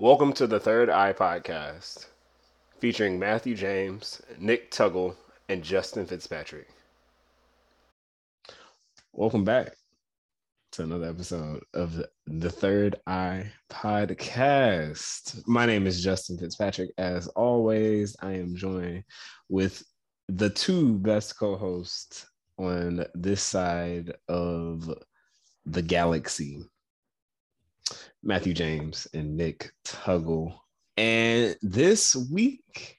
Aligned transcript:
Welcome 0.00 0.32
to 0.34 0.46
the 0.46 0.60
Third 0.60 0.90
Eye 0.90 1.12
Podcast, 1.12 2.06
featuring 2.78 3.18
Matthew 3.18 3.56
James, 3.56 4.22
Nick 4.38 4.70
Tuggle, 4.70 5.16
and 5.48 5.60
Justin 5.64 6.06
Fitzpatrick. 6.06 6.68
Welcome 9.12 9.42
back 9.42 9.74
to 10.70 10.84
another 10.84 11.08
episode 11.08 11.64
of 11.74 12.00
the 12.28 12.48
Third 12.48 13.00
Eye 13.08 13.50
Podcast. 13.68 15.42
My 15.48 15.66
name 15.66 15.84
is 15.84 16.00
Justin 16.00 16.38
Fitzpatrick. 16.38 16.90
As 16.96 17.26
always, 17.26 18.14
I 18.22 18.34
am 18.34 18.54
joined 18.54 19.02
with 19.48 19.82
the 20.28 20.50
two 20.50 20.94
best 21.00 21.36
co 21.36 21.56
hosts 21.56 22.24
on 22.56 23.04
this 23.14 23.42
side 23.42 24.14
of 24.28 24.88
the 25.66 25.82
galaxy 25.82 26.62
Matthew 28.22 28.54
James 28.54 29.06
and 29.14 29.36
Nick 29.36 29.72
Tuggle. 29.84 30.54
And 30.96 31.56
this 31.62 32.16
week, 32.16 32.98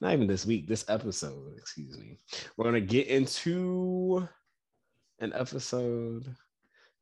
not 0.00 0.12
even 0.12 0.26
this 0.26 0.46
week, 0.46 0.68
this 0.68 0.84
episode, 0.88 1.56
excuse 1.56 1.98
me, 1.98 2.18
we're 2.56 2.70
going 2.70 2.74
to 2.74 2.80
get 2.80 3.08
into 3.08 4.28
an 5.18 5.32
episode 5.34 6.34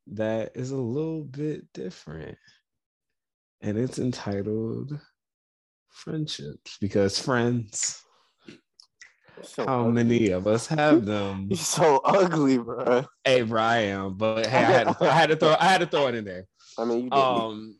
that 0.06 0.52
is 0.54 0.70
a 0.70 0.76
little 0.76 1.24
bit 1.24 1.70
different. 1.72 2.38
And 3.60 3.78
it's 3.78 3.98
entitled 3.98 4.98
Friendships 5.90 6.78
because 6.80 7.18
friends. 7.18 8.02
So 9.42 9.66
How 9.66 9.80
ugly. 9.80 9.92
many 9.92 10.30
of 10.30 10.46
us 10.46 10.66
have 10.68 11.04
them? 11.04 11.46
You're 11.50 11.58
so 11.58 12.00
ugly, 12.04 12.58
bro. 12.58 13.04
Hey, 13.24 13.42
Brian, 13.42 14.14
but 14.14 14.46
hey, 14.46 14.58
I 14.58 14.70
had, 14.70 14.88
I 15.00 15.10
had 15.12 15.30
to 15.30 15.36
throw 15.36 15.56
I 15.58 15.64
had 15.64 15.80
to 15.80 15.86
throw 15.86 16.06
it 16.06 16.14
in 16.14 16.24
there. 16.24 16.46
I 16.78 16.84
mean, 16.84 17.04
you 17.04 17.10
did. 17.10 17.18
Um, 17.18 17.78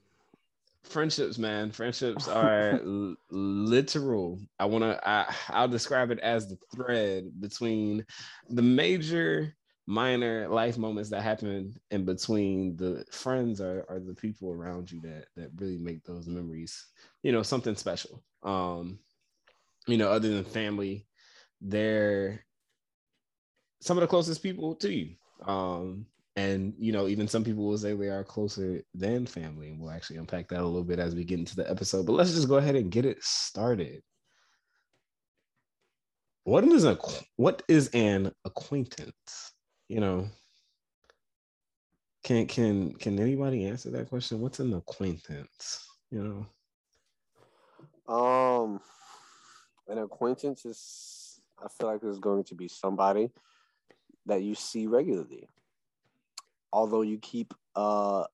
friendships, 0.85 1.39
man. 1.39 1.71
Friendships 1.71 2.29
are 2.29 2.81
l- 2.85 3.17
literal. 3.31 4.41
I 4.59 4.67
want 4.67 4.85
to. 4.85 5.09
I 5.09 5.35
I'll 5.49 5.69
describe 5.69 6.11
it 6.11 6.21
as 6.21 6.49
the 6.49 6.59
thread 6.75 7.31
between 7.41 8.05
the 8.49 8.63
major 8.63 9.55
minor 9.87 10.49
life 10.49 10.79
moments 10.79 11.11
that 11.11 11.23
happen 11.23 11.75
in 11.91 12.05
between 12.05 12.77
the 12.77 13.05
friends 13.11 13.61
are, 13.61 13.85
are 13.89 14.01
the 14.01 14.15
people 14.15 14.51
around 14.51 14.91
you 14.91 15.01
that 15.03 15.27
that 15.37 15.51
really 15.57 15.77
make 15.77 16.03
those 16.05 16.27
memories 16.27 16.87
you 17.23 17.33
know 17.33 17.43
something 17.43 17.77
special 17.77 18.25
um 18.45 18.99
you 19.87 19.99
know 19.99 20.11
other 20.11 20.31
than 20.31 20.43
family 20.45 21.07
they're 21.61 22.45
some 23.83 23.99
of 23.99 24.01
the 24.01 24.09
closest 24.09 24.43
people 24.43 24.75
to 24.75 24.91
you 24.91 25.15
um 25.47 26.07
and 26.37 26.75
you 26.79 26.93
know 26.93 27.07
even 27.07 27.29
some 27.29 27.45
people 27.45 27.65
will 27.65 27.79
say 27.79 27.95
they 27.95 28.09
are 28.09 28.25
closer 28.25 28.83
than 28.95 29.27
family 29.27 29.71
and 29.71 29.81
we'll 29.81 29.91
actually 29.91 30.17
unpack 30.17 30.49
that 30.49 30.61
a 30.61 30.65
little 30.65 30.85
bit 30.85 30.99
as 30.99 31.15
we 31.15 31.25
get 31.25 31.39
into 31.39 31.57
the 31.57 31.69
episode. 31.71 32.07
But 32.07 32.13
let's 32.15 32.35
just 32.35 32.49
go 32.49 32.57
ahead 32.57 32.77
and 32.77 32.91
get 32.91 33.05
it 33.05 33.23
started. 33.23 34.03
What 36.45 36.65
is 36.65 36.85
a 36.85 36.99
what 37.37 37.63
is 37.69 37.89
an 37.95 38.33
acquaintance? 38.45 39.53
You 39.89 40.01
know 40.01 40.29
can 42.25 42.47
can 42.47 42.95
can 42.95 43.19
anybody 43.21 43.67
answer 43.67 43.91
that 43.91 44.09
question? 44.09 44.41
What's 44.41 44.61
an 44.61 44.75
acquaintance? 44.75 45.87
You 46.11 46.47
know? 48.09 48.15
Um 48.15 48.81
an 49.89 49.99
acquaintance 49.99 50.65
is 50.65 51.41
i 51.63 51.69
feel 51.69 51.89
like 51.89 52.01
there's 52.01 52.19
going 52.19 52.45
to 52.45 52.55
be 52.55 52.69
somebody 52.69 53.31
that 54.27 54.43
you 54.43 54.55
see 54.55 54.87
regularly 54.87 55.47
although 56.75 57.03
you 57.03 57.19
keep 57.19 57.55
a 57.77 58.25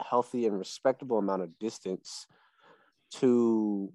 healthy 0.00 0.46
and 0.46 0.56
respectable 0.56 1.18
amount 1.18 1.42
of 1.42 1.58
distance 1.58 2.28
to 3.10 3.92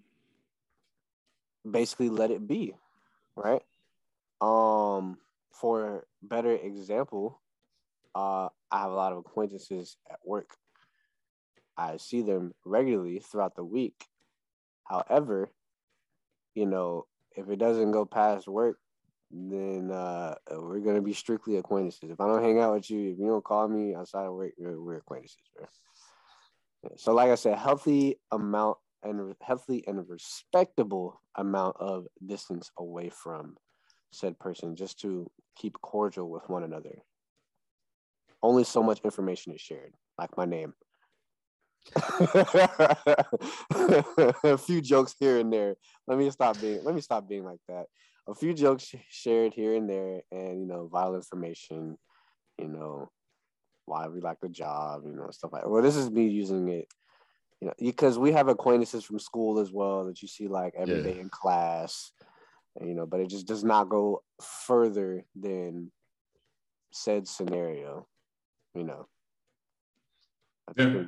basically 1.69 2.09
let 2.09 2.31
it 2.31 2.45
be, 2.45 2.75
right? 3.37 3.61
Um, 4.41 5.17
for 5.53 6.05
better 6.21 6.51
example, 6.51 7.39
uh, 8.13 8.49
I 8.69 8.81
have 8.81 8.91
a 8.91 8.95
lot 8.95 9.13
of 9.13 9.19
acquaintances 9.19 9.95
at 10.11 10.19
work. 10.25 10.57
I 11.77 11.95
see 11.95 12.23
them 12.23 12.53
regularly 12.65 13.19
throughout 13.19 13.55
the 13.55 13.63
week. 13.63 14.05
However, 14.83 15.49
you 16.55 16.65
know, 16.65 17.05
if 17.37 17.49
it 17.49 17.57
doesn't 17.57 17.91
go 17.91 18.03
past 18.03 18.49
work, 18.49 18.79
then 19.31 19.91
uh, 19.91 20.35
we're 20.51 20.79
gonna 20.79 21.01
be 21.01 21.13
strictly 21.13 21.57
acquaintances. 21.57 22.11
If 22.11 22.19
I 22.19 22.27
don't 22.27 22.43
hang 22.43 22.59
out 22.59 22.73
with 22.73 22.89
you, 22.89 23.11
if 23.11 23.19
you 23.19 23.27
don't 23.27 23.43
call 23.43 23.67
me 23.67 23.95
outside 23.95 24.25
of 24.25 24.33
work, 24.33 24.53
we're, 24.57 24.79
we're 24.79 24.97
acquaintances, 24.97 25.37
bro. 25.55 25.65
So, 26.97 27.13
like 27.13 27.29
I 27.29 27.35
said, 27.35 27.57
healthy 27.57 28.19
amount 28.31 28.77
and 29.03 29.35
healthy 29.41 29.83
and 29.87 30.07
respectable 30.07 31.21
amount 31.35 31.77
of 31.79 32.07
distance 32.25 32.71
away 32.77 33.09
from 33.09 33.57
said 34.11 34.37
person, 34.39 34.75
just 34.75 34.99
to 35.01 35.29
keep 35.55 35.79
cordial 35.81 36.29
with 36.29 36.49
one 36.49 36.63
another. 36.63 36.99
Only 38.43 38.63
so 38.63 38.83
much 38.83 38.99
information 39.03 39.53
is 39.53 39.61
shared, 39.61 39.93
like 40.17 40.35
my 40.35 40.45
name. 40.45 40.73
a 41.95 42.03
few 44.57 44.81
jokes 44.81 45.15
here 45.19 45.39
and 45.39 45.53
there. 45.53 45.75
Let 46.07 46.17
me 46.17 46.29
stop 46.31 46.59
being. 46.59 46.83
Let 46.83 46.95
me 46.95 47.01
stop 47.01 47.29
being 47.29 47.45
like 47.45 47.59
that 47.69 47.85
a 48.27 48.35
few 48.35 48.53
jokes 48.53 48.93
shared 49.09 49.53
here 49.53 49.75
and 49.75 49.89
there, 49.89 50.21
and 50.31 50.61
you 50.61 50.67
know, 50.67 50.87
vital 50.87 51.15
information, 51.15 51.97
you 52.57 52.67
know, 52.67 53.09
why 53.85 54.07
we 54.07 54.21
like 54.21 54.39
the 54.41 54.49
job, 54.49 55.01
you 55.05 55.13
know, 55.13 55.29
stuff 55.31 55.53
like. 55.53 55.67
Well, 55.67 55.81
this 55.81 55.95
is 55.95 56.09
me 56.09 56.27
using 56.27 56.69
it, 56.69 56.87
you 57.59 57.67
know, 57.67 57.73
because 57.79 58.17
we 58.17 58.31
have 58.31 58.47
acquaintances 58.47 59.03
from 59.03 59.19
school 59.19 59.59
as 59.59 59.71
well 59.71 60.05
that 60.05 60.21
you 60.21 60.27
see 60.27 60.47
like 60.47 60.73
every 60.77 60.97
yeah. 60.97 61.03
day 61.03 61.19
in 61.19 61.29
class, 61.29 62.11
you 62.79 62.93
know, 62.93 63.05
but 63.05 63.19
it 63.19 63.29
just 63.29 63.47
does 63.47 63.63
not 63.63 63.89
go 63.89 64.23
further 64.65 65.25
than 65.35 65.91
said 66.91 67.27
scenario, 67.27 68.07
you 68.75 68.83
know. 68.83 69.07
yeah. 70.77 71.03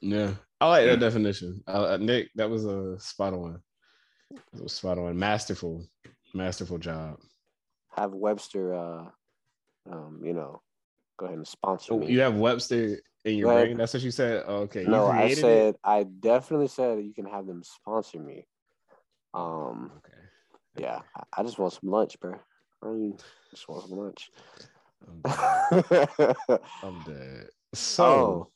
yeah, 0.00 0.34
I 0.60 0.68
like 0.68 0.86
that 0.86 1.00
definition. 1.00 1.62
Uh, 1.66 1.98
Nick, 2.00 2.30
that 2.36 2.48
was 2.48 2.64
a 2.64 2.98
spot 2.98 3.34
on. 3.34 3.60
It 4.30 4.62
was 4.62 4.72
spot 4.72 4.98
on. 4.98 5.18
Masterful, 5.18 5.84
masterful 6.34 6.78
job. 6.78 7.18
Have 7.96 8.12
Webster, 8.12 8.74
uh, 8.74 9.04
um, 9.90 10.20
you 10.24 10.32
know, 10.32 10.62
go 11.18 11.26
ahead 11.26 11.38
and 11.38 11.46
sponsor 11.46 11.94
oh, 11.94 11.98
me. 11.98 12.10
You 12.10 12.20
have 12.20 12.36
Webster 12.36 13.00
in 13.24 13.36
your 13.36 13.52
brain. 13.52 13.76
That's 13.76 13.94
what 13.94 14.02
you 14.02 14.10
said. 14.10 14.44
Oh, 14.46 14.58
okay. 14.62 14.84
No, 14.84 15.06
I 15.06 15.34
said 15.34 15.68
it? 15.68 15.76
I 15.82 16.04
definitely 16.04 16.68
said 16.68 17.02
you 17.04 17.12
can 17.14 17.26
have 17.26 17.46
them 17.46 17.62
sponsor 17.62 18.20
me. 18.20 18.46
Um. 19.34 19.92
Okay. 19.98 20.16
Yeah, 20.76 21.00
I, 21.36 21.42
just 21.42 21.58
want 21.58 21.72
some 21.72 21.90
lunch, 21.90 22.18
bro. 22.20 22.34
I 22.82 23.10
just 23.50 23.68
want 23.68 23.88
some 23.88 23.98
lunch. 23.98 24.30
I'm 25.06 25.82
dead. 25.82 26.36
I'm 26.82 27.02
dead. 27.04 27.48
So. 27.74 28.04
Oh. 28.04 28.50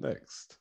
Next. 0.00 0.58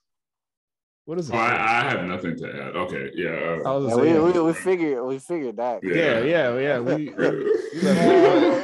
What 1.07 1.19
is 1.19 1.29
it? 1.29 1.35
Oh, 1.35 1.37
I, 1.37 1.85
I, 1.85 1.89
have 1.89 2.03
nothing 2.03 2.35
to 2.35 2.49
add. 2.49 2.75
Okay, 2.75 3.09
yeah. 3.15 3.61
Uh, 3.65 3.79
yeah 3.79 3.95
we, 3.95 4.19
we, 4.19 4.39
we 4.41 4.53
figured 4.53 5.05
we 5.05 5.19
figured 5.19 5.55
that. 5.55 5.79
Yeah, 5.81 6.19
yeah, 6.19 6.59
yeah. 6.59 6.79
We, 6.79 7.13
yeah, 7.81 7.93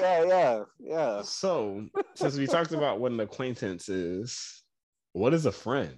yeah, 0.02 0.26
yeah, 0.26 0.64
yeah. 0.78 1.22
So, 1.22 1.86
since 2.16 2.36
we 2.38 2.46
talked 2.46 2.74
about 2.74 3.00
what 3.00 3.14
an 3.14 3.22
acquaintance 3.22 3.88
is, 3.88 4.62
what 5.14 5.34
is 5.34 5.46
a 5.46 5.54
friend? 5.54 5.96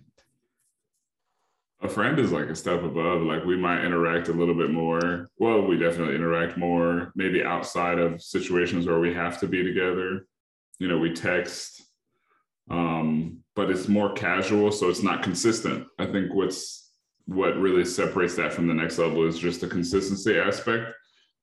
A 1.81 1.89
friend 1.89 2.19
is 2.19 2.31
like 2.31 2.49
a 2.49 2.55
step 2.55 2.83
above. 2.83 3.23
Like 3.23 3.43
we 3.43 3.57
might 3.57 3.83
interact 3.83 4.27
a 4.27 4.33
little 4.33 4.53
bit 4.53 4.69
more. 4.69 5.31
Well, 5.39 5.63
we 5.63 5.79
definitely 5.79 6.13
interact 6.13 6.57
more. 6.57 7.11
Maybe 7.15 7.43
outside 7.43 7.97
of 7.97 8.21
situations 8.21 8.85
where 8.85 8.99
we 8.99 9.15
have 9.15 9.39
to 9.39 9.47
be 9.47 9.63
together. 9.63 10.27
You 10.77 10.89
know, 10.89 10.99
we 10.99 11.11
text. 11.11 11.81
Um, 12.69 13.43
but 13.55 13.69
it's 13.69 13.87
more 13.87 14.11
casual, 14.11 14.71
so 14.71 14.89
it's 14.89 15.03
not 15.03 15.23
consistent. 15.23 15.87
I 15.97 16.05
think 16.05 16.33
what's 16.33 16.91
what 17.25 17.57
really 17.57 17.85
separates 17.85 18.35
that 18.35 18.53
from 18.53 18.67
the 18.67 18.73
next 18.73 18.99
level 18.99 19.25
is 19.27 19.39
just 19.39 19.61
the 19.61 19.67
consistency 19.67 20.37
aspect. 20.37 20.91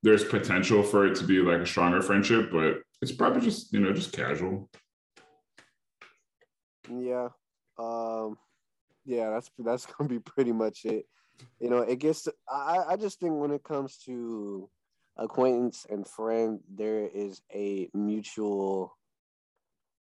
There's 0.02 0.24
potential 0.24 0.82
for 0.82 1.06
it 1.06 1.16
to 1.16 1.24
be 1.24 1.38
like 1.38 1.60
a 1.60 1.66
stronger 1.66 2.02
friendship, 2.02 2.50
but 2.52 2.78
it's 3.00 3.12
probably 3.12 3.40
just 3.40 3.72
you 3.72 3.80
know 3.80 3.92
just 3.92 4.12
casual. 4.12 4.68
Yeah, 6.88 7.28
um, 7.78 8.36
yeah, 9.04 9.30
that's 9.30 9.50
that's 9.58 9.86
gonna 9.98 10.08
be 10.08 10.20
pretty 10.20 10.52
much 10.52 10.84
it. 10.84 11.06
You 11.60 11.70
know, 11.70 11.78
it 11.78 11.98
gets. 11.98 12.28
I 12.48 12.84
I 12.90 12.96
just 12.96 13.20
think 13.20 13.34
when 13.34 13.52
it 13.52 13.64
comes 13.64 13.96
to 14.04 14.68
acquaintance 15.16 15.86
and 15.88 16.06
friend, 16.06 16.60
there 16.68 17.06
is 17.06 17.40
a 17.54 17.88
mutual 17.94 18.96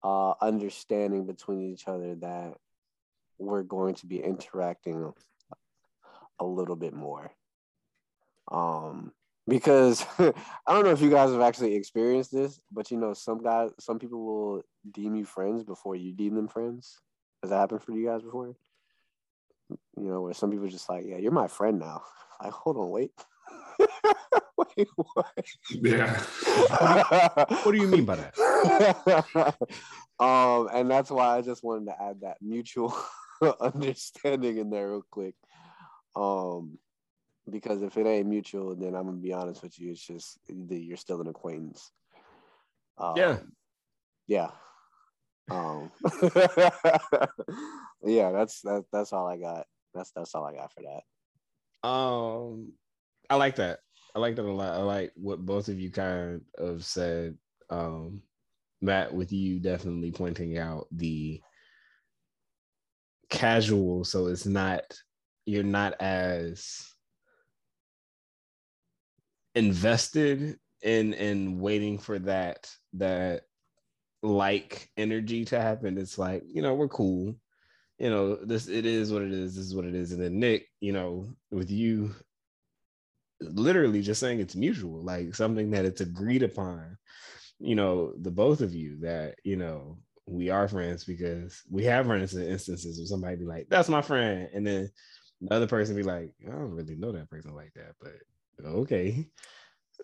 uh, 0.03 0.33
understanding 0.41 1.25
between 1.25 1.61
each 1.61 1.87
other 1.87 2.15
that 2.15 2.53
we're 3.37 3.63
going 3.63 3.95
to 3.95 4.05
be 4.05 4.19
interacting 4.19 5.13
a 6.39 6.45
little 6.45 6.75
bit 6.75 6.93
more. 6.93 7.31
Um, 8.51 9.11
because 9.47 10.05
I 10.19 10.33
don't 10.67 10.83
know 10.85 10.91
if 10.91 11.01
you 11.01 11.09
guys 11.09 11.31
have 11.31 11.41
actually 11.41 11.75
experienced 11.75 12.31
this, 12.31 12.59
but 12.71 12.91
you 12.91 12.97
know, 12.97 13.13
some 13.13 13.41
guys, 13.41 13.71
some 13.79 13.99
people 13.99 14.23
will 14.23 14.63
deem 14.89 15.15
you 15.15 15.25
friends 15.25 15.63
before 15.63 15.95
you 15.95 16.13
deem 16.13 16.35
them 16.35 16.47
friends. 16.47 16.99
Has 17.41 17.49
that 17.49 17.57
happened 17.57 17.83
for 17.83 17.91
you 17.91 18.05
guys 18.05 18.21
before? 18.21 18.55
You 19.69 19.77
know, 20.09 20.21
where 20.21 20.33
some 20.33 20.51
people 20.51 20.67
just 20.67 20.89
like, 20.89 21.05
yeah, 21.07 21.17
you're 21.17 21.31
my 21.31 21.47
friend 21.47 21.79
now. 21.79 22.03
Like, 22.43 22.53
hold 22.53 22.77
on, 22.77 22.89
wait. 22.89 23.11
wait, 24.57 24.87
what? 24.95 25.45
Yeah. 25.69 26.19
What 27.63 27.71
do 27.71 27.77
you 27.77 27.87
mean 27.87 28.05
by 28.05 28.15
that? 28.15 28.50
um, 30.19 30.69
and 30.73 30.89
that's 30.89 31.09
why 31.09 31.37
I 31.37 31.41
just 31.41 31.63
wanted 31.63 31.85
to 31.85 32.01
add 32.01 32.21
that 32.21 32.37
mutual 32.41 32.95
understanding 33.59 34.57
in 34.57 34.69
there 34.69 34.89
real 34.89 35.05
quick. 35.09 35.35
Um, 36.15 36.77
because 37.49 37.81
if 37.81 37.97
it 37.97 38.05
ain't 38.05 38.27
mutual, 38.27 38.75
then 38.75 38.95
I'm 38.95 39.05
gonna 39.05 39.17
be 39.17 39.33
honest 39.33 39.63
with 39.63 39.79
you, 39.79 39.91
it's 39.91 40.05
just 40.05 40.39
you're 40.47 40.97
still 40.97 41.21
an 41.21 41.27
acquaintance. 41.27 41.91
Um, 42.97 43.17
Yeah. 43.17 43.37
yeah. 44.27 44.51
Um, 45.49 45.91
yeah, 48.03 48.31
that's 48.31 48.61
that, 48.61 48.85
that's 48.91 49.11
all 49.11 49.27
I 49.27 49.37
got. 49.37 49.65
That's 49.93 50.11
that's 50.11 50.33
all 50.35 50.45
I 50.45 50.53
got 50.53 50.71
for 50.71 50.83
that. 50.83 51.87
Um, 51.87 52.73
I 53.29 53.35
like 53.35 53.55
that. 53.57 53.79
I 54.15 54.19
like 54.19 54.35
that 54.35 54.45
a 54.45 54.51
lot. 54.51 54.73
I 54.73 54.83
like 54.83 55.11
what 55.15 55.45
both 55.45 55.67
of 55.67 55.79
you 55.79 55.91
kind 55.91 56.41
of 56.57 56.85
said. 56.85 57.37
Um, 57.69 58.21
Matt, 58.81 59.13
with 59.13 59.31
you 59.31 59.59
definitely 59.59 60.11
pointing 60.11 60.57
out 60.57 60.87
the 60.91 61.41
casual, 63.29 64.03
so 64.03 64.27
it's 64.27 64.45
not 64.45 64.81
you're 65.45 65.63
not 65.63 65.93
as 65.99 66.91
invested 69.55 70.57
in 70.81 71.13
in 71.13 71.59
waiting 71.59 71.97
for 71.97 72.19
that 72.19 72.69
that 72.93 73.43
like 74.23 74.89
energy 74.97 75.45
to 75.45 75.59
happen. 75.59 75.97
It's 75.97 76.17
like 76.17 76.43
you 76.45 76.61
know 76.61 76.73
we're 76.73 76.87
cool. 76.87 77.35
You 77.97 78.09
know 78.09 78.35
this 78.35 78.67
it 78.67 78.85
is 78.85 79.11
what 79.11 79.21
it 79.21 79.31
is. 79.31 79.55
This 79.55 79.65
is 79.65 79.75
what 79.75 79.85
it 79.85 79.95
is. 79.95 80.11
And 80.11 80.21
then 80.21 80.39
Nick, 80.39 80.67
you 80.79 80.91
know, 80.91 81.27
with 81.51 81.69
you, 81.69 82.15
literally 83.41 84.01
just 84.01 84.19
saying 84.19 84.39
it's 84.39 84.55
mutual, 84.55 85.03
like 85.03 85.35
something 85.35 85.71
that 85.71 85.85
it's 85.85 86.01
agreed 86.01 86.43
upon. 86.43 86.97
You 87.61 87.75
know, 87.75 88.13
the 88.17 88.31
both 88.31 88.61
of 88.61 88.73
you 88.73 88.99
that 89.01 89.35
you 89.43 89.55
know 89.55 89.99
we 90.27 90.49
are 90.49 90.67
friends 90.67 91.03
because 91.03 91.63
we 91.69 91.83
have 91.85 92.07
run 92.07 92.21
into 92.21 92.49
instances 92.49 92.99
of 92.99 93.07
somebody 93.07 93.37
be 93.37 93.45
like, 93.45 93.67
"That's 93.69 93.89
my 93.89 94.01
friend," 94.01 94.49
and 94.53 94.65
then 94.65 94.89
the 95.41 95.55
other 95.55 95.67
person 95.67 95.95
be 95.95 96.03
like, 96.03 96.33
"I 96.47 96.51
don't 96.51 96.71
really 96.75 96.95
know 96.95 97.11
that 97.13 97.29
person 97.29 97.53
like 97.55 97.73
that, 97.75 97.95
but 98.01 98.13
okay." 98.65 99.27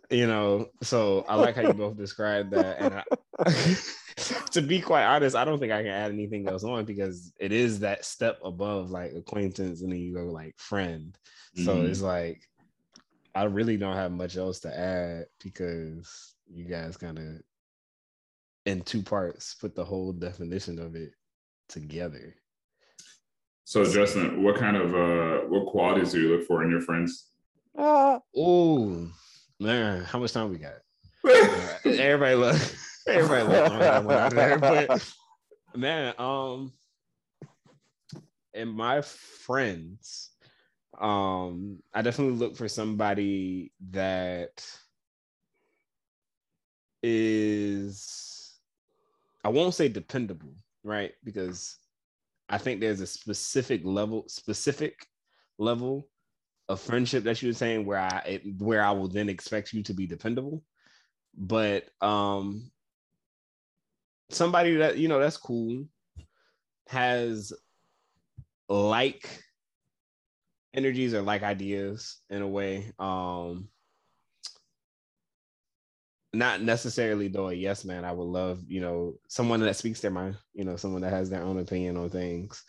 You 0.09 0.27
know, 0.27 0.69
so 0.83 1.25
I 1.27 1.35
like 1.35 1.55
how 1.55 1.61
you 1.63 1.75
both 1.75 1.97
described 1.97 2.51
that, 2.51 2.79
and 2.79 2.93
I, 2.93 3.03
to 4.51 4.61
be 4.61 4.81
quite 4.81 5.05
honest, 5.05 5.35
I 5.35 5.45
don't 5.45 5.59
think 5.59 5.71
I 5.73 5.83
can 5.83 5.91
add 5.91 6.11
anything 6.11 6.47
else 6.47 6.63
on 6.63 6.85
because 6.85 7.33
it 7.39 7.51
is 7.51 7.79
that 7.81 8.05
step 8.05 8.39
above 8.43 8.89
like 8.91 9.13
acquaintance, 9.13 9.81
and 9.81 9.91
then 9.91 9.99
you 9.99 10.13
go 10.13 10.25
like 10.25 10.55
friend. 10.59 11.17
So 11.55 11.81
Mhm. 11.81 11.89
it's 11.89 12.01
like 12.01 12.41
I 13.35 13.45
really 13.45 13.77
don't 13.77 13.95
have 13.95 14.11
much 14.11 14.37
else 14.37 14.61
to 14.61 14.77
add 14.77 15.25
because 15.43 16.35
you 16.49 16.65
guys 16.65 16.97
kind 16.97 17.17
of 17.17 17.25
in 18.65 18.81
two 18.81 19.01
parts 19.01 19.55
put 19.55 19.75
the 19.75 19.85
whole 19.85 20.11
definition 20.11 20.79
of 20.79 20.95
it 20.95 21.11
together. 21.69 22.35
So 23.63 23.83
Justin, 23.83 24.43
what 24.43 24.55
kind 24.55 24.77
of 24.77 24.95
uh 24.95 25.45
what 25.47 25.67
qualities 25.67 26.11
do 26.11 26.21
you 26.21 26.35
look 26.35 26.47
for 26.47 26.63
in 26.63 26.71
your 26.71 26.81
friends? 26.81 27.31
Uh, 27.77 28.19
Oh 28.35 29.07
man, 29.59 30.03
how 30.03 30.19
much 30.19 30.33
time 30.33 30.49
we 30.49 30.57
got? 30.57 30.73
everybody 31.85 32.35
look, 32.35 32.55
everybody 33.07 33.47
look 33.47 33.71
on 33.71 33.79
that 33.79 34.03
one 34.03 34.15
out 34.15 34.31
there, 34.33 34.57
but 34.57 35.13
man, 35.75 36.13
um, 36.17 36.71
and 38.53 38.71
my 38.71 39.01
friends, 39.01 40.31
um, 40.99 41.79
I 41.93 42.01
definitely 42.01 42.37
look 42.37 42.55
for 42.55 42.67
somebody 42.67 43.71
that 43.91 44.65
is, 47.07 48.59
I 49.43 49.49
won't 49.49 49.73
say 49.73 49.87
dependable, 49.87 50.53
right? 50.83 51.13
Because 51.23 51.77
I 52.49 52.57
think 52.57 52.79
there's 52.79 53.01
a 53.01 53.07
specific 53.07 53.81
level, 53.83 54.25
specific 54.27 55.05
level 55.57 56.07
of 56.69 56.81
friendship 56.81 57.23
that 57.23 57.41
you 57.41 57.49
were 57.49 57.53
saying 57.53 57.85
where 57.85 57.99
I 57.99 58.41
where 58.57 58.83
I 58.83 58.91
will 58.91 59.07
then 59.07 59.29
expect 59.29 59.73
you 59.73 59.83
to 59.83 59.93
be 59.93 60.05
dependable. 60.05 60.63
But 61.37 61.85
um 62.01 62.71
somebody 64.29 64.75
that 64.75 64.97
you 64.97 65.07
know 65.07 65.19
that's 65.19 65.37
cool 65.37 65.85
has 66.89 67.53
like 68.67 69.41
energies 70.73 71.13
or 71.13 71.21
like 71.21 71.43
ideas 71.43 72.17
in 72.29 72.41
a 72.41 72.47
way. 72.47 72.91
Um 72.99 73.69
not 76.33 76.61
necessarily 76.61 77.27
though 77.27 77.49
a 77.49 77.53
yes 77.53 77.85
man. 77.85 78.05
I 78.05 78.11
would 78.11 78.23
love, 78.27 78.61
you 78.67 78.81
know, 78.81 79.15
someone 79.27 79.59
that 79.61 79.75
speaks 79.75 80.01
their 80.01 80.11
mind, 80.11 80.37
you 80.53 80.65
know, 80.65 80.75
someone 80.75 81.01
that 81.01 81.13
has 81.13 81.29
their 81.29 81.43
own 81.43 81.59
opinion 81.59 81.97
on 81.97 82.09
things. 82.09 82.63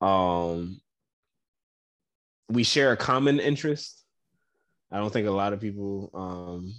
Um 0.00 0.80
we 2.48 2.62
share 2.62 2.92
a 2.92 2.96
common 2.96 3.40
interest. 3.40 4.02
I 4.90 4.98
don't 4.98 5.12
think 5.12 5.26
a 5.26 5.32
lot 5.32 5.52
of 5.52 5.60
people 5.60 6.10
um, 6.14 6.74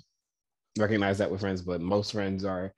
recognize 0.78 1.18
that 1.18 1.32
with 1.32 1.42
friends, 1.42 1.62
but 1.62 1.82
most 1.82 2.12
friends 2.12 2.46
are 2.46 2.74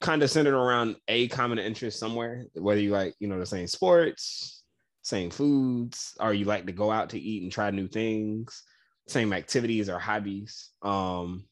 kind 0.00 0.22
of 0.22 0.30
centered 0.30 0.54
around 0.54 0.96
a 1.08 1.28
common 1.28 1.58
interest 1.58 1.98
somewhere, 1.98 2.44
whether 2.54 2.80
you 2.80 2.90
like, 2.90 3.14
you 3.18 3.28
know, 3.28 3.38
the 3.38 3.46
same 3.46 3.66
sports, 3.66 4.62
same 5.02 5.30
foods, 5.30 6.14
or 6.20 6.34
you 6.34 6.44
like 6.44 6.66
to 6.66 6.72
go 6.72 6.90
out 6.90 7.10
to 7.10 7.18
eat 7.18 7.42
and 7.42 7.50
try 7.50 7.70
new 7.70 7.88
things, 7.88 8.62
same 9.08 9.32
activities 9.32 9.88
or 9.88 9.98
hobbies. 9.98 10.70
Um, 10.82 11.46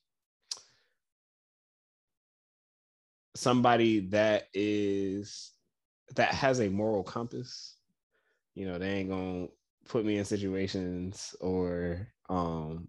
somebody 3.34 4.00
that 4.08 4.48
is 4.54 5.52
that 6.16 6.32
has 6.34 6.60
a 6.60 6.68
moral 6.68 7.02
compass, 7.02 7.76
you 8.54 8.66
know, 8.66 8.78
they 8.78 8.88
ain't 8.88 9.10
gonna 9.10 9.46
put 9.88 10.04
me 10.04 10.18
in 10.18 10.24
situations 10.24 11.34
or 11.40 12.08
um 12.28 12.88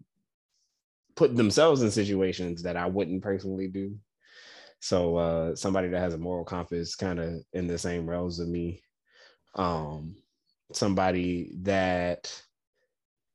put 1.15 1.35
themselves 1.35 1.81
in 1.81 1.91
situations 1.91 2.63
that 2.63 2.77
I 2.77 2.87
wouldn't 2.87 3.23
personally 3.23 3.67
do. 3.67 3.97
So 4.79 5.17
uh 5.17 5.55
somebody 5.55 5.87
that 5.89 5.99
has 5.99 6.13
a 6.13 6.19
moral 6.19 6.45
compass 6.45 6.95
kind 6.95 7.19
of 7.19 7.41
in 7.53 7.67
the 7.67 7.77
same 7.77 8.09
realms 8.09 8.39
of 8.39 8.47
me. 8.47 8.81
Um 9.55 10.15
somebody 10.73 11.53
that 11.61 12.31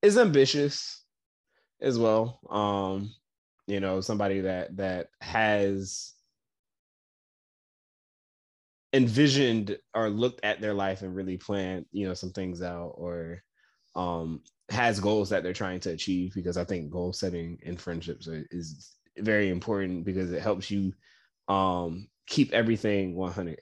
is 0.02 0.18
ambitious 0.18 1.04
as 1.80 1.98
well. 1.98 2.40
Um 2.50 3.12
you 3.66 3.80
know, 3.80 4.00
somebody 4.00 4.40
that 4.40 4.76
that 4.76 5.08
has 5.20 6.14
envisioned 8.92 9.78
or 9.94 10.10
looked 10.10 10.40
at 10.44 10.60
their 10.60 10.74
life 10.74 11.02
and 11.02 11.14
really 11.14 11.36
planned, 11.36 11.86
you 11.92 12.06
know, 12.08 12.14
some 12.14 12.32
things 12.32 12.62
out 12.62 12.92
or 12.96 13.42
um 13.96 14.42
has 14.70 15.00
goals 15.00 15.30
that 15.30 15.42
they're 15.42 15.52
trying 15.52 15.80
to 15.80 15.90
achieve 15.90 16.32
because 16.34 16.56
I 16.56 16.64
think 16.64 16.90
goal 16.90 17.12
setting 17.12 17.58
in 17.62 17.76
friendships 17.76 18.28
is 18.28 18.96
very 19.18 19.48
important 19.50 20.04
because 20.04 20.32
it 20.32 20.42
helps 20.42 20.70
you 20.70 20.92
um 21.48 22.08
keep 22.26 22.52
everything 22.52 23.16
100 23.16 23.58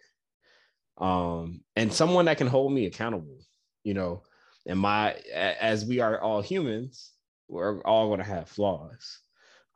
um 0.99 1.61
and 1.77 1.93
someone 1.93 2.25
that 2.27 2.39
can 2.39 2.47
hold 2.47 2.73
me 2.73 2.87
accountable 2.87 3.39
you 3.85 3.95
know 3.95 4.23
and 4.67 4.79
my 4.79 5.13
as 5.35 5.85
we 5.87 6.01
are 6.01 6.21
all 6.21 6.41
humans 6.43 7.13
we're 7.49 7.81
all 7.83 8.09
going 8.09 8.19
to 8.19 8.25
have 8.25 8.49
flaws. 8.49 9.21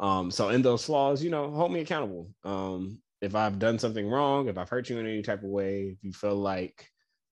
Um 0.00 0.30
so 0.30 0.50
in 0.50 0.62
those 0.62 0.84
flaws 0.84 1.22
you 1.22 1.30
know 1.30 1.50
hold 1.50 1.72
me 1.72 1.80
accountable. 1.80 2.30
Um 2.44 3.01
if 3.22 3.34
i've 3.34 3.58
done 3.58 3.78
something 3.78 4.06
wrong 4.08 4.48
if 4.48 4.58
i've 4.58 4.68
hurt 4.68 4.90
you 4.90 4.98
in 4.98 5.06
any 5.06 5.22
type 5.22 5.42
of 5.42 5.48
way 5.48 5.96
if 5.96 6.04
you 6.04 6.12
feel 6.12 6.36
like 6.36 6.86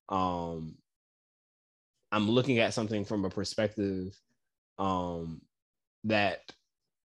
um 0.09 0.77
I'm 2.13 2.29
looking 2.29 2.59
at 2.59 2.75
something 2.75 3.05
from 3.05 3.25
a 3.25 3.31
perspective 3.31 4.19
um, 4.79 5.43
that 6.05 6.41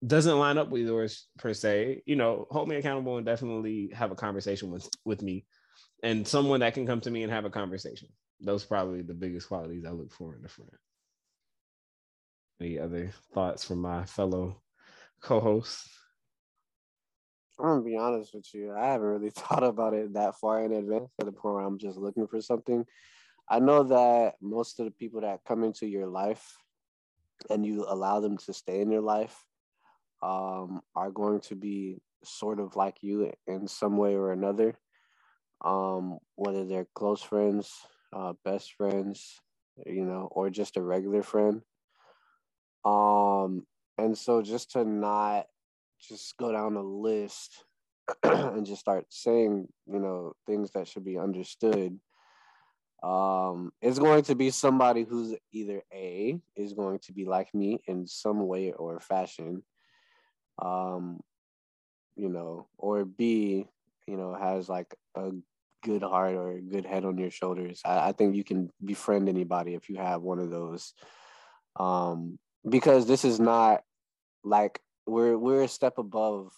doesn't 0.07 0.39
line 0.39 0.59
up 0.59 0.69
with 0.69 0.83
yours 0.83 1.29
per 1.39 1.55
se, 1.55 2.03
you 2.07 2.17
know, 2.17 2.47
hold 2.51 2.69
me 2.69 2.77
accountable 2.77 3.17
and 3.17 3.25
definitely 3.25 3.91
have 3.95 4.11
a 4.11 4.17
conversation 4.17 4.71
with 4.71 4.89
with 5.05 5.23
me, 5.23 5.47
and 6.03 6.27
someone 6.27 6.61
that 6.61 6.75
can 6.75 6.87
come 6.87 7.01
to 7.01 7.11
me 7.11 7.23
and 7.23 7.33
have 7.33 7.45
a 7.45 7.51
conversation. 7.51 8.09
Those 8.41 8.65
probably 8.65 9.03
the 9.03 9.15
biggest 9.15 9.49
qualities 9.49 9.85
I 9.87 9.91
look 9.93 10.13
for 10.13 10.37
in 10.37 10.45
a 10.45 10.49
friend. 10.49 10.71
Any 12.61 12.79
other 12.79 13.13
thoughts 13.33 13.65
from 13.65 13.81
my 13.81 14.05
fellow 14.05 14.61
co-hosts? 15.23 15.89
I'm 17.59 17.67
gonna 17.67 17.83
be 17.83 17.97
honest 17.97 18.35
with 18.35 18.47
you. 18.55 18.75
I 18.75 18.87
haven't 18.87 19.07
really 19.07 19.31
thought 19.35 19.63
about 19.63 19.95
it 19.95 20.15
that 20.15 20.37
far 20.37 20.65
in 20.65 20.73
advance 20.73 21.11
to 21.19 21.27
the 21.27 21.33
point 21.33 21.55
where 21.55 21.65
I'm 21.65 21.79
just 21.79 21.99
looking 21.99 22.27
for 22.27 22.41
something. 22.41 22.85
I 23.49 23.59
know 23.59 23.83
that 23.85 24.35
most 24.41 24.79
of 24.79 24.87
the 24.87 24.93
people 24.93 25.21
that 25.23 25.45
come 25.47 25.65
into 25.65 25.87
your 25.87 26.07
life 26.07 26.57
and 27.51 27.67
you 27.67 27.85
allow 27.87 28.21
them 28.21 28.39
to 28.39 28.53
stay 28.53 28.81
in 28.81 28.91
your 28.91 29.03
life 29.03 29.37
um, 30.23 30.81
are 30.95 31.11
going 31.11 31.41
to 31.41 31.57
be 31.57 32.01
sort 32.25 32.61
of 32.61 32.77
like 32.77 32.99
you 33.03 33.33
in 33.47 33.67
some 33.67 33.97
way 33.97 34.15
or 34.15 34.33
another. 34.33 34.79
Um, 35.65 36.19
whether 36.37 36.65
they're 36.65 36.89
close 36.95 37.23
friends 37.23 37.73
uh, 38.13 38.35
best 38.45 38.75
friends, 38.75 39.41
you 39.87 40.05
know, 40.05 40.29
or 40.31 40.51
just 40.51 40.77
a 40.77 40.83
regular 40.83 41.23
friend. 41.23 41.63
Um, 42.85 43.67
and 43.99 44.17
so 44.17 44.43
just 44.43 44.73
to 44.73 44.85
not 44.85 45.47
just 46.09 46.37
go 46.37 46.53
down 46.53 46.77
a 46.77 46.83
list 46.83 47.65
and 48.23 48.67
just 48.67 48.81
start 48.81 49.07
saying, 49.09 49.69
you 49.87 49.99
know, 49.99 50.33
things 50.47 50.71
that 50.73 50.89
should 50.89 51.05
be 51.05 51.19
understood. 51.19 51.99
Um, 53.03 53.73
it's 53.81 53.99
going 53.99 54.23
to 54.25 54.35
be 54.35 54.51
somebody 54.51 55.05
who's 55.05 55.37
either 55.53 55.83
A 55.93 56.39
is 56.57 56.73
going 56.73 57.01
to 57.01 57.13
be 57.13 57.25
like 57.25 57.53
me 57.55 57.81
in 57.87 58.07
some 58.07 58.47
way 58.47 58.73
or 58.73 59.01
fashion. 59.01 59.63
Um, 60.61 61.21
you 62.15 62.29
know, 62.29 62.69
or 62.77 63.05
B, 63.05 63.67
you 64.07 64.17
know, 64.17 64.35
has 64.35 64.69
like 64.69 64.95
a 65.17 65.31
good 65.83 66.03
heart 66.03 66.35
or 66.35 66.53
a 66.53 66.61
good 66.61 66.85
head 66.85 67.05
on 67.05 67.19
your 67.19 67.31
shoulders. 67.31 67.81
I, 67.85 68.09
I 68.09 68.13
think 68.13 68.37
you 68.37 68.45
can 68.45 68.71
befriend 68.85 69.29
anybody 69.29 69.75
if 69.75 69.89
you 69.89 69.97
have 69.97 70.23
one 70.23 70.39
of 70.39 70.51
those. 70.51 70.93
Um, 71.77 72.39
because 72.69 73.07
this 73.07 73.25
is 73.25 73.41
not 73.41 73.83
like 74.45 74.81
we're 75.07 75.37
we're 75.37 75.63
a 75.63 75.69
step 75.69 75.99
above 75.99 76.53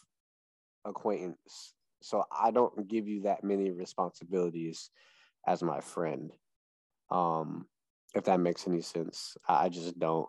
acquaintance. 0.85 1.75
So 2.03 2.25
I 2.31 2.51
don't 2.51 2.87
give 2.89 3.09
you 3.09 3.23
that 3.23 3.45
many 3.45 3.71
responsibilities 3.71 4.91
as 5.47 5.63
my 5.63 5.81
friend. 5.81 6.31
Um, 7.11 7.67
if 8.15 8.25
that 8.25 8.41
makes 8.41 8.67
any 8.67 8.81
sense. 8.81 9.37
I 9.49 9.69
just 9.69 9.99
don't. 9.99 10.29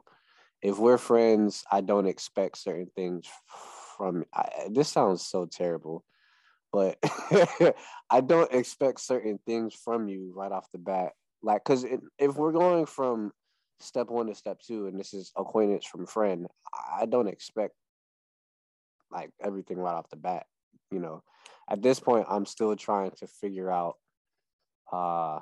If 0.61 0.79
we're 0.79 0.97
friends, 0.97 1.63
I 1.71 1.81
don't 1.81 2.07
expect 2.07 2.57
certain 2.57 2.87
things 2.95 3.27
from 3.97 4.25
I, 4.33 4.49
this 4.71 4.89
sounds 4.89 5.25
so 5.25 5.45
terrible, 5.45 6.03
but 6.71 6.97
I 8.09 8.21
don't 8.21 8.51
expect 8.51 9.01
certain 9.01 9.39
things 9.45 9.73
from 9.73 10.07
you 10.07 10.33
right 10.35 10.51
off 10.51 10.71
the 10.71 10.79
bat. 10.79 11.11
Like, 11.43 11.63
cause 11.63 11.85
if 12.17 12.35
we're 12.35 12.51
going 12.51 12.87
from 12.87 13.31
step 13.79 14.09
one 14.09 14.27
to 14.27 14.35
step 14.35 14.59
two, 14.59 14.87
and 14.87 14.99
this 14.99 15.13
is 15.13 15.31
acquaintance 15.37 15.85
from 15.85 16.07
friend, 16.07 16.47
I 16.99 17.05
don't 17.05 17.27
expect 17.27 17.75
like 19.15 19.31
everything 19.41 19.77
right 19.77 19.95
off 19.95 20.09
the 20.09 20.17
bat. 20.17 20.45
You 20.91 20.99
know, 20.99 21.23
at 21.69 21.81
this 21.81 21.99
point, 21.99 22.27
I'm 22.29 22.45
still 22.45 22.75
trying 22.75 23.11
to 23.11 23.27
figure 23.27 23.71
out 23.71 23.95
uh 24.91 25.39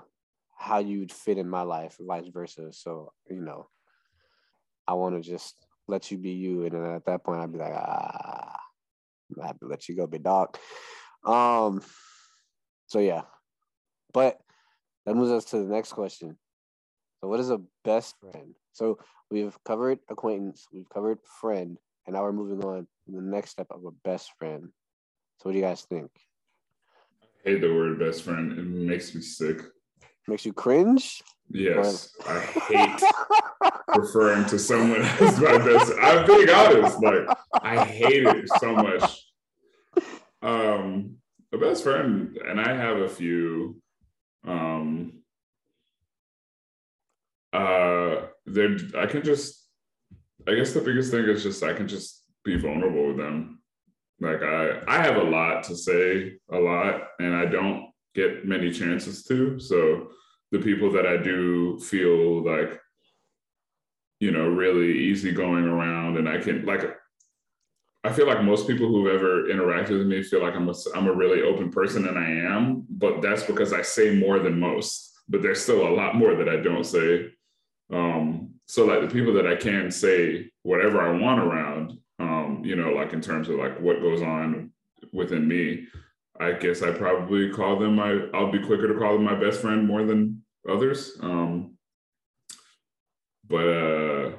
how 0.55 0.79
you'd 0.79 1.11
fit 1.11 1.37
in 1.37 1.49
my 1.49 1.63
life, 1.63 1.97
vice 1.99 2.27
versa. 2.27 2.71
So, 2.71 3.11
you 3.29 3.41
know, 3.41 3.67
I 4.87 4.93
want 4.93 5.15
to 5.15 5.29
just 5.29 5.55
let 5.87 6.11
you 6.11 6.17
be 6.17 6.31
you. 6.31 6.63
And 6.63 6.71
then 6.71 6.91
at 6.91 7.05
that 7.05 7.23
point, 7.23 7.41
I'd 7.41 7.51
be 7.51 7.59
like, 7.59 7.73
ah, 7.73 8.59
I 9.41 9.47
have 9.47 9.59
to 9.59 9.67
let 9.67 9.89
you 9.89 9.95
go, 9.95 10.07
big 10.07 10.23
dog. 10.23 10.57
Um, 11.25 11.81
so 12.87 12.99
yeah, 12.99 13.23
but 14.13 14.39
that 15.05 15.15
moves 15.15 15.31
us 15.31 15.45
to 15.45 15.57
the 15.57 15.73
next 15.73 15.93
question. 15.93 16.37
So, 17.21 17.27
what 17.27 17.39
is 17.39 17.49
a 17.49 17.61
best 17.83 18.15
friend? 18.19 18.53
So 18.73 18.99
we've 19.31 19.57
covered 19.65 19.99
acquaintance, 20.09 20.67
we've 20.73 20.89
covered 20.89 21.19
friend, 21.39 21.77
and 22.05 22.15
now 22.15 22.23
we're 22.23 22.33
moving 22.33 22.63
on 22.63 22.87
the 23.07 23.21
next 23.21 23.51
step 23.51 23.67
of 23.69 23.83
a 23.85 23.91
best 24.03 24.31
friend. 24.37 24.69
So, 25.37 25.49
what 25.49 25.53
do 25.53 25.57
you 25.57 25.63
guys 25.63 25.81
think? 25.83 26.09
I 27.45 27.49
hate 27.49 27.61
the 27.61 27.73
word 27.73 27.99
best 27.99 28.23
friend. 28.23 28.57
It 28.57 28.65
makes 28.65 29.13
me 29.13 29.21
sick. 29.21 29.61
Makes 30.27 30.45
you 30.45 30.53
cringe? 30.53 31.21
Yes, 31.49 32.15
I 32.25 32.39
hate 32.39 33.03
referring 33.97 34.45
to 34.45 34.57
someone 34.57 35.01
as 35.01 35.39
my 35.39 35.57
best. 35.57 35.91
I'm 36.01 36.25
being 36.25 36.49
honest. 36.49 37.03
Like 37.03 37.37
I 37.61 37.83
hate 37.83 38.23
it 38.25 38.49
so 38.59 38.73
much. 38.73 39.21
Um, 40.41 41.17
a 41.51 41.57
best 41.57 41.83
friend, 41.83 42.37
and 42.37 42.59
I 42.59 42.73
have 42.73 42.97
a 42.97 43.09
few. 43.09 43.81
Um, 44.47 45.23
uh, 47.51 48.27
there, 48.45 48.77
I 48.97 49.05
can 49.07 49.23
just. 49.23 49.59
I 50.47 50.55
guess 50.55 50.73
the 50.73 50.81
biggest 50.81 51.11
thing 51.11 51.25
is 51.25 51.43
just 51.43 51.63
I 51.63 51.73
can 51.73 51.87
just 51.87 52.22
be 52.43 52.57
vulnerable 52.57 53.07
with 53.07 53.17
them. 53.17 53.59
Like 54.19 54.41
I, 54.41 54.81
I 54.87 55.01
have 55.01 55.17
a 55.17 55.23
lot 55.23 55.63
to 55.63 55.75
say, 55.75 56.33
a 56.51 56.57
lot, 56.57 57.01
and 57.19 57.35
I 57.35 57.45
don't 57.45 57.91
get 58.15 58.45
many 58.45 58.71
chances 58.71 59.23
to. 59.25 59.59
So 59.59 60.09
the 60.51 60.59
people 60.59 60.91
that 60.91 61.05
I 61.05 61.17
do 61.17 61.79
feel 61.79 62.43
like, 62.45 62.79
you 64.19 64.31
know, 64.31 64.47
really 64.47 64.97
easy 64.97 65.31
going 65.31 65.65
around 65.65 66.17
and 66.17 66.29
I 66.29 66.37
can 66.37 66.65
like 66.65 66.83
I 68.05 68.11
feel 68.11 68.27
like 68.27 68.43
most 68.43 68.67
people 68.67 68.87
who've 68.87 69.13
ever 69.13 69.43
interacted 69.43 69.97
with 69.97 70.07
me 70.07 70.21
feel 70.23 70.41
like 70.41 70.55
I'm 70.55 70.67
a, 70.69 70.73
I'm 70.93 71.07
a 71.07 71.13
really 71.13 71.41
open 71.41 71.71
person 71.71 72.05
and 72.07 72.19
I 72.19 72.29
am, 72.53 72.85
but 72.89 73.21
that's 73.21 73.43
because 73.43 73.71
I 73.71 73.81
say 73.81 74.13
more 74.13 74.39
than 74.39 74.59
most, 74.59 75.13
but 75.29 75.41
there's 75.41 75.63
still 75.63 75.87
a 75.87 75.95
lot 75.95 76.15
more 76.15 76.35
that 76.35 76.49
I 76.49 76.57
don't 76.57 76.83
say. 76.83 77.31
Um, 77.93 78.55
so 78.65 78.85
like 78.85 79.01
the 79.01 79.13
people 79.13 79.33
that 79.35 79.47
I 79.47 79.55
can 79.55 79.89
say 79.89 80.51
whatever 80.63 81.01
I 81.01 81.17
want 81.17 81.39
around, 81.39 81.97
you 82.63 82.75
know, 82.75 82.91
like 82.91 83.13
in 83.13 83.21
terms 83.21 83.49
of 83.49 83.55
like 83.55 83.79
what 83.79 84.01
goes 84.01 84.21
on 84.21 84.71
within 85.11 85.47
me, 85.47 85.87
I 86.39 86.53
guess 86.53 86.81
I 86.81 86.91
probably 86.91 87.51
call 87.51 87.77
them 87.77 87.95
my 87.95 88.27
I'll 88.33 88.51
be 88.51 88.63
quicker 88.63 88.87
to 88.87 88.99
call 88.99 89.13
them 89.13 89.23
my 89.23 89.35
best 89.35 89.61
friend 89.61 89.85
more 89.85 90.03
than 90.03 90.43
others. 90.69 91.17
Um, 91.21 91.77
but 93.47 93.67
uh, 93.67 94.31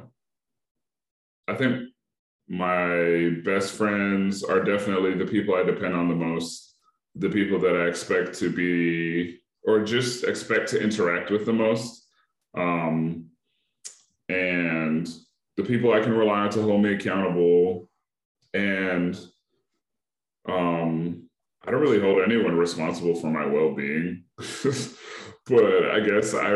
I 1.46 1.54
think 1.54 1.90
my 2.48 3.36
best 3.44 3.72
friends 3.74 4.42
are 4.42 4.60
definitely 4.60 5.14
the 5.14 5.26
people 5.26 5.54
I 5.54 5.62
depend 5.62 5.94
on 5.94 6.08
the 6.08 6.14
most, 6.14 6.76
the 7.14 7.30
people 7.30 7.58
that 7.60 7.76
I 7.76 7.86
expect 7.86 8.38
to 8.38 8.50
be 8.50 9.40
or 9.64 9.82
just 9.82 10.24
expect 10.24 10.68
to 10.70 10.82
interact 10.82 11.30
with 11.30 11.46
the 11.46 11.52
most. 11.52 12.06
Um, 12.56 13.26
and 14.28 15.08
the 15.56 15.62
people 15.62 15.92
I 15.92 16.00
can 16.00 16.12
rely 16.12 16.40
on 16.40 16.50
to 16.50 16.62
hold 16.62 16.82
me 16.82 16.94
accountable. 16.94 17.88
And 18.54 19.18
um, 20.48 21.28
I 21.66 21.70
don't 21.70 21.80
really 21.80 22.00
hold 22.00 22.22
anyone 22.22 22.56
responsible 22.56 23.14
for 23.14 23.26
my 23.26 23.44
well 23.44 23.74
being. 23.74 24.24
but 25.46 25.90
I 25.90 26.00
guess 26.00 26.34
I 26.34 26.54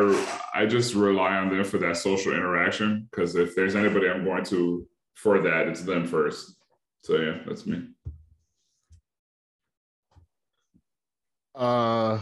I 0.55 0.67
just 0.67 0.95
rely 0.95 1.37
on 1.37 1.51
them 1.51 1.65
for 1.65 1.79
that 1.79 1.97
social 1.97 2.33
interaction 2.33 3.09
because 3.11 3.37
if 3.37 3.55
there's 3.55 3.77
anybody 3.77 4.09
I'm 4.09 4.25
going 4.25 4.45
to 4.47 4.87
for 5.15 5.41
that, 5.43 5.69
it's 5.69 5.83
them 5.83 6.07
first. 6.07 6.55
So 7.03 7.17
yeah, 7.17 7.39
that's 7.47 7.67
me. 7.67 7.89
Uh, 11.55 12.21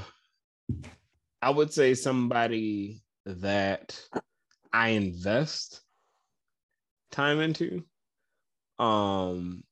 I 1.43 1.51
would 1.51 1.73
say 1.73 1.95
somebody 1.95 3.03
that 3.27 4.01
I 4.73 4.91
invest 4.91 5.83
time 7.11 7.41
into. 7.41 7.85
Um, 8.79 9.63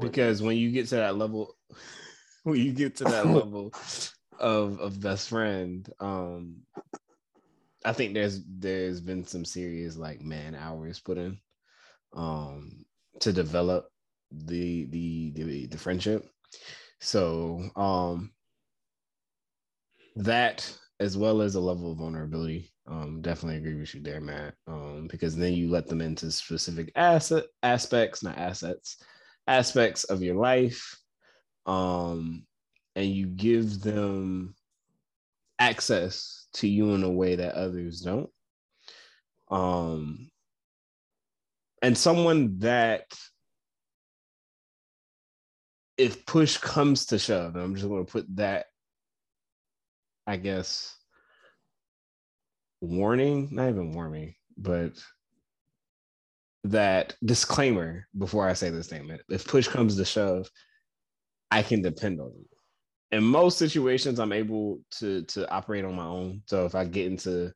because 0.00 0.42
when 0.42 0.56
you 0.56 0.70
get 0.70 0.88
to 0.88 0.96
that 0.96 1.16
level, 1.16 1.56
when 2.44 2.56
you 2.56 2.72
get 2.72 2.96
to 2.96 3.04
that 3.04 3.26
level 3.26 3.72
of 4.38 4.80
of 4.80 5.00
best 5.00 5.28
friend, 5.28 5.88
um, 6.00 6.56
I 7.84 7.92
think 7.92 8.14
there's 8.14 8.42
there's 8.46 9.00
been 9.00 9.24
some 9.24 9.44
serious 9.44 9.96
like 9.96 10.20
man 10.20 10.54
hours 10.54 11.00
put 11.00 11.18
in, 11.18 11.38
um, 12.14 12.84
to 13.20 13.32
develop 13.32 13.88
the 14.30 14.86
the 14.86 15.32
the, 15.32 15.66
the 15.66 15.78
friendship. 15.78 16.28
So 17.00 17.70
um, 17.76 18.32
that 20.16 20.70
as 21.00 21.16
well 21.16 21.40
as 21.40 21.54
a 21.54 21.60
level 21.60 21.90
of 21.90 21.98
vulnerability. 21.98 22.70
Um, 22.86 23.22
definitely 23.22 23.56
agree 23.56 23.80
with 23.80 23.94
you 23.94 24.02
there, 24.02 24.20
Matt. 24.20 24.54
Um, 24.66 25.08
because 25.10 25.34
then 25.34 25.54
you 25.54 25.70
let 25.70 25.86
them 25.88 26.02
into 26.02 26.30
specific 26.30 26.92
asset 26.94 27.44
aspects, 27.62 28.22
not 28.22 28.36
assets, 28.36 29.02
aspects 29.50 30.04
of 30.04 30.22
your 30.22 30.36
life. 30.36 30.96
Um, 31.66 32.46
and 32.96 33.06
you 33.06 33.26
give 33.26 33.80
them 33.80 34.54
access 35.58 36.46
to 36.54 36.68
you 36.68 36.94
in 36.94 37.02
a 37.02 37.10
way 37.10 37.36
that 37.36 37.54
others 37.54 38.00
don't. 38.00 38.30
Um, 39.50 40.30
and 41.82 41.96
someone 41.96 42.58
that, 42.58 43.04
if 45.96 46.24
push 46.26 46.56
comes 46.56 47.06
to 47.06 47.18
shove, 47.18 47.56
I'm 47.56 47.74
just 47.74 47.88
going 47.88 48.06
to 48.06 48.10
put 48.10 48.26
that, 48.36 48.66
I 50.26 50.36
guess, 50.36 50.96
warning, 52.80 53.48
not 53.52 53.68
even 53.68 53.92
warning, 53.92 54.34
but 54.56 54.92
that 56.64 57.14
disclaimer 57.24 58.06
before 58.16 58.48
I 58.48 58.52
say 58.52 58.70
this 58.70 58.86
statement. 58.86 59.22
If 59.28 59.46
push 59.46 59.68
comes 59.68 59.96
to 59.96 60.04
shove, 60.04 60.50
I 61.50 61.62
can 61.62 61.82
depend 61.82 62.20
on 62.20 62.32
you 62.36 62.50
in 63.12 63.24
most 63.24 63.58
situations 63.58 64.18
i'm 64.18 64.32
able 64.32 64.80
to 64.90 65.22
to 65.24 65.50
operate 65.50 65.84
on 65.84 65.94
my 65.94 66.04
own 66.04 66.42
so 66.46 66.64
if 66.64 66.74
i 66.74 66.84
get 66.84 67.06
into 67.06 67.52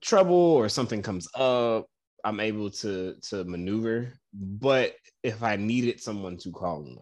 trouble 0.00 0.34
or 0.34 0.68
something 0.68 1.02
comes 1.02 1.28
up 1.34 1.86
i'm 2.24 2.40
able 2.40 2.70
to 2.70 3.14
to 3.22 3.44
maneuver 3.44 4.12
but 4.32 4.94
if 5.22 5.42
i 5.42 5.56
needed 5.56 6.00
someone 6.00 6.36
to 6.36 6.50
call 6.50 7.00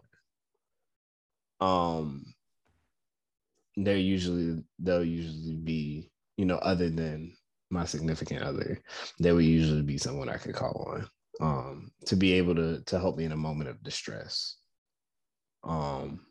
on 1.61 1.97
um 1.99 2.25
they're 3.77 3.97
usually 3.97 4.63
they'll 4.79 5.03
usually 5.03 5.55
be 5.55 6.11
you 6.37 6.45
know 6.45 6.57
other 6.57 6.89
than 6.89 7.31
my 7.69 7.85
significant 7.85 8.43
other, 8.43 8.79
there 9.19 9.35
would 9.35 9.45
usually 9.45 9.81
be 9.81 9.97
someone 9.97 10.29
I 10.29 10.37
could 10.37 10.55
call 10.55 10.93
on 10.93 11.07
um, 11.39 11.91
to 12.05 12.15
be 12.15 12.33
able 12.33 12.55
to 12.55 12.81
to 12.85 12.99
help 12.99 13.17
me 13.17 13.25
in 13.25 13.31
a 13.31 13.37
moment 13.37 13.69
of 13.69 13.83
distress. 13.83 14.57
Um, 15.63 16.21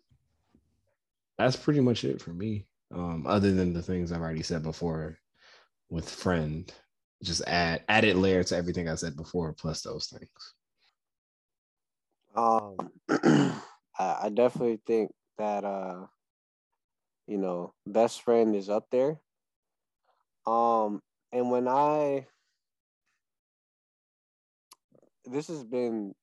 that's 1.39 1.57
pretty 1.57 1.81
much 1.81 2.05
it 2.05 2.21
for 2.21 2.33
me. 2.33 2.67
Um, 2.95 3.27
other 3.27 3.53
than 3.53 3.73
the 3.73 3.83
things 3.83 4.13
I've 4.13 4.21
already 4.21 4.43
said 4.43 4.63
before 4.63 5.19
with 5.91 6.09
friend, 6.09 6.73
just 7.23 7.43
add 7.47 7.83
added 7.89 8.17
layer 8.17 8.43
to 8.45 8.57
everything 8.57 8.89
I 8.89 8.95
said 8.95 9.17
before, 9.17 9.53
plus 9.53 9.83
those 9.83 10.07
things. 10.07 10.55
Um, 12.35 12.77
I, 13.99 14.19
I 14.25 14.31
definitely 14.33 14.81
think 14.87 15.13
that 15.39 15.65
uh, 15.65 16.07
you 17.27 17.39
know, 17.39 17.75
best 17.87 18.23
friend 18.23 18.55
is 18.55 18.71
up 18.71 18.87
there. 18.91 19.19
Um, 20.47 21.03
and 21.33 21.51
when 21.51 21.69
I 21.69 22.27
this 25.25 25.49
has 25.49 25.65
been 25.65 26.15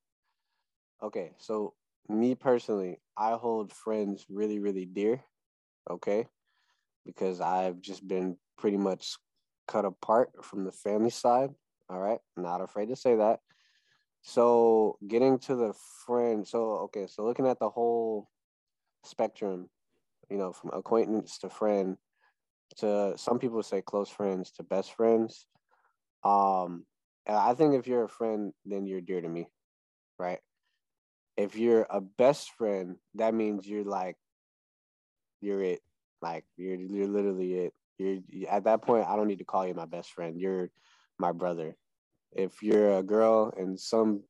okay, 1.02 1.32
so 1.38 1.74
me 2.10 2.36
personally, 2.36 3.00
I 3.18 3.34
hold 3.34 3.72
friends 3.72 4.26
really, 4.30 4.60
really 4.60 4.86
dear. 4.86 5.24
Okay. 5.90 6.28
Because 7.06 7.42
I've 7.42 7.82
just 7.82 8.08
been 8.08 8.38
pretty 8.58 8.78
much 8.78 9.18
cut 9.68 9.86
apart 9.86 10.32
from 10.44 10.64
the 10.64 10.72
family 10.72 11.10
side. 11.10 11.50
All 11.90 12.00
right. 12.00 12.20
Not 12.38 12.62
afraid 12.62 12.90
to 12.90 12.96
say 12.96 13.16
that. 13.16 13.40
So 14.22 14.98
getting 15.06 15.38
to 15.40 15.56
the 15.56 15.74
friend, 16.06 16.48
so 16.48 16.64
okay, 16.86 17.08
so 17.08 17.26
looking 17.26 17.46
at 17.46 17.60
the 17.60 17.70
whole 17.70 18.30
spectrum, 19.04 19.70
you 20.30 20.38
know, 20.38 20.54
from 20.54 20.72
acquaintance 20.74 21.40
to 21.40 21.50
friend 21.50 21.98
to 22.78 23.14
some 23.18 23.40
people 23.40 23.62
say 23.64 23.82
close 23.82 24.10
friends 24.10 24.52
to 24.52 24.64
best 24.64 24.94
friends. 24.94 25.46
Um, 26.24 26.86
I 27.28 27.54
think 27.54 27.76
if 27.76 27.88
you're 27.88 28.04
a 28.04 28.10
friend, 28.10 28.54
then 28.66 28.86
you're 28.86 29.02
dear 29.02 29.22
to 29.22 29.28
me, 29.28 29.48
right? 30.20 30.40
If 31.38 31.56
you're 31.56 31.88
a 31.90 32.02
best 32.02 32.52
friend, 32.58 32.98
that 33.16 33.34
means 33.34 33.68
you're 33.68 33.86
like, 33.86 34.16
you're 35.42 35.64
it. 35.64 35.82
Like 36.22 36.46
you're 36.56 36.76
you're 36.76 37.08
literally 37.08 37.54
it. 37.56 37.74
You're 37.98 38.20
at 38.50 38.66
that 38.66 38.82
point. 38.82 39.08
I 39.08 39.16
don't 39.16 39.28
need 39.28 39.40
to 39.40 39.46
call 39.46 39.68
you 39.68 39.74
my 39.74 39.86
best 39.86 40.12
friend. 40.12 40.40
You're 40.40 40.70
my 41.20 41.32
brother. 41.32 41.76
If 42.32 42.64
you're 42.64 42.98
a 42.98 43.04
girl 43.04 43.54
and 43.56 43.80
some 43.80 44.24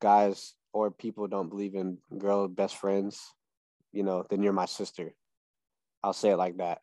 guys 0.00 0.54
or 0.72 0.90
people 0.90 1.28
don't 1.28 1.48
believe 1.48 1.74
in 1.74 1.98
girl 2.18 2.48
best 2.48 2.76
friends, 2.76 3.20
you 3.92 4.02
know, 4.02 4.24
then 4.28 4.42
you're 4.42 4.52
my 4.52 4.66
sister. 4.66 5.14
I'll 6.02 6.12
say 6.12 6.30
it 6.30 6.36
like 6.36 6.56
that 6.56 6.80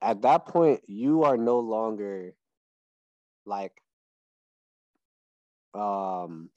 at 0.00 0.22
that 0.22 0.46
point 0.46 0.80
you 0.86 1.24
are 1.24 1.36
no 1.36 1.60
longer 1.60 2.34
like 3.44 3.72
um 5.74 6.48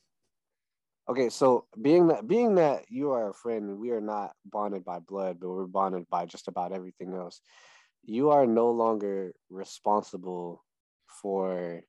okay 1.09 1.29
so 1.29 1.65
being 1.81 2.07
that 2.07 2.27
being 2.27 2.55
that 2.55 2.85
you 2.89 3.11
are 3.11 3.29
a 3.29 3.33
friend 3.33 3.77
we 3.79 3.91
are 3.91 4.01
not 4.01 4.33
bonded 4.45 4.83
by 4.83 4.99
blood 4.99 5.37
but 5.39 5.49
we're 5.49 5.65
bonded 5.65 6.07
by 6.09 6.25
just 6.25 6.47
about 6.47 6.71
everything 6.71 7.13
else 7.13 7.41
you 8.03 8.29
are 8.29 8.45
no 8.45 8.69
longer 8.69 9.33
responsible 9.49 10.63
for 11.07 11.81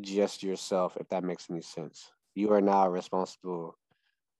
just 0.00 0.42
yourself 0.42 0.96
if 0.98 1.08
that 1.08 1.24
makes 1.24 1.48
any 1.50 1.62
sense. 1.62 2.10
You 2.34 2.52
are 2.52 2.60
now 2.60 2.88
responsible 2.88 3.78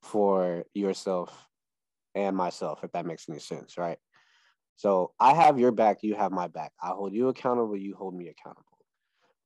for 0.02 0.64
yourself 0.74 1.48
and 2.14 2.36
myself 2.36 2.82
if 2.82 2.90
that 2.92 3.06
makes 3.06 3.28
any 3.28 3.38
sense 3.38 3.78
right 3.78 3.98
so 4.76 5.12
I 5.20 5.34
have 5.34 5.58
your 5.58 5.72
back, 5.72 6.02
you 6.02 6.14
have 6.14 6.32
my 6.32 6.48
back. 6.48 6.72
I 6.82 6.88
hold 6.88 7.12
you 7.12 7.28
accountable, 7.28 7.76
you 7.76 7.94
hold 7.94 8.14
me 8.14 8.28
accountable. 8.28 8.66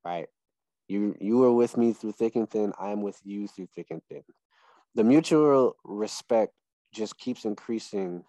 Right? 0.04 0.28
You 0.88 1.16
you 1.21 1.42
are 1.45 1.52
with 1.52 1.76
me 1.76 1.93
through 1.93 2.12
thick 2.12 2.36
and 2.36 2.49
thin, 2.49 2.73
I 2.78 2.91
am 2.91 3.02
with 3.02 3.19
you 3.25 3.49
through 3.49 3.69
thick 3.75 3.89
and 3.91 4.02
thin. 4.08 4.23
The 4.95 5.04
mutual 5.04 5.76
respect 5.84 6.52
just 6.95 7.19
keeps 7.19 7.45
increasing. 7.45 8.25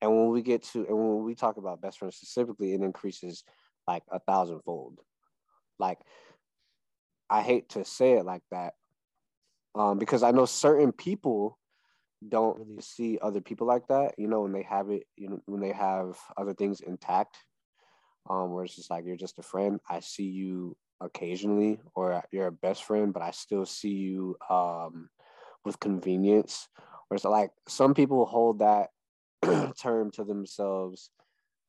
And 0.00 0.10
when 0.10 0.28
we 0.30 0.42
get 0.42 0.62
to 0.72 0.86
and 0.86 0.96
when 0.96 1.24
we 1.24 1.34
talk 1.34 1.56
about 1.56 1.80
best 1.80 1.98
friends 1.98 2.16
specifically, 2.16 2.72
it 2.72 2.80
increases 2.80 3.44
like 3.86 4.02
a 4.10 4.20
thousandfold. 4.20 4.98
Like 5.78 5.98
I 7.28 7.42
hate 7.42 7.70
to 7.70 7.84
say 7.84 8.12
it 8.12 8.24
like 8.24 8.42
that. 8.50 8.74
Um, 9.74 9.98
because 9.98 10.22
I 10.22 10.32
know 10.32 10.44
certain 10.44 10.92
people 10.92 11.58
don't 12.28 12.58
really 12.58 12.80
see 12.80 13.18
other 13.20 13.40
people 13.40 13.66
like 13.66 13.86
that. 13.88 14.14
You 14.18 14.28
know, 14.28 14.42
when 14.42 14.52
they 14.52 14.62
have 14.62 14.90
it, 14.90 15.04
you 15.16 15.28
know, 15.28 15.42
when 15.46 15.60
they 15.60 15.72
have 15.72 16.18
other 16.36 16.54
things 16.54 16.80
intact, 16.80 17.36
um, 18.28 18.52
where 18.52 18.64
it's 18.64 18.76
just 18.76 18.90
like 18.90 19.04
you're 19.04 19.16
just 19.16 19.38
a 19.38 19.42
friend. 19.42 19.80
I 19.88 20.00
see 20.00 20.24
you 20.24 20.76
occasionally, 21.00 21.80
or 21.94 22.22
you're 22.30 22.46
a 22.46 22.52
best 22.52 22.84
friend, 22.84 23.12
but 23.12 23.22
I 23.22 23.30
still 23.32 23.66
see 23.66 23.90
you 23.90 24.36
um, 24.48 25.08
with 25.64 25.80
convenience. 25.80 26.68
Or 27.10 27.16
it's 27.16 27.24
like 27.24 27.50
some 27.68 27.94
people 27.94 28.24
hold 28.24 28.60
that 28.60 28.90
term 29.78 30.10
to 30.12 30.24
themselves 30.24 31.10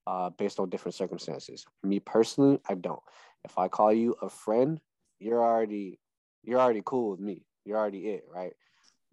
uh, 0.07 0.29
based 0.31 0.59
on 0.59 0.69
different 0.69 0.95
circumstances. 0.95 1.65
Me 1.83 1.99
personally, 1.99 2.59
I 2.67 2.75
don't. 2.75 3.01
If 3.43 3.57
I 3.57 3.67
call 3.67 3.91
you 3.91 4.15
a 4.21 4.29
friend, 4.29 4.79
you're 5.19 5.43
already 5.43 5.99
you're 6.43 6.59
already 6.59 6.81
cool 6.85 7.11
with 7.11 7.19
me. 7.19 7.45
You're 7.65 7.77
already 7.77 8.09
it, 8.09 8.25
right? 8.29 8.53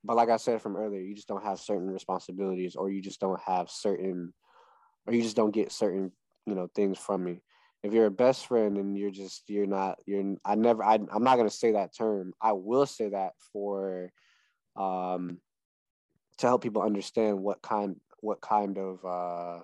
But 0.04 0.16
like 0.16 0.30
I 0.30 0.36
said 0.36 0.62
from 0.62 0.76
earlier, 0.76 1.00
you 1.00 1.14
just 1.14 1.28
don't 1.28 1.44
have 1.44 1.58
certain 1.58 1.90
responsibilities, 1.90 2.76
or 2.76 2.90
you 2.90 3.02
just 3.02 3.20
don't 3.20 3.40
have 3.40 3.70
certain, 3.70 4.32
or 5.06 5.14
you 5.14 5.22
just 5.22 5.36
don't 5.36 5.50
get 5.50 5.72
certain, 5.72 6.12
you 6.46 6.54
know, 6.54 6.68
things 6.74 6.98
from 6.98 7.24
me. 7.24 7.42
If 7.82 7.92
you're 7.92 8.06
a 8.06 8.10
best 8.10 8.46
friend 8.46 8.76
and 8.76 8.96
you're 8.96 9.10
just 9.10 9.48
you're 9.48 9.66
not 9.66 9.98
you're 10.06 10.36
I 10.44 10.54
never 10.54 10.84
I, 10.84 10.94
I'm 10.94 11.24
not 11.24 11.36
gonna 11.36 11.50
say 11.50 11.72
that 11.72 11.96
term. 11.96 12.32
I 12.40 12.52
will 12.52 12.86
say 12.86 13.10
that 13.10 13.32
for, 13.52 14.12
um, 14.76 15.38
to 16.38 16.46
help 16.46 16.62
people 16.62 16.82
understand 16.82 17.40
what 17.40 17.62
kind 17.62 17.96
what 18.20 18.40
kind 18.40 18.78
of 18.78 19.04
uh, 19.04 19.60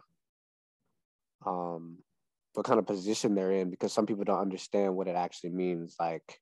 um, 1.48 1.98
what 2.54 2.64
kind 2.64 2.78
of 2.78 2.86
position 2.86 3.34
they're 3.34 3.52
in 3.52 3.70
because 3.70 3.92
some 3.92 4.06
people 4.06 4.24
don't 4.24 4.40
understand 4.40 4.96
what 4.96 5.08
it 5.08 5.16
actually 5.16 5.50
means. 5.50 5.96
Like 6.00 6.40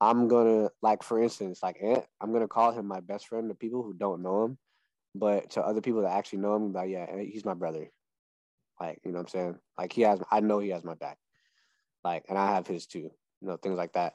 I'm 0.00 0.28
gonna 0.28 0.70
like 0.82 1.02
for 1.02 1.22
instance, 1.22 1.60
like 1.62 1.78
Ant, 1.82 2.04
I'm 2.20 2.32
gonna 2.32 2.48
call 2.48 2.72
him 2.72 2.86
my 2.86 3.00
best 3.00 3.28
friend 3.28 3.48
to 3.48 3.54
people 3.54 3.82
who 3.82 3.94
don't 3.94 4.22
know 4.22 4.44
him, 4.44 4.58
but 5.14 5.50
to 5.50 5.62
other 5.62 5.80
people 5.80 6.02
that 6.02 6.16
actually 6.16 6.40
know 6.40 6.56
him, 6.56 6.72
like 6.72 6.90
yeah, 6.90 7.06
he's 7.18 7.44
my 7.44 7.54
brother. 7.54 7.90
Like 8.80 9.00
you 9.04 9.12
know 9.12 9.18
what 9.18 9.22
I'm 9.22 9.28
saying? 9.28 9.58
Like 9.78 9.92
he 9.92 10.02
has, 10.02 10.20
I 10.30 10.40
know 10.40 10.58
he 10.58 10.70
has 10.70 10.84
my 10.84 10.94
back. 10.94 11.18
Like 12.02 12.24
and 12.28 12.38
I 12.38 12.54
have 12.54 12.66
his 12.66 12.86
too. 12.86 13.10
You 13.40 13.48
know 13.48 13.56
things 13.56 13.76
like 13.76 13.92
that. 13.92 14.14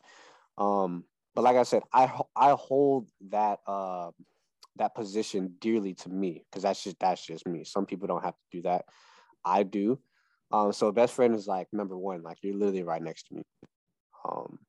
Um, 0.57 1.05
but 1.35 1.43
like 1.43 1.55
I 1.55 1.63
said, 1.63 1.83
I 1.93 2.11
I 2.35 2.51
hold 2.51 3.09
that 3.29 3.59
uh 3.65 4.11
that 4.75 4.95
position 4.95 5.55
dearly 5.59 5.93
to 5.93 6.09
me 6.09 6.43
because 6.49 6.63
that's 6.63 6.83
just 6.83 6.99
that's 6.99 7.25
just 7.25 7.47
me. 7.47 7.63
Some 7.63 7.85
people 7.85 8.07
don't 8.07 8.23
have 8.23 8.35
to 8.35 8.57
do 8.57 8.61
that. 8.63 8.85
I 9.45 9.63
do. 9.63 9.99
Um, 10.51 10.73
so 10.73 10.91
best 10.91 11.13
friend 11.13 11.35
is 11.35 11.47
like 11.47 11.67
number 11.71 11.97
one. 11.97 12.23
Like 12.23 12.37
you're 12.41 12.55
literally 12.55 12.83
right 12.83 13.01
next 13.01 13.27
to 13.27 13.35
me. 13.35 13.43
Um, 14.27 14.59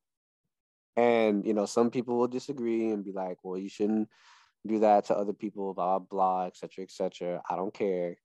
and 0.97 1.47
you 1.47 1.55
know, 1.55 1.67
some 1.67 1.91
people 1.91 2.19
will 2.19 2.29
disagree 2.29 2.91
and 2.91 3.05
be 3.05 3.13
like, 3.13 3.39
"Well, 3.43 3.59
you 3.59 3.69
shouldn't 3.69 4.09
do 4.67 4.81
that 4.81 5.07
to 5.07 5.17
other 5.17 5.33
people," 5.33 5.75
blah 5.75 5.99
blah, 5.99 6.47
etc. 6.47 6.85
etc. 6.85 7.43
I 7.49 7.57
don't 7.57 7.75
care. 7.75 8.17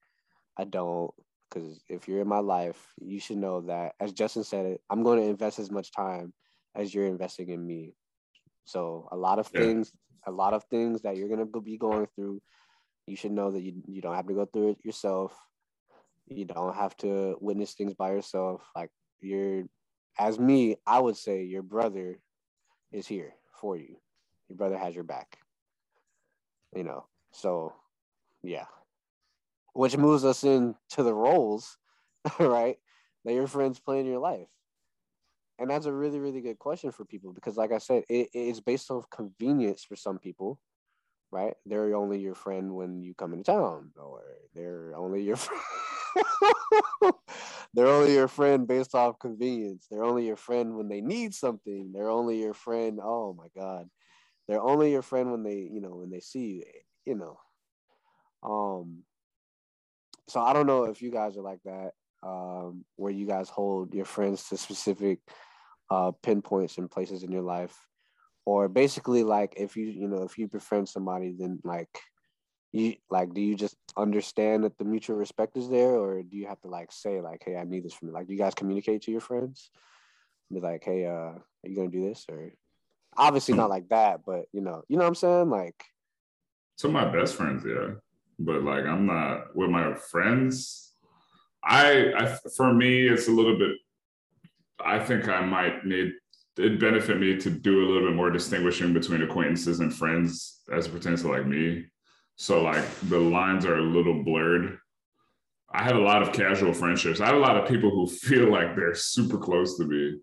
I 0.58 0.64
don't, 0.64 1.12
because 1.50 1.84
if 1.90 2.08
you're 2.08 2.22
in 2.22 2.28
my 2.28 2.40
life, 2.40 2.94
you 3.02 3.20
should 3.20 3.38
know 3.38 3.62
that, 3.62 3.96
as 4.00 4.14
Justin 4.14 4.44
said 4.44 4.78
I'm 4.90 5.04
going 5.04 5.20
to 5.20 5.28
invest 5.28 5.60
as 5.60 5.70
much 5.70 5.92
time 5.92 6.34
as 6.76 6.94
you're 6.94 7.08
investing 7.08 7.50
in 7.50 7.66
me. 7.66 7.94
So 8.66 9.08
a 9.12 9.18
lot 9.18 9.40
of 9.40 9.50
yeah. 9.54 9.62
things, 9.62 9.92
a 10.28 10.32
lot 10.32 10.54
of 10.54 10.64
things 10.66 11.02
that 11.02 11.18
you're 11.18 11.30
gonna 11.30 11.46
be 11.46 11.78
going 11.78 12.08
through, 12.16 12.42
you 13.08 13.16
should 13.16 13.32
know 13.32 13.52
that 13.52 13.62
you 13.62 13.82
you 13.88 14.02
don't 14.02 14.16
have 14.16 14.28
to 14.28 14.34
go 14.34 14.46
through 14.46 14.72
it 14.72 14.86
yourself. 14.86 15.38
You 16.28 16.46
don't 16.46 16.76
have 16.76 16.98
to 16.98 17.38
witness 17.40 17.74
things 17.74 17.94
by 17.94 18.12
yourself. 18.12 18.62
Like 18.76 18.90
you're, 19.22 19.64
as 20.18 20.40
me, 20.40 20.78
I 20.86 21.00
would 21.00 21.16
say 21.16 21.44
your 21.44 21.62
brother 21.62 22.20
is 22.92 23.08
here 23.08 23.34
for 23.60 23.78
you. 23.78 23.98
Your 24.50 24.58
brother 24.58 24.78
has 24.78 24.96
your 24.96 25.04
back. 25.04 25.38
You 26.76 26.84
know, 26.84 27.06
so 27.32 27.74
yeah. 28.44 28.66
Which 29.74 29.98
moves 29.98 30.24
us 30.24 30.44
into 30.44 30.76
the 30.98 31.14
roles, 31.14 31.78
right? 32.40 32.78
That 33.26 33.34
your 33.34 33.48
friends 33.48 33.80
play 33.80 34.00
in 34.00 34.06
your 34.06 34.20
life. 34.20 34.48
And 35.58 35.70
that's 35.70 35.86
a 35.86 35.94
really, 35.94 36.20
really 36.20 36.42
good 36.42 36.60
question 36.60 36.92
for 36.92 37.06
people 37.06 37.32
because, 37.32 37.56
like 37.56 37.72
I 37.72 37.78
said, 37.78 38.04
it, 38.10 38.30
it's 38.34 38.60
based 38.60 38.92
on 38.92 39.04
convenience 39.10 39.84
for 39.84 39.96
some 39.96 40.20
people, 40.20 40.60
right? 41.32 41.54
They're 41.66 41.96
only 41.96 42.20
your 42.20 42.36
friend 42.36 42.76
when 42.76 43.02
you 43.02 43.14
come 43.14 43.34
into 43.34 43.52
town, 43.52 43.92
or 43.98 44.22
they're 44.54 44.94
only 44.96 45.24
your 45.24 45.36
friend. 45.38 45.62
They're 47.76 47.88
only 47.88 48.14
your 48.14 48.30
friend 48.30 48.66
based 48.66 48.96
off 48.96 49.20
convenience. 49.20 49.88
They're 49.92 50.06
only 50.06 50.26
your 50.26 50.38
friend 50.38 50.78
when 50.78 50.88
they 50.88 51.02
need 51.02 51.34
something. 51.34 51.92
They're 51.94 52.10
only 52.10 52.40
your 52.40 52.54
friend. 52.54 53.00
Oh 53.04 53.34
my 53.38 53.48
God. 53.60 53.90
They're 54.48 54.62
only 54.62 54.92
your 54.92 55.02
friend 55.02 55.30
when 55.30 55.44
they, 55.44 55.70
you 55.72 55.82
know, 55.82 55.96
when 55.96 56.10
they 56.10 56.22
see 56.22 56.64
you, 56.64 56.64
you 57.06 57.16
know. 57.16 57.38
Um, 58.44 59.04
so 60.30 60.40
I 60.40 60.54
don't 60.54 60.68
know 60.68 60.86
if 60.86 61.02
you 61.02 61.12
guys 61.12 61.38
are 61.38 61.42
like 61.42 61.60
that, 61.66 61.92
um, 62.24 62.86
where 62.96 63.12
you 63.12 63.28
guys 63.28 63.50
hold 63.50 63.94
your 63.94 64.06
friends 64.06 64.48
to 64.50 64.58
specific 64.58 65.20
uh, 65.90 66.12
pinpoints 66.24 66.78
and 66.78 66.90
places 66.90 67.24
in 67.24 67.32
your 67.32 67.42
life, 67.42 67.76
or 68.46 68.70
basically 68.70 69.24
like 69.24 69.54
if 69.58 69.76
you 69.76 69.88
you 69.88 70.08
know 70.08 70.24
if 70.24 70.38
you 70.38 70.48
befriend 70.48 70.88
somebody, 70.88 71.36
then 71.38 71.60
like 71.64 71.90
you 72.72 72.96
like 73.10 73.34
do 73.34 73.42
you 73.42 73.56
just 73.56 73.76
understand 73.98 74.64
that 74.64 74.78
the 74.78 74.86
mutual 74.86 75.18
respect 75.18 75.58
is 75.58 75.70
there, 75.70 75.96
or 75.96 76.22
do 76.24 76.38
you 76.38 76.48
have 76.48 76.62
to 76.62 76.68
like 76.68 76.92
say 76.92 77.22
like, 77.22 77.44
hey, 77.46 77.56
I 77.56 77.64
need 77.64 77.84
this 77.84 77.94
from 77.94 78.10
you? 78.10 78.14
Like, 78.14 78.28
do 78.28 78.34
you 78.34 78.40
guys 78.40 78.54
communicate 78.54 79.04
to 79.04 79.12
your 79.12 79.22
friends? 79.22 79.70
Be 80.54 80.60
like, 80.60 80.84
hey, 80.84 81.06
uh, 81.06 81.10
are 81.12 81.44
you 81.64 81.76
gonna 81.76 81.90
do 81.90 82.08
this 82.08 82.26
or? 82.30 82.52
Obviously 83.18 83.56
not 83.56 83.70
like 83.70 83.88
that, 83.90 84.22
but 84.26 84.46
you 84.52 84.60
know, 84.60 84.84
you 84.90 84.98
know 84.98 85.04
what 85.04 85.08
I'm 85.08 85.16
saying? 85.16 85.50
Like, 85.50 85.82
of 86.84 86.92
my 86.92 87.06
best 87.06 87.36
friends, 87.36 87.64
yeah 87.66 87.94
but 88.40 88.64
like 88.64 88.86
I'm 88.86 89.06
not 89.06 89.56
with 89.56 89.70
my 89.70 89.94
friends. 89.94 90.94
I, 91.64 92.14
I 92.18 92.38
for 92.56 92.74
me, 92.74 93.08
it's 93.08 93.28
a 93.28 93.32
little 93.32 93.58
bit. 93.58 93.78
I 94.84 95.00
think 95.00 95.28
I 95.28 95.44
might 95.46 95.86
need 95.86 96.14
it 96.58 96.80
benefit 96.80 97.20
me 97.20 97.38
to 97.38 97.50
do 97.50 97.84
a 97.84 97.86
little 97.86 98.08
bit 98.08 98.16
more 98.16 98.30
distinguishing 98.30 98.94
between 98.94 99.22
acquaintances 99.22 99.82
and 99.82 99.94
friends 99.94 100.62
as 100.72 100.86
it 100.86 100.94
pertains 100.94 101.22
to 101.22 101.28
like 101.28 101.46
me. 101.46 101.86
So 102.36 102.64
like 102.64 102.84
the 103.02 103.20
lines 103.20 103.66
are 103.66 103.78
a 103.78 103.82
little 103.82 104.24
blurred. 104.24 104.78
I 105.72 105.84
have 105.84 105.96
a 105.96 106.02
lot 106.02 106.22
of 106.22 106.32
casual 106.32 106.74
friendships. 106.74 107.20
I 107.20 107.28
have 107.28 107.36
a 107.36 107.40
lot 107.40 107.58
of 107.58 107.68
people 107.68 107.90
who 107.90 108.08
feel 108.28 108.52
like 108.52 108.76
they're 108.76 108.96
super 108.96 109.38
close 109.38 109.78
to 109.78 109.86
me, 109.86 110.20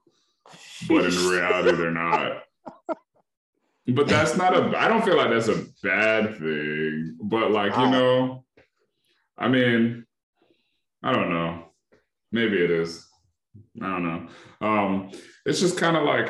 but 0.88 1.05
in 1.05 1.29
reality 1.29 1.77
they're 1.77 1.90
not. 1.90 2.42
But 3.85 4.07
that's 4.07 4.37
not 4.37 4.57
a. 4.57 4.79
I 4.79 4.87
don't 4.87 5.05
feel 5.05 5.16
like 5.16 5.31
that's 5.31 5.48
a 5.48 5.64
bad 5.83 6.38
thing. 6.38 7.16
But 7.20 7.51
like 7.51 7.77
you 7.77 7.90
know, 7.90 8.44
I 9.37 9.48
mean, 9.48 10.07
I 11.03 11.12
don't 11.12 11.31
know. 11.31 11.64
Maybe 12.31 12.62
it 12.62 12.70
is. 12.70 13.05
I 13.81 13.87
don't 13.90 14.05
know. 14.05 14.29
Um, 14.66 15.11
it's 15.44 15.61
just 15.61 15.77
kind 15.77 15.96
of 15.96 16.05
like, 16.05 16.29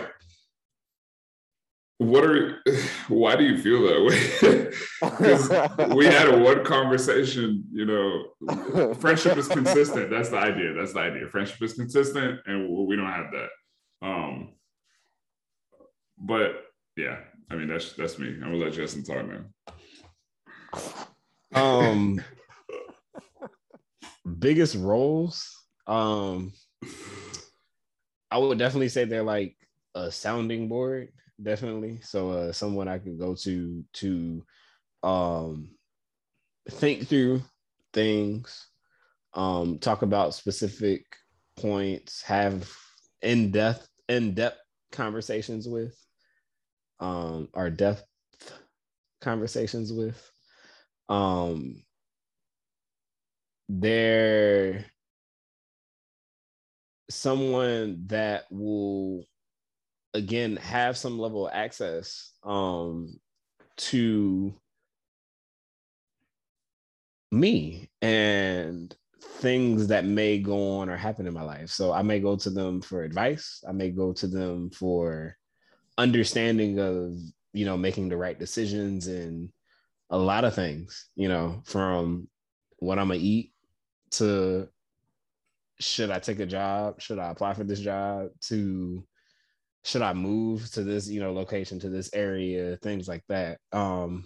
what 2.03 2.25
are? 2.25 2.63
Why 3.09 3.37
do 3.37 3.45
you 3.45 3.59
feel 3.59 3.83
that 3.83 4.05
way? 4.05 4.69
We 5.95 6.07
had 6.07 6.41
one 6.41 6.65
conversation. 6.65 7.65
You 7.73 7.87
know, 7.87 8.95
friendship 8.95 9.37
is 9.37 9.49
consistent. 9.49 10.11
That's 10.11 10.31
the 10.31 10.39
idea. 10.39 10.73
That's 10.73 10.93
the 10.93 11.01
idea. 11.01 11.29
Friendship 11.29 11.61
is 11.63 11.75
consistent, 11.75 12.41
and 12.47 12.69
we 12.87 12.97
don't 12.97 13.07
have 13.07 13.33
that. 13.33 13.49
Um, 14.07 14.55
but 16.19 16.65
yeah, 16.97 17.19
I 17.51 17.57
mean, 17.57 17.69
that's 17.69 17.93
that's 17.93 18.19
me. 18.19 18.29
I'm 18.29 18.41
gonna 18.41 18.57
let 18.57 18.73
Justin 18.73 19.05
talk 19.05 19.27
now. 19.27 19.45
Um, 21.55 22.23
biggest 24.39 24.77
roles. 24.77 25.55
Um, 25.87 26.53
I 28.31 28.39
would 28.39 28.59
definitely 28.59 28.89
say 28.89 29.05
they're 29.05 29.23
like 29.23 29.57
a 29.95 30.11
sounding 30.11 30.69
board. 30.69 31.09
Definitely, 31.43 32.01
so 32.03 32.31
uh, 32.31 32.53
someone 32.53 32.89
I 32.89 32.99
can 32.99 33.19
go 33.19 33.35
to 33.35 33.85
to 33.95 34.45
um 35.03 35.71
think 36.71 37.09
through 37.09 37.43
things, 37.93 38.69
um, 39.35 39.79
talk 39.79 40.03
about 40.03 40.35
specific 40.35 41.05
points, 41.57 42.23
have 42.23 42.71
in 43.23 43.51
depth 43.53 43.89
in 44.09 44.35
depth 44.35 44.61
conversations 44.93 45.69
with 45.69 45.97
um, 47.01 47.49
our 47.55 47.71
depth 47.71 48.05
conversations 49.21 49.93
with. 49.93 50.31
Um, 51.09 51.83
they're 53.69 54.85
someone 57.11 58.05
that 58.07 58.45
will 58.51 59.25
again 60.15 60.57
have 60.57 60.97
some 60.97 61.19
level 61.19 61.47
of 61.47 61.55
access 61.55 62.33
um, 62.45 63.19
to 63.77 64.55
me 67.31 67.89
and 68.03 68.95
things 69.21 69.87
that 69.89 70.05
may 70.05 70.39
go 70.39 70.79
on 70.79 70.89
or 70.89 70.97
happen 70.97 71.27
in 71.27 71.33
my 71.33 71.43
life. 71.43 71.71
So 71.71 71.93
I 71.93 72.03
may 72.03 72.21
go 72.21 72.37
to 72.37 72.51
them 72.51 72.83
for 72.83 73.03
advice. 73.03 73.65
I 73.67 73.73
may 73.73 73.91
go 73.91 74.13
to 74.13 74.27
them 74.27 74.71
for 74.71 75.37
understanding 75.99 76.79
of 76.79 77.17
you 77.53 77.65
know 77.65 77.77
making 77.77 78.09
the 78.09 78.17
right 78.17 78.39
decisions 78.39 79.07
and 79.07 79.51
a 80.11 80.17
lot 80.17 80.45
of 80.45 80.55
things 80.55 81.09
you 81.17 81.29
know 81.29 81.61
from 81.65 82.27
what 82.79 82.99
i'm 82.99 83.09
gonna 83.09 83.21
eat 83.21 83.53
to 84.11 84.67
should 85.79 86.11
i 86.11 86.19
take 86.19 86.41
a 86.41 86.47
job 86.47 87.01
should 87.01 87.19
i 87.19 87.31
apply 87.31 87.53
for 87.53 87.65
this 87.65 87.81
job 87.81 88.29
to 88.41 89.05
should 89.85 90.03
i 90.03 90.13
move 90.13 90.71
to 90.71 90.83
this 90.83 91.09
you 91.09 91.21
know 91.21 91.33
location 91.33 91.79
to 91.79 91.89
this 91.89 92.11
area 92.13 92.77
things 92.79 93.09
like 93.09 93.25
that 93.29 93.59
um 93.73 94.25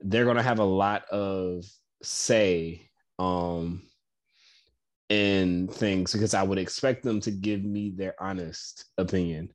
they're 0.00 0.24
going 0.24 0.36
to 0.36 0.42
have 0.42 0.58
a 0.58 0.64
lot 0.64 1.04
of 1.10 1.64
say 2.02 2.88
um 3.18 3.82
in 5.08 5.66
things 5.68 6.12
because 6.12 6.34
i 6.34 6.42
would 6.42 6.58
expect 6.58 7.02
them 7.02 7.20
to 7.20 7.30
give 7.30 7.64
me 7.64 7.90
their 7.90 8.14
honest 8.20 8.84
opinion 8.98 9.50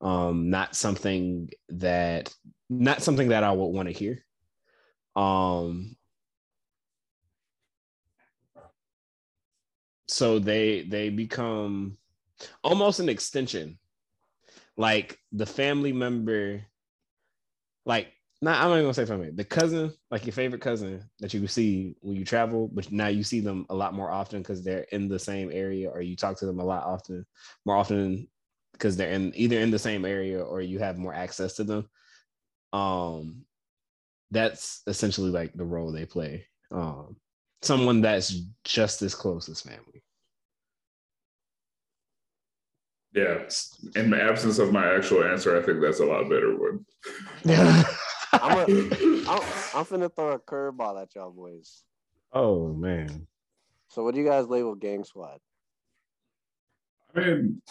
um, 0.00 0.48
not 0.50 0.74
something 0.74 1.50
that 1.68 2.32
not 2.68 3.02
something 3.02 3.28
that 3.28 3.44
I 3.44 3.52
would 3.52 3.66
want 3.66 3.88
to 3.88 3.94
hear. 3.94 4.24
Um, 5.16 5.96
so 10.08 10.38
they 10.38 10.82
they 10.82 11.10
become 11.10 11.98
almost 12.64 13.00
an 13.00 13.08
extension, 13.08 13.78
like 14.80 15.18
the 15.30 15.44
family 15.44 15.92
member, 15.92 16.62
like 17.84 18.14
not 18.40 18.56
I'm 18.56 18.70
not 18.70 18.76
even 18.76 18.84
gonna 18.84 18.94
say 18.94 19.04
family, 19.04 19.30
the 19.30 19.44
cousin, 19.44 19.92
like 20.10 20.24
your 20.24 20.32
favorite 20.32 20.62
cousin 20.62 21.04
that 21.18 21.34
you 21.34 21.46
see 21.46 21.96
when 22.00 22.16
you 22.16 22.24
travel, 22.24 22.70
but 22.72 22.90
now 22.90 23.08
you 23.08 23.22
see 23.22 23.40
them 23.40 23.66
a 23.68 23.74
lot 23.74 23.92
more 23.92 24.10
often 24.10 24.40
because 24.40 24.64
they're 24.64 24.86
in 24.90 25.06
the 25.06 25.18
same 25.18 25.50
area 25.52 25.90
or 25.90 26.00
you 26.00 26.16
talk 26.16 26.38
to 26.38 26.46
them 26.46 26.60
a 26.60 26.64
lot 26.64 26.84
often, 26.84 27.26
more 27.66 27.76
often 27.76 28.26
because 28.72 28.96
they're 28.96 29.10
in 29.10 29.32
either 29.34 29.58
in 29.60 29.70
the 29.70 29.78
same 29.78 30.06
area 30.06 30.40
or 30.40 30.62
you 30.62 30.78
have 30.78 30.96
more 30.96 31.12
access 31.12 31.56
to 31.56 31.64
them. 31.64 31.86
Um, 32.72 33.44
that's 34.30 34.80
essentially 34.86 35.30
like 35.30 35.52
the 35.52 35.66
role 35.66 35.92
they 35.92 36.06
play. 36.06 36.46
Um, 36.70 37.16
someone 37.60 38.00
that's 38.00 38.34
just 38.64 39.02
as 39.02 39.14
close 39.14 39.46
as 39.50 39.60
family. 39.60 40.02
Yeah. 43.12 43.42
In 43.96 44.10
the 44.10 44.22
absence 44.22 44.58
of 44.58 44.72
my 44.72 44.94
actual 44.94 45.24
answer, 45.24 45.58
I 45.58 45.62
think 45.62 45.80
that's 45.80 46.00
a 46.00 46.04
lot 46.04 46.28
better 46.28 46.56
one. 46.56 46.84
Yeah. 47.44 47.82
I'm, 48.32 48.58
a, 48.58 48.62
I'm, 48.64 49.42
I'm 49.74 49.84
finna 49.84 50.14
throw 50.14 50.32
a 50.32 50.38
curveball 50.38 51.02
at 51.02 51.14
y'all 51.14 51.32
boys. 51.32 51.82
Oh 52.32 52.72
man. 52.72 53.26
So 53.88 54.04
what 54.04 54.14
do 54.14 54.20
you 54.20 54.26
guys 54.26 54.46
label 54.46 54.76
gang 54.76 55.02
squad? 55.02 55.40
I 57.14 57.20
mean, 57.20 57.62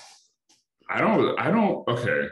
I 0.89 0.99
don't. 0.99 1.39
I 1.39 1.49
don't. 1.49 1.87
Okay. 1.87 2.27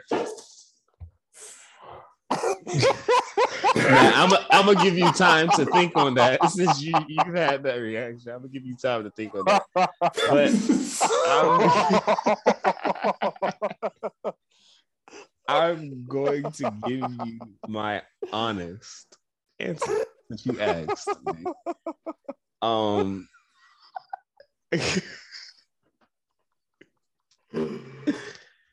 I'm 3.75 4.33
I'm 4.51 4.65
gonna 4.65 4.83
give 4.83 4.97
you 4.97 5.11
time 5.11 5.49
to 5.51 5.65
think 5.65 5.95
on 5.95 6.15
that 6.15 6.43
since 6.51 6.81
you 6.81 6.93
you've 7.07 7.35
had 7.35 7.63
that 7.63 7.75
reaction. 7.75 8.31
I'm 8.31 8.39
gonna 8.39 8.49
give 8.49 8.65
you 8.65 8.75
time 8.75 9.03
to 9.03 9.11
think 9.11 9.35
on 9.35 9.45
that. 9.45 9.63
But 9.73 9.91
I'm, 14.27 14.33
I'm 15.47 16.05
going 16.07 16.51
to 16.51 16.73
give 16.85 17.11
you 17.11 17.39
my 17.67 18.01
honest 18.33 19.17
answer 19.59 20.05
that 20.29 20.45
you 20.45 20.59
asked. 20.59 21.09
Me. 21.25 21.45
Um. 22.61 23.27
Oh. 24.73 25.01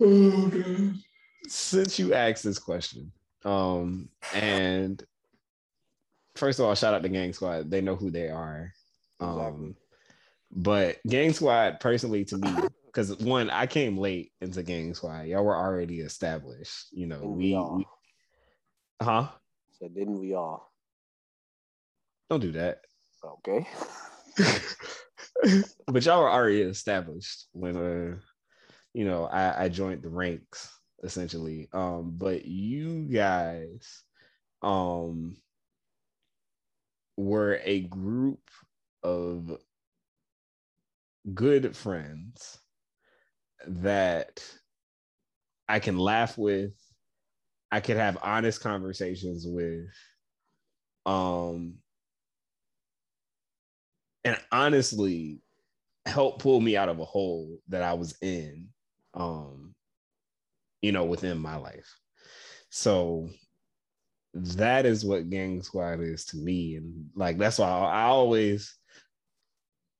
Since 1.46 1.98
you 1.98 2.14
asked 2.14 2.42
this 2.42 2.58
question, 2.58 3.12
um, 3.44 4.08
and 4.32 5.02
first 6.36 6.58
of 6.58 6.66
all, 6.66 6.74
shout 6.74 6.94
out 6.94 7.02
to 7.02 7.08
Gang 7.08 7.32
Squad. 7.32 7.70
They 7.70 7.80
know 7.80 7.96
who 7.96 8.10
they 8.10 8.28
are. 8.28 8.72
Um, 9.20 9.30
exactly. 9.30 9.74
but 10.50 10.96
Gang 11.06 11.32
Squad, 11.32 11.80
personally, 11.80 12.24
to 12.26 12.38
me, 12.38 12.50
because 12.86 13.16
one, 13.18 13.50
I 13.50 13.66
came 13.66 13.98
late 13.98 14.32
into 14.40 14.62
Gang 14.62 14.94
Squad. 14.94 15.26
Y'all 15.26 15.44
were 15.44 15.56
already 15.56 16.00
established. 16.00 16.86
You 16.92 17.06
know, 17.06 17.20
didn't 17.20 17.36
we, 17.36 17.54
we, 17.54 17.86
huh? 19.02 19.28
So 19.78 19.88
didn't 19.88 20.18
we 20.18 20.34
all? 20.34 20.72
Don't 22.30 22.40
do 22.40 22.52
that. 22.52 22.80
Okay. 23.24 23.66
but 25.86 26.04
y'all 26.04 26.20
were 26.22 26.30
already 26.30 26.62
established 26.62 27.46
when 27.52 27.76
uh 27.76 28.16
you 28.92 29.04
know, 29.04 29.24
I, 29.24 29.64
I 29.64 29.68
joined 29.68 30.02
the 30.02 30.08
ranks 30.08 30.70
essentially. 31.04 31.68
Um, 31.72 32.14
but 32.16 32.46
you 32.46 33.04
guys 33.04 34.02
um 34.62 35.36
were 37.16 37.60
a 37.62 37.82
group 37.82 38.40
of 39.02 39.58
good 41.34 41.76
friends 41.76 42.58
that 43.66 44.44
I 45.68 45.78
can 45.78 45.98
laugh 45.98 46.36
with, 46.36 46.72
I 47.70 47.80
could 47.80 47.96
have 47.96 48.18
honest 48.22 48.60
conversations 48.60 49.46
with. 49.46 49.88
Um 51.06 51.74
and 54.24 54.38
honestly 54.50 55.40
help 56.06 56.40
pull 56.40 56.60
me 56.60 56.76
out 56.76 56.88
of 56.88 56.98
a 56.98 57.04
hole 57.04 57.58
that 57.68 57.82
I 57.82 57.94
was 57.94 58.16
in 58.22 58.68
um 59.14 59.74
you 60.84 60.92
know 60.92 61.04
within 61.04 61.38
my 61.38 61.56
life. 61.56 61.98
So 62.68 63.30
that 64.34 64.84
is 64.84 65.04
what 65.04 65.30
gang 65.30 65.62
squad 65.62 66.00
is 66.00 66.26
to 66.26 66.36
me. 66.36 66.76
And 66.76 67.06
like 67.14 67.38
that's 67.38 67.58
why 67.58 67.68
I, 67.68 68.02
I 68.02 68.02
always 68.04 68.76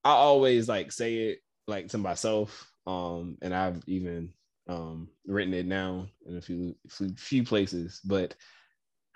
I 0.05 0.11
always 0.11 0.68
like 0.68 0.92
say 0.92 1.14
it 1.16 1.38
like 1.66 1.88
to 1.88 1.99
myself. 1.99 2.70
Um 2.87 3.38
and 3.40 3.55
I've 3.55 3.83
even 3.87 4.35
um 4.68 5.09
written 5.27 5.55
it 5.55 5.68
down 5.68 6.11
in 6.27 6.37
a 6.37 6.42
few 6.42 6.75
few, 7.16 7.44
places 7.44 8.01
but 8.05 8.35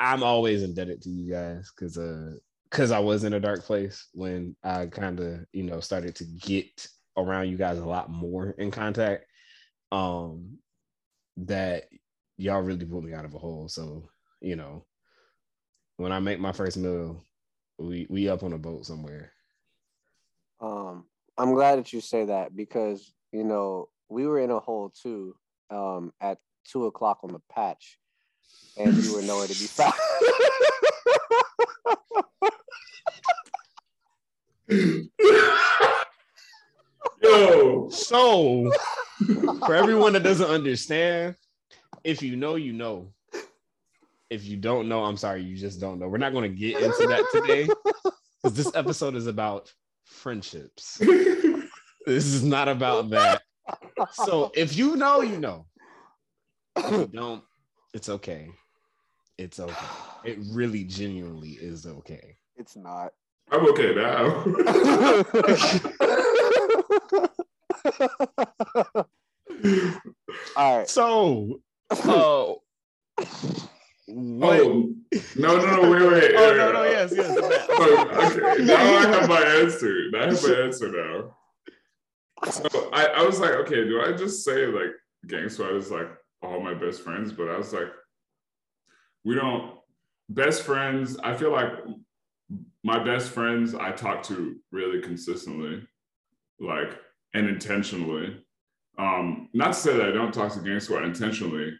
I'm 0.00 0.22
always 0.22 0.62
indebted 0.62 1.02
to 1.02 1.11
you 1.11 1.31
guys 1.31 1.70
cuz 1.70 1.98
uh 1.98 2.37
cuz 2.70 2.90
I 2.92 3.00
was 3.00 3.24
in 3.24 3.35
a 3.35 3.40
dark 3.40 3.62
place 3.64 4.09
when 4.14 4.57
I 4.62 4.87
kind 4.87 5.20
of 5.20 5.44
you 5.52 5.64
know 5.64 5.81
started 5.81 6.14
to 6.16 6.24
get 6.24 6.87
around 7.18 7.48
you 7.48 7.59
guys 7.59 7.78
a 7.78 7.85
lot 7.85 8.09
more 8.09 8.52
in 8.52 8.70
contact. 8.70 9.26
Um 9.92 10.59
that 11.46 11.85
y'all 12.37 12.61
really 12.61 12.85
put 12.85 13.03
me 13.03 13.14
out 13.14 13.24
of 13.24 13.35
a 13.35 13.38
hole 13.38 13.68
so 13.68 14.09
you 14.40 14.57
know 14.57 14.85
when 15.98 16.12
I 16.12 16.20
make 16.20 16.40
my 16.40 16.53
first 16.53 16.79
meal, 16.79 17.22
we 17.77 18.07
we 18.09 18.29
up 18.29 18.42
on 18.42 18.55
a 18.55 18.59
boat 18.59 18.87
somewhere. 18.87 19.33
Um, 20.61 21.05
I'm 21.37 21.55
glad 21.55 21.79
that 21.79 21.92
you 21.92 22.01
say 22.01 22.24
that 22.24 22.57
because 22.57 23.12
you 23.33 23.44
know 23.44 23.90
we 24.09 24.27
were 24.27 24.38
in 24.38 24.51
a 24.51 24.59
hole 24.59 24.90
too. 24.90 25.37
Um, 25.70 26.14
at 26.20 26.38
two 26.64 26.87
o'clock 26.87 27.18
on 27.22 27.33
the 27.33 27.40
patch, 27.53 27.98
and 28.79 28.96
you 28.96 29.14
were 29.14 29.22
nowhere 29.22 29.48
to 29.48 29.53
be 29.53 29.66
found. 29.66 29.92
Yo, 37.22 37.88
so 37.90 38.72
for 39.66 39.74
everyone 39.74 40.12
that 40.14 40.22
doesn't 40.22 40.50
understand, 40.50 41.37
if 42.04 42.22
you 42.22 42.37
know, 42.37 42.54
you 42.57 42.72
know 42.72 43.12
if 44.31 44.44
you 44.44 44.57
don't 44.57 44.88
know, 44.88 45.04
I'm 45.04 45.16
sorry, 45.16 45.42
you 45.42 45.57
just 45.57 45.81
don't 45.81 45.98
know. 45.98 46.09
We're 46.09 46.18
not 46.18 46.33
going 46.33 46.50
to 46.50 46.57
get 46.57 46.83
into 46.83 47.07
that 47.07 47.24
today 47.33 47.68
because 48.42 48.57
this 48.57 48.70
episode 48.74 49.14
is 49.14 49.26
about 49.26 49.72
friendships. 50.04 50.98
this 50.98 51.64
is 52.07 52.44
not 52.44 52.68
about 52.68 53.11
that. 53.11 53.42
So 54.12 54.52
if 54.54 54.76
you 54.76 54.96
know, 54.96 55.22
you 55.22 55.38
know. 55.38 55.66
If 56.76 56.90
you 56.92 57.07
don't, 57.07 57.42
it's 57.94 58.09
okay. 58.09 58.50
It's 59.38 59.59
okay. 59.59 59.74
It 60.24 60.38
really 60.52 60.85
genuinely 60.85 61.52
is 61.52 61.87
okay. 61.87 62.37
It's 62.57 62.76
not. 62.76 63.12
I'm 63.50 63.66
okay 63.70 63.94
now. 63.94 64.44
All 70.57 70.79
right. 70.79 70.88
So, 70.88 71.61
oh. 71.90 72.62
Uh, 74.09 74.12
what? 74.14 74.61
Oh, 74.61 74.94
no, 75.37 75.59
no, 75.59 75.83
no, 75.83 75.90
wait, 75.90 76.12
wait. 76.12 76.33
oh, 76.35 76.55
no, 76.57 76.72
no, 76.72 76.85
yes, 76.85 77.12
yes. 77.14 77.37
okay, 77.37 78.64
now 78.64 78.77
I 78.77 79.07
have 79.07 79.29
my 79.29 79.42
answer. 79.42 80.11
Now 80.11 80.22
I 80.22 80.27
have 80.27 80.42
my 80.42 80.55
answer 80.62 80.88
now. 80.90 81.37
So 82.51 82.88
I, 82.92 83.07
I 83.07 83.22
was 83.22 83.38
like, 83.38 83.51
okay, 83.51 83.85
do 83.85 84.01
I 84.01 84.12
just 84.12 84.44
say 84.44 84.66
like 84.66 84.92
Gang 85.27 85.48
Squad 85.48 85.77
is 85.77 85.90
like 85.90 86.09
all 86.42 86.61
my 86.61 86.72
best 86.72 87.03
friends? 87.03 87.33
But 87.33 87.51
I 87.51 87.59
was 87.59 87.72
like, 87.72 87.88
we 89.24 89.35
don't, 89.35 89.74
best 90.31 90.62
friends, 90.62 91.18
I 91.22 91.35
feel 91.35 91.53
like 91.53 91.72
my 92.85 93.03
best 93.03 93.31
friends 93.31 93.74
I 93.74 93.92
talk 93.92 94.22
to 94.24 94.57
really 94.70 95.03
consistently, 95.03 95.87
like, 96.61 96.98
and 97.35 97.49
intentionally. 97.49 98.37
Um, 98.99 99.49
not 99.53 99.69
to 99.69 99.75
say 99.75 99.97
that 99.97 100.09
I 100.09 100.12
don't 100.12 100.33
talk 100.33 100.53
to 100.55 100.61
Gang 100.61 100.81
Squad 100.81 101.05
intentionally, 101.05 101.73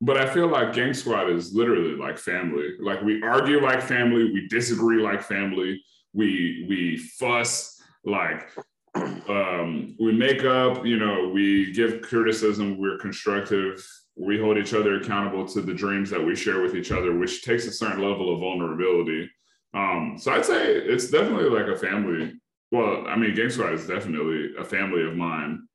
but 0.00 0.16
I 0.16 0.32
feel 0.32 0.46
like 0.46 0.72
Gang 0.72 0.94
Squad 0.94 1.28
is 1.28 1.54
literally 1.54 1.96
like 1.96 2.16
family. 2.16 2.74
Like 2.80 3.02
we 3.02 3.22
argue 3.22 3.60
like 3.60 3.82
family, 3.82 4.24
we 4.24 4.46
disagree 4.48 5.02
like 5.02 5.22
family, 5.22 5.82
we 6.12 6.66
we 6.68 6.96
fuss 6.96 7.82
like 8.04 8.48
um, 8.94 9.96
we 10.00 10.12
make 10.12 10.44
up. 10.44 10.86
You 10.86 10.98
know, 10.98 11.28
we 11.28 11.72
give 11.72 12.02
criticism. 12.02 12.78
We're 12.78 12.98
constructive. 12.98 13.86
We 14.16 14.38
hold 14.38 14.58
each 14.58 14.74
other 14.74 14.96
accountable 14.96 15.46
to 15.48 15.60
the 15.60 15.74
dreams 15.74 16.10
that 16.10 16.24
we 16.24 16.34
share 16.34 16.60
with 16.60 16.74
each 16.74 16.92
other, 16.92 17.16
which 17.16 17.42
takes 17.42 17.66
a 17.66 17.72
certain 17.72 18.02
level 18.02 18.32
of 18.32 18.40
vulnerability. 18.40 19.30
Um, 19.72 20.16
so 20.18 20.32
I'd 20.32 20.44
say 20.44 20.74
it's 20.74 21.10
definitely 21.10 21.48
like 21.48 21.68
a 21.68 21.78
family. 21.78 22.39
Well, 22.72 23.06
I 23.08 23.16
mean, 23.16 23.34
Gang 23.34 23.50
Squad 23.50 23.72
is 23.72 23.86
definitely 23.86 24.54
a 24.58 24.64
family 24.64 25.02
of 25.02 25.16
mine. 25.16 25.66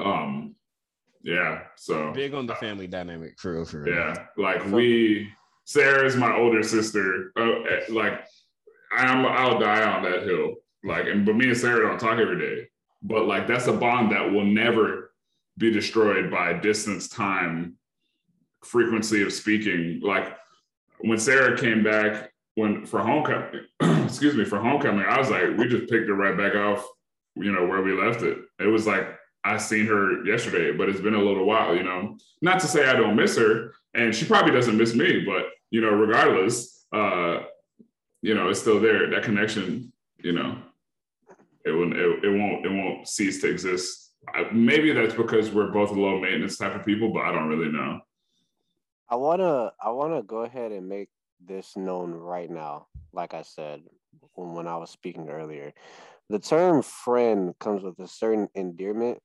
Um, 0.00 0.54
yeah. 1.22 1.62
So 1.76 2.12
big 2.12 2.34
on 2.34 2.46
the 2.46 2.54
family 2.54 2.86
dynamic 2.86 3.38
for 3.38 3.54
real, 3.54 3.64
for 3.64 3.80
real. 3.80 3.94
Yeah. 3.94 4.14
Like 4.36 4.64
we 4.66 5.28
Sarah 5.64 6.04
is 6.04 6.16
my 6.16 6.34
older 6.36 6.62
sister. 6.62 7.32
Uh, 7.36 7.54
like 7.88 8.24
I'm 8.92 9.26
I'll 9.26 9.58
die 9.58 9.84
on 9.84 10.04
that 10.04 10.22
hill. 10.22 10.54
Like, 10.84 11.06
and 11.06 11.26
but 11.26 11.34
me 11.34 11.48
and 11.48 11.56
Sarah 11.56 11.88
don't 11.88 11.98
talk 11.98 12.18
every 12.18 12.38
day. 12.38 12.68
But 13.02 13.26
like 13.26 13.48
that's 13.48 13.66
a 13.66 13.72
bond 13.72 14.12
that 14.12 14.30
will 14.30 14.44
never 14.44 15.12
be 15.58 15.72
destroyed 15.72 16.30
by 16.30 16.52
distance, 16.52 17.08
time, 17.08 17.76
frequency 18.64 19.22
of 19.22 19.32
speaking. 19.32 20.00
Like 20.02 20.36
when 21.00 21.18
Sarah 21.18 21.58
came 21.58 21.82
back 21.82 22.30
when 22.56 22.86
for 22.86 23.00
homecoming, 23.00 23.66
excuse 24.04 24.34
me, 24.34 24.44
for 24.44 24.58
homecoming, 24.58 25.04
I 25.04 25.18
was 25.18 25.30
like, 25.30 25.56
we 25.56 25.68
just 25.68 25.88
picked 25.90 26.08
it 26.08 26.14
right 26.14 26.36
back 26.36 26.54
off, 26.54 26.84
you 27.36 27.52
know, 27.52 27.66
where 27.66 27.82
we 27.82 27.92
left 27.92 28.22
it. 28.22 28.38
It 28.58 28.66
was 28.66 28.86
like 28.86 29.06
I 29.44 29.58
seen 29.58 29.86
her 29.86 30.24
yesterday, 30.24 30.72
but 30.72 30.88
it's 30.88 31.00
been 31.00 31.14
a 31.14 31.22
little 31.22 31.44
while, 31.44 31.76
you 31.76 31.82
know. 31.82 32.16
Not 32.40 32.58
to 32.60 32.66
say 32.66 32.88
I 32.88 32.94
don't 32.94 33.14
miss 33.14 33.36
her, 33.36 33.74
and 33.94 34.14
she 34.14 34.24
probably 34.24 34.52
doesn't 34.52 34.76
miss 34.76 34.94
me, 34.94 35.20
but 35.20 35.50
you 35.70 35.82
know, 35.82 35.90
regardless, 35.90 36.86
uh, 36.92 37.40
you 38.22 38.34
know, 38.34 38.48
it's 38.48 38.60
still 38.60 38.80
there. 38.80 39.10
That 39.10 39.22
connection, 39.22 39.92
you 40.18 40.32
know, 40.32 40.56
it 41.66 41.72
won't 41.72 41.94
it, 41.94 42.24
it 42.24 42.30
won't 42.30 42.64
it 42.64 42.72
won't 42.72 43.06
cease 43.06 43.42
to 43.42 43.50
exist. 43.50 44.14
I, 44.34 44.46
maybe 44.50 44.92
that's 44.92 45.14
because 45.14 45.50
we're 45.50 45.70
both 45.70 45.90
low 45.90 46.18
maintenance 46.18 46.56
type 46.56 46.74
of 46.74 46.86
people, 46.86 47.12
but 47.12 47.20
I 47.20 47.32
don't 47.32 47.48
really 47.48 47.70
know. 47.70 48.00
I 49.10 49.16
wanna 49.16 49.72
I 49.78 49.90
wanna 49.90 50.22
go 50.22 50.38
ahead 50.38 50.72
and 50.72 50.88
make 50.88 51.10
this 51.44 51.76
known 51.76 52.12
right 52.12 52.50
now. 52.50 52.86
Like 53.12 53.34
I 53.34 53.42
said 53.42 53.82
when 54.34 54.66
I 54.66 54.76
was 54.76 54.90
speaking 54.90 55.28
earlier, 55.28 55.72
the 56.28 56.38
term 56.38 56.82
friend 56.82 57.54
comes 57.58 57.82
with 57.82 57.98
a 57.98 58.08
certain 58.08 58.48
endearment 58.54 59.20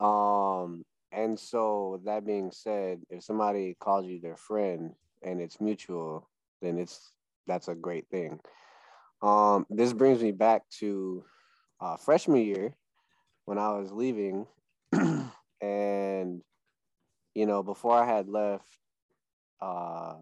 um, 0.00 0.84
and 1.12 1.38
so 1.38 2.00
that 2.04 2.26
being 2.26 2.50
said, 2.50 3.00
if 3.08 3.24
somebody 3.24 3.76
calls 3.80 4.06
you 4.06 4.20
their 4.20 4.36
friend 4.36 4.92
and 5.22 5.40
it's 5.40 5.60
mutual, 5.60 6.28
then 6.60 6.78
it's 6.78 7.12
that's 7.46 7.68
a 7.68 7.74
great 7.74 8.08
thing. 8.10 8.40
Um, 9.22 9.66
this 9.70 9.92
brings 9.92 10.22
me 10.22 10.32
back 10.32 10.68
to 10.80 11.24
uh, 11.80 11.96
freshman 11.96 12.42
year 12.42 12.74
when 13.44 13.58
I 13.58 13.70
was 13.78 13.92
leaving, 13.92 14.46
and 15.60 16.42
you 17.34 17.46
know, 17.46 17.62
before 17.62 17.96
I 17.96 18.06
had 18.06 18.28
left, 18.28 18.66
uh, 19.60 20.14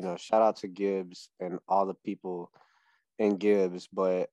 you 0.00 0.06
know, 0.06 0.16
shout 0.16 0.40
out 0.40 0.56
to 0.56 0.66
Gibbs 0.66 1.28
and 1.40 1.58
all 1.68 1.84
the 1.84 1.92
people 1.92 2.50
in 3.18 3.36
Gibbs, 3.36 3.86
but 3.92 4.30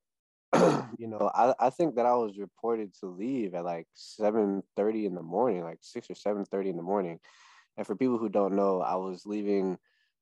you 0.97 1.07
know, 1.07 1.29
I, 1.35 1.53
I 1.59 1.69
think 1.71 1.95
that 1.95 2.05
I 2.05 2.13
was 2.13 2.37
reported 2.37 2.93
to 3.01 3.07
leave 3.07 3.53
at 3.53 3.65
like 3.65 3.85
7:30 3.93 5.07
in 5.07 5.13
the 5.13 5.21
morning, 5.21 5.63
like 5.63 5.79
6 5.81 6.09
or 6.09 6.13
7:30 6.13 6.69
in 6.69 6.77
the 6.77 6.83
morning. 6.83 7.19
And 7.75 7.85
for 7.85 7.97
people 7.97 8.17
who 8.17 8.29
don't 8.29 8.55
know, 8.55 8.79
I 8.79 8.95
was 8.95 9.25
leaving 9.25 9.77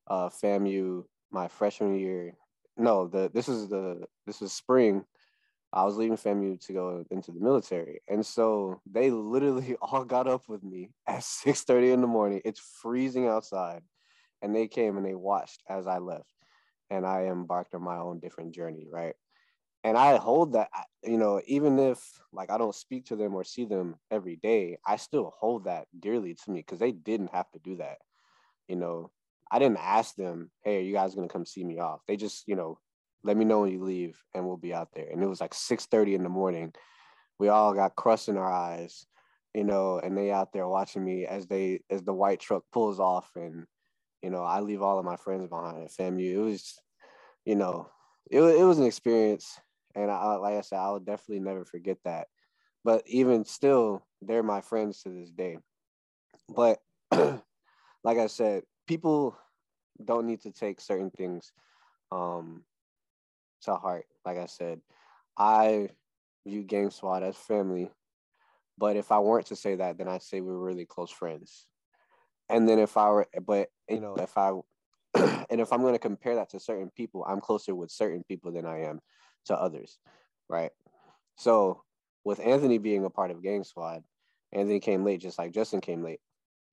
uh 0.08 0.30
FAMU 0.30 1.04
my 1.30 1.48
freshman 1.48 1.94
year. 1.94 2.34
No, 2.76 3.08
the 3.08 3.30
this 3.32 3.48
is 3.48 3.70
the 3.70 4.04
this 4.26 4.42
is 4.42 4.52
spring. 4.52 5.06
I 5.72 5.84
was 5.86 5.96
leaving 5.96 6.18
FAMU 6.18 6.60
to 6.66 6.74
go 6.74 7.06
into 7.12 7.32
the 7.32 7.40
military. 7.40 8.02
And 8.08 8.26
so 8.26 8.82
they 8.92 9.12
literally 9.12 9.76
all 9.82 10.06
got 10.06 10.28
up 10.28 10.50
with 10.50 10.64
me 10.64 10.90
at 11.06 11.20
6:30 11.20 11.94
in 11.94 12.02
the 12.02 12.08
morning. 12.08 12.42
It's 12.44 12.60
freezing 12.82 13.28
outside. 13.28 13.84
And 14.42 14.56
they 14.56 14.68
came 14.68 14.98
and 14.98 15.06
they 15.06 15.16
watched 15.16 15.64
as 15.70 15.88
I 15.88 15.98
left. 15.98 16.34
And 16.90 17.06
I 17.06 17.26
embarked 17.26 17.74
on 17.74 17.84
my 17.84 17.98
own 17.98 18.20
different 18.20 18.54
journey, 18.54 18.88
right? 18.90 19.16
and 19.86 20.00
I 20.00 20.18
hold 20.18 20.54
that, 20.54 20.70
you 21.04 21.20
know, 21.20 21.40
even 21.46 21.78
if 21.78 22.04
like 22.34 22.50
I 22.50 22.58
don't 22.58 22.74
speak 22.74 23.06
to 23.06 23.16
them 23.16 23.36
or 23.36 23.44
see 23.44 23.66
them 23.66 23.98
every 24.10 24.36
day, 24.36 24.80
I 24.84 24.96
still 24.96 25.32
hold 25.38 25.66
that 25.66 25.86
dearly 25.98 26.34
to 26.34 26.52
me 26.52 26.62
because 26.62 26.80
they 26.80 26.92
didn't 26.92 27.30
have 27.36 27.52
to 27.52 27.60
do 27.60 27.78
that. 27.78 28.00
You 28.68 28.78
know, 28.78 29.12
I 29.52 29.60
didn't 29.60 29.78
ask 29.78 30.16
them, 30.16 30.50
hey, 30.64 30.80
are 30.80 30.82
you 30.82 30.92
guys 30.92 31.14
gonna 31.14 31.28
come 31.28 31.46
see 31.46 31.64
me 31.64 31.78
off? 31.78 32.02
They 32.08 32.18
just, 32.18 32.48
you 32.48 32.56
know, 32.56 32.80
let 33.24 33.38
me 33.38 33.46
know 33.46 33.62
when 33.62 33.74
you 33.74 33.84
leave, 33.84 34.20
and 34.34 34.48
we'll 34.48 34.58
be 34.58 34.74
out 34.74 34.90
there. 34.96 35.08
And 35.12 35.22
it 35.22 35.28
was 35.28 35.40
like 35.40 35.54
six 35.54 35.86
thirty 35.86 36.16
in 36.16 36.24
the 36.24 36.30
morning. 36.30 36.74
We 37.38 37.50
all 37.50 37.76
got 37.76 37.96
crust 37.96 38.28
in 38.28 38.38
our 38.38 38.52
eyes, 38.52 39.06
you 39.54 39.66
know, 39.66 40.00
and 40.00 40.18
they 40.18 40.32
out 40.32 40.52
there 40.52 40.68
watching 40.68 41.06
me 41.06 41.28
as 41.28 41.46
they 41.46 41.82
as 41.92 42.02
the 42.02 42.14
white 42.14 42.40
truck 42.40 42.64
pulls 42.74 43.00
off, 43.00 43.30
and 43.36 43.68
you 44.26 44.32
know, 44.32 44.42
I 44.42 44.62
leave 44.62 44.82
all 44.82 44.98
of 44.98 45.06
my 45.06 45.18
friends 45.18 45.48
behind. 45.48 45.84
At 45.84 45.92
FAMU, 45.92 46.34
it 46.34 46.40
was, 46.40 46.82
you 47.46 47.54
know, 47.54 47.92
it 48.32 48.42
it 48.42 48.64
was 48.64 48.80
an 48.80 48.88
experience, 48.88 49.60
and 49.94 50.10
I 50.10 50.34
like 50.38 50.56
I 50.56 50.62
said, 50.62 50.80
I 50.80 50.90
will 50.90 51.00
definitely 51.00 51.42
never 51.42 51.64
forget 51.64 51.98
that. 52.06 52.26
But 52.84 53.04
even 53.06 53.46
still, 53.46 54.04
they're 54.24 54.42
my 54.42 54.62
friends 54.62 55.04
to 55.04 55.10
this 55.10 55.30
day. 55.30 55.60
But 56.50 56.80
like 57.12 58.18
I 58.18 58.26
said, 58.26 58.64
people 58.88 59.38
don't 60.04 60.26
need 60.26 60.42
to 60.42 60.52
take 60.52 60.82
certain 60.82 61.12
things 61.12 61.52
um, 62.12 62.64
to 63.62 63.76
heart. 63.76 64.06
Like 64.26 64.40
I 64.40 64.48
said, 64.48 64.82
I 65.38 65.90
view 66.48 66.64
Gang 66.64 66.90
Squad 66.90 67.22
as 67.22 67.36
family. 67.36 67.92
But 68.76 68.96
if 68.96 69.12
I 69.12 69.20
weren't 69.20 69.46
to 69.48 69.56
say 69.56 69.76
that, 69.76 70.00
then 70.00 70.08
I'd 70.08 70.24
say 70.24 70.42
we're 70.42 70.58
really 70.58 70.86
close 70.86 71.12
friends. 71.12 71.68
And 72.50 72.68
then 72.68 72.80
if 72.80 72.98
I 72.98 73.10
were, 73.10 73.28
but 73.46 73.70
you 73.90 74.00
know, 74.00 74.16
if 74.16 74.38
I, 74.38 74.52
and 75.50 75.62
if 75.62 75.72
I'm 75.74 75.82
going 75.82 75.94
to 75.94 76.00
compare 76.00 76.36
that 76.36 76.50
to 76.52 76.60
certain 76.60 76.92
people, 76.96 77.26
I'm 77.28 77.42
closer 77.42 77.74
with 77.76 77.92
certain 77.92 78.24
people 78.28 78.52
than 78.52 78.66
I 78.66 78.84
am 78.84 79.00
to 79.46 79.56
others, 79.56 79.98
right? 80.50 80.72
So 81.38 81.84
with 82.24 82.40
Anthony 82.40 82.78
being 82.78 83.06
a 83.06 83.10
part 83.10 83.32
of 83.32 83.44
Gang 83.44 83.64
Squad, 83.64 84.04
Anthony 84.52 84.80
came 84.80 85.04
late, 85.04 85.22
just 85.22 85.38
like 85.40 85.52
Justin 85.52 85.82
came 85.82 86.04
late 86.04 86.20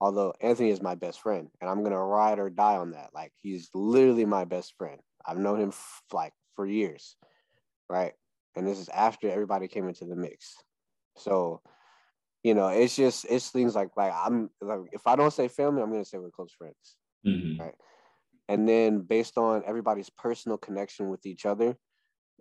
although 0.03 0.35
Anthony 0.41 0.71
is 0.71 0.83
my 0.83 0.97
best 0.97 1.21
friend 1.21 1.49
and 1.61 1.71
I'm 1.71 1.79
going 1.83 1.93
to 1.93 1.99
ride 1.99 2.41
or 2.41 2.51
die 2.51 2.77
on 2.77 2.91
that. 2.91 3.11
Like 3.15 3.33
he's 3.41 3.71
literally 3.73 4.25
my 4.25 4.45
best 4.45 4.75
friend. 4.77 5.01
I've 5.25 5.39
known 5.39 5.61
him 5.61 5.69
f- 5.69 6.03
like 6.13 6.33
for 6.57 6.67
years. 6.67 7.15
Right. 7.89 8.13
And 8.57 8.67
this 8.67 8.81
is 8.81 8.89
after 8.89 9.31
everybody 9.31 9.69
came 9.69 9.87
into 9.87 10.05
the 10.05 10.17
mix. 10.17 10.57
So, 11.17 11.63
you 12.43 12.55
know, 12.55 12.69
it's 12.69 12.97
just, 12.97 13.27
it's 13.29 13.51
things 13.51 13.75
like, 13.75 13.91
like 13.97 14.13
I'm 14.15 14.51
like, 14.61 14.81
if 14.93 15.07
I 15.07 15.17
don't 15.17 15.33
say 15.33 15.49
family, 15.49 15.83
I'm 15.83 15.91
going 15.91 16.03
to 16.03 16.09
say 16.09 16.19
we're 16.19 16.31
close 16.31 16.53
friends. 16.53 16.97
Mm-hmm. 17.27 17.61
Right. 17.63 17.75
And 18.49 18.69
then 18.69 19.01
based 19.01 19.39
on 19.39 19.63
everybody's 19.67 20.11
personal 20.11 20.59
connection 20.59 21.09
with 21.09 21.25
each 21.25 21.47
other, 21.47 21.77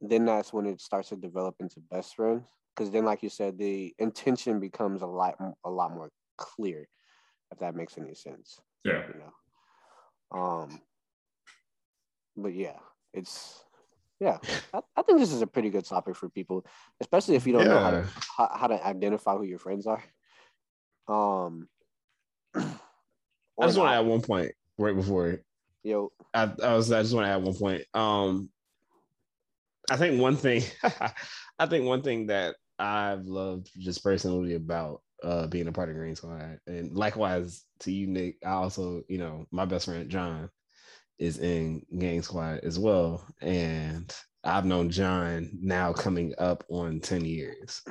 then 0.01 0.25
that's 0.25 0.51
when 0.51 0.65
it 0.65 0.81
starts 0.81 1.09
to 1.09 1.15
develop 1.15 1.55
into 1.59 1.79
best 1.91 2.15
friends. 2.15 2.47
Cause 2.75 2.89
then, 2.89 3.05
like 3.05 3.21
you 3.21 3.29
said, 3.29 3.57
the 3.57 3.93
intention 3.99 4.59
becomes 4.59 5.01
a 5.01 5.07
lot, 5.07 5.35
a 5.63 5.69
lot 5.69 5.93
more 5.93 6.09
clear 6.37 6.87
if 7.51 7.59
that 7.59 7.75
makes 7.75 7.97
any 7.97 8.15
sense. 8.15 8.59
Yeah. 8.83 9.03
You 9.07 9.19
know. 9.19 10.39
Um. 10.39 10.81
But 12.37 12.53
yeah, 12.53 12.77
it's 13.13 13.63
yeah. 14.21 14.37
I, 14.71 14.81
I 14.95 15.01
think 15.01 15.17
this 15.17 15.33
is 15.33 15.41
a 15.41 15.47
pretty 15.47 15.71
good 15.71 15.83
topic 15.83 16.15
for 16.15 16.29
people, 16.29 16.63
especially 17.01 17.35
if 17.35 17.47
you 17.47 17.53
don't 17.53 17.63
yeah. 17.63 17.67
know 17.69 17.79
how 17.79 17.91
to 17.91 18.07
how, 18.37 18.51
how, 18.53 18.67
to 18.67 18.85
identify 18.85 19.35
who 19.35 19.43
your 19.43 19.59
friends 19.59 19.87
are. 19.87 20.03
Um. 21.07 21.67
I 22.55 23.65
just 23.65 23.77
want 23.77 23.89
to 23.89 23.95
add 23.95 24.05
one 24.05 24.21
point 24.21 24.51
right 24.77 24.95
before. 24.95 25.39
Yo. 25.83 26.11
I, 26.33 26.51
I 26.63 26.75
was. 26.75 26.91
I 26.91 27.01
just 27.01 27.15
want 27.15 27.25
to 27.25 27.31
add 27.31 27.43
one 27.43 27.55
point. 27.55 27.83
Um. 27.95 28.49
I 29.89 29.97
think 29.97 30.21
one 30.21 30.37
thing. 30.37 30.63
I 31.59 31.65
think 31.65 31.85
one 31.85 32.03
thing 32.03 32.27
that 32.27 32.55
I've 32.77 33.25
loved 33.25 33.71
just 33.77 34.03
personally 34.03 34.53
about 34.53 35.01
uh, 35.23 35.47
being 35.47 35.67
a 35.67 35.71
part 35.71 35.89
of 35.89 35.95
Green 35.95 36.15
Squad. 36.15 36.59
And 36.67 36.95
likewise 36.95 37.65
to 37.81 37.91
you, 37.91 38.07
Nick, 38.07 38.37
I 38.45 38.51
also, 38.51 39.01
you 39.07 39.17
know, 39.17 39.45
my 39.51 39.65
best 39.65 39.85
friend 39.85 40.09
John 40.09 40.49
is 41.21 41.37
in 41.37 41.85
Gang 41.99 42.23
Squad 42.23 42.61
as 42.63 42.79
well. 42.79 43.23
And 43.41 44.13
I've 44.43 44.65
known 44.65 44.89
John 44.89 45.51
now 45.61 45.93
coming 45.93 46.33
up 46.39 46.63
on 46.67 46.99
10 46.99 47.23
years. 47.23 47.83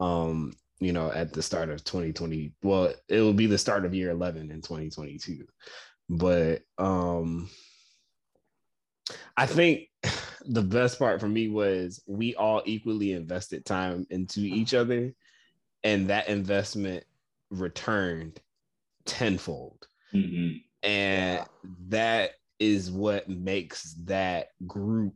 Um, 0.00 0.52
you 0.78 0.92
know, 0.92 1.10
at 1.10 1.32
the 1.32 1.42
start 1.42 1.70
of 1.70 1.82
2020. 1.82 2.52
Well, 2.62 2.92
it 3.08 3.20
will 3.20 3.32
be 3.32 3.46
the 3.46 3.58
start 3.58 3.84
of 3.84 3.94
year 3.94 4.10
11 4.10 4.50
in 4.52 4.60
2022. 4.60 5.44
But 6.10 6.62
um 6.76 7.48
I 9.36 9.46
think 9.46 9.88
the 10.46 10.62
best 10.62 10.98
part 10.98 11.20
for 11.20 11.28
me 11.28 11.48
was 11.48 12.02
we 12.06 12.34
all 12.34 12.62
equally 12.66 13.12
invested 13.12 13.64
time 13.64 14.06
into 14.10 14.40
each 14.40 14.74
other 14.74 15.14
and 15.82 16.08
that 16.08 16.28
investment 16.28 17.04
returned 17.50 18.40
tenfold. 19.06 19.86
Mm-hmm. 20.14 20.58
And 20.82 21.46
that 21.88 22.32
is 22.58 22.90
what 22.90 23.28
makes 23.28 23.94
that 24.04 24.48
group 24.66 25.14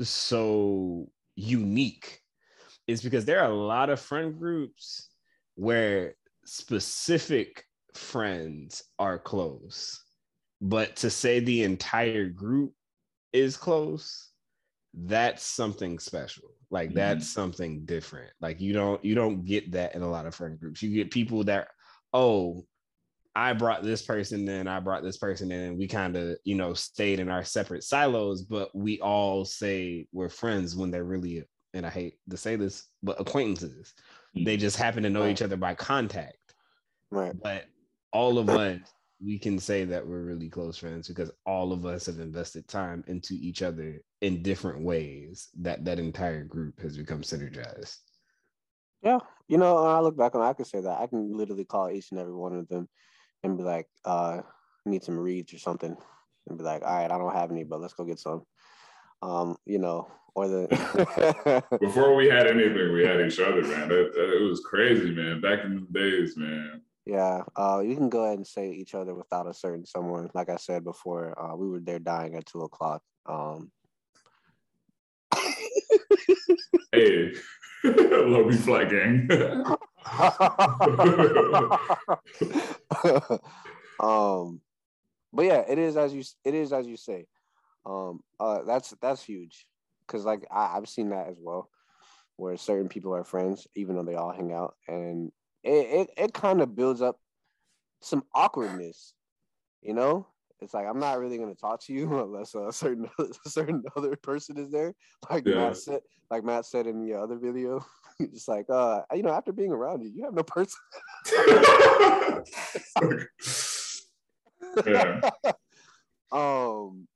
so 0.00 1.08
unique. 1.36 2.20
Is 2.86 3.02
because 3.02 3.24
there 3.24 3.40
are 3.40 3.50
a 3.50 3.54
lot 3.54 3.88
of 3.88 4.00
friend 4.00 4.38
groups 4.38 5.08
where 5.54 6.14
specific 6.44 7.64
friends 7.94 8.82
are 8.98 9.18
close, 9.18 10.02
but 10.60 10.96
to 10.96 11.08
say 11.08 11.40
the 11.40 11.62
entire 11.62 12.28
group 12.28 12.72
is 13.32 13.56
close, 13.56 14.30
that's 14.92 15.42
something 15.42 15.98
special. 15.98 16.50
Like 16.70 16.90
mm-hmm. 16.90 16.98
that's 16.98 17.28
something 17.28 17.84
different. 17.84 18.30
Like 18.40 18.60
you 18.60 18.72
don't 18.72 19.04
you 19.04 19.14
don't 19.14 19.44
get 19.44 19.72
that 19.72 19.94
in 19.94 20.02
a 20.02 20.10
lot 20.10 20.26
of 20.26 20.34
friend 20.34 20.58
groups. 20.58 20.82
You 20.82 20.94
get 20.94 21.10
people 21.10 21.44
that 21.44 21.68
oh, 22.12 22.64
I 23.36 23.52
brought 23.52 23.82
this 23.82 24.02
person 24.02 24.48
in, 24.48 24.68
I 24.68 24.80
brought 24.80 25.02
this 25.02 25.16
person 25.16 25.50
in, 25.50 25.60
and 25.60 25.78
we 25.78 25.88
kind 25.88 26.16
of, 26.16 26.36
you 26.44 26.54
know, 26.54 26.72
stayed 26.74 27.18
in 27.18 27.28
our 27.28 27.44
separate 27.44 27.82
silos, 27.82 28.42
but 28.42 28.74
we 28.74 29.00
all 29.00 29.44
say 29.44 30.06
we're 30.12 30.28
friends 30.28 30.76
when 30.76 30.90
they're 30.90 31.04
really, 31.04 31.44
and 31.72 31.84
I 31.84 31.90
hate 31.90 32.18
to 32.30 32.36
say 32.36 32.56
this, 32.56 32.86
but 33.02 33.20
acquaintances. 33.20 33.92
Mm-hmm. 34.36 34.44
They 34.44 34.56
just 34.56 34.76
happen 34.76 35.02
to 35.02 35.10
know 35.10 35.22
right. 35.22 35.30
each 35.30 35.42
other 35.42 35.56
by 35.56 35.74
contact. 35.74 36.38
Right. 37.10 37.34
But 37.40 37.64
all 38.12 38.38
of 38.38 38.48
us 38.48 38.78
we 39.24 39.38
can 39.38 39.58
say 39.58 39.84
that 39.84 40.06
we're 40.06 40.22
really 40.22 40.48
close 40.48 40.76
friends 40.76 41.08
because 41.08 41.30
all 41.46 41.72
of 41.72 41.86
us 41.86 42.06
have 42.06 42.18
invested 42.18 42.66
time 42.68 43.04
into 43.06 43.34
each 43.34 43.62
other 43.62 44.02
in 44.20 44.42
different 44.42 44.82
ways 44.82 45.48
that 45.60 45.84
that 45.84 45.98
entire 45.98 46.44
group 46.44 46.80
has 46.80 46.96
become 46.96 47.22
synergized 47.22 47.98
yeah 49.02 49.18
you 49.48 49.56
know 49.56 49.78
i 49.78 50.00
look 50.00 50.16
back 50.16 50.34
on 50.34 50.42
i 50.42 50.52
can 50.52 50.64
say 50.64 50.80
that 50.80 51.00
i 51.00 51.06
can 51.06 51.36
literally 51.36 51.64
call 51.64 51.90
each 51.90 52.10
and 52.10 52.20
every 52.20 52.34
one 52.34 52.54
of 52.54 52.68
them 52.68 52.88
and 53.44 53.56
be 53.56 53.62
like 53.62 53.86
uh 54.04 54.40
need 54.86 55.04
some 55.04 55.18
reads 55.18 55.54
or 55.54 55.58
something. 55.58 55.96
And 56.48 56.58
be 56.58 56.64
like 56.64 56.82
all 56.82 56.94
right 56.94 57.10
i 57.10 57.16
don't 57.16 57.34
have 57.34 57.50
any 57.50 57.64
but 57.64 57.80
let's 57.80 57.94
go 57.94 58.04
get 58.04 58.18
some. 58.18 58.42
Um 59.22 59.56
you 59.64 59.78
know 59.78 60.08
or 60.34 60.48
the 60.48 61.64
before 61.80 62.14
we 62.14 62.28
had 62.28 62.46
anything 62.46 62.92
we 62.92 63.04
had 63.04 63.20
each 63.20 63.38
other 63.38 63.62
man. 63.62 63.90
It, 63.90 64.12
it 64.16 64.42
was 64.42 64.60
crazy 64.60 65.10
man. 65.10 65.40
Back 65.40 65.64
in 65.64 65.74
the 65.76 66.00
days 66.00 66.36
man. 66.36 66.82
Yeah, 67.06 67.42
uh, 67.54 67.82
you 67.84 67.96
can 67.96 68.08
go 68.08 68.24
ahead 68.24 68.38
and 68.38 68.46
say 68.46 68.70
each 68.70 68.94
other 68.94 69.14
without 69.14 69.46
a 69.46 69.52
certain 69.52 69.84
someone. 69.84 70.30
Like 70.32 70.48
I 70.48 70.56
said 70.56 70.84
before, 70.84 71.38
uh, 71.38 71.54
we 71.54 71.68
were 71.68 71.80
there 71.80 71.98
dying 71.98 72.34
at 72.34 72.46
two 72.46 72.62
o'clock. 72.62 73.02
Um, 73.26 73.70
hey, 76.92 77.34
you, 77.84 78.58
flat 78.58 78.90
gang. 78.90 79.28
um, 84.00 84.60
but 85.32 85.44
yeah, 85.44 85.62
it 85.68 85.78
is 85.78 85.96
as 85.96 86.14
you 86.14 86.22
it 86.44 86.54
is 86.54 86.72
as 86.72 86.86
you 86.86 86.96
say. 86.96 87.26
Um, 87.84 88.20
uh, 88.40 88.62
that's 88.62 88.94
that's 89.02 89.22
huge 89.22 89.66
because 90.06 90.24
like 90.24 90.46
I, 90.50 90.76
I've 90.76 90.88
seen 90.88 91.10
that 91.10 91.28
as 91.28 91.36
well, 91.40 91.68
where 92.36 92.56
certain 92.56 92.88
people 92.88 93.14
are 93.14 93.24
friends 93.24 93.66
even 93.74 93.96
though 93.96 94.02
they 94.02 94.14
all 94.14 94.32
hang 94.32 94.52
out, 94.52 94.76
and 94.88 95.30
it 95.62 96.08
it, 96.08 96.10
it 96.16 96.34
kind 96.34 96.62
of 96.62 96.74
builds 96.74 97.02
up 97.02 97.18
some 98.00 98.24
awkwardness, 98.34 99.12
you 99.82 99.92
know. 99.92 100.26
It's 100.64 100.74
like 100.74 100.86
I'm 100.86 100.98
not 100.98 101.20
really 101.20 101.38
gonna 101.38 101.54
talk 101.54 101.80
to 101.84 101.92
you 101.92 102.18
unless 102.22 102.54
a 102.54 102.72
certain 102.72 103.08
a 103.18 103.48
certain 103.48 103.82
other 103.96 104.16
person 104.16 104.58
is 104.58 104.70
there. 104.70 104.94
Like 105.30 105.46
yeah. 105.46 105.56
Matt 105.56 105.76
said, 105.76 106.00
like 106.30 106.44
Matt 106.44 106.66
said 106.66 106.86
in 106.86 107.00
the 107.04 107.14
other 107.14 107.36
video, 107.36 107.84
just 108.32 108.48
like 108.48 108.66
uh, 108.68 109.02
you 109.14 109.22
know, 109.22 109.32
after 109.32 109.52
being 109.52 109.72
around 109.72 110.02
you, 110.02 110.10
you 110.14 110.24
have 110.24 110.34
no 110.34 110.42
person. 110.42 110.80
yeah. 114.86 115.30
um, 116.32 117.06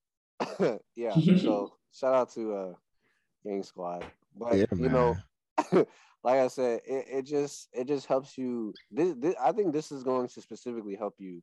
yeah. 0.95 1.15
So 1.39 1.73
shout 1.93 2.15
out 2.15 2.33
to 2.35 2.55
uh, 2.55 2.73
Gang 3.45 3.63
Squad, 3.63 4.05
but 4.37 4.57
yeah, 4.57 4.67
you 4.77 4.89
know 4.89 5.17
like 6.25 6.41
I 6.41 6.49
said, 6.49 6.81
it, 6.87 7.07
it 7.09 7.23
just 7.23 7.69
it 7.73 7.87
just 7.87 8.07
helps 8.07 8.37
you. 8.37 8.75
This, 8.91 9.15
this, 9.19 9.35
I 9.41 9.53
think 9.53 9.73
this 9.73 9.93
is 9.93 10.03
going 10.03 10.29
to 10.29 10.41
specifically 10.41 10.97
help 10.97 11.15
you 11.19 11.43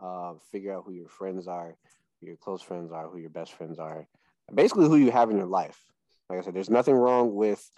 uh, 0.00 0.34
figure 0.50 0.74
out 0.74 0.84
who 0.86 0.92
your 0.92 1.08
friends 1.08 1.48
are, 1.48 1.76
who 2.20 2.26
your 2.26 2.36
close 2.36 2.62
friends 2.62 2.92
are, 2.92 3.08
who 3.08 3.18
your 3.18 3.30
best 3.30 3.52
friends 3.52 3.78
are, 3.78 4.06
basically 4.54 4.86
who 4.86 4.96
you 4.96 5.10
have 5.10 5.30
in 5.30 5.36
your 5.36 5.46
life. 5.46 5.80
Like 6.28 6.38
I 6.38 6.42
said, 6.42 6.54
there's 6.54 6.70
nothing 6.70 6.94
wrong 6.94 7.34
with 7.34 7.70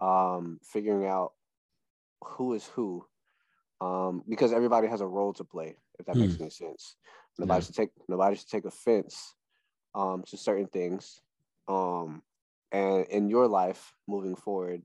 um, 0.00 0.60
figuring 0.62 1.06
out 1.06 1.32
who 2.24 2.54
is 2.54 2.66
who, 2.66 3.04
um, 3.80 4.22
because 4.28 4.52
everybody 4.52 4.88
has 4.88 5.00
a 5.00 5.06
role 5.06 5.32
to 5.34 5.44
play. 5.44 5.76
If 5.98 6.06
that 6.06 6.14
hmm. 6.14 6.22
makes 6.22 6.40
any 6.40 6.50
sense, 6.50 6.96
nobody 7.38 7.60
yeah. 7.60 7.66
should 7.66 7.74
take 7.74 7.90
nobody 8.08 8.36
should 8.36 8.48
take 8.48 8.64
offense 8.64 9.34
um, 9.94 10.22
to 10.28 10.36
certain 10.36 10.66
things 10.66 11.20
Um, 11.68 12.22
and 12.72 13.06
in 13.06 13.28
your 13.28 13.46
life 13.46 13.94
moving 14.06 14.36
forward, 14.36 14.82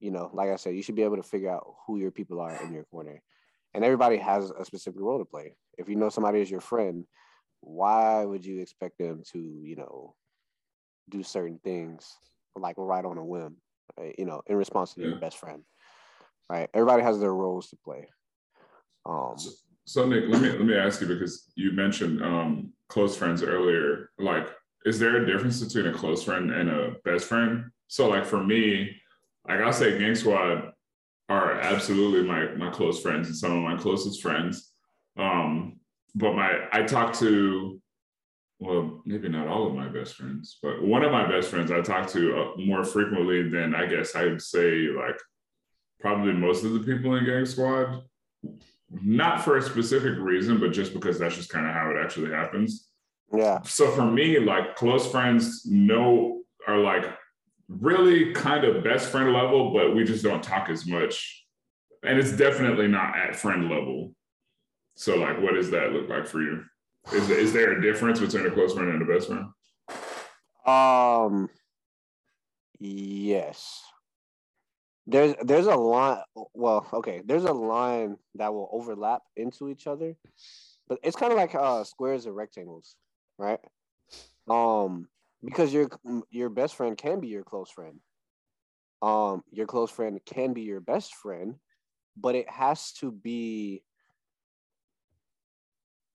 you 0.00 0.10
know, 0.10 0.30
like 0.32 0.50
I 0.50 0.56
said, 0.56 0.74
you 0.74 0.82
should 0.82 0.96
be 0.96 1.02
able 1.02 1.16
to 1.16 1.22
figure 1.22 1.50
out 1.50 1.66
who 1.86 1.98
your 1.98 2.10
people 2.10 2.40
are 2.40 2.56
in 2.64 2.72
your 2.72 2.84
corner. 2.84 3.22
And 3.74 3.84
everybody 3.84 4.16
has 4.16 4.50
a 4.50 4.64
specific 4.64 5.00
role 5.00 5.18
to 5.18 5.24
play. 5.24 5.54
If 5.78 5.88
you 5.88 5.96
know 5.96 6.08
somebody 6.08 6.40
is 6.40 6.50
your 6.50 6.60
friend, 6.60 7.04
why 7.60 8.24
would 8.24 8.44
you 8.44 8.60
expect 8.60 8.98
them 8.98 9.22
to, 9.32 9.38
you 9.38 9.76
know, 9.76 10.14
do 11.08 11.22
certain 11.22 11.60
things 11.62 12.16
like 12.56 12.76
right 12.78 13.04
on 13.04 13.18
a 13.18 13.24
whim, 13.24 13.56
right? 13.98 14.14
you 14.18 14.24
know, 14.24 14.42
in 14.46 14.56
response 14.56 14.94
to 14.94 15.00
yeah. 15.00 15.08
your 15.08 15.18
best 15.18 15.38
friend, 15.38 15.62
right? 16.50 16.68
Everybody 16.74 17.02
has 17.02 17.20
their 17.20 17.34
roles 17.34 17.68
to 17.70 17.76
play. 17.84 18.08
Um, 19.06 19.34
so, 19.36 19.50
so 19.84 20.06
Nick, 20.06 20.24
let 20.28 20.42
me 20.42 20.50
let 20.50 20.64
me 20.64 20.76
ask 20.76 21.00
you 21.00 21.06
because 21.06 21.50
you 21.54 21.72
mentioned 21.72 22.22
um, 22.22 22.72
close 22.88 23.16
friends 23.16 23.42
earlier. 23.42 24.10
Like, 24.18 24.48
is 24.84 24.98
there 24.98 25.16
a 25.16 25.26
difference 25.26 25.62
between 25.62 25.92
a 25.92 25.96
close 25.96 26.22
friend 26.22 26.50
and 26.50 26.68
a 26.70 26.92
best 27.04 27.26
friend? 27.26 27.64
So, 27.88 28.08
like 28.08 28.24
for 28.24 28.42
me, 28.42 28.96
like 29.48 29.60
I'll 29.60 29.72
say, 29.72 29.98
Gang 29.98 30.14
Squad 30.14 30.72
are 31.30 31.60
absolutely 31.60 32.22
my 32.24 32.48
my 32.56 32.70
close 32.70 33.00
friends 33.00 33.28
and 33.28 33.36
some 33.36 33.56
of 33.56 33.62
my 33.62 33.76
closest 33.76 34.20
friends. 34.20 34.72
Um, 35.16 35.78
but 36.14 36.34
my 36.34 36.66
I 36.72 36.82
talk 36.82 37.14
to 37.18 37.80
well, 38.58 39.00
maybe 39.06 39.30
not 39.30 39.46
all 39.46 39.66
of 39.66 39.74
my 39.74 39.88
best 39.88 40.16
friends, 40.16 40.58
but 40.62 40.82
one 40.82 41.02
of 41.02 41.12
my 41.12 41.26
best 41.26 41.48
friends 41.48 41.70
I 41.70 41.80
talk 41.80 42.08
to 42.10 42.38
uh, 42.38 42.60
more 42.60 42.84
frequently 42.84 43.48
than 43.48 43.74
I 43.74 43.86
guess 43.86 44.14
I 44.14 44.24
would 44.24 44.42
say 44.42 44.88
like 44.88 45.18
probably 46.00 46.32
most 46.32 46.64
of 46.64 46.72
the 46.72 46.80
people 46.80 47.16
in 47.16 47.24
Gang 47.24 47.46
Squad. 47.46 48.02
Not 48.90 49.44
for 49.44 49.56
a 49.56 49.62
specific 49.62 50.18
reason, 50.18 50.58
but 50.58 50.72
just 50.72 50.92
because 50.92 51.18
that's 51.18 51.36
just 51.36 51.48
kind 51.48 51.64
of 51.64 51.72
how 51.72 51.90
it 51.90 52.02
actually 52.02 52.32
happens. 52.32 52.88
Yeah. 53.32 53.62
So 53.62 53.88
for 53.92 54.04
me, 54.04 54.40
like 54.40 54.74
close 54.74 55.08
friends 55.08 55.64
know 55.64 56.42
are 56.66 56.78
like 56.78 57.04
really 57.78 58.32
kind 58.32 58.64
of 58.64 58.82
best 58.82 59.08
friend 59.10 59.32
level, 59.32 59.72
but 59.72 59.94
we 59.94 60.04
just 60.04 60.24
don't 60.24 60.42
talk 60.42 60.68
as 60.68 60.86
much. 60.86 61.44
And 62.02 62.18
it's 62.18 62.32
definitely 62.32 62.88
not 62.88 63.16
at 63.16 63.36
friend 63.36 63.70
level. 63.70 64.14
So 64.96 65.16
like 65.16 65.40
what 65.40 65.54
does 65.54 65.70
that 65.70 65.92
look 65.92 66.08
like 66.08 66.26
for 66.26 66.42
you? 66.42 66.64
Is, 67.12 67.30
is 67.30 67.52
there 67.52 67.72
a 67.72 67.82
difference 67.82 68.20
between 68.20 68.46
a 68.46 68.50
close 68.50 68.74
friend 68.74 68.90
and 68.90 69.02
a 69.02 69.04
best 69.04 69.28
friend? 69.28 69.46
Um, 70.66 71.48
yes. 72.78 73.82
There's 75.06 75.34
there's 75.42 75.66
a 75.66 75.74
line. 75.74 76.22
Well, 76.54 76.86
okay, 76.92 77.22
there's 77.24 77.44
a 77.44 77.52
line 77.52 78.16
that 78.36 78.52
will 78.52 78.68
overlap 78.70 79.22
into 79.36 79.68
each 79.68 79.86
other, 79.86 80.14
but 80.88 80.98
it's 81.02 81.16
kind 81.16 81.32
of 81.32 81.38
like 81.38 81.54
uh, 81.54 81.82
squares 81.82 82.26
and 82.26 82.36
rectangles, 82.36 82.94
right? 83.38 83.58
Um, 84.48 85.08
because 85.44 85.72
your 85.72 85.88
your 86.30 86.48
best 86.48 86.76
friend 86.76 86.96
can 86.96 87.20
be 87.20 87.28
your 87.28 87.44
close 87.44 87.70
friend. 87.70 88.00
Um, 89.02 89.42
your 89.50 89.66
close 89.66 89.90
friend 89.90 90.20
can 90.26 90.52
be 90.52 90.62
your 90.62 90.80
best 90.80 91.14
friend, 91.14 91.54
but 92.16 92.34
it 92.34 92.48
has 92.50 92.92
to 92.94 93.10
be. 93.10 93.82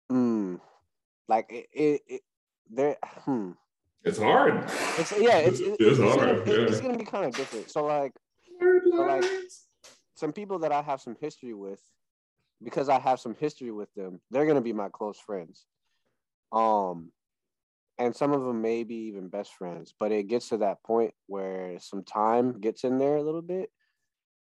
Hmm 0.09 0.57
like 1.28 1.45
it, 1.49 1.67
it, 1.74 2.01
it 2.07 2.21
there. 2.69 2.97
Hmm. 3.03 3.51
It's 4.03 4.19
hard. 4.19 4.63
It's 4.97 5.13
yeah. 5.17 5.38
It's 5.38 5.59
it's, 5.59 5.69
it's, 5.80 5.99
it's 5.99 5.99
hard. 5.99 6.45
Gonna, 6.45 6.59
yeah. 6.59 6.67
it's 6.67 6.82
gonna 6.82 6.97
be 6.97 7.05
kind 7.05 7.26
of 7.26 7.34
different. 7.34 7.71
So 7.71 7.86
like, 7.86 8.11
so 8.59 9.01
like, 9.01 9.24
some 10.15 10.34
people 10.34 10.59
that 10.59 10.71
I 10.71 10.82
have 10.82 11.01
some 11.01 11.15
history 11.19 11.53
with, 11.53 11.82
because 12.61 12.89
I 12.89 12.99
have 12.99 13.19
some 13.19 13.36
history 13.36 13.71
with 13.71 13.93
them, 13.95 14.19
they're 14.30 14.45
gonna 14.45 14.61
be 14.61 14.74
my 14.74 14.89
close 14.89 15.17
friends. 15.17 15.65
Um, 16.51 17.11
and 17.97 18.15
some 18.15 18.33
of 18.33 18.43
them 18.43 18.61
may 18.61 18.83
be 18.83 18.95
even 19.07 19.27
best 19.27 19.53
friends. 19.53 19.93
But 19.99 20.11
it 20.11 20.27
gets 20.27 20.49
to 20.49 20.57
that 20.57 20.83
point 20.83 21.13
where 21.27 21.77
some 21.79 22.03
time 22.03 22.59
gets 22.59 22.83
in 22.83 22.97
there 22.97 23.17
a 23.17 23.23
little 23.23 23.41
bit, 23.41 23.69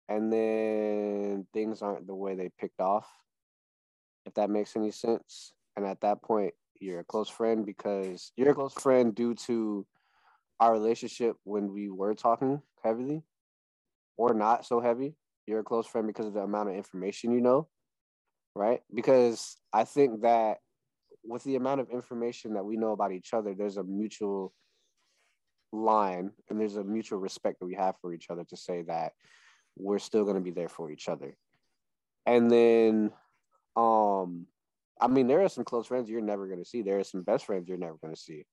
and 0.09 0.31
then 0.31 1.47
things 1.53 1.81
aren't 1.81 2.07
the 2.07 2.15
way 2.15 2.36
they 2.36 2.49
picked 2.59 2.79
off. 2.79 3.07
If 4.25 4.36
that 4.36 4.49
makes 4.49 4.75
any 4.75 4.91
sense 4.91 5.53
and 5.75 5.86
at 5.86 6.01
that 6.01 6.21
point 6.21 6.53
you're 6.79 6.99
a 6.99 7.05
close 7.05 7.29
friend 7.29 7.65
because 7.65 8.31
you're 8.36 8.51
a 8.51 8.55
close 8.55 8.73
friend 8.73 9.15
due 9.15 9.36
to 9.36 9.86
our 10.59 10.73
relationship 10.73 11.36
when 11.43 11.73
we 11.73 11.89
were 11.89 12.13
talking 12.13 12.61
heavily 12.84 13.23
or 14.17 14.34
not 14.34 14.65
so 14.65 14.79
heavy 14.79 15.15
you're 15.47 15.59
a 15.59 15.63
close 15.63 15.88
friend 15.88 16.07
because 16.07 16.25
of 16.25 16.34
the 16.34 16.41
amount 16.41 16.69
of 16.69 16.75
information 16.75 17.31
you 17.31 17.41
know 17.41 17.67
right 18.55 18.81
because 18.93 19.57
i 19.71 19.84
think 19.84 20.21
that 20.21 20.57
with 21.26 21.43
the 21.43 21.55
amount 21.55 21.82
of 21.82 21.89
information 21.89 22.53
that 22.53 22.65
we 22.65 22.78
know 22.78 22.91
about 22.91 23.11
each 23.11 23.34
other 23.34 23.53
there's 23.53 23.78
a 23.78 23.84
mutual 23.84 24.53
line 25.71 26.32
and 26.49 26.59
there's 26.59 26.78
a 26.78 26.84
mutual 26.84 27.19
respect 27.19 27.59
that 27.59 27.65
we 27.65 27.76
have 27.76 27.95
for 28.01 28.13
each 28.13 28.30
other 28.30 28.43
to 28.43 28.55
say 28.57 28.84
that 28.84 29.13
we're 29.76 29.99
still 29.99 30.24
going 30.24 30.36
to 30.36 30.41
be 30.41 30.51
there 30.51 30.69
for 30.69 30.91
each 30.91 31.09
other 31.09 31.36
and 32.26 32.51
then 32.51 33.11
um 33.76 34.45
I 35.03 35.07
mean, 35.07 35.28
there 35.28 35.41
are 35.41 35.49
some 35.49 35.65
close 35.65 35.88
friends 35.88 36.09
you're 36.09 36.21
never 36.21 36.47
gonna 36.47 36.63
see. 36.63 36.82
There 36.82 36.99
are 36.99 37.03
some 37.03 37.24
best 37.24 37.45
friends 37.45 37.67
you're 37.67 37.78
never 37.78 37.97
gonna 38.01 38.15
see, 38.15 38.45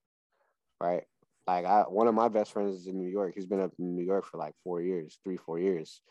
right? 0.81 1.05
Like 1.47 1.65
I, 1.65 1.83
one 1.83 2.09
of 2.09 2.15
my 2.15 2.29
best 2.29 2.53
friends 2.53 2.75
is 2.75 2.87
in 2.87 2.99
New 2.99 3.09
York. 3.09 3.35
He's 3.35 3.47
been 3.47 3.61
up 3.61 3.73
in 3.79 3.95
New 3.95 4.05
York 4.05 4.25
for 4.25 4.39
like 4.39 4.55
four 4.65 4.81
years, 4.83 5.19
three, 5.23 5.37
four 5.37 5.59
years, 5.59 6.03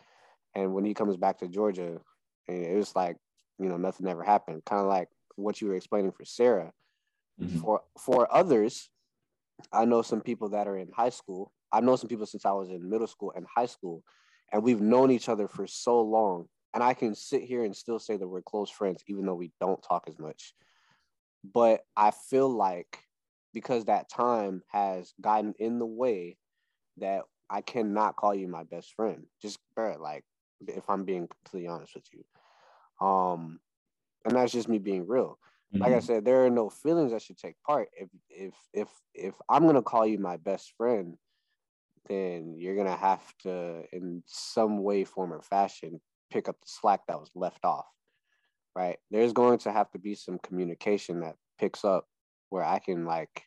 and 0.56 0.74
when 0.74 0.86
he 0.86 0.94
comes 0.94 1.18
back 1.18 1.40
to 1.40 1.48
Georgia, 1.48 2.00
it 2.48 2.76
was 2.76 2.96
like 2.96 3.18
you 3.60 3.68
know 3.68 3.78
nothing 3.78 4.08
ever 4.08 4.24
happened. 4.24 4.64
Kind 4.66 4.82
of 4.82 4.88
like 4.88 5.10
what 5.40 5.62
you 5.62 5.68
were 5.68 5.76
explaining 5.76 6.12
for 6.12 6.26
Sarah. 6.26 6.72
Mm-hmm. 7.42 7.60
For 7.60 7.82
for 7.98 8.34
others, 8.34 8.90
I 9.72 9.86
know 9.86 10.02
some 10.02 10.22
people 10.22 10.50
that 10.50 10.68
are 10.68 10.78
in 10.78 10.92
high 10.92 11.10
school. 11.10 11.52
I 11.72 11.82
know 11.82 11.96
some 11.96 12.10
people 12.10 12.26
since 12.26 12.46
I 12.46 12.52
was 12.52 12.70
in 12.70 12.90
middle 12.90 13.08
school 13.08 13.34
and 13.36 13.46
high 13.54 13.68
school, 13.68 14.04
and 14.52 14.64
we've 14.64 14.82
known 14.82 15.12
each 15.12 15.30
other 15.30 15.48
for 15.48 15.68
so 15.68 16.02
long 16.02 16.48
and 16.74 16.84
I 16.84 16.94
can 16.94 17.16
sit 17.16 17.44
here 17.44 17.64
and 17.64 17.76
still 17.76 18.00
say 18.00 18.18
that 18.18 18.28
we're 18.28 18.42
close 18.42 18.70
friends, 18.70 19.04
even 19.08 19.26
though 19.26 19.36
we 19.36 19.52
don't 19.60 19.82
talk 19.82 20.06
as 20.08 20.20
much. 20.20 20.54
But 21.44 21.82
I 21.96 22.12
feel 22.12 22.50
like 22.50 23.00
because 23.54 23.86
that 23.86 24.10
time 24.10 24.62
has 24.68 25.14
gotten 25.20 25.56
in 25.58 25.80
the 25.80 25.86
way 25.86 26.38
that 26.98 27.24
I 27.50 27.62
cannot 27.62 28.16
call 28.16 28.36
you 28.36 28.48
my 28.48 28.64
best 28.64 28.94
friend. 28.94 29.26
Just 29.42 29.58
bro, 29.76 29.98
like 30.00 30.24
if 30.68 30.88
I'm 30.90 31.06
being 31.06 31.28
completely 31.28 31.68
honest 31.68 31.96
with 31.96 32.06
you. 32.14 33.06
Um, 33.06 33.60
and 34.26 34.36
that's 34.36 34.52
just 34.52 34.70
me 34.70 34.78
being 34.78 35.08
real. 35.08 35.38
Mm-hmm. 35.74 35.84
Like 35.84 35.92
I 35.92 35.98
mm-hmm. 35.98 36.06
said, 36.06 36.26
there 36.26 36.46
are 36.46 36.50
no 36.50 36.70
feelings 36.70 37.12
that 37.12 37.22
should 37.22 37.38
take 37.38 37.56
part. 37.66 37.90
If 37.94 38.10
if 38.30 38.54
if 38.74 38.88
if 39.14 39.36
I'm 39.48 39.66
gonna 39.66 39.82
call 39.82 40.06
you 40.06 40.18
my 40.18 40.38
best 40.38 40.74
friend, 40.78 41.18
then 42.08 42.56
you're 42.58 42.76
gonna 42.76 42.98
have 42.98 43.22
to, 43.44 43.84
in 43.92 44.24
some 44.26 44.84
way, 44.84 45.04
form, 45.04 45.32
or 45.32 45.42
fashion, 45.42 46.02
pick 46.32 46.50
up 46.50 46.60
the 46.62 46.68
slack 46.68 47.02
that 47.08 47.20
was 47.20 47.30
left 47.36 47.66
off, 47.66 47.86
right? 48.76 48.98
There's 49.12 49.34
going 49.34 49.60
to 49.60 49.72
have 49.72 49.92
to 49.92 50.00
be 50.00 50.16
some 50.16 50.40
communication 50.40 51.22
that 51.22 51.36
picks 51.60 51.86
up 51.86 52.08
where 52.50 52.64
I 52.64 52.80
can 52.80 53.06
like, 53.06 53.44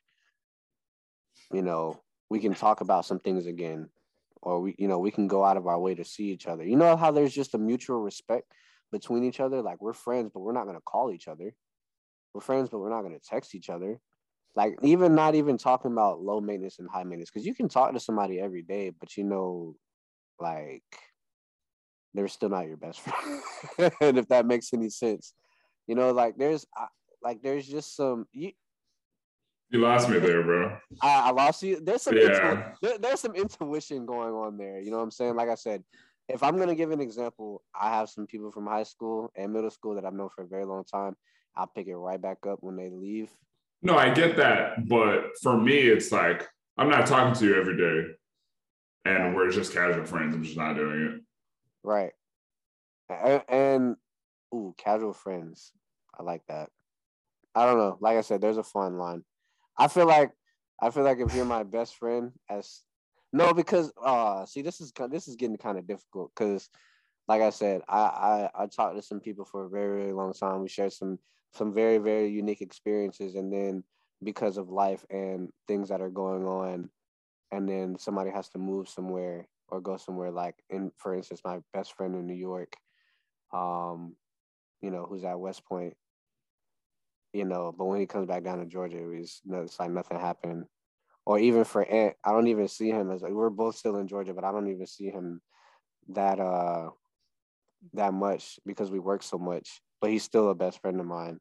you 1.53 1.63
know, 1.63 2.01
we 2.31 2.39
can 2.39 2.55
talk 2.55 2.81
about 2.81 3.05
some 3.05 3.19
things 3.19 3.47
again, 3.47 3.89
or 4.41 4.61
we, 4.61 4.75
you 4.79 4.89
know, 4.89 4.99
we 4.99 5.11
can 5.11 5.27
go 5.27 5.45
out 5.45 5.57
of 5.57 5.67
our 5.67 5.79
way 5.79 5.95
to 5.95 6.05
see 6.05 6.31
each 6.31 6.47
other. 6.47 6.65
You 6.65 6.77
know 6.77 6.97
how 6.97 7.11
there's 7.11 7.35
just 7.35 7.55
a 7.55 7.59
mutual 7.59 8.01
respect 8.01 8.53
between 8.93 9.25
each 9.25 9.41
other. 9.41 9.63
Like 9.63 9.81
we're 9.81 9.93
friends, 9.95 10.31
but 10.33 10.41
we're 10.41 10.53
not 10.53 10.67
gonna 10.67 10.81
call 10.81 11.11
each 11.11 11.27
other. 11.27 11.55
We're 12.35 12.41
friends, 12.41 12.69
but 12.71 12.79
we're 12.79 12.91
not 12.91 13.03
gonna 13.03 13.19
text 13.19 13.55
each 13.55 13.71
other. 13.71 13.99
Like 14.55 14.77
even 14.83 15.15
not 15.15 15.35
even 15.35 15.57
talking 15.57 15.91
about 15.91 16.21
low 16.21 16.41
maintenance 16.41 16.79
and 16.79 16.89
high 16.89 17.05
maintenance, 17.05 17.31
because 17.31 17.47
you 17.47 17.55
can 17.55 17.69
talk 17.69 17.93
to 17.93 18.01
somebody 18.01 18.39
every 18.39 18.63
day, 18.63 18.91
but 18.91 19.17
you 19.17 19.25
know, 19.25 19.75
like 20.39 20.85
they're 22.15 22.29
still 22.29 22.51
not 22.51 22.69
your 22.69 22.77
best 22.77 23.01
friend. 23.77 23.93
and 24.01 24.19
if 24.19 24.29
that 24.29 24.47
makes 24.47 24.73
any 24.75 24.91
sense, 24.91 25.33
you 25.87 25.95
know, 25.95 26.13
like 26.13 26.37
there's 26.37 26.67
like 27.23 27.43
there's 27.43 27.67
just 27.67 27.97
some 27.97 28.27
you. 28.33 28.53
You 29.71 29.79
lost 29.79 30.11
me 30.11 30.19
there, 30.19 30.43
bro. 30.43 30.77
I, 31.01 31.29
I 31.29 31.31
lost 31.31 31.63
you. 31.63 31.81
There's 31.83 32.03
some 32.03 32.19
yeah. 32.19 32.73
there, 32.83 32.99
there's 32.99 33.21
some 33.21 33.35
intuition 33.35 34.05
going 34.05 34.35
on 34.35 34.59
there. 34.59 34.79
You 34.81 34.91
know 34.91 34.99
what 34.99 35.05
I'm 35.05 35.11
saying? 35.11 35.35
Like 35.35 35.49
I 35.49 35.55
said, 35.55 35.83
if 36.29 36.43
I'm 36.43 36.59
gonna 36.59 36.75
give 36.75 36.91
an 36.91 37.01
example, 37.01 37.63
I 37.79 37.91
have 37.91 38.09
some 38.09 38.27
people 38.27 38.51
from 38.51 38.67
high 38.67 38.85
school 38.85 39.31
and 39.37 39.53
middle 39.53 39.71
school 39.71 39.95
that 39.95 40.05
I've 40.05 40.15
known 40.15 40.31
for 40.35 40.45
a 40.45 40.49
very 40.49 40.65
long 40.65 40.85
time. 40.85 41.17
I'll 41.57 41.67
pick 41.67 41.87
it 41.87 41.97
right 41.97 42.21
back 42.21 42.39
up 42.49 42.59
when 42.61 42.77
they 42.77 42.89
leave. 42.89 43.31
No, 43.83 43.97
I 43.97 44.11
get 44.11 44.37
that, 44.37 44.89
but 44.89 45.37
for 45.43 45.61
me, 45.61 45.79
it's 45.79 46.13
like 46.13 46.49
I'm 46.79 46.89
not 46.89 47.07
talking 47.07 47.35
to 47.35 47.47
you 47.47 47.57
every 47.57 47.77
day, 47.77 48.15
and 49.05 49.35
we're 49.35 49.51
just 49.51 49.73
casual 49.73 50.05
friends. 50.05 50.35
I'm 50.35 50.43
just 50.43 50.57
not 50.57 50.77
doing 50.77 51.01
it. 51.03 51.21
Right. 51.83 52.13
And, 53.11 53.43
and 53.49 53.97
ooh, 54.55 54.75
casual 54.79 55.13
friends. 55.13 55.73
I 56.19 56.23
like 56.23 56.43
that. 56.49 56.71
I 57.55 57.67
don't 57.67 57.79
know. 57.79 57.99
Like 58.01 58.17
I 58.17 58.23
said, 58.23 58.41
there's 58.41 58.57
a 58.57 58.63
fine 58.63 58.97
line. 58.97 59.25
I 59.77 59.89
feel 59.89 60.07
like 60.07 60.31
I 60.81 60.91
feel 60.91 61.05
like 61.05 61.19
if 61.19 61.35
you're 61.35 61.45
my 61.45 61.63
best 61.63 61.97
friend, 61.97 62.33
as 62.49 62.83
no, 63.33 63.55
because 63.55 63.93
uh, 64.05 64.45
see, 64.47 64.63
this 64.63 64.81
is 64.81 64.93
this 65.11 65.29
is 65.29 65.37
getting 65.37 65.57
kind 65.57 65.79
of 65.79 65.87
difficult 65.87 66.33
because, 66.35 66.69
like 67.29 67.43
I 67.43 67.51
said, 67.51 67.83
I, 67.89 67.99
I 67.99 68.51
I 68.65 68.67
talked 68.67 68.97
to 68.97 69.03
some 69.03 69.21
people 69.21 69.45
for 69.45 69.65
a 69.65 69.69
very 69.69 70.03
very 70.03 70.13
long 70.13 70.33
time. 70.33 70.63
We 70.63 70.69
shared 70.69 70.93
some 70.93 71.19
some 71.53 71.73
very 71.73 71.99
very 71.99 72.29
unique 72.29 72.61
experiences, 72.61 73.35
and 73.35 73.53
then 73.53 73.85
because 74.23 74.57
of 74.59 74.69
life 74.69 75.05
and 75.11 75.51
things 75.67 75.89
that 75.89 76.01
are 76.01 76.11
going 76.11 76.45
on, 76.47 76.91
and 77.53 77.69
then 77.69 77.97
somebody 77.99 78.31
has 78.31 78.49
to 78.51 78.59
move 78.59 78.89
somewhere 78.89 79.47
or 79.69 79.81
go 79.81 79.97
somewhere 79.97 80.31
like 80.31 80.57
in 80.71 80.91
for 80.99 81.15
instance 81.15 81.41
my 81.45 81.59
best 81.73 81.95
friend 81.95 82.15
in 82.15 82.27
new 82.27 82.35
york 82.35 82.77
um 83.53 84.15
you 84.83 84.91
know 84.91 85.07
who's 85.09 85.25
at 85.25 85.39
west 85.41 85.65
point 85.65 85.95
you 87.33 87.45
know 87.45 87.75
but 87.77 87.87
when 87.87 88.01
he 88.01 88.07
comes 88.07 88.27
back 88.27 88.45
down 88.45 88.59
to 88.59 88.67
georgia 88.67 88.99
it 88.99 89.19
was 89.19 89.41
it's 89.51 89.81
like 89.81 89.91
nothing 89.91 90.19
happened 90.19 90.65
or 91.25 91.39
even 91.39 91.65
for 91.65 91.85
Ant, 91.85 92.17
I 92.25 92.33
don't 92.33 92.49
even 92.49 92.69
see 92.69 92.91
him 92.91 93.11
as 93.11 93.23
like 93.23 93.33
we're 93.33 93.51
both 93.51 93.77
still 93.77 93.97
in 93.97 94.09
Georgia, 94.09 94.35
but 94.35 94.45
I 94.45 94.53
don't 94.53 94.69
even 94.69 94.87
see 94.87 95.09
him 95.09 95.41
that 96.09 96.41
uh 96.41 96.91
that 97.95 98.13
much 98.13 98.59
because 98.67 98.91
we 98.91 98.99
work 98.99 99.23
so 99.23 99.39
much. 99.39 99.81
But 100.01 100.11
he's 100.11 100.25
still 100.25 100.51
a 100.51 100.55
best 100.55 100.81
friend 100.81 100.99
of 100.99 101.07
mine. 101.07 101.39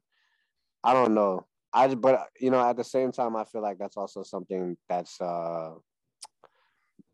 I 0.84 0.92
don't 0.92 1.14
know. 1.14 1.46
I 1.72 1.94
but 1.94 2.28
you 2.38 2.50
know 2.50 2.60
at 2.60 2.76
the 2.76 2.84
same 2.84 3.12
time 3.12 3.34
I 3.34 3.44
feel 3.44 3.62
like 3.62 3.78
that's 3.78 3.96
also 3.96 4.22
something 4.22 4.76
that's 4.88 5.20
uh 5.20 5.72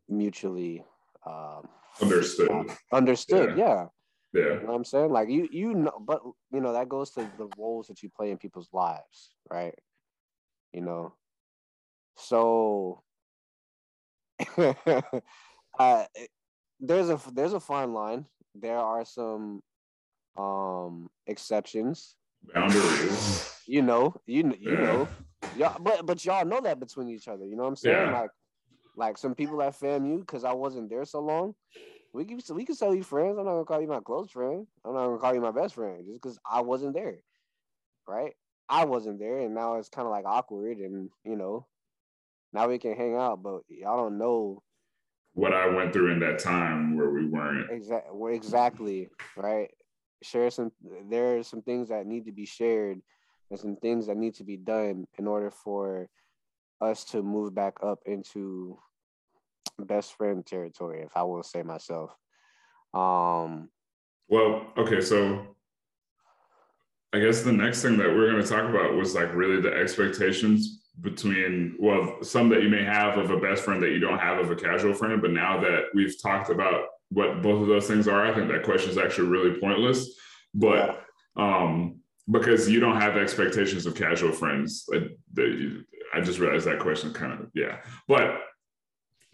mutually 0.09 0.85
um 1.27 1.69
understood. 2.03 2.71
Understood, 2.93 3.57
yeah. 3.57 3.87
yeah. 4.35 4.41
You 4.41 4.61
know 4.61 4.67
what 4.67 4.75
I'm 4.75 4.85
saying? 4.85 5.11
Like 5.11 5.31
you 5.31 5.49
you 5.51 5.75
know 5.75 6.03
but 6.05 6.21
you 6.53 6.61
know 6.61 6.75
that 6.75 6.89
goes 6.89 7.11
to 7.13 7.31
the 7.39 7.49
roles 7.57 7.87
that 7.87 8.03
you 8.03 8.11
play 8.15 8.31
in 8.31 8.37
people's 8.37 8.69
lives, 8.73 9.31
right? 9.51 9.75
You 10.73 10.83
know, 10.83 11.15
so 12.19 13.03
uh, 15.79 16.05
there's 16.81 17.11
a 17.11 17.21
there's 17.33 17.53
a 17.55 17.61
fine 17.61 17.93
line. 17.93 18.27
There 18.55 18.79
are 18.79 19.05
some 19.05 19.63
um 20.37 21.09
exceptions. 21.27 22.17
Boundaries. 22.55 23.55
You 23.67 23.83
know, 23.83 24.15
you 24.27 24.55
you 24.59 24.73
yeah. 24.73 24.81
know, 24.81 25.09
y'all, 25.57 25.77
but 25.81 26.07
but 26.07 26.25
y'all 26.25 26.45
know 26.45 26.61
that 26.61 26.81
between 26.81 27.09
each 27.09 27.29
other. 27.29 27.45
You 27.45 27.57
know 27.57 27.63
what 27.63 27.71
I'm 27.71 27.77
saying? 27.77 27.97
Yeah. 27.97 28.21
Like 28.21 28.31
like 28.97 29.19
some 29.19 29.35
people 29.35 29.63
at 29.63 29.79
FAMU, 29.79 30.21
because 30.21 30.45
I 30.45 30.53
wasn't 30.53 30.91
there 30.91 31.05
so 31.05 31.21
long. 31.21 31.55
We 32.13 32.25
can 32.25 32.41
we 32.55 32.65
can 32.65 32.77
tell 32.77 32.95
you 32.95 33.03
friends. 33.03 33.39
I'm 33.39 33.45
not 33.45 33.53
gonna 33.53 33.65
call 33.65 33.81
you 33.81 33.89
my 33.89 34.01
close 34.01 34.31
friend. 34.31 34.67
I'm 34.85 34.95
not 34.95 35.07
gonna 35.07 35.19
call 35.19 35.35
you 35.35 35.41
my 35.41 35.53
best 35.53 35.75
friend 35.75 36.05
just 36.07 36.21
because 36.21 36.39
I 36.51 36.63
wasn't 36.63 36.95
there. 36.95 37.19
Right? 38.07 38.35
I 38.69 38.85
wasn't 38.85 39.19
there, 39.19 39.39
and 39.39 39.55
now 39.55 39.77
it's 39.77 39.89
kind 39.89 40.07
of 40.07 40.13
like 40.13 40.25
awkward, 40.27 40.79
and 40.79 41.11
you 41.25 41.37
know, 41.37 41.67
now 42.53 42.69
we 42.69 42.79
can 42.79 42.95
hang 42.95 43.15
out, 43.15 43.43
but 43.43 43.61
y'all 43.69 43.97
don't 43.97 44.19
know 44.19 44.63
what 45.35 45.55
I 45.55 45.67
went 45.67 45.93
through 45.93 46.13
in 46.13 46.21
that 46.21 46.39
time 46.39 46.97
where 46.97 47.11
we 47.11 47.27
weren't. 47.27 47.71
Exactly. 47.71 48.35
Exactly. 48.35 49.09
Right. 49.37 49.71
Share 50.23 50.51
some. 50.51 50.73
There 51.09 51.39
are 51.39 51.43
some 51.43 51.63
things 51.63 51.91
that 51.91 52.07
need 52.07 52.27
to 52.27 52.33
be 52.33 52.47
shared, 52.47 53.01
and 53.51 53.59
some 53.59 53.77
things 53.77 54.07
that 54.07 54.17
need 54.17 54.35
to 54.35 54.45
be 54.45 54.57
done 54.57 55.07
in 55.19 55.27
order 55.27 55.51
for 55.51 56.09
us 56.81 57.05
to 57.05 57.23
move 57.23 57.55
back 57.55 57.75
up 57.83 58.01
into 58.07 58.79
best 59.79 60.17
friend 60.17 60.45
territory, 60.45 61.03
if 61.03 61.17
I 61.17 61.23
will 61.23 61.43
say 61.43 61.63
myself. 61.63 62.11
Um. 62.95 63.71
Well, 64.29 64.67
okay, 64.77 65.01
so 65.01 65.57
I 67.13 67.21
guess 67.21 67.43
the 67.43 67.53
next 67.53 67.83
thing 67.83 67.97
that 67.99 68.09
we're 68.09 68.31
going 68.31 68.43
to 68.43 68.49
talk 68.49 68.69
about 68.69 68.95
was 68.95 69.15
like 69.15 69.33
really 69.35 69.61
the 69.61 69.73
expectations 69.73 70.78
between 71.01 71.77
well 71.79 72.19
some 72.23 72.49
that 72.49 72.63
you 72.63 72.69
may 72.69 72.83
have 72.83 73.19
of 73.19 73.31
a 73.31 73.39
best 73.39 73.63
friend 73.63 73.83
that 73.83 73.91
you 73.91 74.01
don't 74.01 74.19
have 74.19 74.39
of 74.39 74.51
a 74.51 74.57
casual 74.57 74.93
friend 74.93 75.23
but 75.23 75.31
now 75.31 75.61
that 75.61 75.85
we've 75.95 76.21
talked 76.21 76.51
about 76.51 76.87
what 77.11 77.41
both 77.43 77.63
of 77.63 77.69
those 77.69 77.87
things 77.87 78.09
are 78.09 78.27
i 78.27 78.35
think 78.35 78.49
that 78.51 78.65
question 78.65 78.91
is 78.91 78.99
actually 78.99 79.29
really 79.29 79.59
pointless. 79.61 80.19
But 80.55 81.05
um 81.37 82.01
because 82.31 82.69
you 82.69 82.81
don't 82.81 83.01
have 83.01 83.17
expectations 83.17 83.87
of 83.87 83.95
casual 83.95 84.33
friends 84.33 84.89
i 86.15 86.21
just 86.21 86.39
realized 86.39 86.67
that 86.67 86.81
question 86.81 87.13
kind 87.13 87.33
of 87.33 87.51
yeah. 87.55 87.79
But 88.07 88.41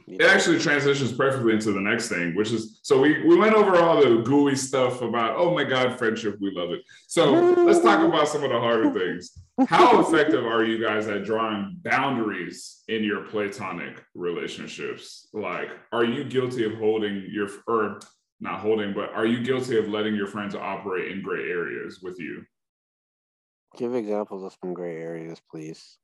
it 0.06 0.22
actually 0.22 0.58
transitions 0.58 1.12
perfectly 1.12 1.54
into 1.54 1.72
the 1.72 1.80
next 1.80 2.08
thing, 2.08 2.34
which 2.34 2.52
is 2.52 2.80
so 2.82 3.00
we, 3.00 3.26
we 3.26 3.36
went 3.36 3.54
over 3.54 3.76
all 3.76 4.02
the 4.02 4.22
gooey 4.22 4.54
stuff 4.54 5.00
about, 5.00 5.36
oh 5.36 5.54
my 5.54 5.64
God, 5.64 5.98
friendship, 5.98 6.36
we 6.40 6.50
love 6.54 6.70
it. 6.70 6.82
So 7.06 7.32
let's 7.32 7.80
talk 7.80 8.00
about 8.00 8.28
some 8.28 8.44
of 8.44 8.50
the 8.50 8.58
harder 8.58 8.92
things. 8.92 9.30
How 9.66 10.00
effective 10.00 10.44
are 10.44 10.64
you 10.64 10.82
guys 10.82 11.08
at 11.08 11.24
drawing 11.24 11.76
boundaries 11.82 12.82
in 12.88 13.02
your 13.02 13.22
platonic 13.22 14.04
relationships? 14.14 15.28
Like, 15.32 15.70
are 15.92 16.04
you 16.04 16.24
guilty 16.24 16.64
of 16.64 16.74
holding 16.74 17.26
your, 17.30 17.48
or 17.66 18.00
not 18.40 18.60
holding, 18.60 18.92
but 18.92 19.10
are 19.14 19.26
you 19.26 19.42
guilty 19.42 19.78
of 19.78 19.88
letting 19.88 20.14
your 20.14 20.26
friends 20.26 20.54
operate 20.54 21.12
in 21.12 21.22
gray 21.22 21.50
areas 21.50 22.00
with 22.02 22.18
you? 22.18 22.44
Give 23.76 23.94
examples 23.94 24.44
of 24.44 24.54
some 24.60 24.74
gray 24.74 24.96
areas, 25.00 25.40
please 25.50 25.96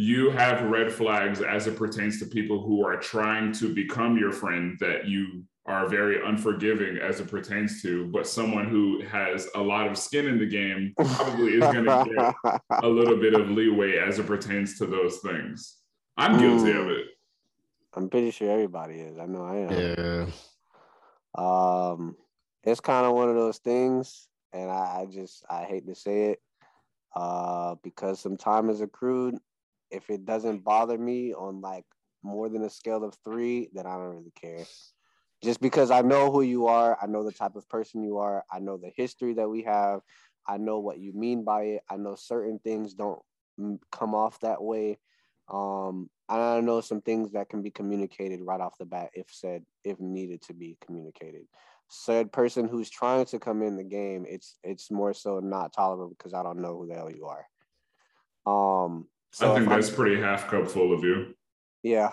you 0.00 0.30
have 0.30 0.62
red 0.62 0.92
flags 0.92 1.42
as 1.42 1.66
it 1.66 1.76
pertains 1.76 2.20
to 2.20 2.26
people 2.26 2.62
who 2.62 2.86
are 2.86 2.96
trying 2.96 3.50
to 3.50 3.74
become 3.74 4.16
your 4.16 4.30
friend 4.30 4.78
that 4.78 5.06
you 5.06 5.42
are 5.66 5.88
very 5.88 6.24
unforgiving 6.24 6.98
as 6.98 7.18
it 7.18 7.26
pertains 7.26 7.82
to, 7.82 8.06
but 8.06 8.24
someone 8.24 8.68
who 8.68 9.02
has 9.02 9.48
a 9.56 9.60
lot 9.60 9.88
of 9.88 9.98
skin 9.98 10.28
in 10.28 10.38
the 10.38 10.46
game 10.46 10.94
probably 10.96 11.54
is 11.54 11.60
going 11.60 11.84
to 11.84 12.32
get 12.44 12.60
a 12.84 12.88
little 12.88 13.16
bit 13.16 13.34
of 13.34 13.50
leeway 13.50 13.98
as 13.98 14.20
it 14.20 14.26
pertains 14.26 14.78
to 14.78 14.86
those 14.86 15.18
things. 15.18 15.78
I'm 16.16 16.38
guilty 16.38 16.70
of 16.70 16.86
it. 16.86 17.06
I'm 17.92 18.08
pretty 18.08 18.30
sure 18.30 18.52
everybody 18.52 19.00
is. 19.00 19.18
I 19.18 19.26
know 19.26 19.44
I 19.44 19.56
am. 19.56 19.72
Yeah. 19.74 20.26
Um, 21.34 22.16
it's 22.62 22.80
kind 22.80 23.04
of 23.04 23.14
one 23.14 23.28
of 23.28 23.34
those 23.34 23.58
things, 23.58 24.28
and 24.52 24.70
I, 24.70 25.00
I 25.00 25.06
just 25.10 25.44
I 25.50 25.64
hate 25.64 25.88
to 25.88 25.94
say 25.96 26.26
it, 26.26 26.42
uh, 27.16 27.74
because 27.82 28.20
some 28.20 28.36
time 28.36 28.70
is 28.70 28.80
accrued 28.80 29.38
if 29.90 30.10
it 30.10 30.24
doesn't 30.24 30.64
bother 30.64 30.98
me 30.98 31.34
on 31.34 31.60
like 31.60 31.84
more 32.22 32.48
than 32.48 32.64
a 32.64 32.70
scale 32.70 33.04
of 33.04 33.16
three, 33.24 33.68
then 33.72 33.86
I 33.86 33.94
don't 33.94 34.16
really 34.16 34.32
care. 34.40 34.64
Just 35.42 35.60
because 35.60 35.90
I 35.90 36.02
know 36.02 36.32
who 36.32 36.42
you 36.42 36.66
are, 36.66 36.98
I 37.00 37.06
know 37.06 37.22
the 37.22 37.32
type 37.32 37.54
of 37.54 37.68
person 37.68 38.02
you 38.02 38.18
are, 38.18 38.44
I 38.50 38.58
know 38.58 38.76
the 38.76 38.90
history 38.96 39.34
that 39.34 39.48
we 39.48 39.62
have, 39.62 40.00
I 40.46 40.56
know 40.56 40.78
what 40.78 40.98
you 40.98 41.12
mean 41.12 41.44
by 41.44 41.62
it. 41.62 41.82
I 41.88 41.96
know 41.96 42.16
certain 42.16 42.58
things 42.58 42.94
don't 42.94 43.20
come 43.92 44.14
off 44.14 44.40
that 44.40 44.62
way. 44.62 44.98
Um, 45.48 46.10
I 46.28 46.60
know 46.60 46.80
some 46.80 47.00
things 47.00 47.32
that 47.32 47.48
can 47.48 47.62
be 47.62 47.70
communicated 47.70 48.40
right 48.42 48.60
off 48.60 48.78
the 48.78 48.84
bat 48.84 49.10
if 49.14 49.26
said, 49.30 49.64
if 49.84 50.00
needed 50.00 50.42
to 50.42 50.54
be 50.54 50.76
communicated. 50.84 51.42
Said 51.88 52.32
person 52.32 52.68
who's 52.68 52.90
trying 52.90 53.24
to 53.26 53.38
come 53.38 53.62
in 53.62 53.76
the 53.76 53.84
game, 53.84 54.26
it's 54.28 54.58
it's 54.62 54.90
more 54.90 55.14
so 55.14 55.40
not 55.40 55.72
tolerable 55.72 56.14
because 56.16 56.34
I 56.34 56.42
don't 56.42 56.60
know 56.60 56.76
who 56.76 56.86
the 56.86 56.94
hell 56.94 57.10
you 57.10 57.26
are. 57.26 58.84
Um, 58.84 59.06
so 59.30 59.52
I 59.52 59.56
think 59.56 59.68
that's 59.68 59.88
I'm, 59.88 59.94
pretty 59.94 60.20
half 60.20 60.48
cup 60.48 60.68
full 60.68 60.92
of 60.92 61.04
you. 61.04 61.34
Yeah, 61.82 62.12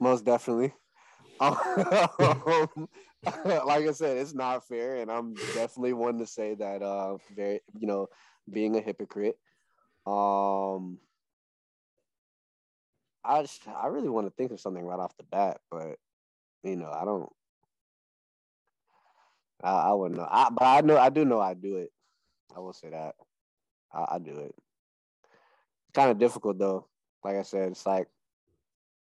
most 0.00 0.24
definitely. 0.24 0.72
Um, 1.38 2.88
like 3.44 3.86
I 3.86 3.92
said, 3.92 4.16
it's 4.16 4.32
not 4.32 4.66
fair, 4.66 4.96
and 4.96 5.10
I'm 5.10 5.34
definitely 5.34 5.92
one 5.92 6.18
to 6.18 6.26
say 6.26 6.54
that. 6.54 6.82
Uh, 6.82 7.18
very, 7.34 7.60
you 7.78 7.86
know, 7.86 8.06
being 8.50 8.76
a 8.76 8.80
hypocrite. 8.80 9.36
Um, 10.06 10.98
I 13.22 13.42
just, 13.42 13.66
I 13.68 13.88
really 13.88 14.08
want 14.08 14.28
to 14.28 14.32
think 14.32 14.52
of 14.52 14.60
something 14.60 14.82
right 14.82 14.98
off 14.98 15.16
the 15.18 15.24
bat, 15.24 15.58
but 15.70 15.96
you 16.62 16.76
know, 16.76 16.90
I 16.90 17.04
don't. 17.04 17.28
I, 19.62 19.72
I 19.72 19.92
wouldn't 19.92 20.18
know. 20.18 20.28
I, 20.30 20.48
but 20.48 20.64
I 20.64 20.80
know 20.80 20.96
I 20.96 21.10
do 21.10 21.26
know 21.26 21.40
I 21.40 21.52
do 21.52 21.76
it. 21.76 21.90
I 22.56 22.60
will 22.60 22.72
say 22.72 22.88
that. 22.88 23.14
I, 23.92 24.06
I 24.12 24.18
do 24.18 24.38
it 24.38 24.54
kind 25.96 26.10
of 26.10 26.18
difficult 26.18 26.58
though. 26.58 26.86
Like 27.24 27.36
I 27.36 27.42
said, 27.42 27.72
it's 27.72 27.86
like 27.86 28.06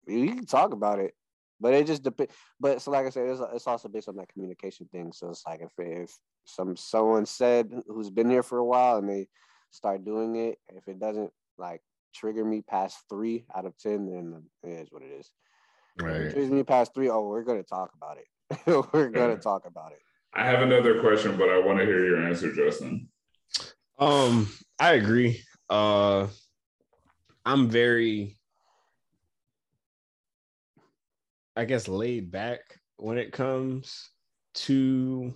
you 0.08 0.34
can 0.34 0.46
talk 0.46 0.72
about 0.72 0.98
it, 0.98 1.14
but 1.60 1.74
it 1.74 1.86
just 1.86 2.02
depends. 2.02 2.32
But 2.58 2.82
so, 2.82 2.90
like 2.90 3.06
I 3.06 3.10
said, 3.10 3.28
it's, 3.28 3.40
it's 3.54 3.66
also 3.66 3.88
based 3.88 4.08
on 4.08 4.16
that 4.16 4.32
communication 4.32 4.88
thing. 4.90 5.12
So 5.12 5.28
it's 5.28 5.44
like 5.46 5.60
if 5.60 5.72
if 5.78 6.18
some 6.44 6.76
someone 6.76 7.26
said 7.26 7.70
who's 7.86 8.10
been 8.10 8.30
here 8.30 8.42
for 8.42 8.58
a 8.58 8.64
while 8.64 8.96
and 8.96 9.08
they 9.08 9.28
start 9.70 10.04
doing 10.04 10.36
it, 10.36 10.58
if 10.70 10.88
it 10.88 10.98
doesn't 10.98 11.30
like 11.58 11.82
trigger 12.14 12.44
me 12.44 12.62
past 12.62 13.04
three 13.08 13.44
out 13.54 13.66
of 13.66 13.76
ten, 13.78 14.06
then 14.06 14.42
it 14.64 14.80
is 14.80 14.88
what 14.90 15.02
it 15.02 15.12
is. 15.20 15.30
Right. 16.00 16.16
If 16.16 16.20
it 16.22 16.32
triggers 16.32 16.50
me 16.50 16.62
past 16.64 16.94
three, 16.94 17.10
oh, 17.10 17.28
we're 17.28 17.44
gonna 17.44 17.62
talk 17.62 17.92
about 17.94 18.16
it. 18.16 18.86
we're 18.92 19.10
gonna 19.10 19.36
talk 19.36 19.66
about 19.66 19.92
it. 19.92 20.00
I 20.32 20.46
have 20.46 20.62
another 20.62 21.00
question, 21.00 21.36
but 21.36 21.50
I 21.50 21.58
want 21.58 21.78
to 21.78 21.84
hear 21.84 22.04
your 22.04 22.26
answer, 22.26 22.52
Justin. 22.52 23.08
Um, 23.98 24.48
I 24.78 24.94
agree. 24.94 25.42
Uh, 25.68 26.28
I'm 27.44 27.68
very, 27.68 28.38
I 31.56 31.64
guess, 31.64 31.88
laid 31.88 32.30
back 32.30 32.60
when 32.96 33.18
it 33.18 33.32
comes 33.32 34.10
to 34.54 35.34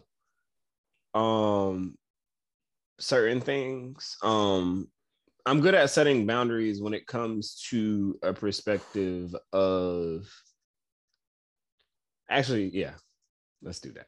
um 1.14 1.96
certain 2.98 3.40
things. 3.40 4.16
Um 4.22 4.88
I'm 5.46 5.60
good 5.60 5.74
at 5.74 5.90
setting 5.90 6.26
boundaries 6.26 6.80
when 6.80 6.94
it 6.94 7.06
comes 7.06 7.62
to 7.70 8.18
a 8.22 8.32
perspective 8.32 9.34
of 9.52 10.26
actually, 12.30 12.70
yeah, 12.72 12.94
let's 13.62 13.80
do 13.80 13.92
that. 13.92 14.06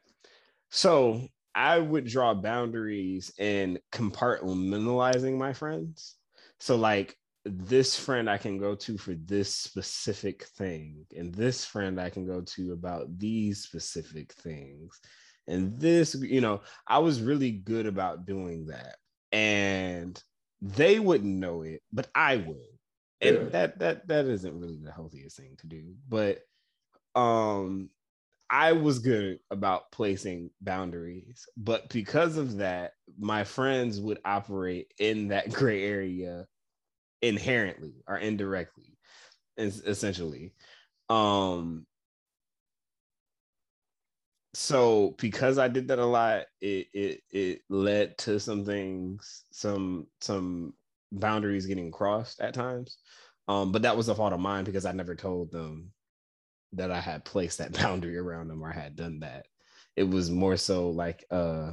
So 0.71 1.29
I 1.55 1.79
would 1.79 2.07
draw 2.07 2.35
boundaries 2.35 3.33
in 3.39 3.79
compartmentalizing 3.93 5.37
my 5.37 5.53
friends. 5.53 6.17
So 6.59 6.77
like 6.77 7.17
this 7.47 7.99
friend 7.99 8.29
I 8.31 8.39
can 8.39 8.59
go 8.59 8.75
to 8.77 8.99
for 8.99 9.15
this 9.15 9.55
specific 9.55 10.45
thing, 10.45 11.07
and 11.17 11.35
this 11.35 11.65
friend 11.65 12.01
I 12.01 12.11
can 12.11 12.27
go 12.27 12.43
to 12.43 12.73
about 12.73 13.19
these 13.19 13.63
specific 13.63 14.33
things. 14.33 15.01
And 15.49 15.79
this, 15.79 16.15
you 16.17 16.41
know, 16.41 16.63
I 16.89 16.99
was 16.99 17.23
really 17.23 17.53
good 17.53 17.87
about 17.87 18.27
doing 18.27 18.67
that. 18.67 18.97
And 19.33 20.23
they 20.61 20.99
wouldn't 20.99 21.37
know 21.39 21.63
it, 21.63 21.83
but 21.93 22.09
I 22.15 22.37
would. 22.39 22.57
And 23.21 23.37
Yeah. 23.37 23.51
that 23.53 23.79
that 23.81 24.09
that 24.09 24.27
isn't 24.27 24.59
really 24.59 24.79
the 24.83 24.93
healthiest 24.93 25.37
thing 25.37 25.57
to 25.59 25.67
do. 25.67 25.95
But 26.09 26.41
um 27.15 27.91
I 28.51 28.73
was 28.73 29.01
good 29.01 29.41
about 29.51 29.91
placing 29.93 30.51
boundaries, 30.61 31.47
but 31.57 31.89
because 31.91 32.37
of 32.37 32.59
that, 32.59 32.93
my 33.19 33.45
friends 33.45 34.01
would 34.01 34.21
operate 34.25 34.93
in 34.99 35.29
that 35.29 35.53
gray 35.53 35.85
area 35.85 36.47
inherently 37.23 37.95
or 38.07 38.19
indirectly, 38.19 38.99
es- 39.59 39.81
essentially. 39.81 40.55
Um, 41.09 41.87
so 44.55 45.15
because 45.19 45.59
I 45.59 45.69
did 45.69 45.89
that 45.89 45.99
a 45.99 46.07
lot, 46.07 46.47
it 46.61 46.89
it 46.95 47.21
it 47.31 47.63
led 47.69 48.17
to 48.19 48.41
some 48.41 48.65
things, 48.65 49.45
some 49.51 50.07
some 50.21 50.75
boundaries 51.13 51.67
getting 51.67 51.91
crossed 51.91 52.41
at 52.41 52.55
times. 52.55 52.99
Um, 53.49 53.71
but 53.73 53.83
that 53.83 53.97
was 53.97 54.09
a 54.09 54.15
fault 54.15 54.33
of 54.33 54.41
mine 54.41 54.65
because 54.65 54.87
I 54.87 54.93
never 54.93 55.15
told 55.15 55.53
them 55.53 55.93
that 56.73 56.91
I 56.93 57.01
had 57.01 57.25
placed 57.25 57.59
that 57.59 57.73
boundary 57.83 58.19
around 58.19 58.49
them 58.49 58.63
or 58.65 58.71
I 58.71 58.75
had 58.75 58.97
done 58.97 59.21
that. 59.21 59.47
It 59.97 60.05
was 60.05 60.31
more 60.31 60.57
so 60.57 60.91
like 60.91 61.25
uh 61.31 61.73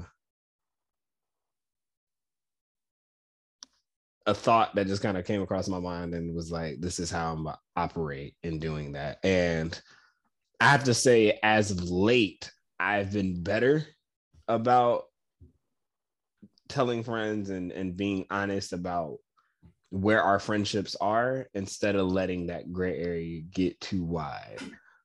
a 4.25 4.33
thought 4.33 4.73
that 4.75 4.87
just 4.87 5.01
kind 5.01 5.17
of 5.17 5.25
came 5.25 5.41
across 5.41 5.67
my 5.67 5.79
mind 5.79 6.13
and 6.13 6.35
was 6.35 6.51
like, 6.51 6.79
this 6.79 6.99
is 6.99 7.11
how 7.11 7.33
I'm 7.33 7.47
operate 7.75 8.35
in 8.43 8.59
doing 8.59 8.93
that. 8.93 9.17
And 9.23 9.79
I 10.59 10.69
have 10.69 10.85
to 10.85 10.93
say, 10.93 11.39
as 11.43 11.71
of 11.71 11.89
late, 11.89 12.49
I've 12.79 13.11
been 13.11 13.43
better 13.43 13.85
about 14.47 15.03
telling 16.69 17.03
friends 17.03 17.49
and, 17.49 17.71
and 17.71 17.97
being 17.97 18.25
honest 18.29 18.73
about 18.73 19.17
where 19.89 20.23
our 20.23 20.39
friendships 20.39 20.95
are 20.99 21.47
instead 21.53 21.95
of 21.95 22.07
letting 22.07 22.47
that 22.47 22.71
gray 22.71 22.97
area 22.97 23.41
get 23.53 23.79
too 23.79 24.03
wide. 24.03 24.59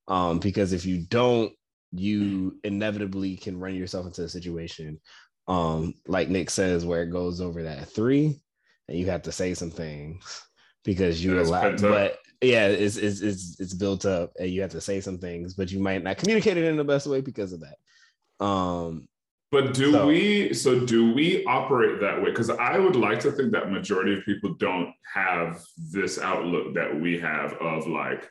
Um, 0.07 0.39
because 0.39 0.73
if 0.73 0.87
you 0.87 1.05
don't, 1.09 1.53
you 1.93 2.59
inevitably 2.65 3.37
can 3.37 3.59
run 3.59 3.75
yourself 3.75 4.07
into 4.07 4.25
a 4.25 4.29
situation, 4.29 5.01
um, 5.47 5.95
like 6.07 6.29
Nick 6.29 6.51
says, 6.51 6.87
where 6.87 7.03
it 7.03 7.11
goes 7.11 7.41
over 7.41 7.65
that 7.65 7.89
three, 7.89 8.41
and 8.89 8.99
you 8.99 9.07
have 9.07 9.23
to 9.23 9.33
say 9.33 9.55
some 9.55 9.71
things 9.71 10.43
because 10.85 11.23
you 11.23 11.35
Yeah, 11.35 11.41
it's 11.41 11.49
allow. 11.51 11.77
But 11.77 12.19
yeah, 12.41 12.67
it's, 12.69 12.97
it's 12.97 13.21
it's 13.21 13.59
it's 13.61 13.75
built 13.75 14.07
up, 14.07 14.33
and 14.39 14.49
you 14.51 14.61
have 14.63 14.71
to 14.71 14.81
say 14.81 15.01
some 15.01 15.19
things, 15.19 15.55
but 15.55 15.71
you 15.71 15.81
might 15.81 16.03
not 16.03 16.19
communicate 16.19 16.57
it 16.57 16.65
in 16.65 16.77
the 16.77 16.85
best 16.85 17.07
way 17.07 17.21
because 17.21 17.53
of 17.53 17.61
that. 17.61 18.45
Um, 18.45 19.09
But 19.51 19.75
do 19.75 19.93
So- 19.93 20.07
we? 20.07 20.55
So 20.55 20.79
do 20.85 21.13
we 21.13 21.45
operate 21.45 22.01
that 22.01 22.19
way? 22.23 22.31
Because 22.31 22.51
I 22.51 22.79
would 22.79 22.97
like 22.97 23.21
to 23.21 23.33
think 23.33 23.53
that 23.53 23.71
majority 23.73 24.15
of 24.17 24.25
people 24.25 24.55
don't 24.55 24.93
have 25.15 25.63
this 25.93 26.19
outlook 26.19 26.75
that 26.75 26.99
we 27.01 27.19
have 27.19 27.55
of 27.55 27.87
like, 27.87 28.31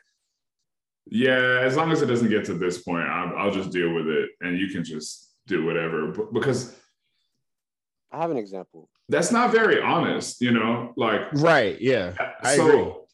yeah, 1.10 1.60
as 1.62 1.76
long 1.76 1.90
as 1.92 2.02
it 2.02 2.06
doesn't 2.06 2.30
get 2.30 2.44
to 2.46 2.54
this 2.54 2.82
point, 2.82 3.06
I'll, 3.08 3.36
I'll 3.36 3.50
just 3.52 3.70
deal 3.70 3.92
with 3.92 4.06
it, 4.08 4.30
and 4.40 4.58
you 4.58 4.68
can 4.68 4.84
just 4.84 5.34
do 5.46 5.64
whatever. 5.66 6.12
But 6.12 6.32
because 6.32 6.74
I 8.10 8.20
have 8.22 8.30
an 8.30 8.36
example. 8.38 8.88
That's 9.08 9.32
not 9.32 9.52
very 9.52 9.80
honest, 9.80 10.40
you 10.40 10.52
know. 10.52 10.92
Like, 10.96 11.32
right? 11.32 11.80
Yeah, 11.80 12.14
I 12.42 12.56
so 12.56 13.06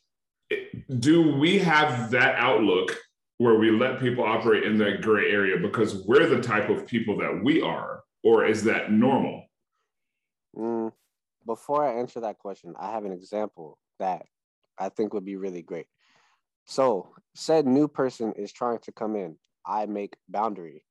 agree. 0.51 0.84
do 0.99 1.36
we 1.36 1.59
have 1.59 2.11
that 2.11 2.36
outlook 2.36 2.97
where 3.38 3.59
we 3.59 3.70
let 3.70 4.01
people 4.01 4.24
operate 4.24 4.64
in 4.64 4.78
that 4.78 5.03
gray 5.03 5.30
area 5.30 5.57
because 5.57 6.05
we're 6.07 6.28
the 6.28 6.40
type 6.40 6.68
of 6.68 6.86
people 6.86 7.16
that 7.18 7.40
we 7.42 7.62
are, 7.62 8.03
or 8.22 8.45
is 8.45 8.64
that 8.64 8.90
normal? 8.90 9.45
Mm, 10.57 10.92
before 11.47 11.84
I 11.84 11.99
answer 11.99 12.20
that 12.20 12.38
question, 12.38 12.74
I 12.78 12.90
have 12.90 13.05
an 13.05 13.12
example 13.12 13.78
that 13.99 14.26
I 14.78 14.88
think 14.88 15.14
would 15.14 15.24
be 15.24 15.36
really 15.36 15.62
great. 15.62 15.86
So, 16.66 17.11
said 17.34 17.66
new 17.66 17.88
person 17.88 18.32
is 18.32 18.53
trying 18.53 18.78
to 18.80 18.92
come 18.92 19.16
in. 19.16 19.36
I 19.66 19.86
make 19.86 20.16
boundary, 20.28 20.84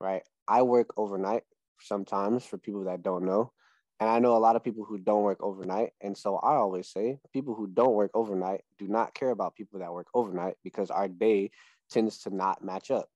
right? 0.00 0.22
I 0.46 0.62
work 0.62 0.90
overnight 0.96 1.42
sometimes 1.80 2.44
for 2.44 2.58
people 2.58 2.84
that 2.84 3.02
don't 3.02 3.24
know. 3.24 3.52
And 4.00 4.10
I 4.10 4.18
know 4.18 4.36
a 4.36 4.38
lot 4.38 4.56
of 4.56 4.64
people 4.64 4.84
who 4.84 4.98
don't 4.98 5.22
work 5.22 5.38
overnight. 5.40 5.92
And 6.00 6.16
so 6.16 6.36
I 6.36 6.54
always 6.56 6.88
say 6.88 7.18
people 7.32 7.54
who 7.54 7.68
don't 7.68 7.94
work 7.94 8.10
overnight 8.14 8.62
do 8.78 8.88
not 8.88 9.14
care 9.14 9.30
about 9.30 9.54
people 9.54 9.78
that 9.78 9.92
work 9.92 10.08
overnight 10.14 10.56
because 10.64 10.90
our 10.90 11.08
day 11.08 11.50
tends 11.90 12.18
to 12.22 12.34
not 12.34 12.64
match 12.64 12.90
up. 12.90 13.08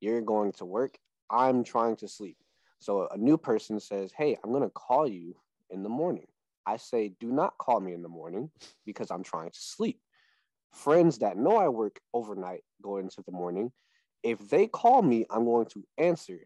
You're 0.00 0.20
going 0.20 0.52
to 0.52 0.64
work, 0.64 0.98
I'm 1.30 1.62
trying 1.64 1.96
to 1.96 2.08
sleep. 2.08 2.36
So 2.80 3.08
a 3.10 3.16
new 3.16 3.38
person 3.38 3.80
says, 3.80 4.12
Hey, 4.16 4.36
I'm 4.42 4.50
going 4.50 4.64
to 4.64 4.70
call 4.70 5.08
you 5.08 5.36
in 5.70 5.82
the 5.82 5.88
morning. 5.88 6.26
I 6.66 6.76
say, 6.76 7.12
Do 7.20 7.30
not 7.30 7.56
call 7.58 7.80
me 7.80 7.94
in 7.94 8.02
the 8.02 8.08
morning 8.08 8.50
because 8.84 9.10
I'm 9.10 9.22
trying 9.22 9.50
to 9.50 9.58
sleep. 9.58 10.00
Friends 10.72 11.18
that 11.18 11.38
know 11.38 11.56
I 11.56 11.68
work 11.68 12.00
overnight 12.12 12.62
go 12.82 12.96
into 12.98 13.22
the 13.24 13.32
morning. 13.32 13.70
If 14.22 14.48
they 14.50 14.66
call 14.66 15.02
me, 15.02 15.24
I'm 15.30 15.44
going 15.44 15.66
to 15.66 15.84
answer 15.96 16.40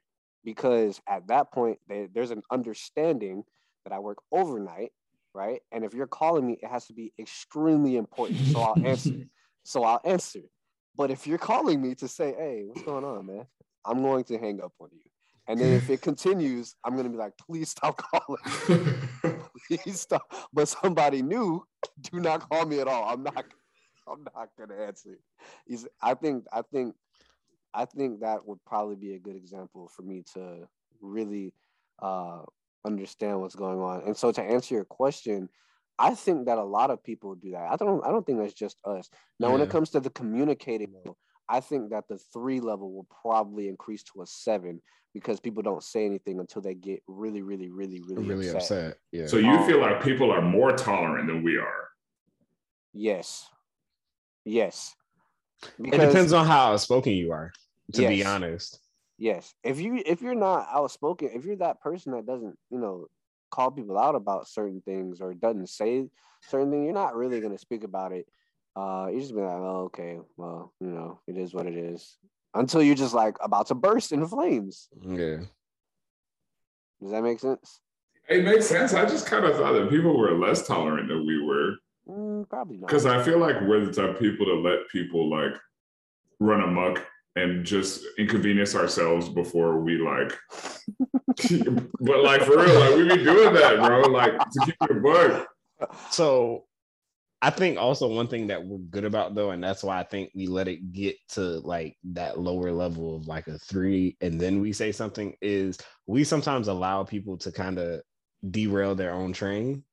because 0.44 1.00
at 1.08 1.26
that 1.28 1.50
point, 1.52 1.78
they, 1.88 2.08
there's 2.12 2.30
an 2.30 2.42
understanding 2.50 3.44
that 3.88 3.94
I 3.94 3.98
work 3.98 4.18
overnight, 4.30 4.92
right? 5.34 5.60
And 5.72 5.84
if 5.84 5.94
you're 5.94 6.06
calling 6.06 6.46
me, 6.46 6.58
it 6.62 6.68
has 6.68 6.86
to 6.86 6.92
be 6.92 7.12
extremely 7.18 7.96
important. 7.96 8.38
So 8.46 8.60
I'll 8.60 8.86
answer. 8.86 9.14
So 9.64 9.84
I'll 9.84 10.00
answer. 10.02 10.40
But 10.96 11.10
if 11.10 11.26
you're 11.26 11.36
calling 11.36 11.82
me 11.82 11.94
to 11.96 12.08
say, 12.08 12.32
hey, 12.32 12.62
what's 12.64 12.80
going 12.80 13.04
on, 13.04 13.26
man? 13.26 13.44
I'm 13.84 14.00
going 14.00 14.24
to 14.24 14.38
hang 14.38 14.62
up 14.62 14.72
on 14.80 14.88
you. 14.92 15.02
And 15.46 15.60
then 15.60 15.74
if 15.74 15.90
it 15.90 16.00
continues, 16.00 16.74
I'm 16.82 16.94
going 16.94 17.04
to 17.04 17.10
be 17.10 17.18
like, 17.18 17.34
please 17.36 17.68
stop 17.68 17.98
calling. 18.10 18.98
Please 19.66 20.00
stop. 20.00 20.32
But 20.54 20.68
somebody 20.68 21.20
new, 21.20 21.66
do 22.00 22.18
not 22.18 22.48
call 22.48 22.64
me 22.64 22.80
at 22.80 22.88
all. 22.88 23.12
I'm 23.12 23.22
not 23.22 23.44
I'm 24.10 24.24
not 24.34 24.48
gonna 24.58 24.82
answer. 24.82 25.18
He's 25.66 25.86
I 26.00 26.14
think 26.14 26.44
I 26.52 26.62
think 26.62 26.94
I 27.74 27.84
think 27.84 28.20
that 28.20 28.46
would 28.46 28.64
probably 28.64 28.96
be 28.96 29.14
a 29.14 29.18
good 29.18 29.36
example 29.36 29.88
for 29.94 30.02
me 30.02 30.24
to 30.34 30.68
really 31.00 31.52
uh 32.00 32.42
understand 32.84 33.40
what's 33.40 33.54
going 33.54 33.80
on. 33.80 34.02
And 34.06 34.16
so 34.16 34.32
to 34.32 34.42
answer 34.42 34.74
your 34.74 34.84
question, 34.84 35.48
I 35.98 36.14
think 36.14 36.46
that 36.46 36.58
a 36.58 36.64
lot 36.64 36.90
of 36.90 37.02
people 37.02 37.34
do 37.34 37.52
that. 37.52 37.70
I 37.72 37.76
don't 37.76 38.04
I 38.04 38.10
don't 38.10 38.24
think 38.24 38.38
that's 38.38 38.54
just 38.54 38.78
us. 38.84 39.08
Now 39.40 39.50
when 39.50 39.60
it 39.60 39.70
comes 39.70 39.90
to 39.90 40.00
the 40.00 40.10
communicating 40.10 40.92
though, 41.04 41.16
I 41.48 41.60
think 41.60 41.90
that 41.90 42.04
the 42.08 42.18
three 42.32 42.60
level 42.60 42.92
will 42.92 43.06
probably 43.22 43.68
increase 43.68 44.02
to 44.04 44.22
a 44.22 44.26
seven 44.26 44.80
because 45.14 45.40
people 45.40 45.62
don't 45.62 45.82
say 45.82 46.04
anything 46.06 46.38
until 46.38 46.62
they 46.62 46.74
get 46.74 47.02
really, 47.08 47.42
really, 47.42 47.70
really, 47.70 48.00
really, 48.06 48.24
really 48.24 48.48
upset. 48.48 48.56
upset. 48.90 48.98
Yeah. 49.10 49.26
So 49.26 49.38
you 49.38 49.50
Um, 49.50 49.66
feel 49.66 49.80
like 49.80 50.02
people 50.02 50.30
are 50.30 50.42
more 50.42 50.72
tolerant 50.72 51.26
than 51.26 51.42
we 51.42 51.56
are. 51.56 51.88
Yes. 52.92 53.48
Yes. 54.44 54.94
it 55.78 55.90
depends 55.90 56.32
on 56.32 56.46
how 56.46 56.72
outspoken 56.72 57.12
you 57.12 57.32
are, 57.32 57.52
to 57.94 58.06
be 58.06 58.24
honest. 58.24 58.78
Yes. 59.18 59.52
If 59.64 59.80
you 59.80 60.00
if 60.06 60.22
you're 60.22 60.34
not 60.34 60.68
outspoken, 60.72 61.30
if 61.34 61.44
you're 61.44 61.56
that 61.56 61.80
person 61.80 62.12
that 62.12 62.24
doesn't, 62.24 62.56
you 62.70 62.78
know, 62.78 63.06
call 63.50 63.70
people 63.70 63.98
out 63.98 64.14
about 64.14 64.48
certain 64.48 64.80
things 64.80 65.20
or 65.20 65.34
doesn't 65.34 65.68
say 65.68 66.08
certain 66.42 66.70
things, 66.70 66.84
you're 66.84 66.94
not 66.94 67.16
really 67.16 67.40
gonna 67.40 67.58
speak 67.58 67.82
about 67.82 68.12
it. 68.12 68.26
Uh 68.76 69.08
you 69.12 69.20
just 69.20 69.34
be 69.34 69.40
like, 69.40 69.50
oh, 69.50 69.84
okay, 69.86 70.18
well, 70.36 70.72
you 70.80 70.88
know, 70.88 71.20
it 71.26 71.36
is 71.36 71.52
what 71.52 71.66
it 71.66 71.76
is. 71.76 72.16
Until 72.54 72.82
you're 72.82 72.94
just 72.94 73.14
like 73.14 73.36
about 73.42 73.66
to 73.66 73.74
burst 73.74 74.12
in 74.12 74.26
flames. 74.26 74.88
Yeah. 75.02 75.38
Does 77.02 77.10
that 77.10 77.22
make 77.22 77.40
sense? 77.40 77.80
It 78.28 78.44
makes 78.44 78.66
sense. 78.66 78.94
I 78.94 79.04
just 79.04 79.26
kind 79.26 79.44
of 79.44 79.56
thought 79.56 79.72
that 79.72 79.90
people 79.90 80.16
were 80.16 80.32
less 80.32 80.66
tolerant 80.66 81.08
than 81.08 81.26
we 81.26 81.42
were. 81.42 81.76
Mm, 82.08 82.48
probably 82.48 82.76
not. 82.76 82.86
Because 82.86 83.06
I 83.06 83.22
feel 83.22 83.38
like 83.38 83.60
we're 83.62 83.84
the 83.84 83.92
type 83.92 84.10
of 84.10 84.18
people 84.20 84.46
to 84.46 84.54
let 84.54 84.88
people 84.90 85.28
like 85.28 85.54
run 86.38 86.60
amok 86.60 87.04
and 87.38 87.64
just 87.64 88.04
inconvenience 88.18 88.74
ourselves 88.74 89.28
before 89.28 89.80
we 89.80 89.98
like. 89.98 90.36
but 92.00 92.22
like 92.22 92.42
for 92.42 92.58
real, 92.58 92.80
like 92.80 92.96
we 92.96 93.16
be 93.16 93.24
doing 93.24 93.54
that, 93.54 93.76
bro. 93.76 94.02
Like 94.02 94.38
to 94.38 94.60
keep 94.64 94.74
your 94.88 94.98
a 94.98 95.02
bug. 95.02 95.46
So 96.10 96.64
I 97.40 97.50
think 97.50 97.78
also 97.78 98.08
one 98.08 98.26
thing 98.26 98.48
that 98.48 98.64
we're 98.64 98.78
good 98.78 99.04
about 99.04 99.34
though, 99.34 99.50
and 99.50 99.62
that's 99.62 99.84
why 99.84 100.00
I 100.00 100.02
think 100.02 100.32
we 100.34 100.48
let 100.48 100.66
it 100.66 100.92
get 100.92 101.16
to 101.30 101.60
like 101.60 101.96
that 102.12 102.38
lower 102.40 102.72
level 102.72 103.14
of 103.14 103.28
like 103.28 103.46
a 103.46 103.58
three, 103.58 104.16
and 104.20 104.40
then 104.40 104.60
we 104.60 104.72
say 104.72 104.90
something 104.90 105.34
is 105.40 105.78
we 106.06 106.24
sometimes 106.24 106.68
allow 106.68 107.04
people 107.04 107.38
to 107.38 107.52
kind 107.52 107.78
of 107.78 108.00
derail 108.50 108.94
their 108.94 109.12
own 109.12 109.32
train. 109.32 109.84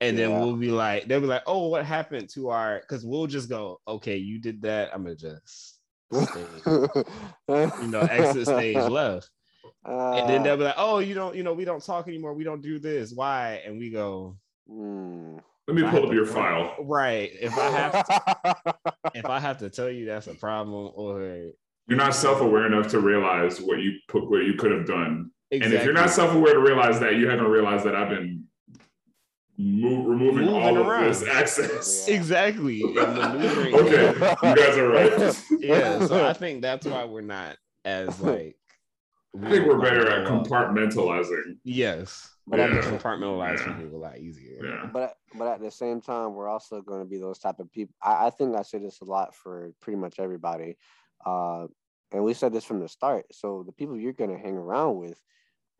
And 0.00 0.18
then 0.18 0.30
Yeah. 0.30 0.40
we'll 0.40 0.56
be 0.56 0.70
like, 0.70 1.06
they'll 1.06 1.20
be 1.20 1.26
like, 1.26 1.44
oh, 1.46 1.68
what 1.68 1.84
happened 1.84 2.28
to 2.30 2.50
our 2.50 2.80
because 2.80 3.04
we'll 3.04 3.26
just 3.26 3.48
go, 3.48 3.80
okay, 3.86 4.16
you 4.16 4.38
did 4.38 4.62
that. 4.62 4.90
I'm 4.94 5.02
gonna 5.02 5.16
just 5.16 5.73
stay, 6.22 7.82
you 7.82 7.88
know, 7.88 8.00
exit 8.00 8.46
stage 8.46 8.76
left. 8.76 9.30
And 9.84 10.28
then 10.28 10.40
Uh, 10.40 10.44
they'll 10.44 10.56
be 10.56 10.64
like, 10.64 10.74
oh, 10.78 10.98
you 11.00 11.14
don't, 11.14 11.34
you 11.36 11.42
know, 11.42 11.52
we 11.52 11.64
don't 11.66 11.84
talk 11.84 12.08
anymore. 12.08 12.32
We 12.34 12.44
don't 12.44 12.62
do 12.62 12.78
this. 12.78 13.12
Why? 13.12 13.62
And 13.66 13.78
we 13.78 13.90
go. 13.90 14.36
Let 14.66 15.76
me 15.76 15.82
pull 15.82 16.06
up 16.06 16.12
your 16.12 16.24
to- 16.24 16.32
file. 16.32 16.74
Right. 16.80 17.30
If 17.40 17.56
I 17.58 17.70
have 17.70 18.06
to, 18.06 18.64
if 19.14 19.26
I 19.26 19.38
have 19.40 19.58
to 19.58 19.68
tell 19.70 19.90
you 19.90 20.06
that's 20.06 20.26
a 20.26 20.34
problem 20.34 20.90
or 20.94 21.50
You're 21.86 21.98
not 21.98 22.14
self-aware 22.14 22.66
enough 22.66 22.88
to 22.88 23.00
realize 23.00 23.60
what 23.60 23.78
you 23.80 23.92
put 24.08 24.30
what 24.30 24.44
you 24.44 24.54
could 24.54 24.72
have 24.72 24.86
done. 24.86 25.30
exactly. 25.50 25.64
And 25.64 25.74
if 25.80 25.84
you're 25.84 25.92
not 25.94 26.10
self-aware 26.10 26.54
to 26.54 26.60
realize 26.60 26.98
that, 27.00 27.16
you 27.16 27.28
haven't 27.28 27.46
realized 27.48 27.84
that 27.84 27.94
I've 27.94 28.08
been 28.08 28.44
mo- 29.58 30.02
removing 30.04 30.46
Moving 30.46 30.48
all 30.54 30.90
of 30.90 31.04
this 31.04 31.22
access. 31.28 32.06
Yeah. 32.08 32.14
exactly. 32.16 32.82
and 32.96 32.98
Okay, 32.98 34.06
you 34.08 34.56
guys 34.56 34.76
are 34.76 34.88
right. 34.88 35.44
Yeah. 35.60 36.06
So 36.06 36.26
I 36.26 36.32
think 36.32 36.62
that's 36.62 36.86
why 36.86 37.04
we're 37.04 37.20
not 37.20 37.56
as 37.84 38.20
like. 38.20 38.56
I 39.42 39.50
think 39.50 39.66
we're 39.66 39.80
better 39.80 40.08
at 40.08 40.28
compartmentalizing. 40.28 41.56
Yes. 41.64 42.30
But 42.46 42.60
I 42.60 42.68
just 42.68 42.88
Yeah. 42.88 42.98
compartmentalize 42.98 43.66
Yeah. 43.66 43.72
people 43.72 43.96
a 43.98 44.02
lot 44.02 44.18
easier. 44.18 44.64
Yeah. 44.64 44.90
but 44.92 45.16
but 45.36 45.48
at 45.48 45.60
the 45.60 45.70
same 45.70 46.00
time, 46.00 46.34
we're 46.34 46.48
also 46.48 46.80
going 46.82 47.00
to 47.00 47.08
be 47.08 47.18
those 47.18 47.38
type 47.38 47.58
of 47.58 47.70
people. 47.72 47.94
I, 48.02 48.26
I 48.26 48.30
think 48.30 48.54
I 48.56 48.62
say 48.62 48.78
this 48.78 49.00
a 49.00 49.04
lot 49.04 49.34
for 49.34 49.72
pretty 49.80 49.98
much 49.98 50.20
everybody, 50.20 50.76
uh, 51.26 51.66
and 52.12 52.22
we 52.22 52.32
said 52.34 52.52
this 52.52 52.64
from 52.64 52.78
the 52.80 52.88
start. 52.88 53.24
So 53.32 53.64
the 53.66 53.72
people 53.72 53.98
you're 53.98 54.12
going 54.12 54.30
to 54.30 54.38
hang 54.38 54.56
around 54.56 54.98
with 54.98 55.20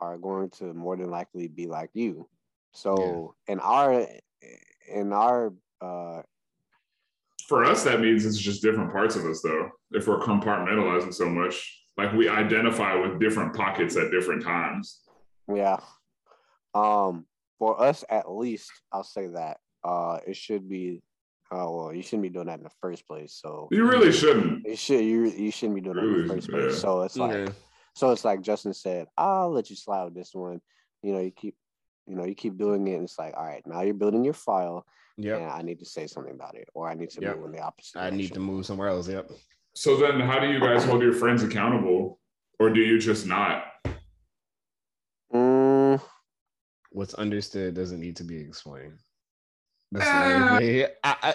are 0.01 0.19
going 0.19 0.51
to 0.51 0.75
more 0.75 0.97
than 0.97 1.11
likely 1.11 1.47
be 1.47 1.67
like 1.67 1.91
you. 1.93 2.29
So 2.75 3.35
in 3.47 3.61
our 3.61 4.07
in 4.93 5.13
our 5.13 5.53
uh, 5.81 6.23
For 7.49 7.65
us, 7.65 7.85
that 7.85 8.01
means 8.01 8.27
it's 8.27 8.39
just 8.39 8.63
different 8.63 8.93
parts 8.93 9.17
of 9.17 9.25
us, 9.25 9.41
though. 9.43 9.71
If 9.93 10.07
we're 10.07 10.21
compartmentalizing 10.21 11.15
so 11.15 11.29
much, 11.29 11.83
like 11.97 12.13
we 12.13 12.29
identify 12.29 12.95
with 12.97 13.21
different 13.21 13.55
pockets 13.55 13.97
at 13.97 14.11
different 14.11 14.43
times. 14.43 15.01
Yeah. 15.53 15.79
Um, 16.75 17.27
for 17.59 17.81
us 17.81 18.05
at 18.11 18.31
least, 18.31 18.71
I'll 18.93 19.05
say 19.05 19.29
that. 19.29 19.59
Uh 19.85 20.19
it 20.27 20.35
should 20.37 20.69
be 20.69 21.03
oh 21.53 21.77
well, 21.77 21.95
you 21.95 22.03
shouldn't 22.03 22.23
be 22.23 22.31
doing 22.31 22.47
that 22.47 22.59
in 22.59 22.65
the 22.65 22.71
first 22.81 23.07
place. 23.07 23.39
So 23.41 23.69
You 23.71 23.87
really 23.87 24.11
shouldn't. 24.11 24.67
you 24.67 24.77
should 24.77 25.05
you 25.05 25.27
you 25.27 25.51
shouldn't 25.53 25.77
be 25.77 25.83
doing 25.83 25.97
that 25.97 26.05
in 26.05 26.27
the 26.27 26.35
first 26.35 26.49
place. 26.49 26.73
yeah. 26.75 26.79
So 26.81 27.03
it's 27.03 27.17
like 27.17 27.35
Okay. 27.37 27.53
so 27.95 28.11
it's 28.11 28.25
like 28.25 28.41
Justin 28.41 28.73
said, 28.75 29.07
I'll 29.17 29.51
let 29.51 29.71
you 29.71 29.77
slide 29.77 30.05
with 30.05 30.15
this 30.15 30.35
one. 30.35 30.61
You 31.03 31.13
know, 31.13 31.21
you 31.21 31.31
keep 31.31 31.55
you 32.07 32.17
know, 32.17 32.25
you 32.25 32.35
keep 32.35 32.57
doing 32.59 32.87
it, 32.87 32.95
and 32.95 33.05
it's 33.05 33.19
like, 33.19 33.35
all 33.37 33.45
right, 33.45 33.63
now 33.67 33.83
you're 33.83 33.95
building 33.95 34.25
your 34.25 34.35
file, 34.35 34.87
Yeah, 35.17 35.51
I 35.53 35.63
need 35.63 35.79
to 35.79 35.85
say 35.87 36.07
something 36.07 36.35
about 36.35 36.55
it, 36.57 36.69
or 36.75 36.89
I 36.89 36.95
need 36.95 37.11
to 37.11 37.21
Yep. 37.21 37.37
move 37.37 37.47
in 37.47 37.53
the 37.53 37.61
opposite. 37.61 37.99
I 37.99 38.11
need 38.11 38.33
to 38.35 38.41
move 38.41 38.67
somewhere 38.67 38.89
else. 38.89 39.09
Yep. 39.09 39.31
So 39.75 39.97
then, 39.97 40.21
how 40.21 40.39
do 40.39 40.49
you 40.51 40.61
guys 40.61 40.85
hold 40.85 41.03
your 41.03 41.13
friends 41.13 41.43
accountable, 41.43 42.21
or 42.59 42.71
do 42.71 42.81
you 42.81 42.99
just 42.99 43.27
not? 43.27 43.65
Mm, 45.33 46.01
What's 46.91 47.15
understood 47.15 47.75
doesn't 47.75 47.99
need 48.01 48.17
to 48.17 48.25
be 48.25 48.39
explained. 48.39 48.99
That's 49.91 50.11
Ah. 50.13 50.59
the 50.59 50.89
I, 51.03 51.17
I, 51.23 51.35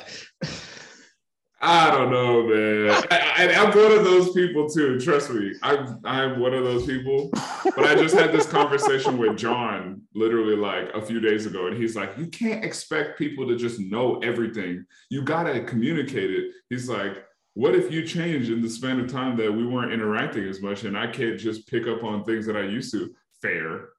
I 1.62 1.92
don't 1.92 2.10
know, 2.10 2.48
man. 2.48 3.06
I, 3.12 3.34
I, 3.38 3.54
I'm 3.56 3.70
one 3.78 3.92
of 3.92 4.06
those 4.06 4.32
people 4.32 4.70
too. 4.70 5.00
Trust 5.00 5.30
me, 5.30 5.54
I'm 5.62 6.00
I'm 6.06 6.40
one 6.40 6.54
of 6.54 6.64
those 6.64 6.86
people. 6.86 7.30
But 7.76 7.84
I 7.86 7.96
just 7.96 8.16
had 8.16 8.32
this 8.32 8.46
conversation 8.46 9.18
with 9.18 9.38
John 9.38 10.02
literally 10.16 10.56
like 10.56 10.90
a 10.94 11.02
few 11.02 11.20
days 11.20 11.46
ago, 11.46 11.68
and 11.68 11.76
he's 11.76 11.98
like, 11.98 12.18
"You 12.18 12.28
can't 12.28 12.64
expect 12.64 13.18
people 13.18 13.46
to 13.48 13.58
just 13.58 13.80
know 13.80 14.20
everything. 14.20 14.86
You 15.10 15.22
gotta 15.22 15.62
communicate 15.62 16.32
it." 16.32 16.52
He's 16.70 16.88
like, 16.88 17.26
"What 17.56 17.76
if 17.76 17.92
you 17.92 18.06
change 18.06 18.50
in 18.50 18.62
the 18.62 18.70
span 18.70 19.00
of 19.02 19.12
time 19.12 19.36
that 19.38 19.52
we 19.52 19.66
weren't 19.66 19.92
interacting 19.92 20.48
as 20.48 20.62
much, 20.62 20.86
and 20.86 20.98
I 20.98 21.08
can't 21.08 21.38
just 21.38 21.68
pick 21.68 21.88
up 21.88 22.04
on 22.06 22.24
things 22.24 22.46
that 22.46 22.56
I 22.56 22.64
used 22.64 22.94
to?" 22.94 23.14
Fair, 23.42 23.90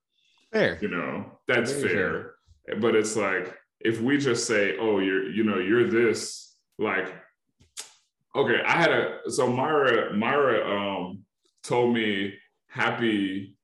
fair. 0.51 0.79
you 0.81 0.89
know, 0.89 1.27
that's 1.47 1.73
Very 1.73 1.89
fair. 1.89 2.35
But 2.81 2.95
it's 2.95 3.17
like 3.17 3.55
if 3.81 4.01
we 4.01 4.17
just 4.17 4.47
say, 4.47 4.79
"Oh, 4.79 4.99
you're, 4.99 5.31
you 5.31 5.45
know, 5.45 5.59
you're 5.59 5.91
this," 5.91 6.57
like 6.79 7.15
okay 8.35 8.61
i 8.66 8.72
had 8.72 8.91
a 8.91 9.18
so 9.31 9.47
myra 9.51 10.14
myra 10.14 10.68
um 10.68 11.24
told 11.62 11.95
me 11.95 12.35
happy 12.68 13.57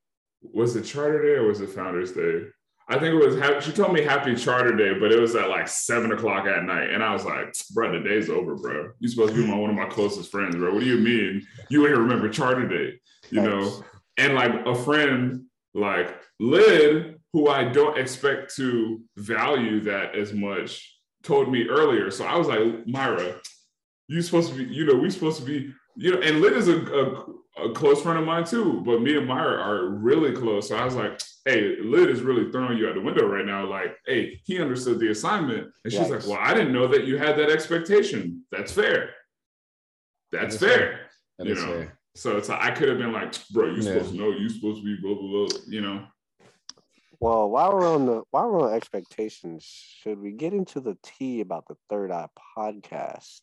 was 0.43 0.77
it 0.77 0.85
charter 0.85 1.23
day 1.23 1.41
or 1.41 1.49
was 1.49 1.61
it 1.61 1.71
founders 1.71 2.13
day? 2.13 2.45
I 2.89 3.01
think 3.01 3.21
it 3.21 3.27
was 3.27 3.37
happy 3.37 3.61
she 3.61 3.73
told 3.73 3.93
me 3.93 4.03
happy 4.03 4.37
charter 4.37 4.77
day 4.77 4.97
but 4.99 5.11
it 5.11 5.19
was 5.19 5.35
at 5.35 5.49
like 5.49 5.67
seven 5.67 6.13
o'clock 6.13 6.47
at 6.47 6.63
night 6.63 6.91
and 6.91 7.03
i 7.03 7.13
was 7.13 7.25
like 7.25 7.53
bro 7.75 7.91
the 7.91 8.09
day's 8.09 8.31
over 8.31 8.55
bro 8.55 8.91
you 9.01 9.09
supposed 9.09 9.35
to 9.35 9.43
be 9.43 9.51
my 9.51 9.57
one 9.57 9.71
of 9.71 9.77
my 9.77 9.87
closest 9.87 10.31
friends 10.31 10.55
bro 10.55 10.73
what 10.73 10.81
do 10.81 10.87
you 10.87 10.99
mean? 10.99 11.45
You 11.69 11.87
ain't 11.89 11.99
remember 11.99 12.29
charter 12.29 12.69
day 12.69 13.01
you 13.31 13.43
know? 13.43 13.83
And 14.19 14.35
like 14.35 14.53
a 14.67 14.75
friend 14.75 15.47
like 15.75 16.15
Lynn 16.39 17.19
who 17.33 17.49
i 17.49 17.65
don't 17.65 17.99
expect 17.99 18.55
to 18.57 19.03
value 19.17 19.81
that 19.81 20.15
as 20.15 20.33
much 20.33 20.97
told 21.25 21.51
me 21.51 21.67
earlier. 21.69 22.11
So 22.13 22.25
i 22.25 22.37
was 22.37 22.47
like 22.47 22.87
myra 22.87 23.41
you 24.09 24.23
supposed 24.23 24.51
to 24.53 24.57
be, 24.57 24.73
you 24.73 24.85
know, 24.85 24.95
we 24.95 25.11
supposed 25.11 25.39
to 25.41 25.45
be, 25.45 25.73
you 25.97 26.13
know, 26.13 26.21
and 26.21 26.41
Lynn 26.41 26.55
is 26.55 26.69
a, 26.69 26.79
a, 26.79 27.69
a 27.71 27.73
close 27.73 28.03
friend 28.03 28.19
of 28.19 28.25
mine 28.25 28.45
too, 28.45 28.83
but 28.85 29.01
me 29.03 29.17
and 29.17 29.27
Myra 29.27 29.59
are 29.61 29.89
really 29.89 30.33
close. 30.33 30.69
So 30.69 30.77
I 30.77 30.85
was 30.85 30.95
like, 30.95 31.21
hey, 31.45 31.77
Lynn 31.83 32.09
is 32.09 32.21
really 32.21 32.51
throwing 32.53 32.79
you 32.79 32.89
out 32.89 32.95
the 32.95 33.01
window 33.01 33.27
right 33.27 33.45
now. 33.47 33.67
Like, 33.67 33.97
hey, 34.07 34.41
he 34.45 34.61
understood 34.61 34.99
the 35.01 35.11
assignment. 35.11 35.69
And 35.85 35.93
she's 35.93 36.11
like, 36.11 36.27
well, 36.27 36.39
I 36.41 36.55
didn't 36.55 36.73
know 36.73 36.87
that 36.89 37.05
you 37.05 37.17
had 37.19 37.37
that 37.39 37.51
expectation. 37.51 38.45
That's 38.53 38.73
fair. 38.73 39.11
That's 40.33 40.57
That's 40.57 40.57
fair. 40.59 40.79
fair. 40.79 41.01
That 41.39 41.47
you 41.49 41.55
know, 41.55 41.67
fair. 41.67 41.99
so 42.15 42.37
it's 42.37 42.49
like, 42.49 42.61
I 42.61 42.71
could 42.73 42.89
have 42.89 42.99
been 42.99 43.13
like, 43.13 43.35
bro, 43.51 43.67
you 43.67 43.77
Yeah. 43.77 43.83
supposed 43.83 44.11
to 44.13 44.17
know, 44.19 44.31
you 44.31 44.49
supposed 44.49 44.83
to 44.83 44.85
be 44.85 44.97
blah, 45.01 45.15
blah, 45.15 45.47
blah, 45.47 45.59
you 45.69 45.81
know. 45.81 46.07
Well, 47.19 47.49
while 47.49 47.73
we're 47.73 47.89
on 47.95 48.05
the 48.05 48.23
while 48.31 48.51
we're 48.51 48.69
on 48.69 48.75
expectations, 48.75 49.65
should 49.65 50.19
we 50.21 50.33
get 50.33 50.53
into 50.53 50.81
the 50.81 50.99
tea 51.03 51.41
about 51.41 51.67
the 51.67 51.77
Third 51.89 52.11
Eye 52.11 52.29
podcast? 52.59 53.41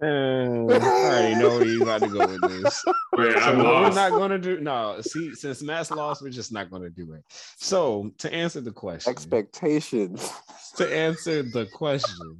Man, 0.00 0.70
I 0.70 0.74
already 0.74 1.34
know 1.34 1.48
where 1.50 1.66
you 1.66 1.82
about 1.82 2.00
to 2.02 2.08
go 2.08 2.26
with 2.26 2.40
this. 2.62 2.84
But 3.12 3.32
So 3.32 3.38
I'm 3.40 3.58
what 3.58 3.82
we're 3.82 3.90
not 3.90 4.10
going 4.12 4.30
to 4.30 4.38
do. 4.38 4.60
No, 4.60 5.00
see, 5.02 5.34
since 5.34 5.62
Matt's 5.62 5.90
lost, 5.90 6.22
we're 6.22 6.30
just 6.30 6.52
not 6.52 6.70
going 6.70 6.82
to 6.82 6.90
do 6.90 7.12
it. 7.12 7.24
So 7.58 8.12
to 8.18 8.32
answer 8.32 8.60
the 8.60 8.70
question, 8.72 9.10
Expectations. 9.10 10.30
to 10.76 10.96
answer 10.96 11.42
the 11.42 11.66
question, 11.66 12.38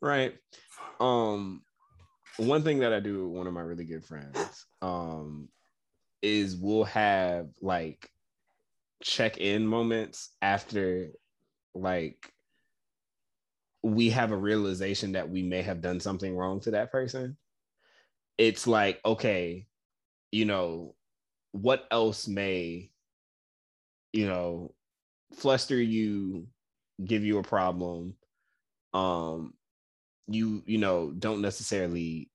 right? 0.00 0.34
Um, 1.00 1.62
one 2.36 2.62
thing 2.62 2.78
that 2.80 2.92
I 2.92 3.00
do 3.00 3.26
with 3.26 3.36
one 3.38 3.46
of 3.46 3.54
my 3.54 3.62
really 3.62 3.84
good 3.84 4.04
friends, 4.04 4.66
um, 4.82 5.48
is 6.22 6.56
we'll 6.56 6.84
have 6.84 7.48
like 7.62 8.10
check-in 9.02 9.66
moments 9.66 10.30
after 10.42 11.08
like 11.74 12.32
we 13.82 14.10
have 14.10 14.32
a 14.32 14.36
realization 14.36 15.12
that 15.12 15.30
we 15.30 15.42
may 15.42 15.62
have 15.62 15.80
done 15.80 16.00
something 16.00 16.36
wrong 16.36 16.60
to 16.60 16.72
that 16.72 16.92
person. 16.92 17.36
It's 18.36 18.66
like, 18.66 19.00
okay, 19.04 19.66
you 20.30 20.44
know, 20.44 20.94
what 21.52 21.84
else 21.90 22.28
may, 22.28 22.90
you 24.12 24.26
know, 24.26 24.74
fluster 25.34 25.80
you, 25.80 26.46
give 27.04 27.24
you 27.24 27.38
a 27.38 27.42
problem, 27.42 28.14
um, 28.92 29.54
you, 30.28 30.62
you 30.66 30.78
know, 30.78 31.12
don't 31.18 31.40
necessarily 31.40 32.30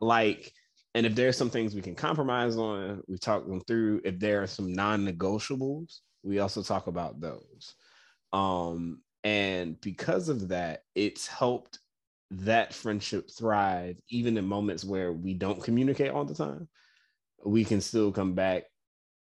like, 0.00 0.52
and 0.94 1.06
if 1.06 1.14
there's 1.14 1.36
some 1.36 1.50
things 1.50 1.74
we 1.74 1.82
can 1.82 1.94
compromise 1.94 2.56
on, 2.56 3.02
we 3.06 3.18
talk 3.18 3.46
them 3.46 3.60
through. 3.60 4.00
If 4.04 4.18
there 4.18 4.42
are 4.42 4.46
some 4.46 4.72
non-negotiables, 4.72 5.98
we 6.22 6.38
also 6.38 6.62
talk 6.62 6.86
about 6.86 7.20
those. 7.20 7.74
Um, 8.32 9.00
and 9.26 9.80
because 9.80 10.28
of 10.28 10.50
that, 10.50 10.84
it's 10.94 11.26
helped 11.26 11.80
that 12.30 12.72
friendship 12.72 13.28
thrive 13.28 13.96
even 14.08 14.38
in 14.38 14.46
moments 14.46 14.84
where 14.84 15.12
we 15.12 15.34
don't 15.34 15.64
communicate 15.64 16.12
all 16.12 16.24
the 16.24 16.34
time. 16.34 16.68
We 17.44 17.64
can 17.64 17.80
still 17.80 18.12
come 18.12 18.34
back 18.34 18.66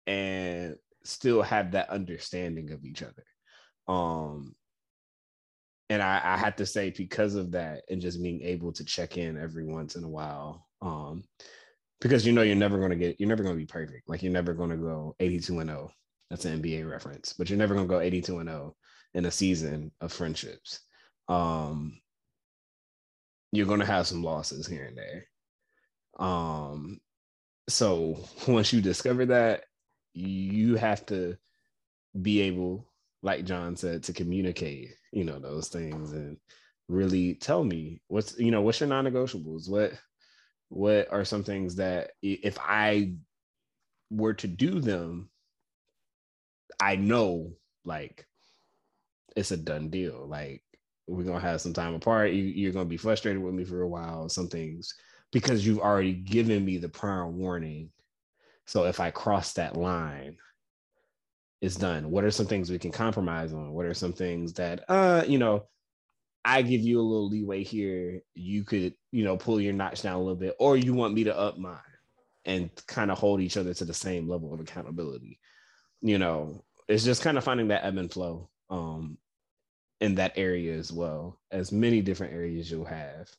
and 0.06 0.76
still 1.04 1.40
have 1.40 1.72
that 1.72 1.88
understanding 1.88 2.70
of 2.70 2.84
each 2.84 3.02
other. 3.02 3.24
Um, 3.88 4.54
and 5.88 6.02
I, 6.02 6.20
I 6.22 6.36
have 6.36 6.56
to 6.56 6.66
say, 6.66 6.90
because 6.90 7.34
of 7.34 7.52
that, 7.52 7.84
and 7.88 8.02
just 8.02 8.22
being 8.22 8.42
able 8.42 8.72
to 8.74 8.84
check 8.84 9.16
in 9.16 9.38
every 9.38 9.64
once 9.64 9.96
in 9.96 10.04
a 10.04 10.08
while, 10.08 10.66
um, 10.82 11.24
because 12.02 12.26
you 12.26 12.34
know 12.34 12.42
you're 12.42 12.56
never 12.56 12.76
going 12.76 12.90
to 12.90 12.96
get, 12.96 13.18
you're 13.18 13.28
never 13.30 13.42
going 13.42 13.54
to 13.54 13.58
be 13.60 13.64
perfect. 13.64 14.06
Like 14.06 14.22
you're 14.22 14.32
never 14.32 14.52
going 14.52 14.70
to 14.70 14.76
go 14.76 15.16
82 15.18 15.60
and 15.60 15.70
0. 15.70 15.90
That's 16.28 16.44
an 16.44 16.62
NBA 16.62 16.90
reference, 16.90 17.32
but 17.32 17.48
you're 17.48 17.58
never 17.58 17.72
going 17.72 17.86
to 17.86 17.94
go 17.94 18.00
82 18.00 18.40
and 18.40 18.50
0 18.50 18.76
in 19.14 19.26
a 19.26 19.30
season 19.30 19.92
of 20.00 20.12
friendships. 20.12 20.80
Um, 21.28 22.00
you're 23.52 23.66
going 23.66 23.80
to 23.80 23.86
have 23.86 24.06
some 24.06 24.22
losses 24.22 24.66
here 24.66 24.84
and 24.84 24.98
there. 24.98 25.26
Um, 26.18 27.00
so 27.68 28.18
once 28.48 28.72
you 28.72 28.80
discover 28.80 29.26
that, 29.26 29.64
you 30.12 30.76
have 30.76 31.04
to 31.06 31.36
be 32.20 32.42
able, 32.42 32.86
like 33.22 33.44
John 33.44 33.76
said, 33.76 34.04
to 34.04 34.12
communicate, 34.12 34.90
you 35.12 35.24
know, 35.24 35.38
those 35.38 35.68
things 35.68 36.12
and 36.12 36.36
really 36.88 37.34
tell 37.34 37.64
me 37.64 38.00
what's, 38.08 38.38
you 38.38 38.50
know, 38.50 38.62
what's 38.62 38.80
your 38.80 38.88
non-negotiables? 38.88 39.68
What, 39.68 39.92
what 40.68 41.08
are 41.12 41.24
some 41.24 41.42
things 41.42 41.76
that 41.76 42.12
if 42.22 42.58
I 42.60 43.14
were 44.10 44.34
to 44.34 44.46
do 44.46 44.80
them, 44.80 45.30
I 46.80 46.96
know 46.96 47.52
like 47.84 48.26
it's 49.36 49.50
a 49.50 49.56
done 49.56 49.88
deal. 49.88 50.26
Like 50.28 50.62
we're 51.06 51.24
gonna 51.24 51.40
have 51.40 51.60
some 51.60 51.72
time 51.72 51.94
apart. 51.94 52.32
You, 52.32 52.44
you're 52.44 52.72
gonna 52.72 52.84
be 52.84 52.96
frustrated 52.96 53.42
with 53.42 53.54
me 53.54 53.64
for 53.64 53.82
a 53.82 53.88
while. 53.88 54.28
Some 54.28 54.48
things 54.48 54.94
because 55.32 55.66
you've 55.66 55.80
already 55.80 56.12
given 56.12 56.64
me 56.64 56.78
the 56.78 56.88
prior 56.88 57.28
warning. 57.28 57.90
So 58.66 58.84
if 58.84 59.00
I 59.00 59.10
cross 59.10 59.54
that 59.54 59.76
line, 59.76 60.36
it's 61.60 61.76
done. 61.76 62.10
What 62.10 62.24
are 62.24 62.30
some 62.30 62.46
things 62.46 62.70
we 62.70 62.78
can 62.78 62.92
compromise 62.92 63.52
on? 63.52 63.72
What 63.72 63.86
are 63.86 63.94
some 63.94 64.12
things 64.12 64.54
that 64.54 64.84
uh, 64.88 65.24
you 65.26 65.38
know, 65.38 65.66
I 66.44 66.62
give 66.62 66.80
you 66.80 67.00
a 67.00 67.02
little 67.02 67.28
leeway 67.28 67.64
here. 67.64 68.20
You 68.34 68.64
could, 68.64 68.94
you 69.12 69.24
know, 69.24 69.36
pull 69.36 69.60
your 69.60 69.72
notch 69.72 70.02
down 70.02 70.14
a 70.14 70.18
little 70.18 70.36
bit, 70.36 70.54
or 70.58 70.76
you 70.76 70.94
want 70.94 71.14
me 71.14 71.24
to 71.24 71.36
up 71.36 71.58
mine 71.58 71.78
and 72.44 72.70
kind 72.86 73.10
of 73.10 73.18
hold 73.18 73.40
each 73.40 73.56
other 73.56 73.72
to 73.74 73.84
the 73.84 73.94
same 73.94 74.28
level 74.28 74.52
of 74.52 74.60
accountability. 74.60 75.40
You 76.02 76.18
know, 76.18 76.62
it's 76.86 77.04
just 77.04 77.22
kind 77.22 77.38
of 77.38 77.44
finding 77.44 77.68
that 77.68 77.84
ebb 77.84 77.96
and 77.96 78.12
flow 78.12 78.50
um, 78.68 79.18
in 80.00 80.14
that 80.16 80.32
area 80.36 80.76
as 80.76 80.92
well 80.92 81.40
as 81.50 81.72
many 81.72 82.00
different 82.00 82.34
areas 82.34 82.70
you'll 82.70 82.84
have 82.84 83.30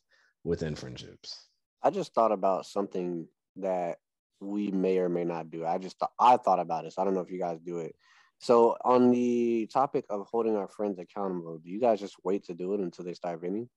within 0.44 0.74
friendships. 0.74 1.46
I 1.82 1.90
just 1.90 2.14
thought 2.14 2.32
about 2.32 2.66
something 2.66 3.26
that 3.56 3.98
we 4.40 4.70
may 4.70 4.98
or 4.98 5.08
may 5.08 5.24
not 5.24 5.50
do. 5.50 5.64
I 5.64 5.78
just 5.78 5.98
th- 5.98 6.10
I 6.18 6.36
thought 6.36 6.60
about 6.60 6.84
this. 6.84 6.98
I 6.98 7.04
don't 7.04 7.14
know 7.14 7.20
if 7.20 7.30
you 7.30 7.38
guys 7.38 7.58
do 7.60 7.78
it. 7.78 7.94
So 8.38 8.76
on 8.84 9.10
the 9.10 9.66
topic 9.72 10.04
of 10.10 10.26
holding 10.30 10.56
our 10.56 10.68
friends 10.68 10.98
accountable, 10.98 11.58
do 11.58 11.70
you 11.70 11.80
guys 11.80 12.00
just 12.00 12.16
wait 12.22 12.44
to 12.46 12.54
do 12.54 12.74
it 12.74 12.80
until 12.80 13.04
they 13.04 13.14
start 13.14 13.40
venting? 13.40 13.68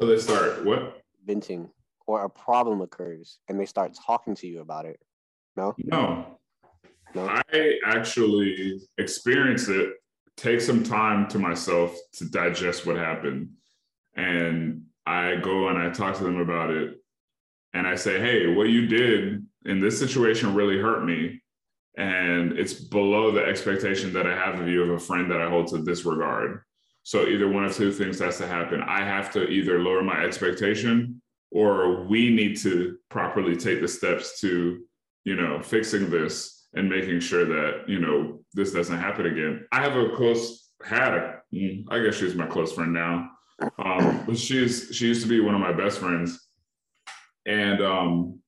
So 0.00 0.06
they 0.06 0.18
start 0.18 0.64
what? 0.64 1.00
Venting 1.24 1.70
or 2.06 2.24
a 2.24 2.30
problem 2.30 2.80
occurs 2.80 3.38
and 3.48 3.58
they 3.58 3.66
start 3.66 3.96
talking 4.06 4.34
to 4.36 4.46
you 4.46 4.60
about 4.60 4.84
it. 4.84 5.00
No? 5.56 5.74
No. 5.78 6.38
No. 7.14 7.28
I 7.28 7.78
actually 7.84 8.80
experience 8.98 9.68
it, 9.68 9.90
take 10.36 10.60
some 10.60 10.82
time 10.82 11.28
to 11.28 11.38
myself 11.38 11.96
to 12.14 12.24
digest 12.30 12.86
what 12.86 12.96
happened. 12.96 13.50
And 14.16 14.84
I 15.06 15.36
go 15.36 15.68
and 15.68 15.78
I 15.78 15.90
talk 15.90 16.16
to 16.16 16.24
them 16.24 16.38
about 16.38 16.70
it. 16.70 16.94
And 17.74 17.86
I 17.86 17.94
say, 17.94 18.20
hey, 18.20 18.54
what 18.54 18.68
you 18.68 18.86
did 18.86 19.46
in 19.64 19.80
this 19.80 19.98
situation 19.98 20.54
really 20.54 20.78
hurt 20.78 21.04
me. 21.04 21.40
And 21.96 22.52
it's 22.58 22.74
below 22.74 23.30
the 23.30 23.44
expectation 23.44 24.12
that 24.14 24.26
I 24.26 24.34
have 24.34 24.60
of 24.60 24.68
you 24.68 24.82
of 24.82 24.90
a 24.90 24.98
friend 24.98 25.30
that 25.30 25.40
I 25.40 25.48
hold 25.48 25.68
to 25.68 25.84
disregard. 25.84 26.60
So 27.02 27.26
either 27.26 27.48
one 27.48 27.64
of 27.64 27.74
two 27.74 27.92
things 27.92 28.20
has 28.20 28.38
to 28.38 28.46
happen. 28.46 28.80
I 28.82 29.04
have 29.04 29.30
to 29.32 29.48
either 29.48 29.80
lower 29.80 30.02
my 30.02 30.24
expectation 30.24 31.20
or 31.50 32.04
we 32.04 32.30
need 32.30 32.56
to 32.58 32.96
properly 33.10 33.56
take 33.56 33.80
the 33.80 33.88
steps 33.88 34.40
to, 34.40 34.82
you 35.24 35.36
know, 35.36 35.60
fixing 35.60 36.08
this 36.10 36.61
and 36.74 36.88
making 36.88 37.20
sure 37.20 37.44
that, 37.44 37.88
you 37.88 37.98
know, 37.98 38.40
this 38.54 38.72
doesn't 38.72 38.98
happen 38.98 39.26
again. 39.26 39.66
I 39.72 39.82
have 39.82 39.96
a 39.96 40.10
close 40.16 40.72
had 40.84 41.14
a, 41.14 41.40
I 41.90 42.00
guess 42.00 42.16
she's 42.16 42.34
my 42.34 42.46
close 42.46 42.72
friend 42.72 42.92
now. 42.92 43.30
Um, 43.78 44.22
but 44.26 44.38
she's 44.38 44.90
she 44.92 45.08
used 45.08 45.22
to 45.22 45.28
be 45.28 45.40
one 45.40 45.54
of 45.54 45.60
my 45.60 45.72
best 45.72 45.98
friends. 45.98 46.48
And 47.46 47.82
um 47.82 48.38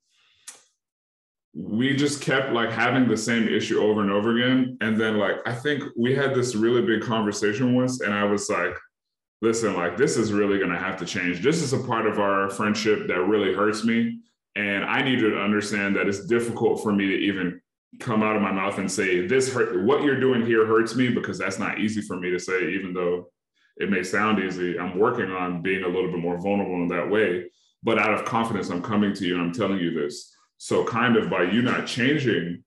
we 1.57 1.95
just 1.95 2.21
kept 2.21 2.53
like 2.53 2.71
having 2.71 3.07
the 3.07 3.17
same 3.17 3.49
issue 3.49 3.81
over 3.81 4.01
and 4.01 4.11
over 4.11 4.37
again. 4.37 4.77
And 4.81 5.01
then 5.01 5.19
like 5.19 5.37
I 5.47 5.55
think 5.55 5.85
we 5.97 6.15
had 6.15 6.35
this 6.35 6.55
really 6.55 6.83
big 6.83 7.03
conversation 7.03 7.75
once, 7.75 8.01
and 8.01 8.13
I 8.13 8.25
was 8.25 8.49
like, 8.51 8.77
listen, 9.41 9.75
like 9.75 9.97
this 9.97 10.17
is 10.17 10.33
really 10.33 10.59
gonna 10.59 10.79
have 10.79 10.99
to 10.99 11.07
change. 11.07 11.43
This 11.43 11.63
is 11.63 11.73
a 11.73 11.79
part 11.79 12.07
of 12.07 12.19
our 12.19 12.51
friendship 12.51 13.07
that 13.09 13.21
really 13.21 13.55
hurts 13.55 13.85
me. 13.85 14.21
And 14.57 14.85
I 14.85 15.03
need 15.03 15.21
you 15.21 15.31
to 15.31 15.41
understand 15.41 15.97
that 15.97 16.07
it's 16.07 16.27
difficult 16.27 16.83
for 16.83 16.93
me 16.93 17.09
to 17.09 17.15
even 17.15 17.61
come 18.01 18.23
out 18.23 18.37
of 18.37 18.43
my 18.43 18.53
mouth 18.53 18.79
and 18.79 18.91
say, 18.91 19.27
this 19.27 19.53
hurt 19.53 19.85
what 19.85 20.03
you're 20.03 20.21
doing 20.21 20.45
here 20.45 20.67
hurts 20.67 20.95
me, 20.95 21.09
because 21.09 21.39
that's 21.39 21.59
not 21.59 21.79
easy 21.79 22.01
for 22.01 22.17
me 22.17 22.31
to 22.31 22.39
say, 22.39 22.73
even 22.73 22.93
though 22.93 23.31
it 23.77 23.91
may 23.91 24.03
sound 24.03 24.43
easy. 24.43 24.79
I'm 24.79 24.99
working 24.99 25.31
on 25.31 25.63
being 25.63 25.83
a 25.85 25.89
little 25.89 26.11
bit 26.11 26.21
more 26.21 26.41
vulnerable 26.41 26.83
in 26.83 26.89
that 26.89 27.11
way. 27.11 27.47
But 27.83 27.99
out 27.99 28.15
of 28.15 28.25
confidence, 28.25 28.71
I'm 28.71 28.83
coming 28.83 29.13
to 29.15 29.27
you 29.27 29.35
and 29.35 29.43
I'm 29.43 29.53
telling 29.53 29.79
you 29.79 29.93
this. 29.93 30.35
So, 30.59 30.85
kind 30.85 31.17
of 31.17 31.29
by 31.29 31.43
you 31.45 31.61
not 31.61 31.87
changing, 31.87 32.65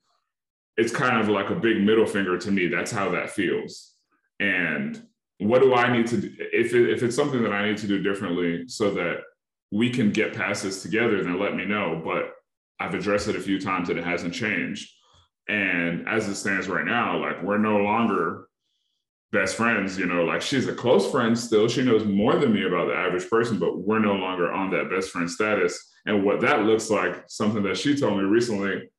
it's 0.76 0.92
kind 0.92 1.20
of 1.20 1.30
like 1.30 1.50
a 1.50 1.56
big 1.56 1.82
middle 1.82 2.06
finger 2.06 2.38
to 2.38 2.52
me. 2.52 2.68
That's 2.68 2.92
how 2.92 3.10
that 3.12 3.32
feels. 3.32 3.94
And 4.40 5.02
what 5.40 5.62
do 5.62 5.74
I 5.74 5.92
need 5.92 6.08
to 6.08 6.18
do? 6.18 6.36
If, 6.38 6.74
it, 6.74 6.90
if 6.90 7.02
it's 7.02 7.16
something 7.16 7.42
that 7.44 7.54
I 7.54 7.68
need 7.68 7.78
to 7.78 7.88
do 7.88 8.04
differently 8.04 8.68
so 8.68 8.92
that 8.92 9.22
we 9.72 9.90
can 9.90 10.12
get 10.12 10.36
past 10.36 10.64
this 10.64 10.84
together, 10.84 11.24
then 11.24 11.40
let 11.40 11.56
me 11.56 11.66
know. 11.66 12.02
But 12.04 12.34
I've 12.80 12.94
addressed 12.94 13.28
it 13.28 13.36
a 13.36 13.42
few 13.42 13.60
times 13.60 13.90
and 13.90 13.98
it 13.98 14.06
hasn't 14.06 14.34
changed. 14.34 14.92
And 15.50 16.08
as 16.08 16.28
it 16.28 16.36
stands 16.36 16.68
right 16.68 16.86
now, 16.86 17.20
like 17.20 17.42
we're 17.42 17.58
no 17.58 17.78
longer 17.78 18.48
best 19.32 19.56
friends, 19.56 19.98
you 19.98 20.06
know, 20.06 20.24
like 20.24 20.42
she's 20.42 20.68
a 20.68 20.74
close 20.74 21.10
friend 21.12 21.38
still. 21.38 21.68
She 21.68 21.84
knows 21.84 22.06
more 22.06 22.36
than 22.36 22.54
me 22.54 22.66
about 22.66 22.88
the 22.88 22.96
average 22.96 23.30
person, 23.30 23.60
but 23.60 23.78
we're 23.78 24.00
no 24.00 24.14
longer 24.14 24.52
on 24.52 24.72
that 24.72 24.90
best 24.90 25.12
friend 25.12 25.30
status. 25.30 25.92
And 26.06 26.24
what 26.24 26.42
that 26.42 26.64
looks 26.64 26.90
like, 26.90 27.24
something 27.28 27.64
that 27.64 27.78
she 27.78 27.96
told 27.96 28.18
me 28.18 28.24
recently, 28.24 28.90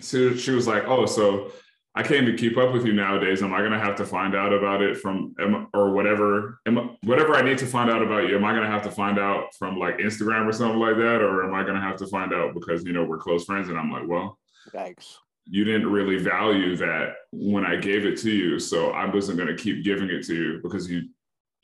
she, 0.00 0.36
she 0.36 0.50
was 0.50 0.66
like, 0.66 0.84
Oh, 0.86 1.06
so 1.06 1.52
I 1.94 2.02
came 2.02 2.26
to 2.26 2.36
keep 2.36 2.58
up 2.58 2.74
with 2.74 2.84
you 2.84 2.92
nowadays. 2.92 3.42
Am 3.42 3.54
I 3.54 3.60
going 3.60 3.72
to 3.72 3.78
have 3.78 3.96
to 3.96 4.04
find 4.04 4.34
out 4.34 4.52
about 4.52 4.82
it 4.82 4.98
from, 4.98 5.34
or 5.72 5.92
whatever, 5.92 6.60
am, 6.66 6.96
whatever 7.04 7.34
I 7.34 7.40
need 7.40 7.56
to 7.58 7.66
find 7.66 7.90
out 7.90 8.02
about 8.02 8.28
you? 8.28 8.36
Am 8.36 8.44
I 8.44 8.52
going 8.52 8.64
to 8.64 8.70
have 8.70 8.82
to 8.82 8.90
find 8.90 9.18
out 9.18 9.54
from 9.58 9.78
like 9.78 9.96
Instagram 9.96 10.46
or 10.46 10.52
something 10.52 10.78
like 10.78 10.96
that? 10.96 11.22
Or 11.22 11.44
am 11.44 11.54
I 11.54 11.62
going 11.62 11.76
to 11.76 11.80
have 11.80 11.96
to 11.96 12.06
find 12.06 12.34
out 12.34 12.52
because, 12.52 12.84
you 12.84 12.92
know, 12.92 13.04
we're 13.04 13.16
close 13.16 13.46
friends? 13.46 13.70
And 13.70 13.78
I'm 13.78 13.90
like, 13.90 14.06
well, 14.06 14.38
thanks 14.72 15.18
you 15.46 15.64
didn't 15.64 15.90
really 15.90 16.18
value 16.18 16.76
that 16.76 17.14
when 17.32 17.64
I 17.64 17.76
gave 17.76 18.04
it 18.04 18.18
to 18.18 18.30
you. 18.30 18.58
So 18.58 18.90
I 18.90 19.06
wasn't 19.06 19.38
going 19.38 19.54
to 19.54 19.62
keep 19.62 19.84
giving 19.84 20.10
it 20.10 20.24
to 20.26 20.34
you 20.34 20.60
because 20.62 20.90
you 20.90 21.08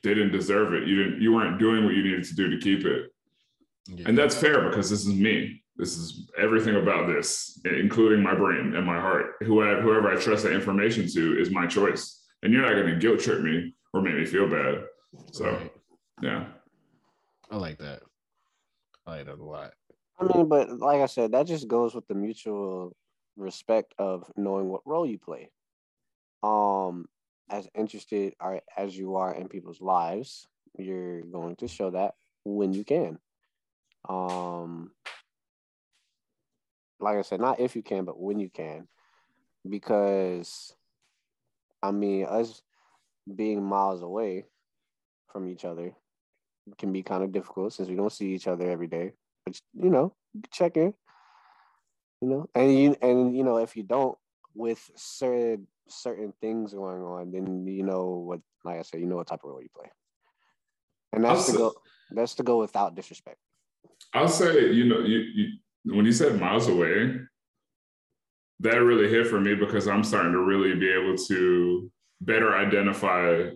didn't 0.01 0.31
deserve 0.31 0.73
it. 0.73 0.87
You 0.87 1.03
didn't, 1.03 1.21
you 1.21 1.33
weren't 1.33 1.59
doing 1.59 1.83
what 1.83 1.93
you 1.93 2.03
needed 2.03 2.23
to 2.25 2.35
do 2.35 2.49
to 2.49 2.57
keep 2.57 2.85
it. 2.85 3.11
Yeah. 3.87 4.05
And 4.07 4.17
that's 4.17 4.35
fair 4.35 4.69
because 4.69 4.89
this 4.89 5.05
is 5.05 5.13
me. 5.13 5.61
This 5.75 5.97
is 5.97 6.29
everything 6.37 6.75
about 6.75 7.07
this, 7.07 7.59
including 7.65 8.21
my 8.21 8.35
brain 8.35 8.75
and 8.75 8.85
my 8.85 8.99
heart. 8.99 9.33
Whoever, 9.41 9.81
whoever 9.81 10.11
I 10.11 10.21
trust 10.21 10.43
that 10.43 10.53
information 10.53 11.07
to 11.13 11.39
is 11.39 11.49
my 11.49 11.67
choice. 11.67 12.21
And 12.41 12.53
you're 12.53 12.61
not 12.61 12.73
going 12.73 12.87
to 12.87 12.95
guilt 12.95 13.19
trip 13.19 13.41
me 13.41 13.73
or 13.93 14.01
make 14.01 14.15
me 14.15 14.25
feel 14.25 14.47
bad. 14.47 14.83
So, 15.31 15.45
right. 15.51 15.73
yeah. 16.21 16.45
I 17.51 17.57
like 17.57 17.79
that. 17.79 18.01
I 19.05 19.17
like 19.17 19.25
that 19.25 19.39
a 19.39 19.43
lot. 19.43 19.73
I 20.19 20.25
mean, 20.25 20.47
but 20.47 20.79
like 20.79 21.01
I 21.01 21.07
said, 21.07 21.31
that 21.31 21.47
just 21.47 21.67
goes 21.67 21.93
with 21.95 22.07
the 22.07 22.13
mutual 22.13 22.95
respect 23.35 23.93
of 23.97 24.29
knowing 24.35 24.69
what 24.69 24.81
role 24.85 25.05
you 25.05 25.17
play. 25.17 25.49
Um, 26.41 27.07
as 27.49 27.67
interested 27.75 28.33
are 28.39 28.61
as 28.77 28.97
you 28.97 29.15
are 29.15 29.33
in 29.33 29.47
people's 29.47 29.81
lives, 29.81 30.47
you're 30.77 31.21
going 31.21 31.55
to 31.57 31.67
show 31.67 31.91
that 31.91 32.15
when 32.45 32.73
you 32.73 32.83
can. 32.83 33.19
Um, 34.07 34.91
like 36.99 37.17
I 37.17 37.21
said, 37.21 37.39
not 37.39 37.59
if 37.59 37.75
you 37.75 37.83
can, 37.83 38.05
but 38.05 38.19
when 38.19 38.39
you 38.39 38.49
can, 38.49 38.87
because 39.69 40.73
I 41.81 41.91
mean, 41.91 42.25
us 42.25 42.61
being 43.35 43.63
miles 43.63 44.01
away 44.01 44.45
from 45.31 45.49
each 45.49 45.65
other 45.65 45.93
can 46.77 46.93
be 46.93 47.03
kind 47.03 47.23
of 47.23 47.31
difficult 47.31 47.73
since 47.73 47.89
we 47.89 47.95
don't 47.95 48.11
see 48.11 48.33
each 48.33 48.47
other 48.47 48.69
every 48.69 48.87
day. 48.87 49.11
But 49.45 49.59
you 49.73 49.89
know, 49.89 50.13
check 50.51 50.77
in, 50.77 50.93
you 52.23 52.29
know? 52.29 52.49
And 52.55 52.73
you 52.73 52.95
and 53.01 53.35
you 53.35 53.43
know 53.43 53.57
if 53.57 53.75
you 53.75 53.83
don't 53.83 54.17
with 54.55 54.89
certain 54.95 55.67
certain 55.89 56.33
things 56.39 56.73
going 56.73 57.03
on 57.03 57.31
then 57.31 57.67
you 57.67 57.83
know 57.83 58.23
what 58.25 58.39
like 58.63 58.79
i 58.79 58.81
said 58.81 59.01
you 59.01 59.05
know 59.05 59.17
what 59.17 59.27
type 59.27 59.41
of 59.43 59.49
role 59.49 59.61
you 59.61 59.67
play. 59.75 59.89
And 61.11 61.25
that's 61.25 61.47
to 61.47 61.57
go 61.57 61.73
that's 62.11 62.35
to 62.35 62.43
go 62.43 62.59
without 62.59 62.95
disrespect. 62.95 63.37
I'll 64.13 64.29
say 64.29 64.71
you 64.71 64.85
know 64.85 64.99
you, 64.99 65.19
you 65.19 65.47
when 65.95 66.05
you 66.05 66.13
said 66.13 66.39
miles 66.39 66.69
away 66.69 67.15
that 68.61 68.81
really 68.81 69.09
hit 69.09 69.27
for 69.27 69.41
me 69.41 69.55
because 69.55 69.87
i'm 69.89 70.03
starting 70.05 70.31
to 70.31 70.39
really 70.39 70.73
be 70.75 70.89
able 70.89 71.17
to 71.17 71.91
better 72.21 72.55
identify 72.55 73.49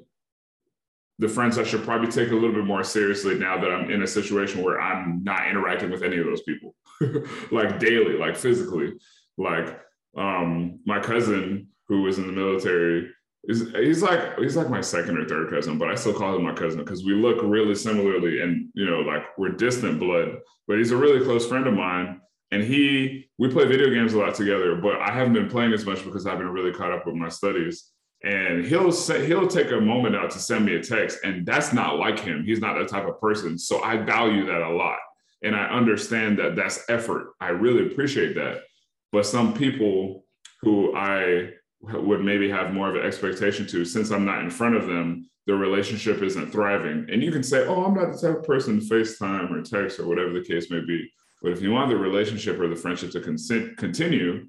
the 1.19 1.27
friends 1.27 1.57
I 1.57 1.63
should 1.63 1.83
probably 1.83 2.11
take 2.11 2.29
a 2.29 2.35
little 2.35 2.53
bit 2.53 2.65
more 2.65 2.83
seriously 2.83 3.39
now 3.39 3.59
that 3.59 3.71
I'm 3.71 3.89
in 3.89 4.03
a 4.03 4.07
situation 4.07 4.63
where 4.63 4.79
I'm 4.79 5.23
not 5.23 5.47
interacting 5.47 5.89
with 5.89 6.03
any 6.03 6.17
of 6.17 6.25
those 6.25 6.43
people, 6.43 6.75
like 7.51 7.79
daily, 7.79 8.17
like 8.17 8.35
physically. 8.35 8.93
Like 9.37 9.79
um, 10.15 10.79
my 10.85 10.99
cousin 10.99 11.69
who 11.87 12.03
was 12.03 12.17
in 12.17 12.27
the 12.27 12.33
military 12.33 13.09
is 13.45 13.71
he's 13.71 14.03
like 14.03 14.37
he's 14.37 14.57
like 14.57 14.69
my 14.69 14.81
second 14.81 15.17
or 15.17 15.25
third 15.25 15.49
cousin, 15.49 15.77
but 15.77 15.89
I 15.89 15.95
still 15.95 16.13
call 16.13 16.35
him 16.35 16.43
my 16.43 16.53
cousin 16.53 16.79
because 16.79 17.03
we 17.03 17.13
look 17.13 17.41
really 17.41 17.75
similarly 17.75 18.41
and 18.41 18.69
you 18.73 18.85
know 18.85 18.99
like 18.99 19.23
we're 19.37 19.49
distant 19.49 19.99
blood. 19.99 20.37
But 20.67 20.77
he's 20.77 20.91
a 20.91 20.97
really 20.97 21.23
close 21.23 21.47
friend 21.47 21.65
of 21.65 21.73
mine, 21.73 22.19
and 22.51 22.61
he 22.61 23.29
we 23.39 23.49
play 23.49 23.65
video 23.65 23.89
games 23.89 24.13
a 24.13 24.19
lot 24.19 24.35
together. 24.35 24.75
But 24.75 25.01
I 25.01 25.11
haven't 25.11 25.33
been 25.33 25.49
playing 25.49 25.73
as 25.73 25.85
much 25.85 26.03
because 26.03 26.27
I've 26.27 26.37
been 26.37 26.49
really 26.49 26.73
caught 26.73 26.91
up 26.91 27.07
with 27.07 27.15
my 27.15 27.29
studies 27.29 27.91
and 28.23 28.65
he'll 28.65 28.91
say 28.91 29.25
he'll 29.25 29.47
take 29.47 29.71
a 29.71 29.79
moment 29.79 30.15
out 30.15 30.31
to 30.31 30.39
send 30.39 30.65
me 30.65 30.75
a 30.75 30.83
text 30.83 31.19
and 31.23 31.45
that's 31.45 31.73
not 31.73 31.97
like 31.97 32.19
him. 32.19 32.43
He's 32.43 32.59
not 32.59 32.77
that 32.77 32.89
type 32.89 33.07
of 33.07 33.19
person. 33.21 33.57
So 33.57 33.81
i 33.83 33.97
value 33.97 34.45
that 34.45 34.61
a 34.61 34.69
lot. 34.69 34.97
And 35.43 35.55
i 35.55 35.65
understand 35.65 36.39
that 36.39 36.55
that's 36.55 36.83
effort. 36.89 37.33
I 37.39 37.49
really 37.49 37.91
appreciate 37.91 38.35
that. 38.35 38.63
But 39.11 39.25
some 39.25 39.53
people 39.53 40.25
who 40.61 40.95
i 40.95 41.51
would 41.81 42.23
maybe 42.23 42.49
have 42.49 42.73
more 42.73 42.89
of 42.89 42.95
an 42.95 43.05
expectation 43.05 43.67
to 43.67 43.85
since 43.85 44.09
I'm 44.09 44.25
not 44.25 44.41
in 44.41 44.49
front 44.49 44.75
of 44.75 44.87
them, 44.87 45.29
the 45.45 45.55
relationship 45.55 46.21
isn't 46.21 46.51
thriving. 46.51 47.07
And 47.09 47.23
you 47.23 47.31
can 47.31 47.43
say, 47.43 47.65
oh, 47.67 47.85
I'm 47.85 47.93
not 47.93 48.11
the 48.11 48.17
type 48.19 48.39
of 48.39 48.43
person 48.43 48.79
to 48.79 48.85
FaceTime 48.85 49.51
or 49.51 49.61
text 49.61 49.99
or 49.99 50.07
whatever 50.07 50.33
the 50.33 50.43
case 50.43 50.69
may 50.69 50.81
be. 50.81 51.09
But 51.41 51.51
if 51.51 51.61
you 51.61 51.71
want 51.71 51.89
the 51.89 51.97
relationship 51.97 52.59
or 52.59 52.67
the 52.67 52.75
friendship 52.75 53.11
to 53.11 53.21
consent, 53.21 53.77
continue 53.77 54.47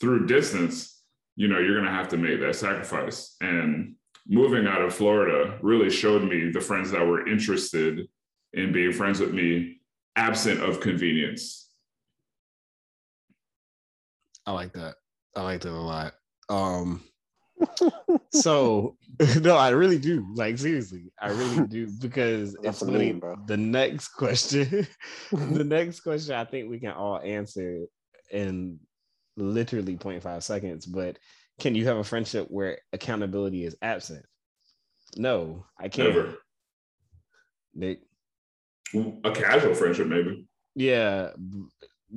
through 0.00 0.26
distance, 0.26 0.95
you 1.36 1.48
know, 1.48 1.58
you're 1.58 1.74
going 1.74 1.84
to 1.84 1.90
have 1.90 2.08
to 2.08 2.16
make 2.16 2.40
that 2.40 2.56
sacrifice. 2.56 3.36
And 3.40 3.94
moving 4.26 4.66
out 4.66 4.82
of 4.82 4.94
Florida 4.94 5.58
really 5.62 5.90
showed 5.90 6.24
me 6.24 6.50
the 6.50 6.60
friends 6.60 6.90
that 6.90 7.06
were 7.06 7.28
interested 7.28 8.08
in 8.54 8.72
being 8.72 8.92
friends 8.92 9.20
with 9.20 9.32
me, 9.32 9.80
absent 10.16 10.62
of 10.62 10.80
convenience. 10.80 11.70
I 14.46 14.52
like 14.52 14.72
that. 14.72 14.94
I 15.36 15.42
like 15.42 15.60
that 15.60 15.70
a 15.70 15.72
lot. 15.72 16.14
Um, 16.48 17.02
so 18.32 18.96
no, 19.40 19.56
I 19.56 19.70
really 19.70 19.98
do. 19.98 20.26
Like 20.34 20.58
seriously, 20.58 21.12
I 21.20 21.30
really 21.30 21.66
do 21.66 21.88
because 22.00 22.54
That's 22.62 22.80
it's 22.80 22.90
funny. 22.90 23.12
meme, 23.12 23.20
bro. 23.20 23.36
The 23.46 23.56
next 23.56 24.08
question, 24.08 24.86
the 25.32 25.64
next 25.64 26.00
question, 26.00 26.34
I 26.34 26.44
think 26.44 26.70
we 26.70 26.78
can 26.78 26.92
all 26.92 27.20
answer 27.20 27.86
in 28.30 28.78
literally 29.36 29.96
0.5 29.96 30.42
seconds. 30.42 30.86
But 30.86 31.18
can 31.58 31.74
you 31.74 31.86
have 31.86 31.96
a 31.96 32.04
friendship 32.04 32.46
where 32.50 32.78
accountability 32.92 33.64
is 33.64 33.76
absent? 33.82 34.24
No, 35.16 35.64
I 35.78 35.88
can't. 35.88 36.14
Never. 36.14 36.34
Nick. 37.74 38.00
A 39.24 39.30
casual 39.32 39.74
friendship, 39.74 40.06
maybe. 40.06 40.46
Yeah, 40.74 41.30
b- 41.36 41.66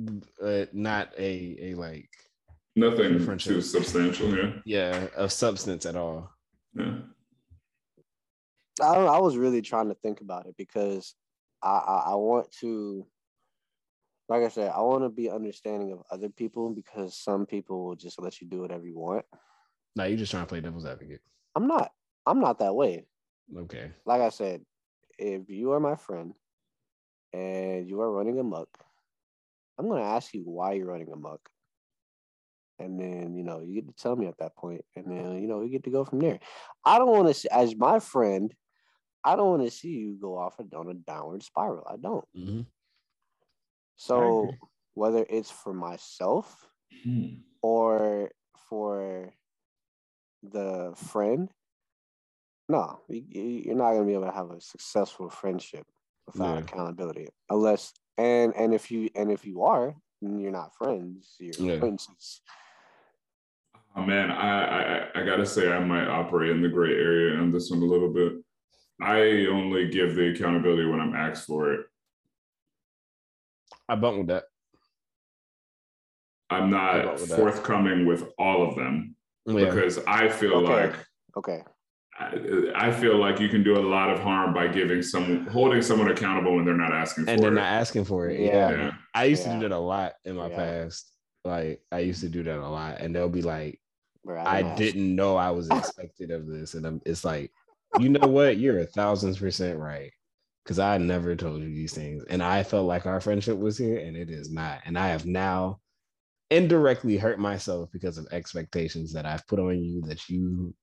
b- 0.04 0.22
uh, 0.42 0.66
not 0.72 1.12
a 1.18 1.56
a 1.60 1.74
like 1.74 2.08
Nothing 2.76 3.18
Friendship. 3.24 3.54
too 3.54 3.60
substantial. 3.60 4.34
Yeah. 4.36 4.52
yeah 4.64 5.06
of 5.16 5.32
substance 5.32 5.84
at 5.86 5.96
all. 5.96 6.30
Yeah. 6.74 6.98
I 8.80 8.94
don't 8.94 9.04
know, 9.04 9.12
I 9.12 9.18
was 9.18 9.36
really 9.36 9.60
trying 9.62 9.88
to 9.88 9.94
think 9.96 10.20
about 10.20 10.46
it 10.46 10.54
because 10.56 11.14
I, 11.62 11.68
I 11.70 12.02
I 12.12 12.14
want 12.14 12.50
to 12.60 13.06
like 14.30 14.44
I 14.44 14.48
said, 14.48 14.70
I 14.70 14.80
want 14.80 15.02
to 15.02 15.08
be 15.08 15.28
understanding 15.28 15.92
of 15.92 16.04
other 16.08 16.28
people 16.28 16.70
because 16.70 17.18
some 17.18 17.46
people 17.46 17.84
will 17.84 17.96
just 17.96 18.22
let 18.22 18.40
you 18.40 18.46
do 18.46 18.60
whatever 18.60 18.86
you 18.86 18.96
want. 18.96 19.26
No, 19.96 20.04
you're 20.04 20.16
just 20.16 20.30
trying 20.30 20.44
to 20.44 20.48
play 20.48 20.60
devil's 20.60 20.86
advocate. 20.86 21.20
I'm 21.56 21.66
not. 21.66 21.90
I'm 22.24 22.38
not 22.38 22.60
that 22.60 22.76
way. 22.76 23.06
Okay. 23.54 23.90
Like 24.06 24.20
I 24.20 24.28
said, 24.28 24.64
if 25.18 25.50
you 25.50 25.72
are 25.72 25.80
my 25.80 25.96
friend 25.96 26.32
and 27.32 27.88
you 27.88 28.00
are 28.02 28.12
running 28.12 28.38
amok, 28.38 28.68
I'm 29.76 29.88
gonna 29.88 30.04
ask 30.04 30.32
you 30.32 30.42
why 30.42 30.74
you're 30.74 30.86
running 30.86 31.10
amok. 31.12 31.40
And 32.78 33.00
then, 33.00 33.34
you 33.34 33.42
know, 33.42 33.60
you 33.60 33.74
get 33.74 33.88
to 33.88 33.94
tell 34.00 34.14
me 34.14 34.26
at 34.26 34.38
that 34.38 34.54
point, 34.54 34.84
and 34.94 35.06
then, 35.10 35.42
you 35.42 35.48
know, 35.48 35.58
we 35.58 35.70
get 35.70 35.82
to 35.84 35.90
go 35.90 36.04
from 36.04 36.20
there. 36.20 36.38
I 36.84 36.98
don't 36.98 37.10
want 37.10 37.34
to 37.34 37.52
as 37.54 37.74
my 37.74 37.98
friend, 37.98 38.54
I 39.24 39.34
don't 39.34 39.50
want 39.50 39.64
to 39.64 39.72
see 39.72 39.88
you 39.88 40.16
go 40.20 40.38
off 40.38 40.54
on 40.60 40.88
a 40.88 40.94
downward 40.94 41.42
spiral. 41.42 41.84
I 41.90 41.96
don't. 41.96 42.24
Mhm. 42.36 42.66
So 44.10 44.48
whether 44.94 45.26
it's 45.28 45.50
for 45.50 45.74
myself 45.74 46.66
Hmm. 47.02 47.34
or 47.60 48.30
for 48.56 49.34
the 50.42 50.94
friend, 50.96 51.50
no, 52.66 53.02
you- 53.08 53.26
you- 53.28 53.62
you're 53.66 53.74
not 53.74 53.92
gonna 53.92 54.06
be 54.06 54.14
able 54.14 54.24
to 54.24 54.32
have 54.32 54.50
a 54.52 54.60
successful 54.60 55.28
friendship 55.28 55.86
without 56.26 56.54
Yeah. 56.54 56.60
accountability, 56.60 57.28
unless 57.50 57.92
and 58.16 58.54
and 58.56 58.72
if 58.74 58.90
you 58.90 59.10
and 59.14 59.30
if 59.30 59.44
you 59.44 59.62
are, 59.64 59.94
you're 60.22 60.50
not 60.50 60.74
friends, 60.76 61.36
you're 61.38 61.54
Yeah. 61.58 61.74
acquaintances. 61.74 62.40
Oh, 63.96 64.02
man, 64.02 64.30
I, 64.30 65.08
I 65.08 65.20
I 65.20 65.24
gotta 65.26 65.44
say 65.44 65.70
I 65.70 65.78
might 65.84 66.06
operate 66.08 66.50
in 66.52 66.62
the 66.62 66.68
gray 66.70 66.94
area 66.94 67.38
on 67.38 67.50
this 67.52 67.70
one 67.70 67.82
a 67.82 67.84
little 67.84 68.12
bit. 68.12 68.42
I 69.00 69.46
only 69.46 69.88
give 69.90 70.14
the 70.14 70.30
accountability 70.30 70.86
when 70.88 71.00
I'm 71.00 71.14
asked 71.14 71.46
for 71.46 71.72
it. 71.74 71.89
I 73.90 73.96
bump 73.96 74.18
with 74.18 74.26
that. 74.28 74.44
I'm 76.48 76.70
not 76.70 77.02
got 77.04 77.14
with 77.20 77.28
that. 77.28 77.36
forthcoming 77.36 78.06
with 78.06 78.24
all 78.38 78.66
of 78.68 78.76
them 78.76 79.16
Yeah. 79.46 79.64
because 79.66 79.98
I 80.06 80.28
feel 80.28 80.54
Okay. 80.66 80.86
like 80.86 81.06
Okay, 81.36 81.62
I, 82.18 82.88
I 82.88 82.92
feel 82.92 83.16
like 83.16 83.38
you 83.40 83.48
can 83.48 83.62
do 83.62 83.78
a 83.78 83.84
lot 83.86 84.10
of 84.10 84.18
harm 84.20 84.52
by 84.52 84.66
giving 84.68 85.00
some 85.02 85.46
holding 85.46 85.80
someone 85.80 86.10
accountable 86.10 86.54
when 86.56 86.64
they're 86.64 86.74
not 86.76 86.92
asking 86.92 87.24
for 87.24 87.30
it. 87.30 87.34
and 87.34 87.42
they're 87.42 87.52
it. 87.52 87.54
not 87.54 87.72
asking 87.72 88.04
for 88.04 88.28
it. 88.28 88.38
Yeah. 88.40 88.70
Yeah. 88.70 88.76
yeah. 88.76 88.90
I 89.14 89.24
used 89.24 89.44
to 89.44 89.50
do 89.54 89.60
that 89.60 89.72
a 89.72 89.78
lot 89.78 90.14
in 90.24 90.36
my 90.36 90.48
Yeah. 90.48 90.56
past. 90.56 91.12
Like 91.44 91.82
I 91.92 92.00
used 92.00 92.20
to 92.22 92.28
do 92.28 92.42
that 92.44 92.58
a 92.58 92.68
lot. 92.68 93.00
And 93.00 93.14
they'll 93.14 93.28
be 93.28 93.42
like, 93.42 93.80
bro, 94.24 94.40
I 94.40 94.56
didn't 94.58 94.70
ask. 94.72 94.78
didn't 94.78 95.14
know 95.16 95.36
I 95.36 95.50
was 95.50 95.68
expected 95.78 96.30
of 96.32 96.46
this. 96.46 96.74
And 96.74 96.84
I'm, 96.86 97.00
it's 97.06 97.24
like, 97.24 97.52
you 98.00 98.08
know 98.08 98.28
what? 98.28 98.56
You're 98.58 98.80
a 98.80 98.86
thousand 98.86 99.36
percent 99.36 99.78
right. 99.78 100.12
Cause 100.66 100.78
I 100.78 100.98
never 100.98 101.34
told 101.34 101.62
you 101.62 101.68
these 101.68 101.94
things. 101.94 102.22
And 102.28 102.42
I 102.42 102.62
felt 102.62 102.86
like 102.86 103.06
our 103.06 103.20
friendship 103.20 103.58
was 103.58 103.78
here 103.78 103.98
and 103.98 104.16
it 104.16 104.30
is 104.30 104.50
not. 104.52 104.80
And 104.84 104.98
I 104.98 105.08
have 105.08 105.26
now 105.26 105.80
indirectly 106.50 107.16
hurt 107.16 107.38
myself 107.38 107.90
because 107.92 108.18
of 108.18 108.28
expectations 108.30 109.12
that 109.14 109.26
I've 109.26 109.46
put 109.46 109.58
on 109.58 109.82
you 109.82 110.02
that 110.02 110.28
you 110.28 110.74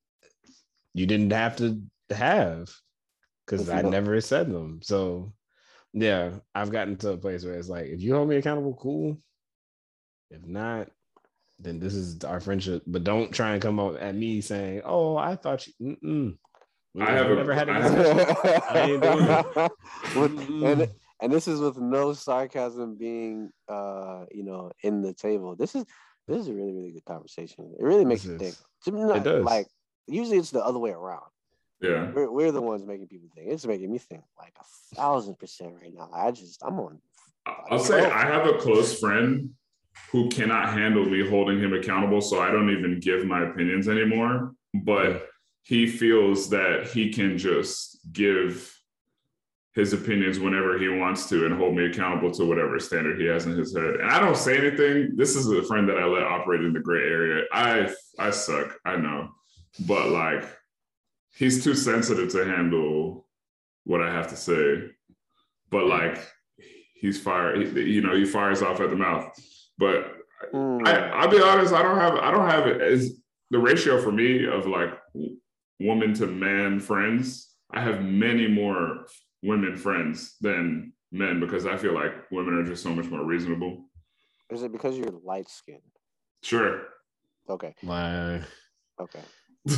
you 0.94 1.06
didn't 1.06 1.32
have 1.32 1.58
to 1.58 1.82
have 2.10 2.70
because 3.46 3.70
I 3.70 3.82
never 3.82 4.20
said 4.20 4.52
them. 4.52 4.80
So 4.82 5.34
yeah, 5.94 6.32
I've 6.54 6.72
gotten 6.72 6.98
to 6.98 7.12
a 7.12 7.18
place 7.18 7.46
where 7.46 7.56
it's 7.56 7.70
like, 7.70 7.86
if 7.86 8.02
you 8.02 8.14
hold 8.16 8.30
me 8.30 8.38
accountable, 8.38 8.74
cool. 8.76 9.18
If 10.30 10.46
not, 10.46 10.90
then 11.60 11.80
this 11.80 11.94
is 11.94 12.24
our 12.24 12.40
friendship. 12.40 12.84
But 12.86 13.04
don't 13.04 13.32
try 13.32 13.54
and 13.54 13.62
come 13.62 13.80
up 13.80 13.96
at 14.00 14.16
me 14.16 14.42
saying, 14.42 14.82
"Oh, 14.86 15.18
I 15.18 15.36
thought 15.36 15.68
you." 15.68 15.98
Mm-mm. 16.04 16.38
We 16.94 17.04
I 17.04 17.12
have 17.12 17.30
a- 17.30 17.36
never 17.36 17.54
had 17.54 17.70
a 17.70 17.72
I 17.74 17.82
have- 17.82 17.96
discussion. 17.96 18.62
I 18.70 18.80
ain't 18.92 19.04
doing 19.04 19.24
it. 19.24 19.72
With- 20.20 20.48
Mm-mm. 20.50 20.72
and 20.84 20.90
and 21.22 21.34
this 21.34 21.48
is 21.48 21.60
with 21.60 21.78
no 21.78 22.14
sarcasm 22.14 22.96
being 22.96 23.50
uh 23.68 24.26
you 24.32 24.44
know 24.44 24.72
in 24.84 25.02
the 25.02 25.14
table 25.14 25.56
this 25.56 25.74
is 25.76 25.84
this 26.28 26.38
is 26.42 26.48
a 26.48 26.54
really 26.54 26.74
really 26.74 26.92
good 26.92 27.06
conversation 27.06 27.74
it 27.80 27.84
really 27.84 28.06
makes 28.06 28.22
This 28.24 28.32
you 28.34 28.38
think 28.38 28.52
is. 28.54 28.64
To 28.86 28.92
me, 28.92 29.02
not- 29.04 29.24
does. 29.24 29.44
like 29.44 29.68
usually 30.08 30.38
it's 30.38 30.52
the 30.52 30.64
other 30.64 30.78
way 30.80 30.92
around 30.92 31.26
Yeah. 31.82 32.12
we're, 32.12 32.32
we're 32.32 32.52
the 32.52 32.62
ones 32.62 32.86
making 32.86 33.08
people 33.08 33.30
think 33.36 33.50
it's 33.52 33.66
making 33.66 33.92
me 33.92 33.98
think 33.98 34.22
like 34.38 34.54
a 34.60 34.96
thousand 34.96 35.40
percent 35.40 35.74
right 35.82 35.94
now 35.94 36.10
i 36.14 36.30
just 36.32 36.62
i'm 36.64 36.80
on 36.80 37.00
I'll 37.72 37.80
say 37.80 38.04
I 38.06 38.26
have 38.26 38.46
a 38.46 38.58
close 38.58 39.00
friend 39.00 39.52
who 40.12 40.28
cannot 40.30 40.74
handle 40.74 41.06
me 41.06 41.26
holding 41.28 41.60
him 41.60 41.74
accountable, 41.74 42.20
so 42.20 42.42
I 42.42 42.52
don't 42.52 42.70
even 42.70 43.00
give 43.00 43.26
my 43.26 43.44
opinions 43.50 43.88
anymore. 43.88 44.52
But 44.84 45.28
he 45.64 45.88
feels 45.88 46.50
that 46.50 46.88
he 46.88 47.12
can 47.12 47.38
just 47.38 48.00
give 48.12 48.74
his 49.74 49.94
opinions 49.94 50.40
whenever 50.40 50.80
he 50.80 50.88
wants 50.88 51.30
to 51.30 51.46
and 51.46 51.54
hold 51.54 51.76
me 51.76 51.86
accountable 51.86 52.32
to 52.32 52.46
whatever 52.46 52.80
standard 52.80 53.20
he 53.20 53.28
has 53.28 53.46
in 53.46 53.52
his 53.52 53.76
head. 53.76 53.96
And 53.96 54.10
I 54.10 54.20
don't 54.20 54.38
say 54.38 54.58
anything. 54.58 55.12
This 55.16 55.36
is 55.36 55.48
a 55.52 55.62
friend 55.64 55.88
that 55.90 55.98
I 55.98 56.06
let 56.06 56.24
operate 56.24 56.62
in 56.62 56.74
the 56.74 56.80
gray 56.80 57.04
area. 57.04 57.44
I 57.52 57.94
I 58.18 58.32
suck, 58.32 58.76
I 58.86 58.96
know. 58.96 59.30
But 59.86 60.10
like 60.10 60.46
he's 61.36 61.64
too 61.64 61.76
sensitive 61.76 62.32
to 62.32 62.46
handle 62.46 63.28
what 63.84 64.02
I 64.02 64.12
have 64.12 64.30
to 64.30 64.36
say. 64.36 64.90
But 65.70 65.86
like 65.86 66.26
he's 66.96 67.22
fire, 67.22 67.56
you 67.56 68.02
know, 68.02 68.16
he 68.16 68.26
fires 68.26 68.64
off 68.64 68.80
at 68.80 68.90
the 68.90 68.96
mouth. 68.96 69.32
But 69.78 70.18
Mm, 70.54 70.88
I, 70.88 71.10
I'll 71.10 71.30
be 71.30 71.42
honest, 71.42 71.74
I 71.74 71.82
don't 71.82 71.98
have 71.98 72.16
I 72.16 72.32
don't 72.32 72.50
have 72.50 72.68
it 72.68 72.82
as 72.82 73.20
the 73.50 73.60
ratio 73.60 74.02
for 74.02 74.12
me 74.12 74.46
of 74.46 74.68
like 74.68 74.90
woman 75.80 76.14
to 76.16 76.28
man 76.28 76.80
friends. 76.80 77.54
I 77.72 77.82
have 77.82 78.02
many 78.04 78.48
more 78.48 79.06
women 79.44 79.76
friends 79.76 80.36
than 80.42 80.94
men 81.12 81.40
because 81.40 81.66
I 81.66 81.78
feel 81.78 81.94
like 81.94 82.12
women 82.32 82.56
are 82.56 82.64
just 82.66 82.84
so 82.84 82.94
much 82.94 83.06
more 83.08 83.24
reasonable. 83.24 83.86
is 84.50 84.64
it 84.64 84.72
because 84.72 84.98
you're 84.98 85.12
light 85.24 85.50
skinned 85.50 85.82
Sure. 86.44 86.84
okay 87.50 87.74
Like, 87.84 88.42
okay 89.00 89.22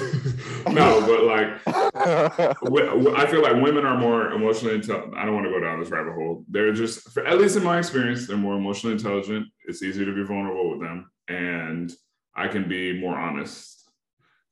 no, 0.70 1.02
but 1.10 1.24
like 1.24 1.47
I 1.66 3.26
feel 3.28 3.41
like 3.41 3.62
women 3.62 3.86
are 3.86 3.97
more 3.97 4.32
emotionally 4.32 4.76
intelligent. 4.76 5.16
I 5.16 5.26
don't 5.26 5.34
want 5.34 5.45
to 5.47 5.52
go 5.52 5.60
down 5.60 5.80
this 5.80 5.89
rabbit 5.89 6.14
hole. 6.14 6.45
They're 6.47 6.74
just, 6.74 7.10
for, 7.10 7.26
at 7.26 7.39
least 7.39 7.58
in 7.58 7.64
my 7.64 7.80
experience, 7.80 8.28
they're 8.28 8.38
more 8.38 8.56
emotionally 8.56 8.93
intelligent. 8.95 9.47
It's 9.68 9.82
easier 9.82 10.06
to 10.06 10.14
be 10.14 10.24
vulnerable 10.24 10.70
with 10.70 10.82
them, 10.82 11.10
and 11.28 11.91
I 12.36 12.47
can 12.50 12.70
be 12.70 13.00
more 13.02 13.18
honest. 13.18 13.79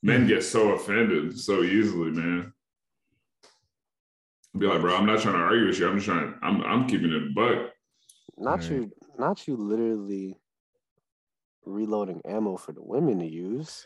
Men 0.03 0.27
get 0.27 0.43
so 0.43 0.71
offended 0.73 1.37
so 1.39 1.63
easily, 1.63 2.11
man. 2.11 2.53
Be 4.57 4.65
like, 4.67 4.81
bro, 4.81 4.95
I'm 4.95 5.05
not 5.05 5.19
trying 5.21 5.35
to 5.35 5.41
argue 5.41 5.67
with 5.67 5.79
you. 5.79 5.87
I'm 5.87 5.95
just 5.97 6.05
trying. 6.07 6.33
I'm 6.41 6.61
I'm 6.63 6.87
keeping 6.87 7.11
it 7.11 7.23
a 7.23 7.29
buck. 7.33 7.71
not 8.37 8.59
Right. 8.61 8.71
you 8.71 8.91
not 9.19 9.47
you 9.47 9.55
literally 9.57 10.37
reloading 11.65 12.21
ammo 12.25 12.55
for 12.57 12.71
the 12.71 12.81
women 12.81 13.19
to 13.19 13.25
use 13.27 13.85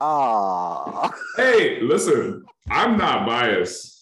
ah 0.00 1.12
Hey, 1.36 1.80
listen, 1.82 2.44
I'm 2.70 2.96
not 2.96 3.26
biased. 3.26 3.96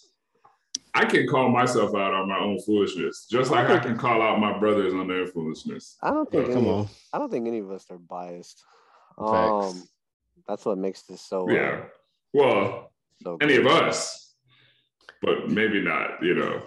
I 0.94 1.04
can 1.04 1.26
call 1.26 1.50
myself 1.50 1.94
out 1.94 2.14
on 2.14 2.28
my 2.28 2.38
own 2.38 2.58
foolishness, 2.60 3.26
just 3.30 3.50
like 3.50 3.68
I 3.68 3.78
can 3.78 3.98
call 3.98 4.22
out 4.22 4.40
my 4.40 4.58
brothers 4.58 4.94
on 4.94 5.08
their 5.08 5.26
foolishness. 5.26 5.96
i 6.02 6.10
don't 6.10 6.30
think 6.30 6.48
Oh, 6.48 6.54
come 6.54 6.66
on. 6.68 6.88
i 7.12 7.18
don't 7.18 7.30
think 7.30 7.46
any 7.46 7.58
of 7.58 7.70
us 7.70 7.84
are 7.90 7.98
biased 7.98 8.62
Facts. 9.18 9.66
um 9.66 9.82
That's 10.48 10.64
what 10.64 10.78
makes 10.78 11.02
this 11.02 11.20
so. 11.20 11.48
uh, 11.48 11.52
Yeah. 11.52 11.80
Well, 12.32 12.92
so 13.22 13.36
any 13.40 13.56
of 13.56 13.66
us, 13.66 14.34
but 15.22 15.48
maybe 15.50 15.80
not, 15.80 16.22
you 16.22 16.34
know. 16.34 16.62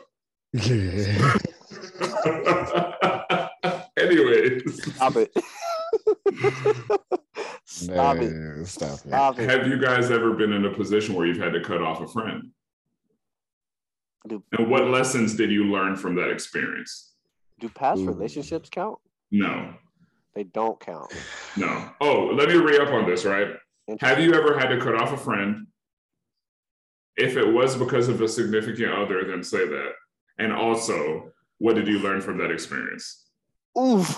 Yeah. 0.54 1.38
Anyways, 3.98 4.96
Stop 4.96 5.16
it. 5.18 5.32
Stop 7.66 8.18
it. 8.18 8.66
Stop 8.68 8.94
it. 8.94 8.98
Stop 9.00 9.40
it. 9.40 9.50
have 9.50 9.68
you 9.68 9.78
guys 9.80 10.10
ever 10.12 10.34
been 10.34 10.54
in 10.54 10.66
a 10.66 10.74
position 10.74 11.16
where 11.16 11.26
you've 11.28 11.38
had 11.38 11.54
to 11.54 11.62
cut 11.62 11.82
off 11.82 12.02
a 12.02 12.08
friend? 12.08 12.50
Do, 14.28 14.44
And 14.58 14.70
what 14.70 14.88
lessons 14.90 15.36
did 15.36 15.52
you 15.52 15.66
learn 15.66 15.96
from 15.96 16.16
that 16.16 16.30
experience? 16.30 17.14
do 17.60 17.68
past 17.70 18.00
Ooh. 18.02 18.08
relationships 18.08 18.70
count? 18.70 18.98
No, 19.32 19.74
They 20.34 20.44
don't 20.46 20.80
count. 20.80 21.14
no. 21.58 21.90
Oh, 22.02 22.28
let 22.34 22.48
me 22.50 22.56
re 22.56 22.78
up 22.80 22.90
on 22.90 23.06
this, 23.10 23.26
right? 23.26 23.48
Have 24.00 24.20
you 24.20 24.34
ever 24.34 24.58
had 24.58 24.70
to 24.70 24.80
cut 24.80 24.96
off 24.96 25.14
a 25.14 25.18
friend? 25.18 25.68
If 27.18 27.36
it 27.36 27.52
was 27.52 27.76
because 27.76 28.08
of 28.08 28.22
a 28.22 28.28
significant 28.28 28.94
other, 28.94 29.26
then 29.26 29.44
say 29.44 29.68
that. 29.68 29.92
And 30.38 30.54
also, 30.54 31.32
what 31.58 31.76
did 31.76 31.88
you 31.88 32.00
learn 32.00 32.22
from 32.22 32.38
that 32.38 32.52
experience? 32.52 33.26
Oof. 33.78 34.18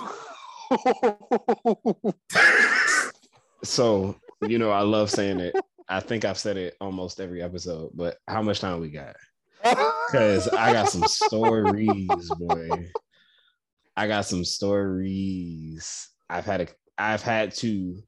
So, 3.63 4.15
you 4.41 4.57
know, 4.57 4.72
I 4.72 4.82
love 4.82 5.09
saying 5.09 5.39
it. 5.39 5.55
I 5.88 5.99
think 5.99 6.26
I've 6.26 6.38
said 6.38 6.57
it 6.57 6.76
almost 6.82 7.19
every 7.19 7.41
episode, 7.41 7.91
but 7.93 8.17
how 8.28 8.41
much 8.41 8.59
time 8.59 8.80
we 8.80 8.89
got? 8.89 9.15
Because 9.63 10.47
I 10.47 10.74
got 10.74 10.89
some 10.89 11.07
stories, 11.07 12.32
boy. 12.39 12.89
I 13.95 14.07
got 14.07 14.26
some 14.26 14.43
stories. 14.43 16.09
I've 16.30 16.45
had 16.45 16.61
a 16.61 16.67
I've 16.97 17.22
had 17.22 17.53
to 17.55 18.01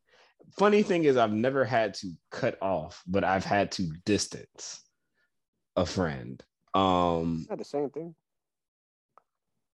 funny 0.58 0.84
thing 0.84 1.04
is 1.04 1.18
I've 1.18 1.34
never 1.34 1.66
had 1.66 1.93
to 1.95 2.12
cut 2.32 2.58
off, 2.62 3.01
but 3.08 3.24
I've 3.24 3.45
had 3.45 3.72
to 3.74 3.91
distance 4.06 4.82
a 5.76 5.86
friend. 5.86 6.43
Um 6.74 7.45
Not 7.49 7.60
the 7.60 7.66
same 7.66 7.89
thing. 7.89 8.16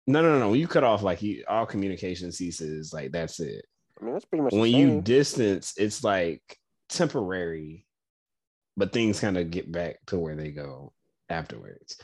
no 0.07 0.23
no 0.23 0.39
no, 0.39 0.51
when 0.51 0.61
you 0.61 0.69
cut 0.69 0.85
off 0.85 1.03
like 1.03 1.23
you, 1.23 1.45
all 1.49 1.67
communication 1.67 2.33
ceases, 2.33 2.93
like 2.93 3.13
that's 3.13 3.41
it. 3.41 3.65
I 4.01 4.05
mean, 4.05 4.13
that's 4.13 4.25
pretty 4.25 4.45
much 4.45 4.53
when 4.53 4.71
you 4.71 5.01
distance, 5.01 5.75
it's 5.77 6.05
like 6.05 6.43
temporary, 6.89 7.87
but 8.77 8.93
things 8.93 9.21
kind 9.21 9.39
of 9.39 9.51
get 9.51 9.71
back 9.71 9.97
to 10.07 10.19
where 10.19 10.37
they 10.37 10.51
go 10.51 10.93
afterwards. 11.29 11.99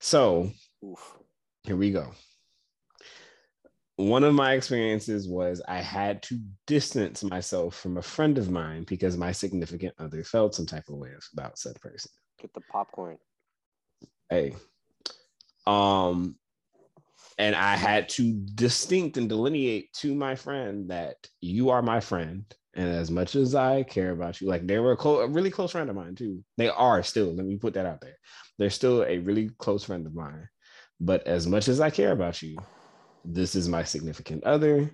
So 0.00 0.50
Oof. 0.84 1.18
here 1.64 1.76
we 1.76 1.90
go. 1.90 2.12
One 3.98 4.22
of 4.22 4.32
my 4.32 4.52
experiences 4.52 5.26
was 5.26 5.60
I 5.66 5.78
had 5.80 6.22
to 6.24 6.38
distance 6.68 7.24
myself 7.24 7.74
from 7.74 7.96
a 7.96 8.02
friend 8.02 8.38
of 8.38 8.48
mine 8.48 8.84
because 8.86 9.16
my 9.16 9.32
significant 9.32 9.92
other 9.98 10.22
felt 10.22 10.54
some 10.54 10.66
type 10.66 10.84
of 10.88 10.98
way 10.98 11.10
about 11.32 11.58
said 11.58 11.80
person. 11.80 12.12
Get 12.40 12.54
the 12.54 12.60
popcorn. 12.70 13.18
Hey, 14.30 14.54
um, 15.66 16.36
and 17.38 17.56
I 17.56 17.74
had 17.74 18.08
to 18.10 18.32
distinct 18.54 19.16
and 19.16 19.28
delineate 19.28 19.92
to 19.94 20.14
my 20.14 20.36
friend 20.36 20.88
that 20.90 21.16
you 21.40 21.70
are 21.70 21.82
my 21.82 21.98
friend, 21.98 22.44
and 22.74 22.88
as 22.88 23.10
much 23.10 23.34
as 23.34 23.56
I 23.56 23.82
care 23.82 24.12
about 24.12 24.40
you, 24.40 24.46
like 24.46 24.64
they 24.64 24.78
were 24.78 24.92
a, 24.92 24.96
clo- 24.96 25.22
a 25.22 25.26
really 25.26 25.50
close 25.50 25.72
friend 25.72 25.90
of 25.90 25.96
mine 25.96 26.14
too. 26.14 26.44
They 26.56 26.68
are 26.68 27.02
still. 27.02 27.34
Let 27.34 27.46
me 27.46 27.56
put 27.56 27.74
that 27.74 27.86
out 27.86 28.00
there. 28.00 28.16
They're 28.58 28.70
still 28.70 29.02
a 29.02 29.18
really 29.18 29.50
close 29.58 29.82
friend 29.82 30.06
of 30.06 30.14
mine. 30.14 30.48
But 31.00 31.26
as 31.26 31.48
much 31.48 31.66
as 31.66 31.80
I 31.80 31.90
care 31.90 32.12
about 32.12 32.42
you, 32.42 32.58
this 33.30 33.54
is 33.54 33.68
my 33.68 33.84
significant 33.84 34.42
other. 34.44 34.90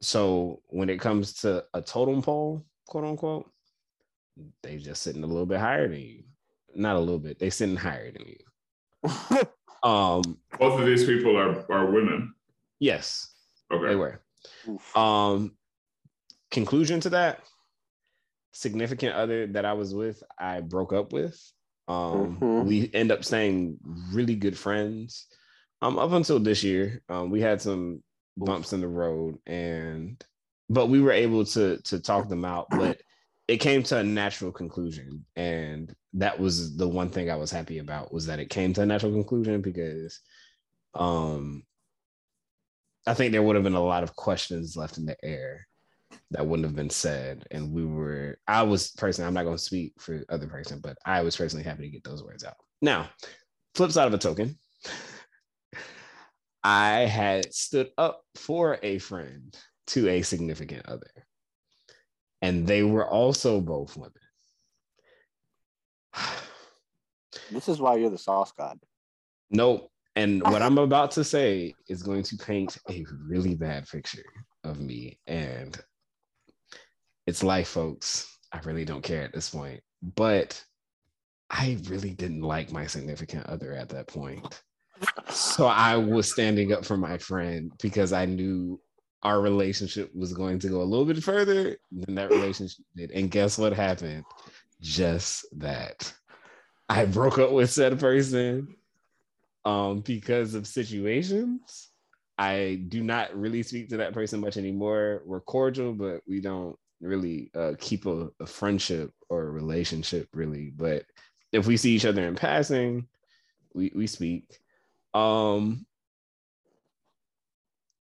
So 0.00 0.62
when 0.68 0.88
it 0.88 1.00
comes 1.00 1.34
to 1.40 1.64
a 1.74 1.82
totem 1.82 2.22
pole, 2.22 2.64
quote 2.86 3.04
unquote, 3.04 3.50
they 4.62 4.76
just 4.78 5.02
sitting 5.02 5.24
a 5.24 5.26
little 5.26 5.46
bit 5.46 5.58
higher 5.60 5.88
than 5.88 6.00
you. 6.00 6.22
Not 6.74 6.96
a 6.96 7.00
little 7.00 7.18
bit. 7.18 7.38
They 7.38 7.50
sitting 7.50 7.76
higher 7.76 8.10
than 8.12 8.26
you. 8.26 9.42
Um, 9.82 10.38
Both 10.58 10.80
of 10.80 10.86
these 10.86 11.04
people 11.04 11.36
are, 11.36 11.70
are 11.70 11.90
women. 11.90 12.32
yes, 12.80 13.34
Okay. 13.70 13.88
they 13.88 13.96
were. 13.96 14.22
Oof. 14.66 14.96
Um, 14.96 15.58
conclusion 16.50 17.00
to 17.00 17.10
that 17.10 17.40
significant 18.52 19.14
other 19.14 19.46
that 19.48 19.66
I 19.66 19.74
was 19.74 19.94
with, 19.94 20.22
I 20.38 20.62
broke 20.62 20.94
up 20.94 21.12
with. 21.12 21.38
Um, 21.86 22.38
Mhm. 22.40 22.64
we 22.64 22.90
end 22.94 23.12
up 23.12 23.26
staying 23.26 23.78
really 24.10 24.36
good 24.36 24.56
friends. 24.56 25.26
Um, 25.84 25.98
up 25.98 26.12
until 26.12 26.40
this 26.40 26.64
year, 26.64 27.02
um, 27.10 27.30
we 27.30 27.42
had 27.42 27.60
some 27.60 28.02
bumps 28.38 28.72
in 28.72 28.80
the 28.80 28.88
road, 28.88 29.38
and 29.46 30.24
but 30.70 30.86
we 30.86 31.02
were 31.02 31.12
able 31.12 31.44
to 31.44 31.76
to 31.82 32.00
talk 32.00 32.26
them 32.26 32.42
out. 32.42 32.68
But 32.70 33.02
it 33.48 33.58
came 33.58 33.82
to 33.84 33.98
a 33.98 34.02
natural 34.02 34.50
conclusion, 34.50 35.26
and 35.36 35.94
that 36.14 36.40
was 36.40 36.78
the 36.78 36.88
one 36.88 37.10
thing 37.10 37.30
I 37.30 37.36
was 37.36 37.50
happy 37.50 37.80
about 37.80 38.14
was 38.14 38.24
that 38.26 38.40
it 38.40 38.48
came 38.48 38.72
to 38.72 38.80
a 38.80 38.86
natural 38.86 39.12
conclusion 39.12 39.60
because, 39.60 40.20
um, 40.94 41.64
I 43.06 43.12
think 43.12 43.32
there 43.32 43.42
would 43.42 43.56
have 43.56 43.64
been 43.64 43.74
a 43.74 43.84
lot 43.84 44.04
of 44.04 44.16
questions 44.16 44.78
left 44.78 44.96
in 44.96 45.04
the 45.04 45.16
air 45.22 45.68
that 46.30 46.46
wouldn't 46.46 46.66
have 46.66 46.76
been 46.76 46.88
said. 46.88 47.46
And 47.50 47.72
we 47.74 47.84
were, 47.84 48.38
I 48.48 48.62
was 48.62 48.92
personally, 48.92 49.28
I'm 49.28 49.34
not 49.34 49.44
going 49.44 49.58
to 49.58 49.62
speak 49.62 49.92
for 49.98 50.24
other 50.30 50.46
person, 50.46 50.80
but 50.82 50.96
I 51.04 51.20
was 51.20 51.36
personally 51.36 51.64
happy 51.64 51.82
to 51.82 51.90
get 51.90 52.04
those 52.04 52.24
words 52.24 52.42
out. 52.42 52.56
Now, 52.80 53.10
flip 53.74 53.92
side 53.92 54.06
of 54.06 54.14
a 54.14 54.18
token, 54.18 54.56
I 56.64 57.00
had 57.00 57.54
stood 57.54 57.90
up 57.98 58.22
for 58.36 58.78
a 58.82 58.98
friend 58.98 59.54
to 59.88 60.08
a 60.08 60.22
significant 60.22 60.86
other, 60.88 61.10
and 62.40 62.66
they 62.66 62.82
were 62.82 63.06
also 63.06 63.60
both 63.60 63.96
women. 63.96 64.12
This 67.50 67.68
is 67.68 67.78
why 67.78 67.96
you're 67.96 68.10
the 68.10 68.16
sauce 68.16 68.52
god. 68.52 68.78
Nope. 69.50 69.90
And 70.16 70.42
what 70.50 70.62
I'm 70.62 70.78
about 70.78 71.10
to 71.12 71.24
say 71.24 71.74
is 71.88 72.02
going 72.02 72.22
to 72.24 72.36
paint 72.36 72.78
a 72.88 73.04
really 73.26 73.54
bad 73.54 73.86
picture 73.88 74.24
of 74.62 74.80
me. 74.80 75.18
And 75.26 75.78
it's 77.26 77.42
life, 77.42 77.68
folks. 77.68 78.38
I 78.52 78.60
really 78.60 78.84
don't 78.84 79.02
care 79.02 79.22
at 79.22 79.32
this 79.34 79.50
point. 79.50 79.82
But 80.02 80.62
I 81.50 81.78
really 81.88 82.12
didn't 82.12 82.42
like 82.42 82.72
my 82.72 82.86
significant 82.86 83.46
other 83.46 83.74
at 83.74 83.88
that 83.90 84.06
point. 84.06 84.62
So 85.30 85.66
I 85.66 85.96
was 85.96 86.30
standing 86.30 86.72
up 86.72 86.84
for 86.84 86.96
my 86.96 87.18
friend 87.18 87.72
because 87.82 88.12
I 88.12 88.24
knew 88.24 88.80
our 89.22 89.40
relationship 89.40 90.14
was 90.14 90.32
going 90.32 90.58
to 90.60 90.68
go 90.68 90.82
a 90.82 90.84
little 90.84 91.06
bit 91.06 91.22
further 91.22 91.76
than 91.90 92.14
that 92.14 92.30
relationship 92.30 92.84
did. 92.94 93.10
And 93.10 93.30
guess 93.30 93.58
what 93.58 93.72
happened? 93.72 94.24
Just 94.80 95.46
that. 95.58 96.12
I 96.88 97.06
broke 97.06 97.38
up 97.38 97.50
with 97.50 97.70
said 97.70 97.98
person 97.98 98.76
um 99.64 100.00
because 100.00 100.54
of 100.54 100.66
situations. 100.66 101.88
I 102.36 102.82
do 102.88 103.02
not 103.02 103.34
really 103.34 103.62
speak 103.62 103.88
to 103.90 103.96
that 103.98 104.12
person 104.12 104.40
much 104.40 104.56
anymore. 104.56 105.22
We're 105.24 105.40
cordial, 105.40 105.94
but 105.94 106.20
we 106.26 106.40
don't 106.40 106.76
really 107.00 107.50
uh, 107.54 107.74
keep 107.78 108.06
a, 108.06 108.28
a 108.40 108.46
friendship 108.46 109.10
or 109.28 109.42
a 109.42 109.50
relationship 109.50 110.28
really. 110.34 110.72
But 110.76 111.04
if 111.52 111.66
we 111.66 111.76
see 111.76 111.92
each 111.92 112.04
other 112.04 112.26
in 112.26 112.34
passing, 112.34 113.06
we 113.72 113.92
we 113.94 114.06
speak. 114.06 114.58
Um, 115.14 115.86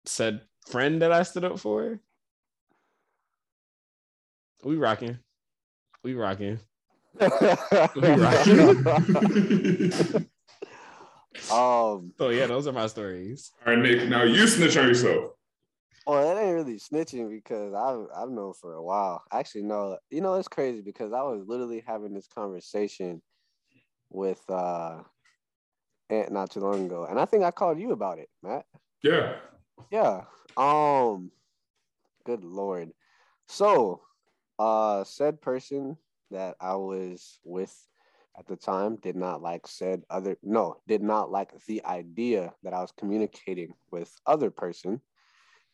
said 0.04 0.42
friend 0.66 1.02
that 1.02 1.12
I 1.12 1.22
stood 1.22 1.44
up 1.44 1.58
for. 1.58 2.00
We 4.64 4.76
rocking. 4.76 5.18
We 6.02 6.14
rocking. 6.14 6.58
we 7.20 7.28
rocking. 8.08 8.58
um, 11.52 12.12
So 12.18 12.28
yeah, 12.30 12.46
those 12.46 12.66
are 12.66 12.72
my 12.72 12.86
stories. 12.86 13.52
All 13.66 13.74
right, 13.74 13.82
Nick. 13.82 14.08
Now 14.08 14.24
you 14.24 14.46
snitch 14.46 14.76
on 14.76 14.88
yourself. 14.88 15.32
well, 16.06 16.36
it 16.36 16.40
ain't 16.40 16.54
really 16.54 16.78
snitching 16.78 17.30
because 17.30 17.74
I've 17.74 18.06
I've 18.16 18.30
known 18.30 18.52
for 18.60 18.74
a 18.74 18.82
while. 18.82 19.22
Actually, 19.32 19.62
no, 19.62 19.98
you 20.10 20.20
know 20.20 20.34
it's 20.34 20.48
crazy 20.48 20.80
because 20.82 21.12
I 21.12 21.22
was 21.22 21.44
literally 21.46 21.82
having 21.86 22.14
this 22.14 22.26
conversation 22.26 23.22
with 24.10 24.42
uh 24.48 24.98
Ant 24.98 25.06
not 26.10 26.50
too 26.50 26.60
long 26.60 26.86
ago, 26.86 27.06
and 27.08 27.18
I 27.18 27.24
think 27.24 27.44
I 27.44 27.50
called 27.50 27.78
you 27.78 27.92
about 27.92 28.18
it, 28.18 28.28
Matt. 28.42 28.64
Yeah. 29.02 29.36
Yeah. 29.90 30.24
Um 30.56 31.30
good 32.24 32.44
lord. 32.44 32.90
So 33.46 34.02
uh 34.58 35.04
said 35.04 35.40
person 35.40 35.96
that 36.30 36.56
I 36.60 36.74
was 36.76 37.38
with 37.44 37.74
at 38.38 38.46
the 38.46 38.56
time 38.56 38.96
did 38.96 39.16
not 39.16 39.42
like 39.42 39.66
said 39.66 40.02
other 40.10 40.36
no, 40.42 40.76
did 40.86 41.02
not 41.02 41.30
like 41.30 41.50
the 41.66 41.84
idea 41.84 42.52
that 42.62 42.72
I 42.72 42.80
was 42.80 42.92
communicating 42.96 43.74
with 43.90 44.14
other 44.26 44.50
person. 44.50 45.00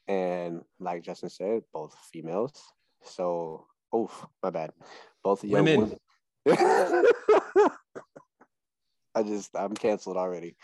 And 0.06 0.62
like 0.78 1.02
Justin 1.02 1.30
said, 1.30 1.62
both 1.72 1.96
females. 2.12 2.52
So 3.02 3.66
oof, 3.94 4.26
my 4.42 4.50
bad. 4.50 4.72
Both 5.22 5.44
young 5.44 5.64
Women. 5.64 5.98
women. 6.46 7.04
I 9.14 9.22
just 9.22 9.50
I'm 9.54 9.74
canceled 9.74 10.16
already. 10.16 10.56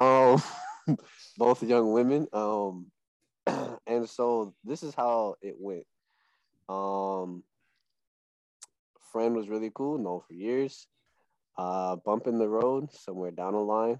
Um 0.00 0.42
both 1.36 1.62
young 1.62 1.92
women. 1.92 2.26
Um 2.32 2.86
and 3.86 4.08
so 4.08 4.54
this 4.64 4.82
is 4.82 4.94
how 4.94 5.36
it 5.42 5.56
went. 5.58 5.86
Um 6.68 7.44
friend 9.12 9.34
was 9.34 9.48
really 9.48 9.70
cool, 9.74 9.98
known 9.98 10.20
for 10.26 10.34
years. 10.34 10.86
Uh, 11.58 11.96
bump 11.96 12.26
in 12.26 12.38
the 12.38 12.48
road 12.48 12.90
somewhere 12.92 13.30
down 13.30 13.52
the 13.52 13.58
line, 13.58 13.98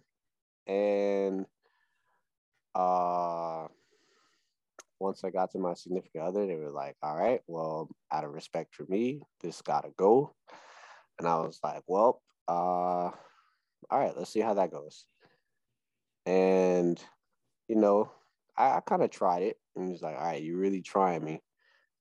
and 0.67 1.45
uh, 2.75 3.67
once 4.99 5.25
I 5.25 5.31
got 5.31 5.51
to 5.53 5.59
my 5.59 5.75
significant 5.75 6.25
other, 6.25 6.47
they 6.47 6.57
were 6.57 6.71
like, 6.71 6.97
"All 7.03 7.17
right, 7.17 7.41
well, 7.47 7.91
out 8.11 8.25
of 8.25 8.33
respect 8.33 8.75
for 8.75 8.85
me, 8.89 9.21
this 9.43 9.61
gotta 9.63 9.91
go." 9.97 10.35
And 11.19 11.29
I 11.29 11.37
was 11.41 11.61
like, 11.63 11.83
"Well, 11.87 12.23
uh, 12.49 13.11
all 13.91 13.99
right, 13.99 14.17
let's 14.17 14.31
see 14.31 14.41
how 14.41 14.55
that 14.55 14.73
goes." 14.73 15.05
And 16.27 17.01
you 17.69 17.77
know, 17.77 18.11
I, 18.57 18.77
I 18.77 18.81
kind 18.81 19.03
of 19.03 19.11
tried 19.11 19.43
it, 19.43 19.57
and 19.77 19.87
he 19.87 19.93
was 19.93 20.03
like, 20.03 20.17
"All 20.17 20.25
right, 20.25 20.43
you 20.43 20.57
really 20.57 20.83
trying 20.83 21.25
me?" 21.25 21.43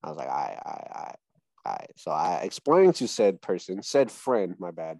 I 0.03 0.09
was 0.09 0.17
like, 0.17 0.29
"I, 0.29 0.59
I, 0.65 0.99
I." 0.99 1.13
All 1.65 1.73
right. 1.73 1.91
So 1.97 2.11
I 2.11 2.35
explained 2.37 2.95
to 2.95 3.07
said 3.07 3.41
person, 3.41 3.83
said 3.83 4.09
friend, 4.09 4.55
my 4.59 4.71
bad, 4.71 4.99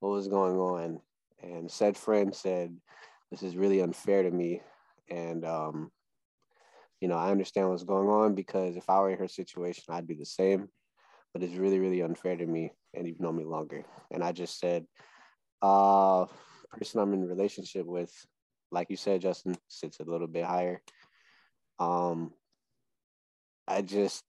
what 0.00 0.10
was 0.10 0.28
going 0.28 0.56
on. 0.56 1.00
And 1.42 1.70
said 1.70 1.96
friend 1.96 2.34
said, 2.34 2.74
This 3.30 3.42
is 3.42 3.56
really 3.56 3.80
unfair 3.80 4.22
to 4.22 4.30
me. 4.30 4.62
And 5.10 5.44
um, 5.44 5.90
you 7.00 7.08
know, 7.08 7.16
I 7.16 7.30
understand 7.30 7.68
what's 7.68 7.84
going 7.84 8.08
on 8.08 8.34
because 8.34 8.76
if 8.76 8.88
I 8.90 9.00
were 9.00 9.10
in 9.10 9.18
her 9.18 9.28
situation, 9.28 9.84
I'd 9.90 10.06
be 10.06 10.14
the 10.14 10.26
same. 10.26 10.68
But 11.32 11.42
it's 11.42 11.54
really, 11.54 11.78
really 11.78 12.00
unfair 12.00 12.36
to 12.36 12.46
me, 12.46 12.72
and 12.94 13.06
you've 13.06 13.20
known 13.20 13.36
me 13.36 13.44
longer. 13.44 13.84
And 14.10 14.24
I 14.24 14.32
just 14.32 14.58
said, 14.58 14.86
uh, 15.62 16.26
person 16.70 17.00
I'm 17.00 17.12
in 17.14 17.28
relationship 17.28 17.86
with, 17.86 18.12
like 18.70 18.90
you 18.90 18.96
said, 18.96 19.20
Justin, 19.20 19.56
sits 19.68 20.00
a 20.00 20.04
little 20.04 20.26
bit 20.26 20.44
higher. 20.44 20.82
Um, 21.78 22.32
I 23.66 23.82
just, 23.82 24.24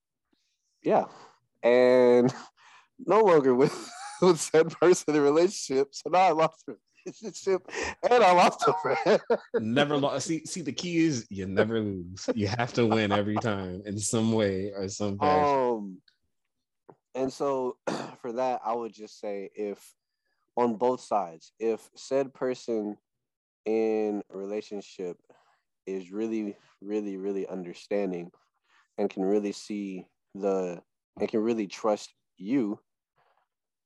yeah, 0.83 1.05
and 1.63 2.33
no 3.05 3.21
longer 3.21 3.55
with 3.55 3.91
with 4.21 4.39
said 4.39 4.69
person 4.79 5.15
in 5.15 5.21
relationship. 5.21 5.89
So 5.91 6.09
now 6.09 6.19
I 6.19 6.31
lost 6.31 6.63
a 6.67 6.75
relationship 7.05 7.61
and 8.09 8.23
I 8.23 8.31
lost 8.33 8.67
a 8.67 8.73
friend. 8.81 9.21
never 9.59 9.97
lost. 9.97 10.27
See, 10.27 10.45
see, 10.45 10.61
the 10.61 10.71
key 10.71 11.05
is 11.05 11.25
you 11.29 11.47
never 11.47 11.79
lose. 11.79 12.29
You 12.35 12.47
have 12.47 12.73
to 12.73 12.85
win 12.85 13.11
every 13.11 13.37
time 13.37 13.81
in 13.85 13.97
some 13.97 14.33
way 14.33 14.71
or 14.75 14.87
some 14.89 15.17
fashion. 15.17 15.59
Um, 15.59 15.97
and 17.15 17.31
so 17.31 17.77
for 18.21 18.33
that, 18.33 18.61
I 18.65 18.73
would 18.73 18.93
just 18.93 19.19
say 19.19 19.49
if 19.55 19.79
on 20.57 20.75
both 20.75 21.01
sides, 21.01 21.53
if 21.59 21.89
said 21.95 22.33
person 22.33 22.97
in 23.65 24.21
relationship 24.29 25.17
is 25.85 26.11
really, 26.11 26.55
really, 26.81 27.17
really 27.17 27.47
understanding 27.47 28.31
and 28.97 29.09
can 29.09 29.23
really 29.23 29.51
see 29.51 30.05
the 30.35 30.81
and 31.19 31.29
can 31.29 31.39
really 31.41 31.67
trust 31.67 32.13
you, 32.37 32.79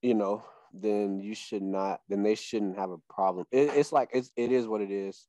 you 0.01 0.13
know, 0.13 0.43
then 0.73 1.19
you 1.19 1.35
should 1.35 1.61
not. 1.63 2.01
Then 2.09 2.23
they 2.23 2.35
shouldn't 2.35 2.77
have 2.77 2.91
a 2.91 2.97
problem. 3.09 3.45
It, 3.51 3.71
it's 3.75 3.91
like 3.91 4.09
it's 4.13 4.31
it 4.35 4.51
is 4.51 4.67
what 4.67 4.81
it 4.81 4.91
is, 4.91 5.27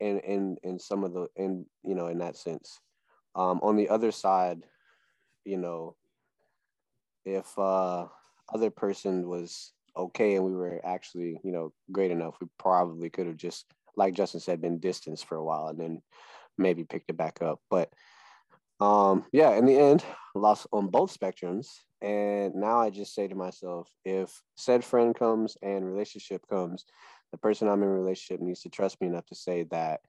and 0.00 0.20
in 0.20 0.56
in 0.62 0.78
some 0.78 1.04
of 1.04 1.12
the 1.12 1.28
in 1.36 1.66
you 1.82 1.94
know 1.94 2.06
in 2.06 2.18
that 2.18 2.36
sense. 2.36 2.80
Um, 3.34 3.60
on 3.62 3.76
the 3.76 3.88
other 3.88 4.10
side, 4.10 4.64
you 5.44 5.58
know, 5.58 5.96
if 7.24 7.58
uh, 7.58 8.06
other 8.52 8.70
person 8.70 9.28
was 9.28 9.72
okay 9.98 10.36
and 10.36 10.44
we 10.44 10.52
were 10.52 10.80
actually 10.84 11.40
you 11.42 11.52
know 11.52 11.72
great 11.92 12.10
enough, 12.10 12.36
we 12.40 12.46
probably 12.58 13.10
could 13.10 13.26
have 13.26 13.36
just 13.36 13.66
like 13.96 14.14
Justin 14.14 14.40
said 14.40 14.60
been 14.60 14.78
distanced 14.78 15.26
for 15.26 15.36
a 15.36 15.44
while 15.44 15.68
and 15.68 15.78
then 15.78 16.02
maybe 16.56 16.84
picked 16.84 17.10
it 17.10 17.16
back 17.16 17.42
up, 17.42 17.60
but 17.70 17.92
um, 18.80 19.24
yeah, 19.32 19.56
in 19.56 19.66
the 19.66 19.76
end, 19.76 20.04
lost 20.34 20.66
on 20.72 20.88
both 20.88 21.16
spectrums. 21.16 21.66
And 22.00 22.54
now 22.54 22.78
I 22.78 22.90
just 22.90 23.14
say 23.14 23.26
to 23.26 23.34
myself, 23.34 23.90
if 24.04 24.42
said 24.56 24.84
friend 24.84 25.14
comes 25.14 25.56
and 25.62 25.84
relationship 25.84 26.42
comes, 26.48 26.84
the 27.32 27.38
person 27.38 27.68
I'm 27.68 27.82
in 27.82 27.88
relationship 27.88 28.40
needs 28.40 28.62
to 28.62 28.68
trust 28.68 29.00
me 29.00 29.08
enough 29.08 29.26
to 29.26 29.34
say 29.34 29.64
that 29.70 30.00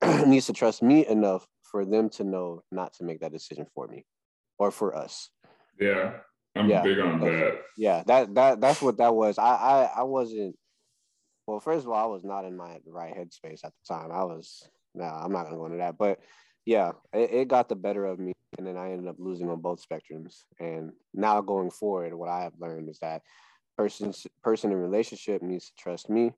needs 0.26 0.46
to 0.46 0.52
trust 0.52 0.82
me 0.82 1.06
enough 1.06 1.46
for 1.62 1.84
them 1.84 2.08
to 2.10 2.24
know 2.24 2.62
not 2.70 2.94
to 2.94 3.04
make 3.04 3.20
that 3.20 3.32
decision 3.32 3.66
for 3.74 3.88
me 3.88 4.04
or 4.58 4.70
for 4.70 4.94
us. 4.96 5.30
Yeah. 5.78 6.18
I'm 6.56 6.68
yeah, 6.68 6.82
big 6.82 6.98
on 7.00 7.20
that. 7.20 7.60
Yeah, 7.76 8.02
that 8.06 8.34
that 8.34 8.60
that's 8.60 8.80
what 8.80 8.98
that 8.98 9.14
was. 9.14 9.38
I, 9.38 9.54
I 9.54 9.90
I 9.96 10.02
wasn't 10.02 10.56
well, 11.46 11.60
first 11.60 11.84
of 11.84 11.92
all, 11.92 12.02
I 12.02 12.06
was 12.06 12.24
not 12.24 12.44
in 12.44 12.56
my 12.56 12.78
right 12.86 13.14
headspace 13.14 13.64
at 13.64 13.72
the 13.72 13.94
time. 13.94 14.10
I 14.10 14.24
was 14.24 14.68
no, 14.94 15.04
nah, 15.04 15.24
I'm 15.24 15.32
not 15.32 15.44
gonna 15.44 15.56
go 15.56 15.66
into 15.66 15.78
that. 15.78 15.98
But 15.98 16.20
yeah, 16.64 16.92
it, 17.12 17.30
it, 17.32 17.48
got 17.48 17.68
the 17.68 17.76
better 17.76 18.06
of 18.06 18.18
me, 18.18 18.32
and 18.56 18.66
then 18.66 18.76
I 18.76 18.92
ended 18.92 19.08
up 19.08 19.16
losing 19.18 19.50
on 19.50 19.60
both 19.60 19.84
spectrums. 19.86 20.44
And 20.58 20.92
now 21.12 21.40
going 21.42 21.70
forward, 21.70 22.14
what 22.14 22.30
I 22.30 22.42
have 22.42 22.54
learned 22.58 22.88
is 22.88 22.98
that 23.00 23.22
person 23.76 24.14
person 24.42 24.72
in 24.72 24.78
relationship 24.78 25.42
needs 25.42 25.66
to 25.66 25.72
trust 25.78 26.08
me. 26.08 26.32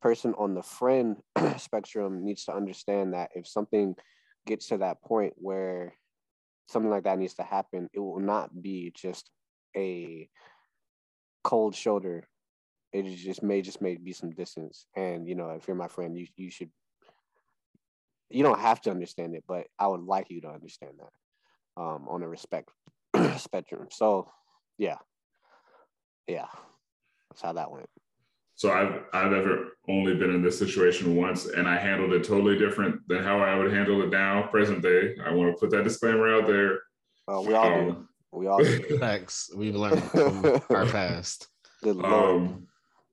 Person 0.00 0.34
on 0.36 0.54
the 0.54 0.62
friend 0.62 1.16
spectrum 1.56 2.24
needs 2.24 2.44
to 2.44 2.54
understand 2.54 3.14
that 3.14 3.30
if 3.34 3.46
something 3.46 3.94
gets 4.46 4.68
to 4.68 4.78
that 4.78 5.00
point 5.02 5.32
where 5.36 5.94
something 6.68 6.90
like 6.90 7.04
that 7.04 7.18
needs 7.18 7.34
to 7.34 7.42
happen, 7.42 7.88
it 7.92 8.00
will 8.00 8.20
not 8.20 8.62
be 8.62 8.92
just 8.94 9.30
a 9.76 10.28
cold 11.44 11.74
shoulder. 11.74 12.24
It 12.92 13.04
just 13.16 13.42
may 13.42 13.62
just 13.62 13.80
may 13.80 13.96
be 13.96 14.12
some 14.12 14.30
distance. 14.30 14.86
And 14.96 15.26
you 15.26 15.34
know, 15.34 15.50
if 15.50 15.66
you're 15.66 15.76
my 15.76 15.88
friend, 15.88 16.16
you 16.16 16.26
you 16.36 16.50
should 16.50 16.70
you 18.32 18.42
don't 18.42 18.60
have 18.60 18.80
to 18.82 18.90
understand 18.90 19.34
it, 19.34 19.44
but 19.46 19.66
I 19.78 19.86
would 19.86 20.02
like 20.02 20.30
you 20.30 20.40
to 20.42 20.48
understand 20.48 20.92
that 20.98 21.82
um, 21.82 22.06
on 22.08 22.22
a 22.22 22.28
respect 22.28 22.70
spectrum. 23.36 23.88
So, 23.90 24.30
yeah, 24.78 24.96
yeah, 26.26 26.46
that's 27.30 27.42
how 27.42 27.52
that 27.52 27.70
went. 27.70 27.88
So 28.54 28.70
I've 28.70 29.02
I've 29.12 29.32
ever 29.32 29.76
only 29.88 30.14
been 30.14 30.30
in 30.30 30.42
this 30.42 30.58
situation 30.58 31.16
once, 31.16 31.46
and 31.46 31.68
I 31.68 31.78
handled 31.78 32.12
it 32.12 32.24
totally 32.24 32.58
different 32.58 33.00
than 33.08 33.22
how 33.22 33.38
I 33.38 33.56
would 33.56 33.72
handle 33.72 34.02
it 34.02 34.10
now, 34.10 34.42
present 34.42 34.82
day. 34.82 35.14
I 35.24 35.32
want 35.32 35.52
to 35.52 35.58
put 35.58 35.70
that 35.70 35.84
disclaimer 35.84 36.34
out 36.34 36.46
there. 36.46 36.80
Uh, 37.28 37.40
we 37.40 37.54
all 37.54 37.66
um, 37.66 37.86
do. 37.86 38.08
We 38.32 38.46
all 38.46 38.58
do. 38.62 38.98
Thanks. 38.98 39.50
We've 39.54 39.76
learned 39.76 40.02
from 40.04 40.44
our 40.70 40.86
past. 40.86 41.48
Good 41.82 41.96
Lord. 41.96 42.12
Um, 42.12 42.66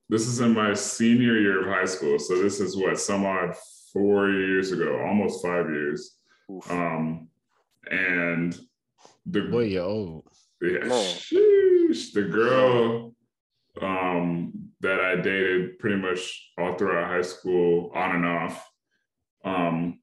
this 0.10 0.28
is 0.28 0.40
in 0.40 0.54
my 0.54 0.74
senior 0.74 1.38
year 1.38 1.62
of 1.62 1.68
high 1.68 1.86
school, 1.86 2.18
so 2.18 2.42
this 2.42 2.60
is 2.60 2.76
what 2.76 3.00
some 3.00 3.26
odd 3.26 3.56
four 3.94 4.32
years 4.32 4.72
ago, 4.72 5.00
almost 5.06 5.44
five 5.44 5.70
years. 5.70 6.18
Um, 6.70 7.28
and 7.92 8.58
the 9.26 9.42
boy, 9.42 9.66
you 9.66 9.82
old. 9.82 10.28
Yeah, 10.62 10.80
sheesh, 10.80 12.12
the 12.14 12.24
girl 12.24 13.14
um, 13.82 14.72
that 14.82 15.00
I 15.00 15.16
dated 15.16 15.80
pretty 15.80 15.98
much 15.98 16.52
all 16.58 16.76
throughout 16.76 17.08
high 17.08 17.22
school, 17.22 17.92
on 17.94 18.16
and 18.16 18.26
off. 18.26 18.72
Um, 19.46 20.00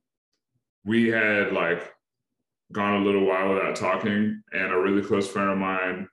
we 0.84 1.08
had 1.08 1.52
like 1.52 1.92
gone 2.72 3.02
a 3.02 3.04
little 3.04 3.24
while 3.24 3.54
without 3.54 3.76
talking, 3.76 4.42
and 4.52 4.72
a 4.72 4.78
really 4.78 5.02
close 5.02 5.28
friend 5.28 5.50
of 5.50 5.58
mine 5.58 6.08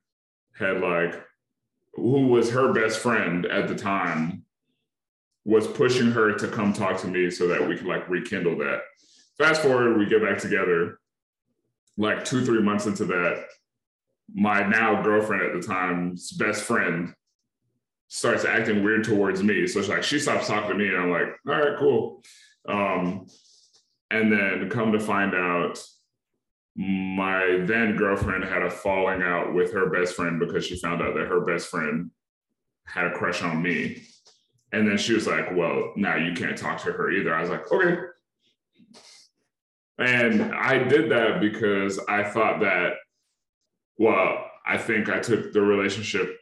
had 0.57 0.81
like 0.81 1.21
who 1.95 2.27
was 2.27 2.51
her 2.51 2.73
best 2.73 2.99
friend 2.99 3.45
at 3.45 3.67
the 3.67 3.75
time 3.75 4.43
was 5.45 5.67
pushing 5.67 6.11
her 6.11 6.33
to 6.33 6.47
come 6.47 6.73
talk 6.73 6.99
to 7.01 7.07
me 7.07 7.29
so 7.29 7.47
that 7.47 7.67
we 7.67 7.75
could 7.75 7.85
like 7.85 8.09
rekindle 8.09 8.57
that. 8.57 8.81
Fast 9.37 9.61
forward, 9.61 9.97
we 9.97 10.05
get 10.05 10.23
back 10.23 10.37
together. 10.37 10.99
Like 11.97 12.25
two, 12.25 12.43
three 12.43 12.61
months 12.61 12.87
into 12.87 13.05
that, 13.05 13.45
my 14.33 14.65
now 14.65 15.03
girlfriend 15.03 15.43
at 15.43 15.53
the 15.53 15.67
time's 15.67 16.31
best 16.31 16.63
friend 16.63 17.13
starts 18.07 18.45
acting 18.45 18.83
weird 18.83 19.03
towards 19.03 19.43
me. 19.43 19.67
So 19.67 19.79
it's 19.79 19.89
like 19.89 20.03
she 20.03 20.17
stops 20.17 20.47
talking 20.47 20.69
to 20.69 20.75
me, 20.75 20.87
and 20.87 20.97
I'm 20.97 21.11
like, 21.11 21.27
all 21.47 21.53
right, 21.53 21.77
cool. 21.77 22.23
Um, 22.67 23.27
and 24.09 24.31
then 24.31 24.69
come 24.69 24.91
to 24.93 24.99
find 24.99 25.35
out, 25.35 25.79
my 26.75 27.63
then 27.65 27.95
girlfriend 27.95 28.43
had 28.43 28.63
a 28.63 28.69
falling 28.69 29.21
out 29.21 29.53
with 29.53 29.71
her 29.73 29.89
best 29.89 30.15
friend 30.15 30.39
because 30.39 30.65
she 30.65 30.79
found 30.79 31.01
out 31.01 31.13
that 31.15 31.27
her 31.27 31.41
best 31.41 31.67
friend 31.67 32.09
had 32.85 33.05
a 33.05 33.13
crush 33.13 33.43
on 33.43 33.61
me. 33.61 34.03
And 34.71 34.87
then 34.87 34.97
she 34.97 35.13
was 35.13 35.27
like, 35.27 35.55
well, 35.55 35.93
now 35.95 36.15
you 36.15 36.33
can't 36.33 36.57
talk 36.57 36.81
to 36.83 36.91
her 36.91 37.11
either. 37.11 37.33
I 37.33 37.41
was 37.41 37.49
like, 37.51 37.71
okay. 37.71 38.01
And 39.99 40.53
I 40.55 40.79
did 40.79 41.11
that 41.11 41.39
because 41.39 41.99
I 42.09 42.23
thought 42.23 42.59
that, 42.61 42.93
well, 43.97 44.49
I 44.65 44.77
think 44.79 45.09
I 45.09 45.19
took 45.19 45.53
the 45.53 45.61
relationship 45.61 46.37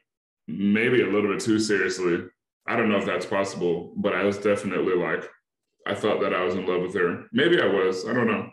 maybe 0.47 1.01
a 1.01 1.07
little 1.07 1.31
bit 1.31 1.41
too 1.41 1.59
seriously. 1.59 2.23
I 2.65 2.77
don't 2.77 2.89
know 2.89 2.97
if 2.97 3.05
that's 3.05 3.25
possible, 3.25 3.93
but 3.97 4.13
I 4.13 4.23
was 4.23 4.37
definitely 4.37 4.95
like, 4.95 5.29
I 5.85 5.93
thought 5.93 6.21
that 6.21 6.33
I 6.33 6.43
was 6.43 6.55
in 6.55 6.65
love 6.65 6.81
with 6.81 6.93
her. 6.95 7.25
Maybe 7.33 7.61
I 7.61 7.65
was. 7.65 8.07
I 8.07 8.13
don't 8.13 8.27
know. 8.27 8.49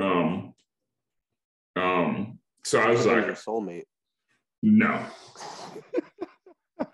Um, 0.00 0.54
um, 1.76 2.38
so 2.64 2.80
I 2.80 2.90
was 2.90 3.06
like, 3.06 3.26
your 3.26 3.34
soulmate. 3.34 3.84
No. 4.62 5.04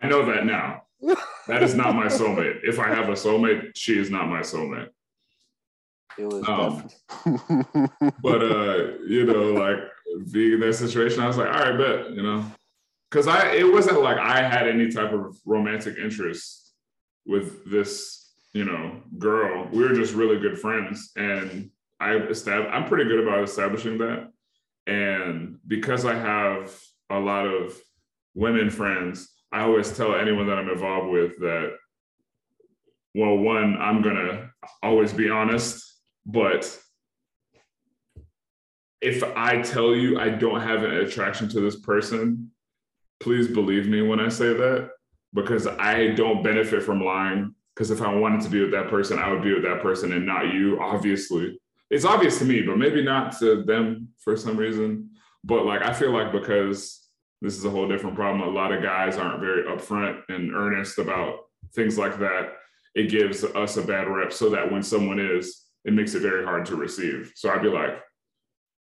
I 0.01 0.09
know 0.09 0.27
that 0.27 0.45
now 0.47 0.83
that 1.49 1.63
is 1.63 1.75
not 1.75 1.95
my 1.95 2.07
soulmate. 2.07 2.61
If 2.63 2.79
I 2.79 2.89
have 2.89 3.09
a 3.09 3.13
soulmate, 3.13 3.73
she 3.75 3.99
is 3.99 4.11
not 4.11 4.29
my 4.29 4.41
soulmate. 4.41 4.89
It 6.19 6.27
was 6.27 6.47
um, 6.47 6.89
but 8.23 8.43
uh, 8.43 8.99
you 9.07 9.25
know, 9.25 9.53
like 9.53 9.79
being 10.31 10.53
in 10.55 10.61
that 10.61 10.75
situation, 10.75 11.21
I 11.21 11.27
was 11.27 11.39
like, 11.39 11.49
all 11.49 11.71
right, 11.71 11.79
bet, 11.79 12.11
you 12.11 12.23
know. 12.23 12.45
because 13.11 13.27
I 13.27 13.53
it 13.55 13.73
wasn't 13.73 14.03
like 14.03 14.19
I 14.19 14.43
had 14.43 14.69
any 14.69 14.91
type 14.91 15.13
of 15.13 15.37
romantic 15.45 15.97
interest 15.99 16.75
with 17.27 17.71
this, 17.71 18.31
you 18.53 18.65
know, 18.65 19.01
girl. 19.19 19.69
We 19.73 19.83
were 19.83 19.95
just 19.95 20.15
really 20.15 20.39
good 20.39 20.59
friends, 20.59 21.13
and 21.17 21.71
I 22.01 22.11
estab- 22.11 22.71
I'm 22.71 22.87
pretty 22.87 23.05
good 23.05 23.21
about 23.27 23.43
establishing 23.43 23.99
that. 23.99 24.31
And 24.87 25.59
because 25.67 26.05
I 26.05 26.15
have 26.15 26.75
a 27.11 27.19
lot 27.19 27.47
of 27.47 27.79
women 28.35 28.71
friends, 28.71 29.29
I 29.53 29.61
always 29.61 29.97
tell 29.97 30.15
anyone 30.15 30.47
that 30.47 30.59
I'm 30.59 30.71
involved 30.71 31.11
with 31.11 31.39
that, 31.41 31.73
well, 33.15 33.37
one, 33.37 33.77
I'm 33.79 34.03
gonna 34.03 34.51
always 34.83 35.13
be 35.13 35.29
honest, 35.29 36.01
but 36.25 36.79
if 39.03 39.23
I 39.37 39.61
tell 39.61 39.95
you 39.95 40.19
I 40.19 40.31
don't 40.31 40.61
have 40.61 40.85
an 40.85 40.93
attraction 40.93 41.49
to 41.51 41.61
this 41.61 41.81
person, 41.81 42.51
please 43.21 43.49
believe 43.49 43.89
me 43.89 44.01
when 44.03 44.21
I 44.21 44.29
say 44.29 44.53
that 44.53 44.91
because 45.35 45.67
I 45.67 46.09
don't 46.09 46.43
benefit 46.43 46.83
from 46.83 47.05
lying. 47.05 47.55
Because 47.75 47.91
if 47.91 48.03
I 48.03 48.15
wanted 48.15 48.43
to 48.43 48.51
be 48.51 48.61
with 48.61 48.73
that 48.73 48.89
person, 48.89 49.19
I 49.19 49.33
would 49.33 49.43
be 49.43 49.55
with 49.55 49.63
that 49.63 49.81
person 49.81 50.13
and 50.13 50.27
not 50.27 50.53
you, 50.53 50.79
obviously. 50.81 51.59
It's 51.93 52.07
obvious 52.07 52.39
to 52.39 52.47
me, 52.47 52.63
but 52.63 52.79
maybe 52.79 53.05
not 53.05 53.39
to 53.41 53.63
them 53.65 54.09
for 54.19 54.35
some 54.35 54.57
reason. 54.57 55.11
But 55.45 55.67
like, 55.67 55.83
I 55.83 55.93
feel 55.93 56.11
like 56.11 56.33
because 56.33 57.07
this 57.43 57.59
is 57.59 57.67
a 57.67 57.71
whole 57.71 57.87
different 57.87 58.17
problem, 58.17 58.49
a 58.49 58.51
lot 58.51 58.73
of 58.73 58.83
guys 58.83 59.19
aren't 59.19 59.41
very 59.41 59.65
upfront 59.65 60.23
and 60.31 60.55
earnest 60.55 60.99
about 60.99 61.41
things 61.75 61.99
like 61.99 62.19
that. 62.19 62.55
It 62.95 63.11
gives 63.11 63.45
us 63.45 63.77
a 63.77 63.83
bad 63.83 64.09
rep 64.09 64.33
so 64.33 64.49
that 64.49 64.73
when 64.73 64.83
someone 64.83 65.21
is, 65.21 65.67
it 65.85 65.93
makes 65.93 66.15
it 66.15 66.23
very 66.23 66.45
hard 66.45 66.65
to 66.67 66.77
receive. 66.77 67.33
So 67.35 67.51
I'd 67.51 67.61
be 67.61 67.69
like, 67.69 68.01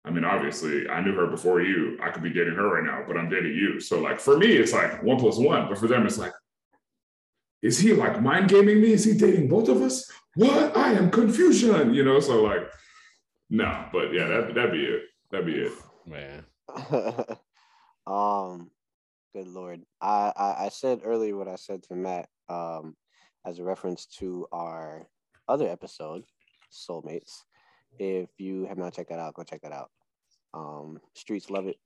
I 0.05 0.09
mean, 0.09 0.23
obviously, 0.23 0.87
I 0.87 1.01
knew 1.01 1.13
her 1.13 1.27
before 1.27 1.61
you. 1.61 1.99
I 2.01 2.11
could 2.11 2.23
be 2.23 2.29
dating 2.29 2.55
her 2.55 2.75
right 2.75 2.85
now, 2.85 3.03
but 3.05 3.17
I'm 3.17 3.29
dating 3.29 3.55
you. 3.55 3.81
So, 3.81 3.99
like, 3.99 4.21
for 4.21 4.37
me, 4.37 4.53
it's 4.53 4.71
like 4.73 5.03
one 5.03 5.19
plus 5.19 5.37
one. 5.37 5.67
But 5.67 5.77
for 5.77 5.87
them, 5.87 6.07
it's 6.07 6.17
like, 6.17 6.31
is 7.61 7.77
he 7.77 7.93
like 7.93 8.21
mind 8.21 8.49
gaming 8.49 8.81
me? 8.81 8.93
Is 8.93 9.03
he 9.03 9.13
dating 9.17 9.49
both 9.49 9.67
of 9.67 9.81
us? 9.81 10.09
What? 10.35 10.75
I 10.77 10.93
am 10.93 11.11
confusion, 11.11 11.93
you 11.93 12.03
know? 12.03 12.19
So, 12.19 12.41
like, 12.41 12.71
no, 13.51 13.85
but 13.91 14.13
yeah, 14.13 14.27
that, 14.27 14.55
that'd 14.55 14.71
be 14.71 14.85
it. 14.85 15.03
That'd 15.29 15.45
be 15.45 15.55
it. 15.55 15.71
Man. 16.07 16.45
um, 18.07 18.71
good 19.33 19.47
lord. 19.47 19.81
I, 20.01 20.31
I 20.35 20.65
I 20.65 20.69
said 20.69 21.01
earlier 21.03 21.35
what 21.35 21.49
I 21.49 21.57
said 21.57 21.83
to 21.83 21.95
Matt 21.95 22.29
um 22.47 22.95
as 23.45 23.59
a 23.59 23.63
reference 23.63 24.05
to 24.05 24.47
our 24.53 25.05
other 25.47 25.67
episode, 25.67 26.23
Soulmates. 26.71 27.43
If 27.99 28.29
you 28.37 28.65
have 28.67 28.77
not 28.77 28.93
checked 28.93 29.09
that 29.09 29.19
out, 29.19 29.33
go 29.33 29.43
check 29.43 29.61
that 29.63 29.73
out. 29.73 29.91
Um, 30.53 31.01
streets 31.13 31.49
love 31.49 31.67
it, 31.67 31.77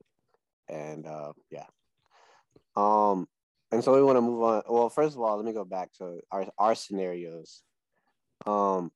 and 0.69 1.07
uh, 1.07 1.33
yeah. 1.49 1.65
Um, 2.75 3.27
and 3.71 3.83
so 3.83 3.95
we 3.95 4.03
want 4.03 4.17
to 4.17 4.21
move 4.21 4.43
on. 4.43 4.61
Well, 4.69 4.89
first 4.89 5.15
of 5.15 5.21
all, 5.21 5.35
let 5.35 5.45
me 5.45 5.53
go 5.53 5.65
back 5.65 5.91
to 5.93 6.19
our 6.31 6.45
our 6.59 6.75
scenarios. 6.75 7.63
Um, 8.45 8.91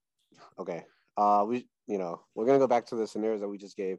okay. 0.60 0.86
Uh, 1.18 1.46
we 1.48 1.68
you 1.90 1.98
know 1.98 2.22
we're 2.36 2.45
gonna 2.45 2.60
go 2.60 2.68
back 2.68 2.86
to 2.86 2.95
the 2.95 3.07
scenarios 3.07 3.41
that 3.41 3.49
we 3.49 3.57
just 3.57 3.76
gave. 3.76 3.98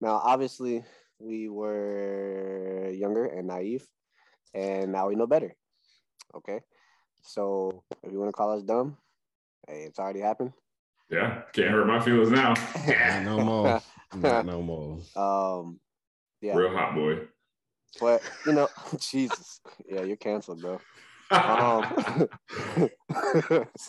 Now, 0.00 0.20
obviously, 0.24 0.84
we 1.18 1.48
were 1.48 2.90
younger 2.92 3.26
and 3.26 3.46
naive, 3.46 3.86
and 4.54 4.90
now 4.90 5.08
we 5.08 5.14
know 5.14 5.26
better. 5.26 5.54
Okay. 6.34 6.60
So 7.22 7.82
if 8.02 8.10
you 8.10 8.18
want 8.18 8.28
to 8.28 8.36
call 8.36 8.56
us 8.56 8.62
dumb, 8.62 8.96
hey, 9.68 9.82
it's 9.82 9.98
already 9.98 10.20
happened. 10.20 10.52
Yeah, 11.10 11.42
can't 11.52 11.70
hurt 11.70 11.86
my 11.86 12.00
feelings 12.00 12.30
now. 12.30 12.54
Not 12.86 13.22
no 13.22 13.44
more. 13.44 13.82
Not 14.14 14.46
no 14.46 14.62
more. 14.62 14.98
Um, 15.16 15.80
yeah. 16.40 16.54
Real 16.54 16.72
hot 16.72 16.94
boy. 16.94 17.20
But 18.00 18.22
you 18.46 18.52
know, 18.52 18.68
Jesus, 18.98 19.60
yeah, 19.88 20.02
you're 20.02 20.16
canceled, 20.16 20.62
bro. 20.62 20.80
Um, 21.28 21.82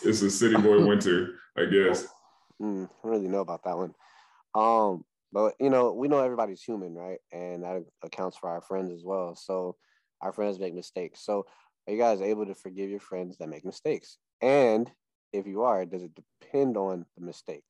it's 0.02 0.22
a 0.22 0.28
city 0.28 0.56
boy 0.56 0.84
winter, 0.84 1.36
I 1.56 1.66
guess. 1.66 2.08
Mm, 2.60 2.84
I 2.84 2.88
don't 3.02 3.10
really 3.10 3.28
know 3.28 3.40
about 3.40 3.64
that 3.64 3.76
one. 3.76 3.94
Um, 4.54 5.04
but 5.32 5.54
you 5.60 5.70
know, 5.70 5.92
we 5.92 6.08
know 6.08 6.20
everybody's 6.20 6.62
human, 6.62 6.94
right? 6.94 7.18
And 7.32 7.62
that 7.62 7.84
accounts 8.02 8.36
for 8.36 8.48
our 8.48 8.60
friends 8.60 8.92
as 8.92 9.04
well. 9.04 9.34
So 9.36 9.76
our 10.22 10.32
friends 10.32 10.58
make 10.58 10.74
mistakes. 10.74 11.24
So 11.24 11.46
are 11.86 11.92
you 11.92 11.98
guys 11.98 12.20
able 12.20 12.46
to 12.46 12.54
forgive 12.54 12.90
your 12.90 13.00
friends 13.00 13.38
that 13.38 13.48
make 13.48 13.64
mistakes? 13.64 14.18
And 14.40 14.90
if 15.32 15.46
you 15.46 15.62
are, 15.62 15.84
does 15.84 16.02
it 16.02 16.12
depend 16.14 16.76
on 16.76 17.04
the 17.16 17.24
mistake? 17.24 17.64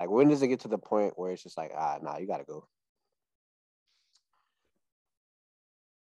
Like 0.00 0.10
when 0.10 0.28
does 0.28 0.42
it 0.42 0.48
get 0.48 0.60
to 0.60 0.68
the 0.68 0.78
point 0.78 1.14
where 1.16 1.32
it's 1.32 1.42
just 1.42 1.56
like, 1.56 1.72
ah, 1.76 1.98
nah, 2.02 2.18
you 2.18 2.26
gotta 2.26 2.44
go? 2.44 2.66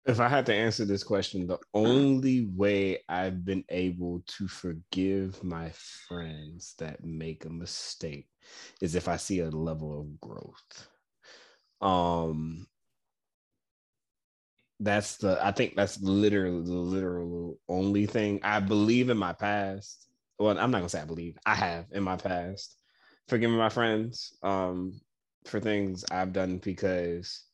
If 0.05 0.19
I 0.19 0.27
had 0.27 0.45
to 0.47 0.53
answer 0.53 0.85
this 0.85 1.03
question, 1.03 1.47
the 1.47 1.57
only 1.73 2.45
way 2.45 2.99
I've 3.09 3.43
been 3.43 3.63
able 3.69 4.21
to 4.27 4.47
forgive 4.47 5.43
my 5.43 5.69
friends 5.71 6.75
that 6.77 7.03
make 7.03 7.45
a 7.45 7.49
mistake 7.49 8.27
is 8.81 8.93
if 8.93 9.07
I 9.07 9.17
see 9.17 9.39
a 9.39 9.49
level 9.49 9.99
of 9.99 10.21
growth. 10.21 10.89
Um 11.81 12.67
that's 14.79 15.17
the 15.17 15.39
I 15.45 15.51
think 15.51 15.75
that's 15.75 16.01
literally 16.01 16.63
the 16.63 16.73
literal 16.73 17.59
only 17.69 18.05
thing 18.05 18.39
I 18.43 18.59
believe 18.59 19.09
in 19.09 19.17
my 19.17 19.31
past. 19.33 20.07
Well, 20.37 20.57
I'm 20.59 20.71
not 20.71 20.79
gonna 20.79 20.89
say 20.89 21.01
I 21.01 21.05
believe, 21.05 21.37
I 21.45 21.55
have 21.55 21.85
in 21.91 22.03
my 22.03 22.17
past 22.17 22.77
forgiven 23.27 23.57
my 23.57 23.69
friends 23.69 24.37
um 24.43 24.99
for 25.45 25.59
things 25.59 26.03
I've 26.11 26.33
done 26.33 26.57
because 26.57 27.45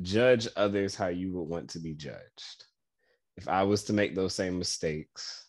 judge 0.00 0.48
others 0.56 0.94
how 0.94 1.08
you 1.08 1.32
would 1.34 1.48
want 1.48 1.70
to 1.70 1.78
be 1.78 1.94
judged. 1.94 2.64
If 3.36 3.48
I 3.48 3.62
was 3.64 3.84
to 3.84 3.92
make 3.92 4.14
those 4.14 4.34
same 4.34 4.58
mistakes, 4.58 5.46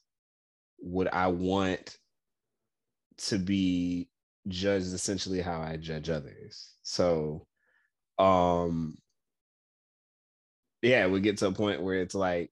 would 0.82 1.08
I 1.08 1.28
want 1.28 1.98
to 3.18 3.38
be 3.38 4.10
judged 4.48 4.94
essentially 4.94 5.42
how 5.42 5.62
I 5.62 5.78
judge 5.78 6.10
others? 6.10 6.74
So, 6.84 7.48
um, 8.20 8.98
yeah, 10.82 11.08
we 11.08 11.22
get 11.22 11.38
to 11.38 11.48
a 11.48 11.52
point 11.52 11.82
where 11.82 12.02
it's 12.02 12.16
like, 12.16 12.52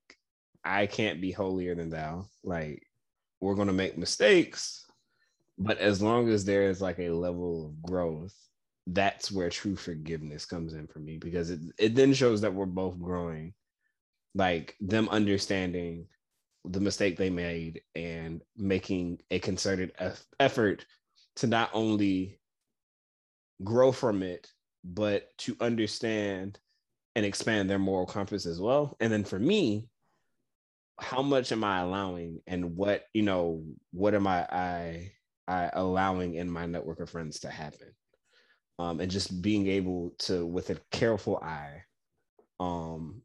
I 0.63 0.85
can't 0.85 1.22
be 1.22 1.31
holier 1.31 1.76
than 1.76 1.89
thou. 1.89 2.27
Like, 2.43 2.84
we're 3.39 3.55
going 3.55 3.68
to 3.68 3.73
make 3.73 3.97
mistakes, 3.97 4.85
but 5.57 5.80
as 5.80 6.01
long 6.01 6.30
as 6.30 6.45
there 6.45 6.69
is 6.69 6.81
like 6.81 6.99
a 6.99 7.09
level 7.09 7.65
of 7.65 7.81
growth, 7.81 8.35
that's 8.87 9.31
where 9.31 9.49
true 9.49 9.75
forgiveness 9.75 10.45
comes 10.45 10.73
in 10.73 10.87
for 10.87 10.99
me 10.99 11.17
because 11.17 11.49
it, 11.49 11.59
it 11.77 11.95
then 11.95 12.13
shows 12.13 12.41
that 12.41 12.53
we're 12.53 12.65
both 12.65 12.99
growing 12.99 13.53
like 14.33 14.75
them 14.79 15.07
understanding 15.09 16.07
the 16.65 16.79
mistake 16.79 17.17
they 17.17 17.29
made 17.29 17.81
and 17.95 18.41
making 18.55 19.19
a 19.31 19.39
concerted 19.39 19.91
effort 20.39 20.85
to 21.35 21.47
not 21.47 21.69
only 21.73 22.39
grow 23.63 23.91
from 23.91 24.23
it 24.23 24.51
but 24.83 25.35
to 25.37 25.55
understand 25.59 26.59
and 27.15 27.25
expand 27.25 27.69
their 27.69 27.79
moral 27.79 28.05
compass 28.05 28.45
as 28.45 28.59
well. 28.59 28.95
And 28.99 29.11
then 29.11 29.23
for 29.23 29.37
me 29.37 29.89
how 31.01 31.21
much 31.23 31.51
am 31.51 31.63
i 31.63 31.79
allowing 31.79 32.39
and 32.45 32.75
what 32.75 33.05
you 33.13 33.23
know 33.23 33.63
what 33.91 34.13
am 34.13 34.27
i 34.27 34.45
i 34.51 35.11
i 35.47 35.69
allowing 35.73 36.35
in 36.35 36.49
my 36.49 36.67
network 36.67 36.99
of 36.99 37.09
friends 37.09 37.39
to 37.39 37.49
happen 37.49 37.87
um, 38.81 38.99
and 38.99 39.11
just 39.11 39.43
being 39.43 39.67
able 39.67 40.15
to, 40.17 40.43
with 40.43 40.71
a 40.71 40.77
careful 40.89 41.37
eye, 41.37 41.83
um, 42.59 43.21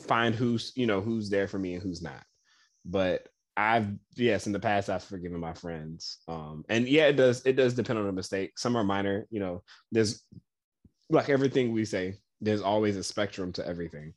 find 0.00 0.34
who's 0.34 0.72
you 0.74 0.86
know 0.86 1.02
who's 1.02 1.28
there 1.28 1.46
for 1.46 1.58
me 1.58 1.74
and 1.74 1.82
who's 1.82 2.00
not. 2.00 2.24
But 2.86 3.28
I've 3.54 3.88
yes, 4.16 4.46
in 4.46 4.54
the 4.54 4.58
past 4.58 4.88
I've 4.88 5.04
forgiven 5.04 5.40
my 5.40 5.52
friends, 5.52 6.20
um, 6.26 6.64
and 6.70 6.88
yeah, 6.88 7.08
it 7.08 7.16
does 7.16 7.44
it 7.44 7.54
does 7.54 7.74
depend 7.74 7.98
on 7.98 8.06
the 8.06 8.12
mistake. 8.12 8.58
Some 8.58 8.76
are 8.76 8.84
minor, 8.84 9.26
you 9.30 9.38
know. 9.38 9.62
There's 9.90 10.24
like 11.10 11.28
everything 11.28 11.70
we 11.70 11.84
say. 11.84 12.14
There's 12.40 12.62
always 12.62 12.96
a 12.96 13.04
spectrum 13.04 13.52
to 13.52 13.66
everything. 13.66 14.14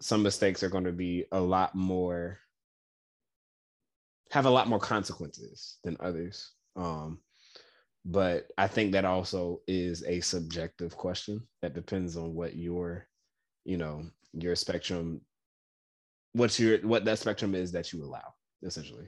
Some 0.00 0.22
mistakes 0.22 0.62
are 0.62 0.70
going 0.70 0.84
to 0.84 0.92
be 0.92 1.26
a 1.32 1.40
lot 1.40 1.74
more 1.74 2.38
have 4.30 4.46
a 4.46 4.50
lot 4.50 4.68
more 4.68 4.80
consequences 4.80 5.76
than 5.84 5.98
others. 6.00 6.52
Um, 6.76 7.18
but 8.04 8.48
I 8.58 8.66
think 8.66 8.92
that 8.92 9.04
also 9.04 9.60
is 9.66 10.02
a 10.04 10.20
subjective 10.20 10.96
question 10.96 11.42
that 11.60 11.74
depends 11.74 12.16
on 12.16 12.34
what 12.34 12.56
your, 12.56 13.06
you 13.64 13.76
know, 13.76 14.04
your 14.32 14.56
spectrum, 14.56 15.20
what's 16.32 16.58
your 16.58 16.78
what 16.78 17.04
that 17.04 17.18
spectrum 17.18 17.54
is 17.54 17.72
that 17.72 17.92
you 17.92 18.02
allow, 18.02 18.34
essentially. 18.62 19.06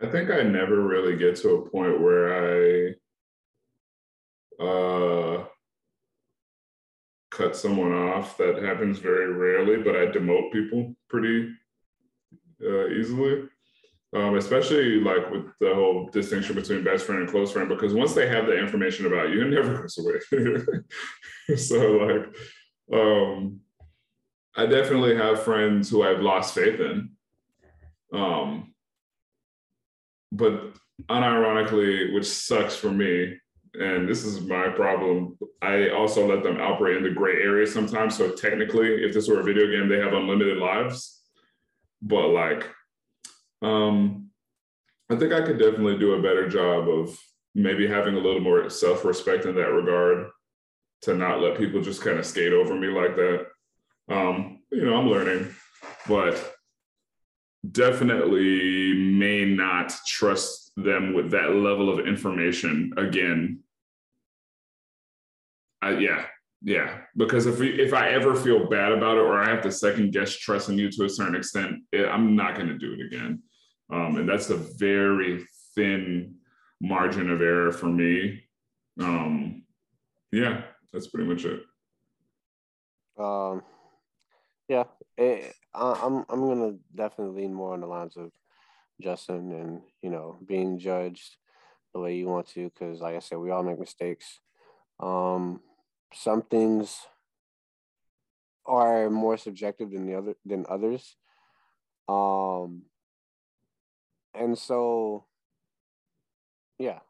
I 0.00 0.06
think 0.06 0.30
I 0.30 0.42
never 0.42 0.80
really 0.80 1.16
get 1.16 1.36
to 1.36 1.50
a 1.50 1.68
point 1.68 2.00
where 2.00 2.92
I 2.92 2.94
uh 4.62 5.44
cut 7.30 7.56
someone 7.56 7.92
off. 7.92 8.36
That 8.38 8.62
happens 8.62 8.98
very 8.98 9.32
rarely, 9.32 9.82
but 9.82 9.96
I 9.96 10.06
demote 10.06 10.52
people 10.52 10.94
pretty 11.08 11.50
uh, 12.64 12.88
easily. 12.88 13.48
Um, 14.14 14.36
especially 14.36 15.00
like 15.00 15.30
with 15.30 15.46
the 15.60 15.74
whole 15.74 16.08
distinction 16.10 16.54
between 16.54 16.84
best 16.84 17.04
friend 17.04 17.22
and 17.22 17.30
close 17.30 17.52
friend, 17.52 17.68
because 17.68 17.92
once 17.92 18.14
they 18.14 18.26
have 18.26 18.46
the 18.46 18.58
information 18.58 19.06
about 19.06 19.30
you, 19.30 19.42
it 19.42 19.50
never 19.50 19.78
goes 19.80 19.98
away. 19.98 21.56
so 21.56 21.76
like, 21.78 22.26
um, 22.92 23.60
I 24.56 24.66
definitely 24.66 25.14
have 25.16 25.42
friends 25.42 25.90
who 25.90 26.02
I've 26.02 26.20
lost 26.20 26.54
faith 26.54 26.80
in. 26.80 27.10
Um, 28.12 28.74
but 30.32 30.72
unironically, 31.08 32.12
which 32.14 32.26
sucks 32.26 32.74
for 32.74 32.90
me, 32.90 33.36
and 33.74 34.08
this 34.08 34.24
is 34.24 34.40
my 34.40 34.68
problem, 34.70 35.38
I 35.60 35.90
also 35.90 36.26
let 36.26 36.42
them 36.42 36.60
operate 36.60 36.96
in 36.96 37.02
the 37.02 37.10
gray 37.10 37.34
area 37.34 37.66
sometimes. 37.66 38.16
So 38.16 38.32
technically, 38.32 39.04
if 39.04 39.12
this 39.12 39.28
were 39.28 39.40
a 39.40 39.44
video 39.44 39.66
game, 39.66 39.88
they 39.88 40.00
have 40.00 40.14
unlimited 40.14 40.58
lives. 40.58 41.22
But 42.00 42.28
like 42.28 42.68
um, 43.62 44.30
I 45.10 45.16
think 45.16 45.32
I 45.32 45.42
could 45.42 45.58
definitely 45.58 45.98
do 45.98 46.14
a 46.14 46.22
better 46.22 46.48
job 46.48 46.88
of 46.88 47.18
maybe 47.54 47.86
having 47.86 48.14
a 48.14 48.20
little 48.20 48.40
more 48.40 48.68
self 48.70 49.04
respect 49.04 49.44
in 49.44 49.54
that 49.54 49.72
regard 49.72 50.28
to 51.02 51.14
not 51.14 51.40
let 51.40 51.58
people 51.58 51.80
just 51.80 52.02
kind 52.02 52.18
of 52.18 52.26
skate 52.26 52.52
over 52.52 52.74
me 52.74 52.88
like 52.88 53.16
that. 53.16 53.46
Um, 54.10 54.60
you 54.70 54.84
know, 54.84 54.96
I'm 54.96 55.08
learning, 55.08 55.54
but 56.06 56.54
definitely 57.70 58.94
may 58.94 59.44
not 59.44 59.94
trust 60.06 60.72
them 60.76 61.14
with 61.14 61.30
that 61.30 61.50
level 61.50 61.90
of 61.90 62.06
information 62.06 62.92
again. 62.96 63.60
I, 65.82 65.98
yeah, 65.98 66.24
yeah, 66.62 66.98
because 67.16 67.46
if 67.46 67.58
we, 67.58 67.80
if 67.80 67.94
I 67.94 68.10
ever 68.10 68.34
feel 68.34 68.68
bad 68.68 68.92
about 68.92 69.16
it 69.16 69.20
or 69.20 69.40
I 69.40 69.48
have 69.48 69.62
to 69.62 69.72
second 69.72 70.12
guess 70.12 70.36
trusting 70.36 70.78
you 70.78 70.90
to 70.90 71.04
a 71.04 71.08
certain 71.08 71.36
extent, 71.36 71.82
it, 71.92 72.06
I'm 72.06 72.34
not 72.34 72.56
going 72.56 72.68
to 72.68 72.78
do 72.78 72.94
it 72.94 73.06
again. 73.06 73.42
Um, 73.90 74.16
and 74.16 74.28
that's 74.28 74.50
a 74.50 74.56
very 74.56 75.44
thin 75.74 76.36
margin 76.80 77.30
of 77.30 77.40
error 77.40 77.72
for 77.72 77.86
me. 77.86 78.42
Um, 79.00 79.64
yeah, 80.32 80.62
that's 80.92 81.08
pretty 81.08 81.28
much 81.28 81.44
it. 81.44 81.62
Um, 83.18 83.62
yeah, 84.68 84.84
it, 85.16 85.54
I, 85.74 86.00
I'm 86.02 86.24
I'm 86.28 86.46
gonna 86.46 86.76
definitely 86.94 87.42
lean 87.42 87.54
more 87.54 87.72
on 87.72 87.80
the 87.80 87.86
lines 87.86 88.16
of 88.16 88.30
Justin 89.00 89.52
and 89.52 89.82
you 90.02 90.10
know 90.10 90.38
being 90.46 90.78
judged 90.78 91.36
the 91.94 92.00
way 92.00 92.16
you 92.16 92.26
want 92.26 92.48
to 92.48 92.70
because 92.70 93.00
like 93.00 93.16
I 93.16 93.20
said, 93.20 93.38
we 93.38 93.50
all 93.50 93.62
make 93.62 93.78
mistakes. 93.78 94.40
Um, 95.00 95.60
some 96.12 96.42
things 96.42 97.00
are 98.66 99.08
more 99.08 99.36
subjective 99.36 99.90
than 99.90 100.06
the 100.06 100.14
other 100.14 100.34
than 100.44 100.66
others. 100.68 101.16
Um, 102.08 102.82
and 104.38 104.58
so, 104.58 105.24
yeah, 106.78 107.00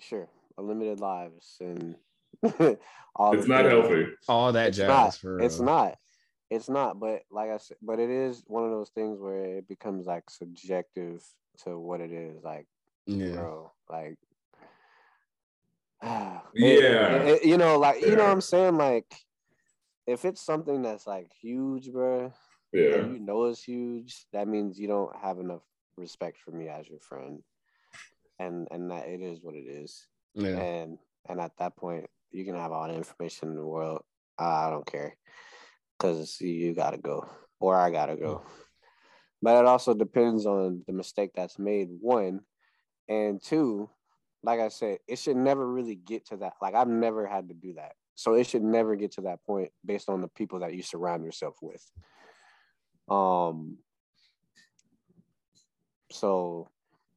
sure, 0.00 0.28
unlimited 0.58 1.00
lives 1.00 1.56
and 1.60 1.96
all. 3.16 3.36
It's 3.36 3.46
not 3.46 3.64
things. 3.64 3.72
healthy. 3.72 4.06
All 4.28 4.52
that 4.52 4.68
it's 4.68 4.76
jazz. 4.78 4.88
Not, 4.88 5.14
for 5.16 5.40
it's 5.40 5.60
not. 5.60 5.98
It's 6.50 6.68
not. 6.68 7.00
But 7.00 7.22
like 7.30 7.50
I 7.50 7.58
said, 7.58 7.78
but 7.82 7.98
it 7.98 8.10
is 8.10 8.42
one 8.46 8.64
of 8.64 8.70
those 8.70 8.90
things 8.90 9.20
where 9.20 9.58
it 9.58 9.68
becomes 9.68 10.06
like 10.06 10.30
subjective 10.30 11.22
to 11.64 11.78
what 11.78 12.00
it 12.00 12.12
is. 12.12 12.42
Like, 12.42 12.66
yeah. 13.06 13.32
bro, 13.32 13.72
like 13.88 14.16
yeah, 16.02 16.42
it, 16.54 17.28
it, 17.28 17.44
you 17.44 17.56
know, 17.56 17.78
like 17.78 18.00
yeah. 18.00 18.08
you 18.08 18.16
know, 18.16 18.24
what 18.24 18.32
I'm 18.32 18.40
saying, 18.40 18.76
like, 18.76 19.06
if 20.06 20.24
it's 20.24 20.44
something 20.44 20.82
that's 20.82 21.06
like 21.06 21.30
huge, 21.40 21.92
bro, 21.92 22.32
yeah, 22.72 22.96
you 22.96 23.20
know 23.20 23.44
it's 23.44 23.62
huge. 23.62 24.26
That 24.32 24.48
means 24.48 24.80
you 24.80 24.88
don't 24.88 25.14
have 25.16 25.38
enough 25.38 25.62
respect 25.96 26.38
for 26.38 26.50
me 26.50 26.68
as 26.68 26.88
your 26.88 27.00
friend, 27.00 27.42
and 28.38 28.68
and 28.70 28.90
that 28.90 29.08
it 29.08 29.20
is 29.20 29.40
what 29.42 29.54
it 29.54 29.66
is. 29.66 30.06
Yeah, 30.34 30.58
and 30.58 30.98
and 31.28 31.40
at 31.40 31.56
that 31.58 31.76
point, 31.76 32.06
you 32.30 32.44
can 32.44 32.56
have 32.56 32.72
all 32.72 32.88
the 32.88 32.94
information 32.94 33.50
in 33.50 33.56
the 33.56 33.64
world. 33.64 34.02
I 34.38 34.70
don't 34.70 34.86
care, 34.86 35.16
cause 35.98 36.40
you 36.40 36.74
gotta 36.74 36.98
go 36.98 37.28
or 37.60 37.76
I 37.76 37.90
gotta 37.90 38.16
go. 38.16 38.42
But 39.40 39.58
it 39.58 39.66
also 39.66 39.94
depends 39.94 40.46
on 40.46 40.82
the 40.86 40.92
mistake 40.92 41.30
that's 41.34 41.58
made. 41.58 41.88
One, 42.00 42.40
and 43.08 43.42
two, 43.42 43.90
like 44.42 44.60
I 44.60 44.68
said, 44.68 44.98
it 45.08 45.18
should 45.18 45.36
never 45.36 45.66
really 45.66 45.96
get 45.96 46.26
to 46.26 46.36
that. 46.38 46.54
Like 46.60 46.74
I've 46.74 46.88
never 46.88 47.26
had 47.26 47.48
to 47.48 47.54
do 47.54 47.74
that. 47.74 47.92
So 48.14 48.34
it 48.34 48.46
should 48.46 48.62
never 48.62 48.94
get 48.96 49.12
to 49.12 49.22
that 49.22 49.44
point 49.44 49.70
based 49.84 50.08
on 50.08 50.20
the 50.20 50.28
people 50.28 50.60
that 50.60 50.74
you 50.74 50.82
surround 50.82 51.24
yourself 51.24 51.56
with. 51.62 51.84
Um 53.08 53.78
so, 56.12 56.68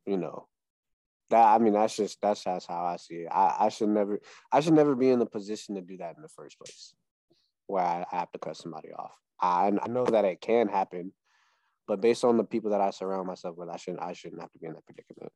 you 0.05 0.17
know, 0.17 0.47
that 1.29 1.45
I 1.45 1.57
mean 1.57 1.73
that's 1.73 1.95
just 1.95 2.19
that's 2.21 2.43
just 2.43 2.67
how 2.67 2.85
I 2.85 2.97
see 2.97 3.15
it. 3.15 3.29
I, 3.31 3.55
I 3.61 3.69
should 3.69 3.89
never 3.89 4.19
I 4.51 4.59
should 4.59 4.73
never 4.73 4.95
be 4.95 5.09
in 5.09 5.19
the 5.19 5.25
position 5.25 5.75
to 5.75 5.81
do 5.81 5.97
that 5.97 6.15
in 6.15 6.21
the 6.21 6.29
first 6.29 6.57
place 6.59 6.93
where 7.67 7.83
I 7.83 8.05
have 8.11 8.31
to 8.31 8.39
cut 8.39 8.57
somebody 8.57 8.89
off. 8.91 9.13
I 9.39 9.71
I 9.81 9.87
know 9.87 10.05
that 10.05 10.25
it 10.25 10.41
can 10.41 10.67
happen, 10.67 11.11
but 11.87 12.01
based 12.01 12.23
on 12.23 12.37
the 12.37 12.43
people 12.43 12.71
that 12.71 12.81
I 12.81 12.91
surround 12.91 13.27
myself 13.27 13.57
with, 13.57 13.69
I 13.69 13.77
shouldn't 13.77 14.03
I 14.03 14.13
shouldn't 14.13 14.41
have 14.41 14.51
to 14.51 14.59
be 14.59 14.67
in 14.67 14.73
that 14.73 14.85
predicament. 14.85 15.31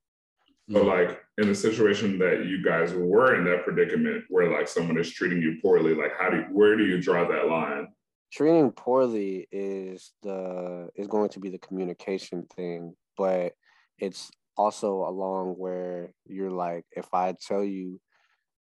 But 0.68 0.86
like 0.86 1.19
in 1.40 1.48
the 1.48 1.56
situation 1.56 2.19
that 2.19 2.45
you 2.45 2.64
guys 2.64 2.94
were 2.94 3.36
in 3.36 3.44
that 3.45 3.64
predicament 3.64 4.26
where 4.30 4.52
like 4.52 4.68
someone 4.68 4.99
is 4.99 5.11
treating 5.11 5.41
you 5.41 5.57
poorly, 5.64 5.95
like 5.95 6.11
how 6.19 6.30
do 6.30 6.38
you, 6.38 6.44
where 6.52 6.77
do 6.77 6.86
you 6.86 7.02
draw 7.02 7.27
that 7.27 7.48
line? 7.48 7.88
Treating 8.31 8.72
poorly 8.72 9.48
is 9.52 10.11
the 10.22 10.90
is 10.95 11.07
going 11.07 11.30
to 11.30 11.40
be 11.40 11.49
the 11.49 11.57
communication 11.57 12.45
thing, 12.56 12.95
but 13.20 13.52
it's 14.00 14.32
also 14.56 15.04
along 15.04 15.56
where 15.58 16.14
you're 16.26 16.50
like, 16.50 16.86
if 16.94 17.14
I 17.14 17.36
tell 17.46 17.66
you, 17.66 18.00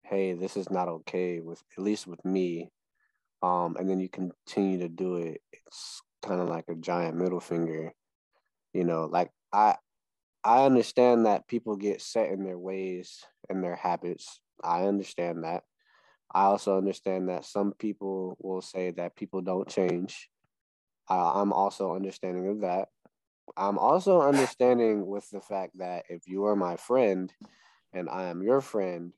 hey, 0.02 0.32
this 0.32 0.56
is 0.56 0.68
not 0.68 0.88
okay 0.88 1.38
with 1.38 1.62
at 1.78 1.84
least 1.84 2.08
with 2.08 2.22
me, 2.24 2.70
um, 3.40 3.76
and 3.78 3.88
then 3.88 4.00
you 4.00 4.08
continue 4.08 4.80
to 4.80 4.88
do 4.88 5.16
it, 5.16 5.40
it's 5.52 6.02
kind 6.22 6.40
of 6.40 6.48
like 6.48 6.64
a 6.68 6.74
giant 6.74 7.16
middle 7.16 7.40
finger. 7.40 7.92
You 8.74 8.82
know, 8.82 9.04
like 9.04 9.30
I 9.52 9.76
I 10.42 10.64
understand 10.64 11.26
that 11.26 11.46
people 11.46 11.76
get 11.76 12.02
set 12.02 12.30
in 12.30 12.42
their 12.42 12.58
ways 12.58 13.24
and 13.48 13.62
their 13.62 13.76
habits. 13.76 14.40
I 14.62 14.86
understand 14.86 15.44
that. 15.44 15.62
I 16.34 16.44
also 16.44 16.78
understand 16.78 17.28
that 17.28 17.44
some 17.44 17.74
people 17.78 18.36
will 18.40 18.62
say 18.62 18.90
that 18.90 19.14
people 19.14 19.40
don't 19.40 19.68
change. 19.68 20.28
Uh, 21.08 21.32
I'm 21.34 21.52
also 21.52 21.94
understanding 21.94 22.48
of 22.48 22.62
that. 22.62 22.88
I'm 23.56 23.78
also 23.78 24.22
understanding 24.22 25.06
with 25.06 25.28
the 25.30 25.40
fact 25.40 25.78
that 25.78 26.04
if 26.08 26.26
you 26.26 26.46
are 26.46 26.56
my 26.56 26.76
friend 26.76 27.32
and 27.92 28.08
I 28.08 28.24
am 28.24 28.42
your 28.42 28.60
friend, 28.60 29.12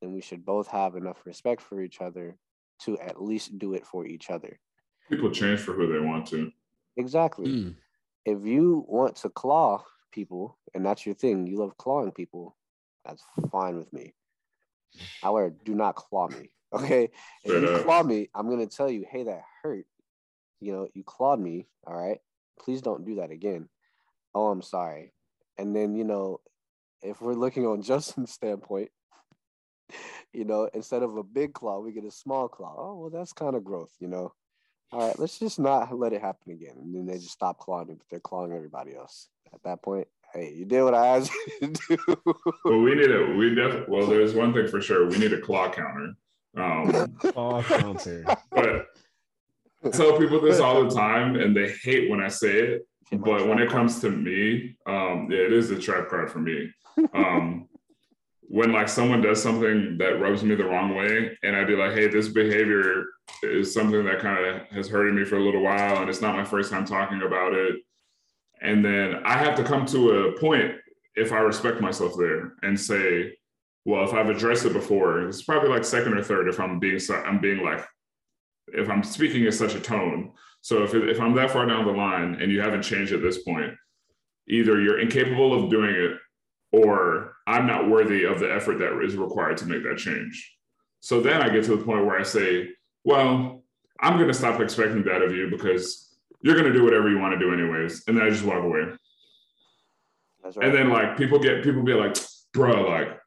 then 0.00 0.12
we 0.12 0.20
should 0.20 0.44
both 0.44 0.68
have 0.68 0.96
enough 0.96 1.26
respect 1.26 1.60
for 1.60 1.82
each 1.82 2.00
other 2.00 2.36
to 2.80 2.98
at 2.98 3.22
least 3.22 3.58
do 3.58 3.74
it 3.74 3.86
for 3.86 4.06
each 4.06 4.30
other. 4.30 4.58
People 5.08 5.30
change 5.30 5.60
for 5.60 5.72
who 5.72 5.92
they 5.92 6.04
want 6.04 6.26
to. 6.28 6.50
Exactly. 6.96 7.46
Mm. 7.46 7.74
If 8.24 8.44
you 8.44 8.84
want 8.86 9.16
to 9.16 9.30
claw 9.30 9.84
people 10.12 10.58
and 10.74 10.84
that's 10.84 11.04
your 11.04 11.14
thing, 11.14 11.46
you 11.46 11.58
love 11.58 11.76
clawing 11.76 12.12
people, 12.12 12.56
that's 13.04 13.22
fine 13.50 13.76
with 13.76 13.92
me. 13.92 14.14
However, 15.22 15.54
do 15.64 15.74
not 15.74 15.96
claw 15.96 16.28
me. 16.28 16.50
Okay. 16.72 17.10
If 17.42 17.50
you 17.50 17.82
claw 17.82 18.04
me, 18.04 18.30
I'm 18.32 18.48
gonna 18.48 18.68
tell 18.68 18.88
you, 18.88 19.04
hey, 19.10 19.24
that 19.24 19.42
hurt. 19.60 19.86
You 20.60 20.70
know, 20.70 20.88
you 20.94 21.02
clawed 21.02 21.40
me. 21.40 21.66
All 21.84 21.96
right. 21.96 22.20
Please 22.58 22.82
don't 22.82 23.04
do 23.04 23.16
that 23.16 23.30
again. 23.30 23.68
Oh, 24.34 24.48
I'm 24.48 24.62
sorry. 24.62 25.12
And 25.58 25.74
then, 25.74 25.94
you 25.94 26.04
know, 26.04 26.40
if 27.02 27.20
we're 27.20 27.34
looking 27.34 27.66
on 27.66 27.82
Justin's 27.90 28.32
standpoint, 28.32 28.90
you 30.32 30.44
know, 30.44 30.68
instead 30.72 31.02
of 31.02 31.16
a 31.16 31.22
big 31.22 31.52
claw, 31.54 31.80
we 31.80 31.92
get 31.92 32.04
a 32.04 32.10
small 32.10 32.48
claw. 32.48 32.74
Oh, 32.78 32.98
well, 32.98 33.10
that's 33.10 33.32
kind 33.32 33.56
of 33.56 33.64
growth, 33.64 33.92
you 33.98 34.08
know. 34.08 34.32
All 34.92 35.06
right, 35.06 35.18
let's 35.18 35.38
just 35.38 35.58
not 35.60 35.96
let 35.96 36.12
it 36.12 36.20
happen 36.20 36.52
again. 36.52 36.74
And 36.76 36.94
then 36.94 37.06
they 37.06 37.14
just 37.14 37.30
stop 37.30 37.58
clawing, 37.58 37.86
but 37.86 37.98
they're 38.10 38.20
clawing 38.20 38.52
everybody 38.52 38.94
else. 38.94 39.28
At 39.52 39.62
that 39.64 39.82
point, 39.82 40.08
hey, 40.32 40.52
you 40.52 40.64
did 40.64 40.82
what 40.82 40.94
I 40.94 41.18
asked 41.18 41.32
you 41.60 41.72
to 41.72 41.96
do. 41.96 42.34
Well, 42.64 42.80
we 42.80 42.94
need 42.94 43.10
a 43.10 43.34
we 43.36 43.54
def 43.54 43.88
well, 43.88 44.06
there's 44.06 44.34
one 44.34 44.52
thing 44.52 44.68
for 44.68 44.80
sure. 44.80 45.08
We 45.08 45.18
need 45.18 45.32
a 45.32 45.40
claw 45.40 45.70
counter. 45.70 46.14
Um 46.56 47.16
claw 47.18 47.62
counter. 47.62 48.24
But 48.50 48.68
I 48.68 48.80
tell 49.92 50.18
people 50.18 50.40
this 50.40 50.60
all 50.60 50.84
the 50.84 50.94
time 50.94 51.36
and 51.36 51.56
they 51.56 51.72
hate 51.82 52.10
when 52.10 52.20
I 52.20 52.28
say 52.28 52.52
it. 52.52 52.86
But 53.12 53.48
when 53.48 53.58
it 53.58 53.70
comes 53.70 54.00
to 54.00 54.10
me, 54.10 54.76
um, 54.86 55.28
yeah, 55.30 55.38
it 55.38 55.52
is 55.52 55.70
a 55.70 55.78
trap 55.78 56.08
card 56.08 56.30
for 56.30 56.38
me. 56.38 56.70
Um, 57.12 57.68
when 58.42 58.72
like 58.72 58.88
someone 58.88 59.20
does 59.20 59.42
something 59.42 59.96
that 59.98 60.20
rubs 60.20 60.42
me 60.42 60.54
the 60.56 60.64
wrong 60.64 60.94
way, 60.94 61.36
and 61.44 61.56
I 61.56 61.64
be 61.64 61.76
like, 61.76 61.92
hey, 61.92 62.08
this 62.08 62.28
behavior 62.28 63.04
is 63.44 63.72
something 63.72 64.04
that 64.04 64.18
kind 64.18 64.44
of 64.44 64.66
has 64.68 64.88
hurted 64.88 65.14
me 65.14 65.24
for 65.24 65.36
a 65.36 65.44
little 65.44 65.62
while, 65.62 65.98
and 65.98 66.10
it's 66.10 66.20
not 66.20 66.36
my 66.36 66.44
first 66.44 66.70
time 66.70 66.84
talking 66.84 67.22
about 67.22 67.54
it 67.54 67.76
and 68.60 68.84
then 68.84 69.22
I 69.24 69.38
have 69.38 69.56
to 69.56 69.64
come 69.64 69.86
to 69.86 70.10
a 70.10 70.38
point 70.38 70.74
if 71.14 71.32
I 71.32 71.38
respect 71.38 71.80
myself 71.80 72.14
there 72.18 72.52
and 72.62 72.78
say, 72.78 73.36
well, 73.84 74.04
if 74.04 74.12
I've 74.12 74.28
addressed 74.28 74.66
it 74.66 74.72
before, 74.72 75.26
it's 75.26 75.42
probably 75.42 75.70
like 75.70 75.84
second 75.84 76.16
or 76.16 76.22
third 76.22 76.48
if 76.48 76.60
I'm 76.60 76.78
being 76.78 77.00
I'm 77.10 77.40
being 77.40 77.64
like 77.64 77.84
if 78.68 78.88
I'm 78.88 79.02
speaking 79.02 79.44
in 79.44 79.52
such 79.52 79.74
a 79.74 79.80
tone. 79.80 80.32
So 80.62 80.82
if 80.82 80.94
if 80.94 81.20
I'm 81.20 81.34
that 81.34 81.50
far 81.50 81.66
down 81.66 81.86
the 81.86 81.92
line 81.92 82.36
and 82.40 82.52
you 82.52 82.60
haven't 82.60 82.82
changed 82.82 83.12
at 83.12 83.22
this 83.22 83.42
point, 83.42 83.72
either 84.48 84.80
you're 84.80 85.00
incapable 85.00 85.52
of 85.52 85.70
doing 85.70 85.94
it 85.94 86.18
or 86.72 87.36
I'm 87.46 87.66
not 87.66 87.88
worthy 87.88 88.24
of 88.24 88.38
the 88.38 88.52
effort 88.52 88.78
that 88.78 89.00
is 89.02 89.16
required 89.16 89.56
to 89.58 89.66
make 89.66 89.82
that 89.84 89.98
change. 89.98 90.56
So 91.00 91.20
then 91.20 91.42
I 91.42 91.48
get 91.48 91.64
to 91.64 91.76
the 91.76 91.84
point 91.84 92.04
where 92.04 92.18
I 92.18 92.22
say, 92.22 92.68
well, 93.04 93.64
I'm 94.00 94.16
going 94.16 94.28
to 94.28 94.34
stop 94.34 94.60
expecting 94.60 95.02
that 95.04 95.22
of 95.22 95.34
you 95.34 95.50
because 95.50 96.16
you're 96.42 96.54
going 96.54 96.70
to 96.70 96.78
do 96.78 96.84
whatever 96.84 97.10
you 97.10 97.18
want 97.18 97.32
to 97.32 97.38
do 97.38 97.52
anyways. 97.52 98.04
And 98.06 98.16
then 98.16 98.24
I 98.24 98.30
just 98.30 98.44
walk 98.44 98.62
away. 98.62 98.80
Right. 100.42 100.56
And 100.62 100.74
then 100.74 100.90
like 100.90 101.16
people 101.16 101.38
get, 101.38 101.64
people 101.64 101.82
be 101.82 101.94
like, 101.94 102.16
bro, 102.52 102.88
like, 102.88 103.18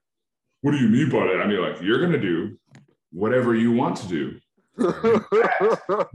what 0.61 0.72
do 0.72 0.77
you 0.77 0.88
mean 0.88 1.10
by 1.10 1.26
that? 1.27 1.41
I 1.41 1.47
mean, 1.47 1.61
like, 1.61 1.81
you're 1.81 1.99
going 1.99 2.14
to 2.14 2.19
do 2.19 2.57
whatever 3.11 3.53
you 3.53 3.72
want 3.72 3.97
to 3.97 4.07
do. 4.07 4.39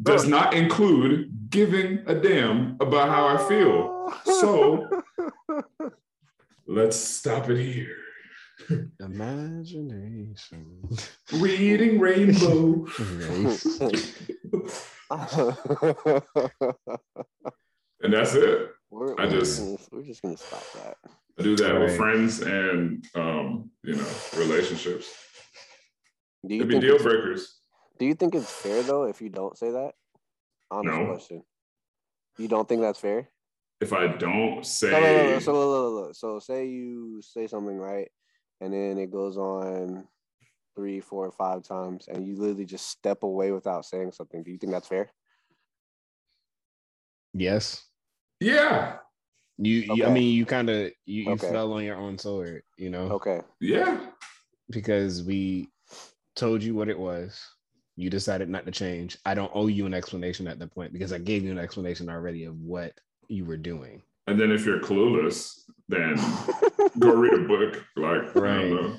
Does 0.02 0.26
not 0.26 0.54
include 0.54 1.50
giving 1.50 2.02
a 2.06 2.14
damn 2.14 2.76
about 2.80 3.08
how 3.08 3.28
I 3.28 3.48
feel. 3.48 4.12
So 4.24 5.02
let's 6.66 6.96
stop 6.96 7.50
it 7.50 7.62
here. 7.62 7.96
Imagination. 9.00 10.88
Reading 11.34 12.00
rainbow. 12.00 12.86
and 18.02 18.12
that's 18.12 18.34
it. 18.34 18.70
We're, 18.90 19.20
I 19.20 19.28
just 19.28 19.92
we're 19.92 20.02
just 20.02 20.22
gonna 20.22 20.36
stop 20.36 20.64
that. 20.74 20.96
I 21.38 21.42
do 21.42 21.56
that 21.56 21.72
right. 21.72 21.82
with 21.82 21.96
friends 21.96 22.40
and 22.40 23.04
um, 23.14 23.70
you 23.84 23.94
know, 23.94 24.06
relationships. 24.36 25.14
Do 26.46 26.54
you 26.54 26.62
It'd 26.62 26.68
be 26.68 26.80
deal 26.80 26.98
breakers. 26.98 27.57
Do 27.98 28.06
you 28.06 28.14
think 28.14 28.34
it's 28.34 28.50
fair 28.50 28.82
though 28.82 29.04
if 29.04 29.20
you 29.20 29.28
don't 29.28 29.56
say 29.58 29.70
that? 29.70 29.92
Honest 30.70 30.98
no. 30.98 31.06
question. 31.06 31.42
You 32.38 32.48
don't 32.48 32.68
think 32.68 32.82
that's 32.82 33.00
fair? 33.00 33.28
If 33.80 33.92
I 33.92 34.08
don't 34.08 34.64
say 34.64 34.90
no, 34.90 35.00
no, 35.00 35.30
no, 35.30 35.40
so, 35.40 36.12
so 36.12 36.38
say 36.40 36.66
you 36.66 37.20
say 37.22 37.46
something 37.46 37.76
right, 37.76 38.08
and 38.60 38.72
then 38.72 38.98
it 38.98 39.10
goes 39.10 39.36
on 39.36 40.06
three, 40.74 41.00
four, 41.00 41.30
five 41.32 41.62
times, 41.62 42.06
and 42.08 42.26
you 42.26 42.36
literally 42.36 42.64
just 42.64 42.88
step 42.88 43.22
away 43.22 43.52
without 43.52 43.84
saying 43.84 44.12
something. 44.12 44.42
Do 44.42 44.50
you 44.50 44.58
think 44.58 44.72
that's 44.72 44.88
fair? 44.88 45.10
Yes. 47.34 47.84
Yeah. 48.40 48.96
You, 49.58 49.82
okay. 49.90 49.94
you 49.94 50.06
I 50.06 50.10
mean, 50.10 50.34
you 50.34 50.46
kind 50.46 50.70
of 50.70 50.92
you, 51.04 51.24
you 51.24 51.30
okay. 51.32 51.50
fell 51.50 51.72
on 51.72 51.84
your 51.84 51.96
own 51.96 52.18
sword, 52.18 52.62
you 52.76 52.90
know. 52.90 53.10
Okay. 53.10 53.40
Yeah. 53.60 54.06
Because 54.70 55.22
we 55.22 55.68
told 56.36 56.62
you 56.62 56.74
what 56.74 56.88
it 56.88 56.98
was. 56.98 57.40
You 57.98 58.10
decided 58.10 58.48
not 58.48 58.64
to 58.64 58.70
change. 58.70 59.18
I 59.26 59.34
don't 59.34 59.50
owe 59.52 59.66
you 59.66 59.84
an 59.84 59.92
explanation 59.92 60.46
at 60.46 60.60
that 60.60 60.72
point 60.72 60.92
because 60.92 61.12
I 61.12 61.18
gave 61.18 61.42
you 61.42 61.50
an 61.50 61.58
explanation 61.58 62.08
already 62.08 62.44
of 62.44 62.56
what 62.60 62.92
you 63.26 63.44
were 63.44 63.56
doing. 63.56 64.02
And 64.28 64.38
then 64.38 64.52
if 64.52 64.64
you're 64.64 64.78
clueless, 64.78 65.62
then 65.88 66.14
go 67.00 67.12
read 67.12 67.32
a 67.32 67.48
book. 67.48 67.84
Like 67.96 68.36
right. 68.36 68.94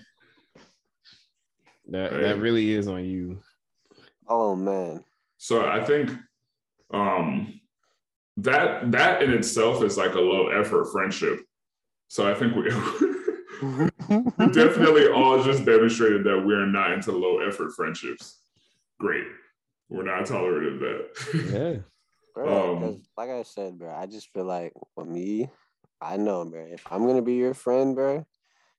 That 1.87 2.11
right. 2.11 2.21
that 2.23 2.39
really 2.39 2.73
is 2.73 2.89
on 2.89 3.05
you. 3.05 3.39
Oh 4.27 4.53
man. 4.53 5.05
So 5.37 5.65
I 5.65 5.81
think 5.81 6.11
um 6.93 7.57
that 8.35 8.91
that 8.91 9.23
in 9.23 9.31
itself 9.31 9.81
is 9.81 9.95
like 9.95 10.15
a 10.15 10.19
low 10.19 10.49
effort 10.49 10.91
friendship. 10.91 11.39
So 12.09 12.29
I 12.29 12.33
think 12.33 12.53
we 12.53 12.63
we 13.87 14.51
definitely 14.51 15.07
all 15.07 15.41
just 15.41 15.63
demonstrated 15.63 16.25
that 16.25 16.43
we're 16.45 16.65
not 16.65 16.91
into 16.91 17.13
low 17.13 17.39
effort 17.39 17.71
friendships. 17.71 18.39
Great. 18.99 19.25
We're 19.89 20.03
not 20.03 20.25
tolerant 20.25 20.73
of 20.73 20.79
that. 20.79 21.51
Yeah. 21.51 21.81
Bro, 22.35 22.77
um, 22.77 23.01
like 23.17 23.29
I 23.29 23.43
said, 23.43 23.79
bro, 23.79 23.93
I 23.93 24.05
just 24.05 24.31
feel 24.31 24.45
like 24.45 24.71
for 24.93 25.03
me, 25.03 25.49
I 25.99 26.15
know, 26.15 26.45
bro. 26.45 26.61
If 26.61 26.85
I'm 26.89 27.05
gonna 27.05 27.23
be 27.23 27.33
your 27.33 27.53
friend, 27.53 27.95
bro, 27.95 28.25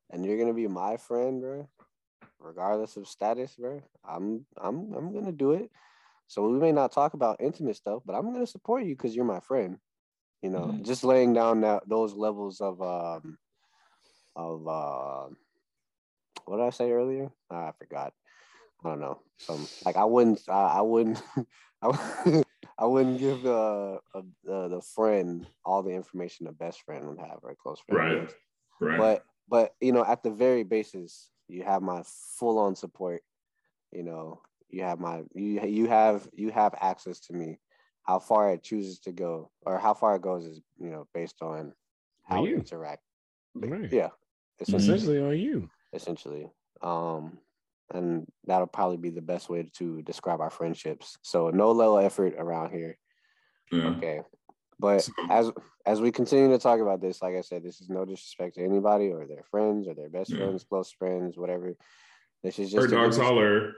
and 0.09 0.25
you're 0.25 0.39
gonna 0.39 0.55
be 0.55 0.69
my 0.69 0.97
friend, 0.97 1.43
bro, 1.43 1.69
regardless 2.39 2.97
of 2.97 3.09
status, 3.09 3.57
bro, 3.57 3.83
I'm 4.09 4.47
I'm 4.57 4.95
I'm 4.95 5.13
gonna 5.13 5.33
do 5.33 5.53
it. 5.53 5.71
So 6.29 6.49
we 6.49 6.59
may 6.59 6.73
not 6.73 6.93
talk 6.93 7.15
about 7.15 7.41
intimate 7.41 7.77
stuff, 7.77 8.03
but 8.07 8.15
I'm 8.15 8.33
gonna 8.33 8.47
support 8.47 8.85
you 8.85 8.95
because 8.95 9.15
you're 9.15 9.25
my 9.25 9.41
friend. 9.41 9.79
You 10.43 10.51
know, 10.51 10.67
mm-hmm. 10.67 10.85
just 10.85 11.05
laying 11.05 11.35
down 11.35 11.61
that 11.63 11.87
those 11.89 12.15
levels 12.15 12.61
of 12.61 12.81
um 12.81 13.37
of 14.37 14.67
uh 14.67 15.35
what 16.47 16.59
did 16.59 16.67
I 16.67 16.71
say 16.71 16.93
earlier? 16.93 17.31
Ah, 17.51 17.69
I 17.69 17.73
forgot. 17.73 18.15
I 18.85 18.89
don't 18.89 19.01
know. 19.01 19.19
Some 19.39 19.66
like 19.85 19.97
I 19.97 20.05
wouldn't 20.05 20.43
uh, 20.48 20.52
I 20.52 20.81
wouldn't 20.81 21.23
I, 21.82 22.43
I 22.78 22.86
wouldn't 22.86 23.19
give 23.27 23.44
uh, 23.47 23.98
uh, 24.15 24.23
the 24.44 24.82
friend 24.94 25.47
all 25.65 25.82
the 25.82 25.90
information 25.90 26.47
the 26.47 26.52
best 26.52 26.82
friend 26.82 27.09
would 27.09 27.19
have 27.19 27.39
or 27.43 27.51
a 27.51 27.57
close 27.57 27.81
friend. 27.81 28.20
Right. 28.20 28.31
Right. 28.81 28.98
But 28.98 29.24
but 29.48 29.74
you 29.81 29.93
know, 29.93 30.05
at 30.05 30.23
the 30.23 30.31
very 30.31 30.62
basis, 30.62 31.28
you 31.48 31.62
have 31.65 31.82
my 31.82 32.02
full 32.39 32.59
on 32.59 32.74
support. 32.74 33.23
You 33.93 34.05
know, 34.05 34.40
you 34.69 34.82
have 34.82 35.01
my 35.01 35.23
you 35.35 35.61
you 35.66 35.86
have 35.89 36.28
you 36.32 36.51
have 36.51 36.74
access 36.81 37.20
to 37.20 37.32
me. 37.32 37.59
How 38.02 38.19
far 38.19 38.52
it 38.52 38.62
chooses 38.62 38.98
to 39.01 39.12
go 39.12 39.51
or 39.66 39.78
how 39.78 39.94
far 39.94 40.16
it 40.16 40.23
goes 40.23 40.47
is 40.47 40.61
you 40.78 40.90
know 40.90 41.07
based 41.12 41.43
on 41.43 41.74
how 42.23 42.44
you 42.44 42.57
interact. 42.57 43.02
Right. 43.55 43.93
Yeah. 43.93 44.09
Essentially, 44.61 44.94
essentially 44.94 45.20
on 45.20 45.39
you. 45.39 45.70
Essentially. 45.93 46.51
Um 46.82 47.39
and 47.93 48.27
that'll 48.47 48.67
probably 48.67 48.97
be 48.97 49.11
the 49.11 49.23
best 49.23 49.49
way 49.49 49.71
to 49.79 50.03
describe 50.03 50.41
our 50.41 50.51
friendships. 50.51 51.19
So 51.23 51.51
no 51.51 51.71
low 51.73 51.97
effort 51.97 52.35
around 52.39 52.73
here. 52.73 52.99
Yeah. 53.73 53.89
Okay. 53.91 54.21
But 54.79 55.03
so, 55.03 55.12
as 55.29 55.51
as 55.85 56.01
we 56.01 56.11
continue 56.11 56.49
to 56.49 56.59
talk 56.59 56.81
about 56.81 57.01
this, 57.01 57.23
like 57.23 57.37
I 57.37 57.43
said, 57.43 57.62
this 57.62 57.81
is 57.81 57.89
no 57.89 58.05
disrespect 58.05 58.57
to 58.57 58.65
anybody 58.65 59.11
or 59.11 59.27
their 59.27 59.45
friends 59.51 59.87
or 59.87 59.95
their 59.95 60.09
best 60.09 60.31
yeah. 60.31 60.39
friends, 60.39 60.65
close 60.65 60.91
friends, 60.91 61.37
whatever. 61.37 61.75
This 62.43 62.59
is 62.59 62.73
just 62.73 62.91
dogs 62.91 63.19
holler. 63.19 63.75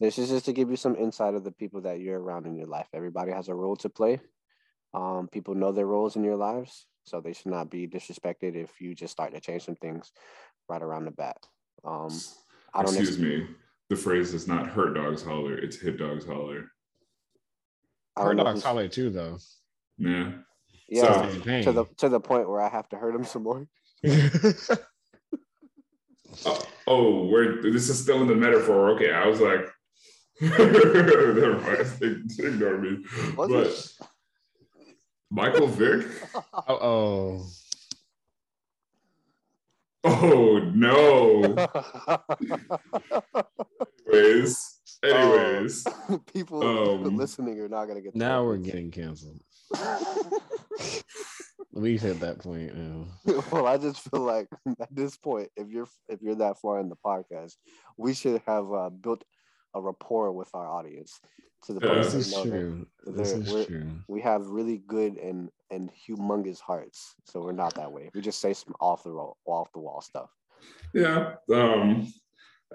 This 0.00 0.18
is 0.18 0.30
just 0.30 0.46
to 0.46 0.52
give 0.52 0.70
you 0.70 0.76
some 0.76 0.96
insight 0.96 1.34
of 1.34 1.44
the 1.44 1.52
people 1.52 1.82
that 1.82 2.00
you're 2.00 2.20
around 2.20 2.46
in 2.46 2.56
your 2.56 2.66
life. 2.66 2.86
Everybody 2.94 3.32
has 3.32 3.48
a 3.48 3.54
role 3.54 3.76
to 3.76 3.88
play. 3.88 4.20
Um, 4.94 5.28
people 5.30 5.54
know 5.54 5.72
their 5.72 5.86
roles 5.86 6.16
in 6.16 6.24
your 6.24 6.36
lives, 6.36 6.86
so 7.04 7.20
they 7.20 7.32
should 7.32 7.50
not 7.50 7.68
be 7.68 7.86
disrespected 7.86 8.54
if 8.54 8.80
you 8.80 8.94
just 8.94 9.12
start 9.12 9.34
to 9.34 9.40
change 9.40 9.64
some 9.64 9.76
things 9.76 10.12
right 10.68 10.82
around 10.82 11.04
the 11.04 11.10
bat. 11.10 11.36
Um, 11.84 12.10
I 12.74 12.82
don't 12.82 12.94
Excuse 12.96 13.18
me. 13.18 13.46
The 13.88 13.96
phrase 13.96 14.34
is 14.34 14.46
not 14.46 14.68
hurt 14.68 14.94
dogs 14.94 15.22
holler, 15.22 15.56
it's 15.56 15.76
hit 15.76 15.98
dogs 15.98 16.26
holler. 16.26 16.70
Hurt 18.16 18.36
dogs 18.36 18.62
holler 18.62 18.88
too, 18.88 19.10
though. 19.10 19.38
Yeah. 19.96 20.32
Yeah. 20.88 21.30
So, 21.30 21.62
to 21.62 21.72
the 21.72 21.84
to 21.98 22.08
the 22.08 22.20
point 22.20 22.48
where 22.48 22.60
I 22.60 22.68
have 22.68 22.88
to 22.90 22.96
hurt 22.96 23.14
him 23.14 23.24
some 23.24 23.42
more. 23.44 23.66
uh, 24.06 24.50
oh, 26.86 27.26
we're 27.26 27.62
this 27.62 27.88
is 27.88 28.02
still 28.02 28.22
in 28.22 28.28
the 28.28 28.34
metaphor. 28.34 28.90
Okay, 28.90 29.12
I 29.12 29.26
was 29.26 29.40
like, 29.40 29.66
never 30.40 31.60
mind. 31.60 32.30
Ignore 32.38 32.78
me. 32.78 33.04
What's 33.34 33.52
but 33.52 33.66
it? 33.66 34.08
Michael 35.30 35.66
Vick. 35.66 36.06
oh. 36.68 37.46
Oh 40.04 40.58
no. 40.74 41.68
anyways, 44.12 44.80
anyways, 45.04 45.86
um, 46.08 46.20
people 46.32 46.62
um, 46.62 47.16
listening 47.16 47.58
are 47.60 47.68
not 47.68 47.86
gonna 47.86 48.00
get. 48.00 48.14
Now 48.14 48.44
we're 48.44 48.58
getting 48.58 48.90
canceled. 48.90 49.40
We've 51.72 52.00
hit 52.00 52.20
that 52.20 52.38
point 52.38 52.74
now. 52.76 53.06
well, 53.52 53.66
I 53.66 53.76
just 53.76 54.00
feel 54.10 54.22
like 54.22 54.48
at 54.80 54.94
this 54.94 55.16
point, 55.16 55.48
if 55.56 55.68
you're 55.68 55.88
if 56.08 56.22
you're 56.22 56.36
that 56.36 56.58
far 56.60 56.80
in 56.80 56.88
the 56.88 56.96
podcast, 57.04 57.54
we 57.96 58.14
should 58.14 58.40
have 58.46 58.72
uh, 58.72 58.90
built 58.90 59.22
a 59.78 59.80
rapport 59.80 60.32
with 60.32 60.50
our 60.54 60.66
audience 60.66 61.20
to 61.64 61.72
the 61.72 61.80
point 61.80 62.02
this 62.02 62.14
is 62.14 62.34
true. 62.42 62.86
This 63.06 63.32
is 63.32 63.66
true. 63.66 63.90
We 64.06 64.20
have 64.22 64.46
really 64.46 64.82
good 64.86 65.16
and 65.16 65.50
and 65.70 65.90
humongous 65.92 66.60
hearts, 66.60 67.14
so 67.24 67.40
we're 67.40 67.52
not 67.52 67.74
that 67.74 67.90
way. 67.90 68.10
We 68.14 68.20
just 68.20 68.40
say 68.40 68.52
some 68.54 68.74
off 68.80 69.04
the 69.04 69.10
roll, 69.10 69.36
off 69.44 69.72
the 69.72 69.80
wall 69.80 70.00
stuff. 70.00 70.30
Yeah. 70.92 71.34
Um. 71.52 72.12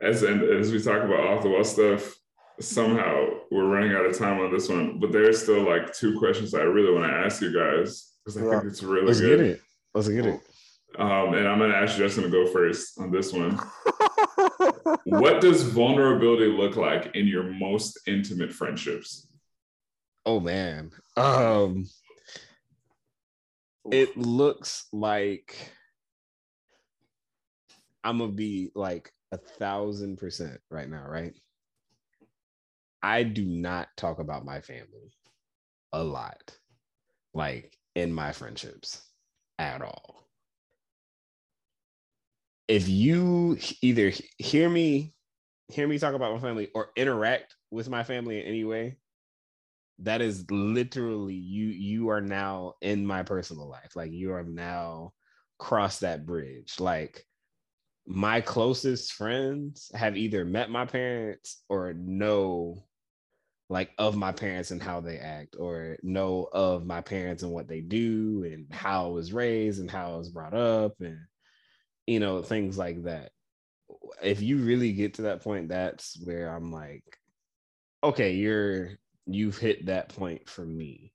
As 0.02 0.24
and 0.24 0.42
as 0.42 0.72
we 0.72 0.82
talk 0.82 1.04
about 1.04 1.20
off 1.20 1.44
the 1.44 1.50
wall 1.50 1.64
stuff, 1.64 2.16
somehow 2.60 3.28
we're 3.52 3.68
running 3.68 3.94
out 3.96 4.06
of 4.06 4.18
time 4.18 4.40
on 4.40 4.52
this 4.52 4.70
one, 4.70 5.00
but 5.00 5.12
there's 5.12 5.42
still 5.42 5.64
like 5.64 5.94
two 5.94 6.18
questions 6.18 6.54
I 6.54 6.62
really 6.62 6.94
want 6.94 7.12
to 7.12 7.18
ask 7.18 7.42
you 7.42 7.54
guys 7.54 8.14
because 8.26 8.42
I 8.42 8.46
yeah. 8.46 8.60
think 8.60 8.72
it's 8.72 8.84
really 8.84 9.08
Let's 9.08 9.22
good. 9.22 9.38
get 9.38 9.48
it. 9.48 9.62
Let's 9.94 10.10
get 10.10 10.26
it. 10.26 10.40
Um, 10.98 11.34
and 11.34 11.48
I'm 11.48 11.60
gonna 11.60 11.74
ask 11.74 11.98
Justin 11.98 12.24
to 12.24 12.30
go 12.30 12.48
first 12.48 13.00
on 13.00 13.12
this 13.12 13.34
one. 13.34 13.60
what 15.06 15.42
does 15.42 15.64
vulnerability 15.64 16.48
look 16.48 16.76
like 16.76 17.16
in 17.16 17.28
your 17.28 17.44
most 17.44 18.00
intimate 18.08 18.54
friendships? 18.54 19.28
Oh 20.26 20.40
man. 20.40 20.92
Um 21.18 21.86
it 23.92 24.16
looks 24.18 24.88
like 24.94 25.58
I'm 28.04 28.20
gonna 28.20 28.32
be 28.32 28.72
like 28.76 29.12
a 29.32 29.38
thousand 29.38 30.18
percent 30.18 30.60
right 30.70 30.90
now, 30.90 31.06
right? 31.08 31.34
I 33.02 33.24
do 33.24 33.44
not 33.46 33.90
talk 33.98 34.20
about 34.20 34.46
my 34.46 34.62
family 34.62 35.14
a 35.92 36.04
lot, 36.04 36.58
like 37.34 37.78
in 37.96 38.14
my 38.14 38.32
friendships. 38.32 39.02
at 39.60 39.82
all. 39.82 40.23
If 42.68 42.88
you 42.88 43.58
either 43.82 44.14
hear 44.38 44.70
me 44.70 45.14
hear 45.70 45.88
me 45.88 45.98
talk 45.98 46.14
about 46.14 46.34
my 46.34 46.40
family 46.40 46.70
or 46.76 46.90
interact 46.96 47.56
with 47.72 47.90
my 47.90 48.04
family 48.04 48.40
in 48.40 48.46
any 48.46 48.64
way, 48.64 48.98
that 50.00 50.22
is 50.22 50.50
literally 50.50 51.36
you 51.36 51.68
you 51.68 52.10
are 52.10 52.22
now 52.22 52.74
in 52.82 53.06
my 53.06 53.24
personal 53.24 53.70
life. 53.70 53.96
Like 53.96 54.12
you 54.12 54.34
are 54.34 54.44
now 54.44 55.14
crossed 55.60 56.02
that 56.02 56.26
bridge. 56.26 56.80
Like 56.80 57.26
my 58.06 58.42
closest 58.42 59.14
friends 59.14 59.92
have 59.94 60.18
either 60.18 60.44
met 60.44 60.70
my 60.70 60.86
parents 60.86 61.64
or 61.70 61.94
know 61.94 62.84
like 63.70 63.92
of 63.98 64.16
my 64.16 64.32
parents 64.32 64.72
and 64.72 64.84
how 64.84 65.00
they 65.00 65.18
act 65.18 65.56
or 65.58 65.98
know 66.04 66.48
of 66.52 66.86
my 66.86 67.02
parents 67.02 67.44
and 67.44 67.52
what 67.52 67.68
they 67.68 67.80
do 67.80 68.44
and 68.46 68.68
how 68.74 69.06
I 69.06 69.10
was 69.10 69.34
raised 69.34 69.80
and 69.80 69.90
how 69.90 70.14
I 70.14 70.18
was 70.18 70.30
brought 70.30 70.54
up 70.54 71.00
and 71.00 71.18
you 72.08 72.20
know 72.20 72.42
things 72.42 72.78
like 72.78 73.04
that. 73.04 73.32
If 74.22 74.42
you 74.42 74.58
really 74.58 74.94
get 74.94 75.16
to 75.16 75.24
that 75.24 75.42
point 75.44 75.70
that's 75.70 76.18
where 76.24 76.50
I'm 76.50 76.72
like 76.72 77.04
okay 78.04 78.34
you're 78.34 78.92
you've 79.26 79.58
hit 79.58 79.86
that 79.86 80.10
point 80.10 80.50
for 80.50 80.66
me. 80.66 81.14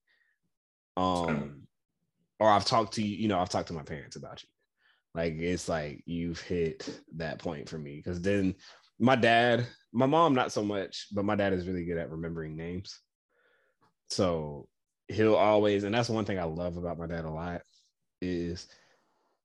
Um 0.97 1.63
or 2.41 2.49
I've 2.49 2.65
talked 2.65 2.95
to 2.95 3.03
you 3.03 3.17
you 3.17 3.29
know 3.29 3.39
I've 3.39 3.49
talked 3.49 3.69
to 3.69 3.75
my 3.75 3.83
parents 3.83 4.17
about 4.17 4.43
you. 4.43 4.49
Like 5.15 5.35
it's 5.35 5.69
like 5.69 6.03
you've 6.07 6.41
hit 6.41 7.01
that 7.17 7.39
point 7.39 7.69
for 7.69 7.79
me. 7.79 7.97
Because 7.97 8.21
then 8.21 8.55
my 8.99 9.17
dad, 9.17 9.67
my 9.93 10.07
mom 10.07 10.35
not 10.35 10.53
so 10.53 10.63
much, 10.63 11.07
but 11.13 11.25
my 11.25 11.35
dad 11.35 11.53
is 11.53 11.67
really 11.67 11.85
good 11.85 11.99
at 11.99 12.11
remembering 12.11 12.57
names. 12.57 13.01
So 14.11 14.69
he'll 15.09 15.35
always, 15.35 15.85
and 15.85 15.95
that's 15.95 16.09
one 16.09 16.25
thing 16.25 16.39
I 16.39 16.45
love 16.45 16.77
about 16.77 16.99
my 16.99 17.07
dad 17.07 17.25
a 17.25 17.31
lot 17.31 17.63
is 18.21 18.69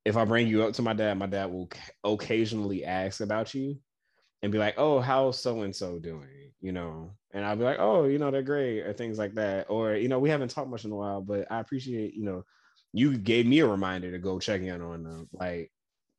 if 0.06 0.18
I 0.18 0.26
bring 0.26 0.48
you 0.48 0.64
up 0.64 0.74
to 0.76 0.82
my 0.82 0.94
dad, 0.94 1.18
my 1.18 1.28
dad 1.28 1.52
will 1.52 1.70
occasionally 2.04 2.86
ask 2.86 3.22
about 3.22 3.54
you 3.54 3.80
and 4.42 4.52
be 4.52 4.58
like, 4.58 4.76
"Oh, 4.78 5.00
how's 5.00 5.40
so 5.40 5.62
and 5.62 5.76
so 5.76 6.00
doing?" 6.00 6.54
You 6.62 6.72
know, 6.74 7.18
and 7.32 7.46
I'll 7.46 7.56
be 7.56 7.64
like, 7.64 7.80
"Oh, 7.80 8.06
you 8.06 8.20
know, 8.20 8.32
they're 8.32 8.44
great," 8.44 8.82
or 8.82 8.94
things 8.94 9.18
like 9.18 9.36
that. 9.36 9.68
Or 9.70 9.96
you 9.96 10.10
know, 10.10 10.20
we 10.20 10.30
haven't 10.30 10.50
talked 10.52 10.70
much 10.70 10.86
in 10.86 10.92
a 10.92 10.96
while, 10.96 11.22
but 11.22 11.52
I 11.52 11.60
appreciate 11.60 12.14
you 12.16 12.26
know 12.26 12.46
you 12.94 13.18
gave 13.18 13.46
me 13.48 13.60
a 13.60 13.68
reminder 13.68 14.12
to 14.12 14.20
go 14.20 14.40
check 14.40 14.62
in 14.62 14.82
on 14.82 15.04
them. 15.04 15.30
Like 15.34 15.72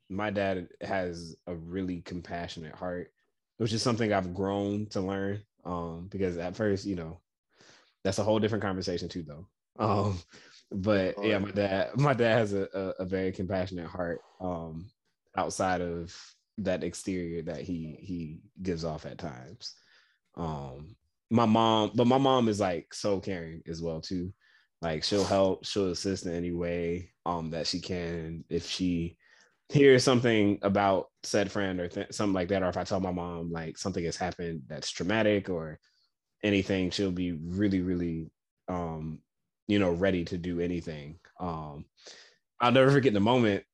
my 0.08 0.30
dad 0.30 0.68
has 0.82 1.36
a 1.46 1.54
really 1.54 2.02
compassionate 2.02 2.74
heart, 2.74 3.12
which 3.58 3.72
is 3.72 3.82
something 3.82 4.12
I've 4.12 4.34
grown 4.34 4.86
to 4.88 5.00
learn. 5.00 5.42
Um, 5.64 6.08
because 6.10 6.36
at 6.38 6.56
first, 6.56 6.86
you 6.86 6.96
know, 6.96 7.20
that's 8.04 8.18
a 8.18 8.24
whole 8.24 8.38
different 8.38 8.62
conversation 8.62 9.08
too, 9.08 9.22
though. 9.24 9.46
Um, 9.78 10.18
but 10.74 11.14
yeah, 11.22 11.38
my 11.38 11.50
dad, 11.50 11.90
my 11.96 12.14
dad 12.14 12.38
has 12.38 12.52
a, 12.52 12.68
a, 12.74 13.02
a 13.02 13.04
very 13.04 13.32
compassionate 13.32 13.86
heart. 13.86 14.20
Um, 14.40 14.90
outside 15.36 15.80
of 15.80 16.14
that 16.58 16.84
exterior 16.84 17.42
that 17.42 17.60
he 17.62 17.98
he 18.00 18.40
gives 18.62 18.84
off 18.84 19.06
at 19.06 19.18
times. 19.18 19.74
Um, 20.36 20.96
my 21.30 21.46
mom, 21.46 21.92
but 21.94 22.06
my 22.06 22.18
mom 22.18 22.48
is 22.48 22.60
like 22.60 22.92
so 22.94 23.20
caring 23.20 23.62
as 23.66 23.82
well 23.82 24.00
too. 24.00 24.32
Like 24.82 25.02
she'll 25.02 25.24
help, 25.24 25.64
she'll 25.64 25.90
assist 25.90 26.26
in 26.26 26.34
any 26.34 26.52
way 26.52 27.10
um 27.26 27.50
that 27.50 27.66
she 27.66 27.80
can. 27.80 28.44
If 28.48 28.68
she 28.68 29.16
hears 29.70 30.04
something 30.04 30.58
about 30.62 31.06
said 31.22 31.50
friend 31.50 31.80
or 31.80 31.88
th- 31.88 32.12
something 32.12 32.34
like 32.34 32.48
that, 32.48 32.62
or 32.62 32.68
if 32.68 32.76
I 32.76 32.84
tell 32.84 33.00
my 33.00 33.12
mom 33.12 33.50
like 33.50 33.78
something 33.78 34.04
has 34.04 34.16
happened 34.16 34.62
that's 34.68 34.90
traumatic 34.90 35.48
or 35.48 35.78
anything, 36.42 36.90
she'll 36.90 37.10
be 37.10 37.32
really, 37.32 37.80
really 37.80 38.30
um, 38.68 39.20
you 39.66 39.78
know, 39.78 39.92
ready 39.92 40.24
to 40.26 40.38
do 40.38 40.60
anything. 40.60 41.18
Um, 41.40 41.84
I'll 42.60 42.72
never 42.72 42.90
forget 42.90 43.12
the 43.12 43.20
moment, 43.20 43.64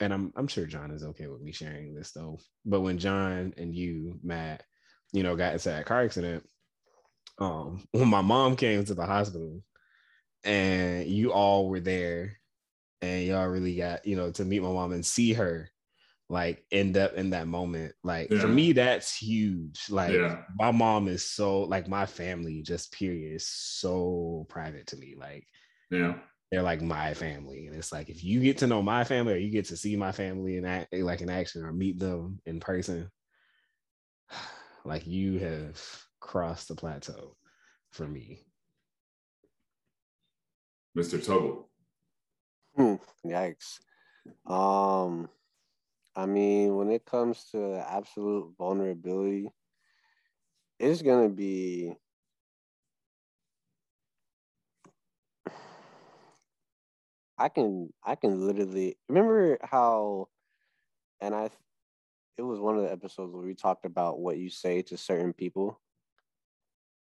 and 0.00 0.12
I'm 0.12 0.32
I'm 0.36 0.48
sure 0.48 0.66
John 0.66 0.90
is 0.90 1.04
okay 1.04 1.26
with 1.26 1.42
me 1.42 1.52
sharing 1.52 1.94
this 1.94 2.12
though. 2.12 2.38
But 2.64 2.80
when 2.80 2.98
John 2.98 3.54
and 3.56 3.74
you, 3.74 4.18
Matt, 4.22 4.62
you 5.12 5.22
know, 5.22 5.36
got 5.36 5.54
into 5.54 5.68
that 5.70 5.86
car 5.86 6.02
accident, 6.02 6.44
um, 7.38 7.84
when 7.92 8.08
my 8.08 8.22
mom 8.22 8.56
came 8.56 8.84
to 8.84 8.94
the 8.94 9.06
hospital, 9.06 9.62
and 10.44 11.06
you 11.06 11.32
all 11.32 11.68
were 11.68 11.80
there 11.80 12.38
and 13.02 13.24
y'all 13.26 13.46
really 13.46 13.76
got 13.76 14.06
you 14.06 14.16
know 14.16 14.30
to 14.30 14.44
meet 14.44 14.62
my 14.62 14.70
mom 14.70 14.92
and 14.92 15.04
see 15.04 15.32
her 15.32 15.70
like 16.30 16.64
end 16.70 16.96
up 16.96 17.14
in 17.14 17.30
that 17.30 17.48
moment 17.48 17.94
like 18.04 18.30
yeah. 18.30 18.38
for 18.38 18.48
me 18.48 18.72
that's 18.72 19.16
huge 19.16 19.80
like 19.88 20.12
yeah. 20.12 20.42
my 20.58 20.70
mom 20.70 21.08
is 21.08 21.24
so 21.24 21.60
like 21.60 21.88
my 21.88 22.04
family 22.04 22.60
just 22.62 22.92
period 22.92 23.34
is 23.34 23.46
so 23.46 24.44
private 24.48 24.86
to 24.86 24.96
me 24.96 25.14
like 25.18 25.46
yeah 25.90 26.14
they're 26.50 26.62
like 26.62 26.82
my 26.82 27.14
family 27.14 27.66
and 27.66 27.76
it's 27.76 27.92
like 27.92 28.10
if 28.10 28.22
you 28.22 28.40
get 28.40 28.58
to 28.58 28.66
know 28.66 28.82
my 28.82 29.04
family 29.04 29.32
or 29.32 29.36
you 29.36 29.50
get 29.50 29.64
to 29.64 29.76
see 29.76 29.96
my 29.96 30.12
family 30.12 30.58
in 30.58 30.66
act 30.66 30.92
like 30.92 31.22
in 31.22 31.30
action 31.30 31.64
or 31.64 31.72
meet 31.72 31.98
them 31.98 32.38
in 32.44 32.60
person 32.60 33.10
like 34.84 35.06
you 35.06 35.38
have 35.38 35.80
crossed 36.20 36.68
the 36.68 36.74
plateau 36.74 37.34
for 37.90 38.06
me 38.06 38.44
Mr. 40.98 41.24
Tubble. 41.24 41.68
Hmm, 42.76 42.94
yikes. 43.24 43.78
Um, 44.46 45.28
I 46.18 46.26
mean, 46.26 46.74
when 46.74 46.90
it 46.90 47.04
comes 47.06 47.44
to 47.52 47.80
absolute 47.88 48.52
vulnerability, 48.58 49.52
it's 50.80 51.00
gonna 51.00 51.28
be 51.28 51.94
I 57.38 57.48
can 57.48 57.92
I 58.04 58.16
can 58.16 58.44
literally 58.44 58.98
remember 59.08 59.58
how 59.62 60.26
and 61.20 61.36
I 61.36 61.50
it 62.36 62.42
was 62.42 62.58
one 62.58 62.76
of 62.76 62.82
the 62.82 62.90
episodes 62.90 63.32
where 63.32 63.44
we 63.46 63.54
talked 63.54 63.84
about 63.84 64.18
what 64.18 64.38
you 64.38 64.50
say 64.50 64.82
to 64.82 64.96
certain 64.96 65.32
people 65.32 65.80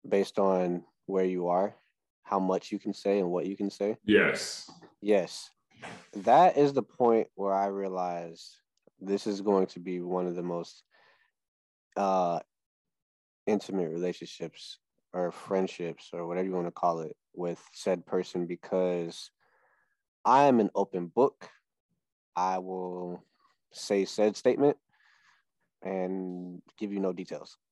based 0.08 0.40
on 0.40 0.82
where 1.06 1.24
you 1.24 1.46
are 1.46 1.72
how 2.24 2.40
much 2.40 2.72
you 2.72 2.80
can 2.80 2.92
say 2.92 3.20
and 3.20 3.30
what 3.30 3.46
you 3.46 3.56
can 3.56 3.70
say. 3.70 3.96
Yes. 4.04 4.68
Yes. 5.00 5.50
That 6.14 6.56
is 6.56 6.72
the 6.72 6.82
point 6.82 7.28
where 7.36 7.54
I 7.54 7.66
realized 7.66 8.56
this 9.00 9.26
is 9.26 9.40
going 9.40 9.66
to 9.66 9.80
be 9.80 10.00
one 10.00 10.26
of 10.26 10.34
the 10.34 10.42
most 10.42 10.82
uh 11.96 12.38
intimate 13.46 13.88
relationships 13.88 14.78
or 15.12 15.30
friendships 15.30 16.10
or 16.12 16.26
whatever 16.26 16.46
you 16.46 16.54
want 16.54 16.66
to 16.66 16.72
call 16.72 17.00
it 17.00 17.16
with 17.34 17.60
said 17.72 18.04
person 18.04 18.46
because 18.46 19.30
I 20.24 20.44
am 20.44 20.60
an 20.60 20.70
open 20.74 21.06
book. 21.06 21.48
I 22.36 22.58
will 22.58 23.24
say 23.72 24.04
said 24.04 24.36
statement 24.36 24.76
and 25.82 26.60
give 26.78 26.92
you 26.92 27.00
no 27.00 27.12
details. 27.12 27.56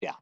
Yeah. 0.00 0.14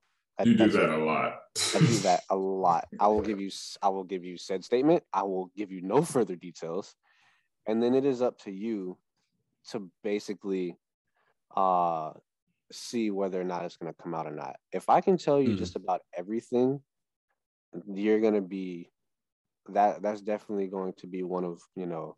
You 0.45 0.57
do 0.57 0.69
that 0.69 0.89
a 0.89 0.97
lot. 0.97 1.41
I 1.75 1.79
do 1.79 1.99
that 1.99 2.23
a 2.31 2.37
lot. 2.37 2.89
I 2.99 3.09
will 3.09 3.21
give 3.21 3.41
you 3.41 3.51
I 3.83 3.89
will 3.89 4.05
give 4.05 4.25
you 4.25 4.37
said 4.39 4.65
statement. 4.65 5.03
I 5.13 5.23
will 5.23 5.51
give 5.57 5.71
you 5.71 5.83
no 5.83 6.03
further 6.03 6.37
details. 6.37 6.95
And 7.67 7.83
then 7.83 7.95
it 7.95 8.05
is 8.05 8.23
up 8.23 8.39
to 8.41 8.51
you 8.51 8.97
to 9.71 9.91
basically 10.03 10.77
uh 11.57 12.13
see 12.73 13.11
whether 13.11 13.41
or 13.41 13.45
not 13.45 13.65
it's 13.65 13.77
going 13.77 13.93
to 13.93 14.03
come 14.03 14.15
out 14.15 14.27
or 14.27 14.33
not. 14.33 14.57
If 14.73 14.89
I 14.89 15.01
can 15.01 15.17
tell 15.17 15.41
you 15.41 15.51
mm. 15.51 15.59
just 15.59 15.77
about 15.77 16.01
everything, 16.17 16.81
you're 17.93 18.21
going 18.21 18.35
to 18.35 18.41
be 18.41 18.91
that 19.69 20.03
that's 20.03 20.21
definitely 20.21 20.69
going 20.69 20.93
to 20.95 21.07
be 21.07 21.23
one 21.23 21.45
of, 21.45 21.61
you 21.75 21.87
know, 21.87 22.17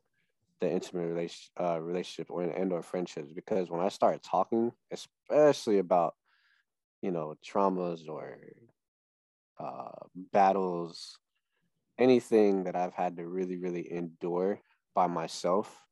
the 0.61 0.70
intimate 0.70 1.07
relation, 1.07 1.51
uh, 1.61 1.81
relationship 1.81 2.31
or 2.31 2.43
and 2.43 2.73
or 2.73 2.83
friendships 2.83 3.33
because 3.33 3.70
when 3.70 3.81
I 3.81 3.89
start 3.89 4.23
talking, 4.23 4.73
especially 4.91 5.79
about 5.79 6.15
you 7.03 7.11
know, 7.11 7.35
traumas 7.47 8.09
or 8.09 8.39
uh, 9.59 10.07
battles, 10.33 11.19
anything 11.99 12.65
that 12.65 12.77
I've 12.77 12.95
had 12.95 13.16
to 13.16 13.27
really, 13.27 13.57
really 13.57 13.93
endure 13.93 14.61
by 14.99 15.07
myself, 15.07 15.87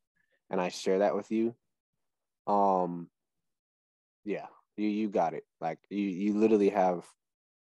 and 0.51 0.61
I 0.61 0.69
share 0.69 0.99
that 0.99 1.15
with 1.15 1.31
you. 1.31 1.55
Um, 2.49 3.09
yeah, 4.25 4.47
you 4.77 4.89
you 4.89 5.09
got 5.09 5.33
it. 5.33 5.45
Like 5.61 5.79
you 5.89 6.03
you 6.03 6.35
literally 6.37 6.71
have 6.71 7.05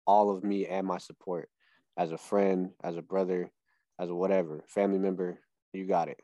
all 0.08 0.32
of 0.32 0.44
me 0.44 0.66
and 0.66 0.88
my 0.88 0.98
support 0.98 1.48
as 1.96 2.12
a 2.12 2.18
friend, 2.18 2.72
as 2.84 2.98
a 2.98 3.04
brother, 3.04 3.52
as 4.00 4.10
a 4.10 4.16
whatever 4.16 4.64
family 4.68 4.98
member. 4.98 5.38
You 5.72 5.86
got 5.86 6.08
it. 6.08 6.20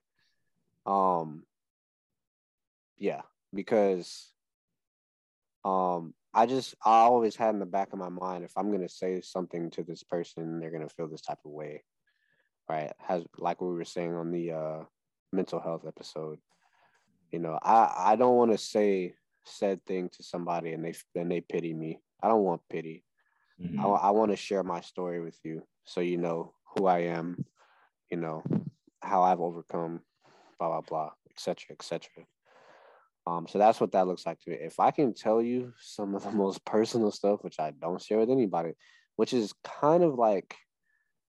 Um, 0.88 1.44
yeah, 2.98 3.22
because 3.53 4.32
um 5.64 6.15
I 6.34 6.48
just 6.48 6.73
I 6.84 7.02
always 7.02 7.36
had 7.36 7.53
in 7.53 7.60
the 7.60 7.68
back 7.68 7.94
of 7.94 7.99
my 7.99 8.10
mind 8.10 8.44
if 8.44 8.57
I'm 8.57 8.72
gonna 8.72 8.90
say 8.90 9.22
something 9.22 9.69
to 9.69 9.84
this 9.84 10.02
person, 10.02 10.60
they're 10.60 10.72
gonna 10.72 10.90
feel 10.90 11.07
this 11.07 11.22
type 11.22 11.45
of 11.45 11.52
way, 11.52 11.84
right? 12.68 12.91
Has 12.98 13.23
like 13.38 13.61
we 13.61 13.68
were 13.68 13.86
saying 13.86 14.15
on 14.15 14.32
the 14.32 14.52
uh, 14.52 14.84
mental 15.31 15.60
health 15.60 15.85
episode. 15.88 16.39
You 17.31 17.39
know, 17.39 17.60
I 17.61 18.11
I 18.11 18.15
don't 18.15 18.35
want 18.35 18.52
to 18.52 18.57
say 18.57 19.15
said 19.43 19.85
thing 19.85 20.10
to 20.10 20.23
somebody 20.23 20.73
and 20.73 20.84
they 20.84 20.93
and 21.15 21.31
they 21.31 21.41
pity 21.41 21.73
me. 21.73 21.99
I 22.22 22.27
don't 22.27 22.43
want 22.43 22.61
pity. 22.69 23.03
Mm-hmm. 23.61 23.80
I, 23.80 23.84
I 23.84 24.10
want 24.11 24.31
to 24.31 24.38
share 24.38 24.64
my 24.64 24.81
story 24.81 25.22
with 25.22 25.38
you 25.43 25.64
so 25.85 26.02
you 26.02 26.18
know 26.18 26.53
who 26.76 26.88
I 26.88 26.99
am 26.99 27.45
you 28.10 28.18
know, 28.18 28.43
how 29.02 29.23
I've 29.23 29.41
overcome, 29.41 30.02
blah 30.60 30.69
blah 30.69 30.81
blah, 30.81 31.11
etc. 31.31 31.73
etc. 31.73 32.10
Um, 33.27 33.47
so 33.47 33.57
that's 33.57 33.81
what 33.81 33.91
that 33.93 34.07
looks 34.07 34.26
like 34.26 34.39
to 34.41 34.52
me. 34.52 34.57
If 34.61 34.80
I 34.80 34.91
can 34.91 35.14
tell 35.14 35.41
you 35.41 35.73
some 35.80 36.15
of 36.15 36.23
the 36.23 36.31
most 36.43 36.64
personal 36.65 37.11
stuff, 37.11 37.43
which 37.43 37.60
I 37.60 37.72
don't 37.72 38.02
share 38.02 38.19
with 38.19 38.30
anybody, 38.30 38.73
which 39.15 39.34
is 39.34 39.53
kind 39.64 40.03
of 40.03 40.15
like 40.15 40.56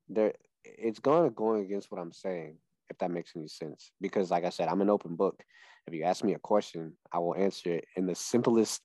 there, 0.10 0.34
it's 0.64 1.00
going 1.00 1.24
to 1.24 1.34
go 1.34 1.56
against 1.56 1.92
what 1.92 2.02
I'm 2.02 2.14
saying, 2.14 2.58
if 2.90 2.98
that 3.00 3.12
makes 3.12 3.32
any 3.36 3.48
sense. 3.48 3.92
Because, 4.02 4.32
like 4.32 4.46
I 4.46 4.50
said, 4.50 4.68
I'm 4.68 4.82
an 4.82 4.90
open 4.90 5.16
book. 5.16 5.44
If 5.88 5.94
you 5.94 6.04
ask 6.04 6.24
me 6.24 6.34
a 6.34 6.40
question, 6.40 6.94
I 7.12 7.20
will 7.20 7.36
answer 7.36 7.74
it 7.76 7.86
in 7.96 8.08
the 8.08 8.16
simplest 8.16 8.82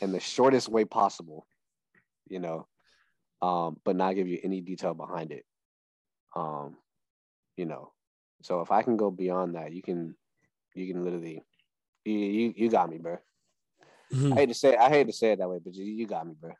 and 0.00 0.14
the 0.14 0.20
shortest 0.20 0.68
way 0.68 0.84
possible, 0.84 1.46
you 2.28 2.38
know, 2.38 2.66
um, 3.42 3.78
but 3.84 3.96
not 3.96 4.14
give 4.14 4.28
you 4.28 4.38
any 4.42 4.60
detail 4.60 4.94
behind 4.94 5.32
it. 5.32 5.44
Um, 6.36 6.76
you 7.56 7.64
know, 7.64 7.92
so 8.42 8.60
if 8.60 8.70
I 8.70 8.82
can 8.82 8.96
go 8.96 9.10
beyond 9.10 9.54
that, 9.56 9.72
you 9.72 9.82
can, 9.82 10.14
you 10.74 10.92
can 10.92 11.04
literally 11.04 11.42
you 12.08 12.18
you, 12.18 12.54
you 12.56 12.70
got 12.70 12.90
me, 12.90 12.98
bro. 12.98 13.18
Mm-hmm. 14.12 14.32
I 14.32 14.36
hate 14.36 14.48
to 14.48 14.54
say 14.54 14.76
I 14.76 14.88
hate 14.88 15.06
to 15.06 15.12
say 15.12 15.32
it 15.32 15.38
that 15.38 15.48
way, 15.48 15.58
but 15.62 15.74
you, 15.74 15.84
you 15.84 16.06
got 16.06 16.26
me, 16.26 16.34
bro. 16.38 16.52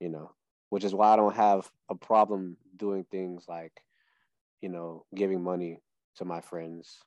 You 0.00 0.10
know, 0.10 0.32
which 0.70 0.84
is 0.84 0.94
why 0.94 1.12
I 1.12 1.16
don't 1.16 1.34
have 1.34 1.68
a 1.88 1.94
problem 1.94 2.56
doing 2.76 3.04
things 3.10 3.44
like, 3.48 3.72
you 4.60 4.68
know, 4.68 5.04
giving 5.14 5.42
money 5.42 5.80
to 6.16 6.24
my 6.24 6.40
friends. 6.40 6.98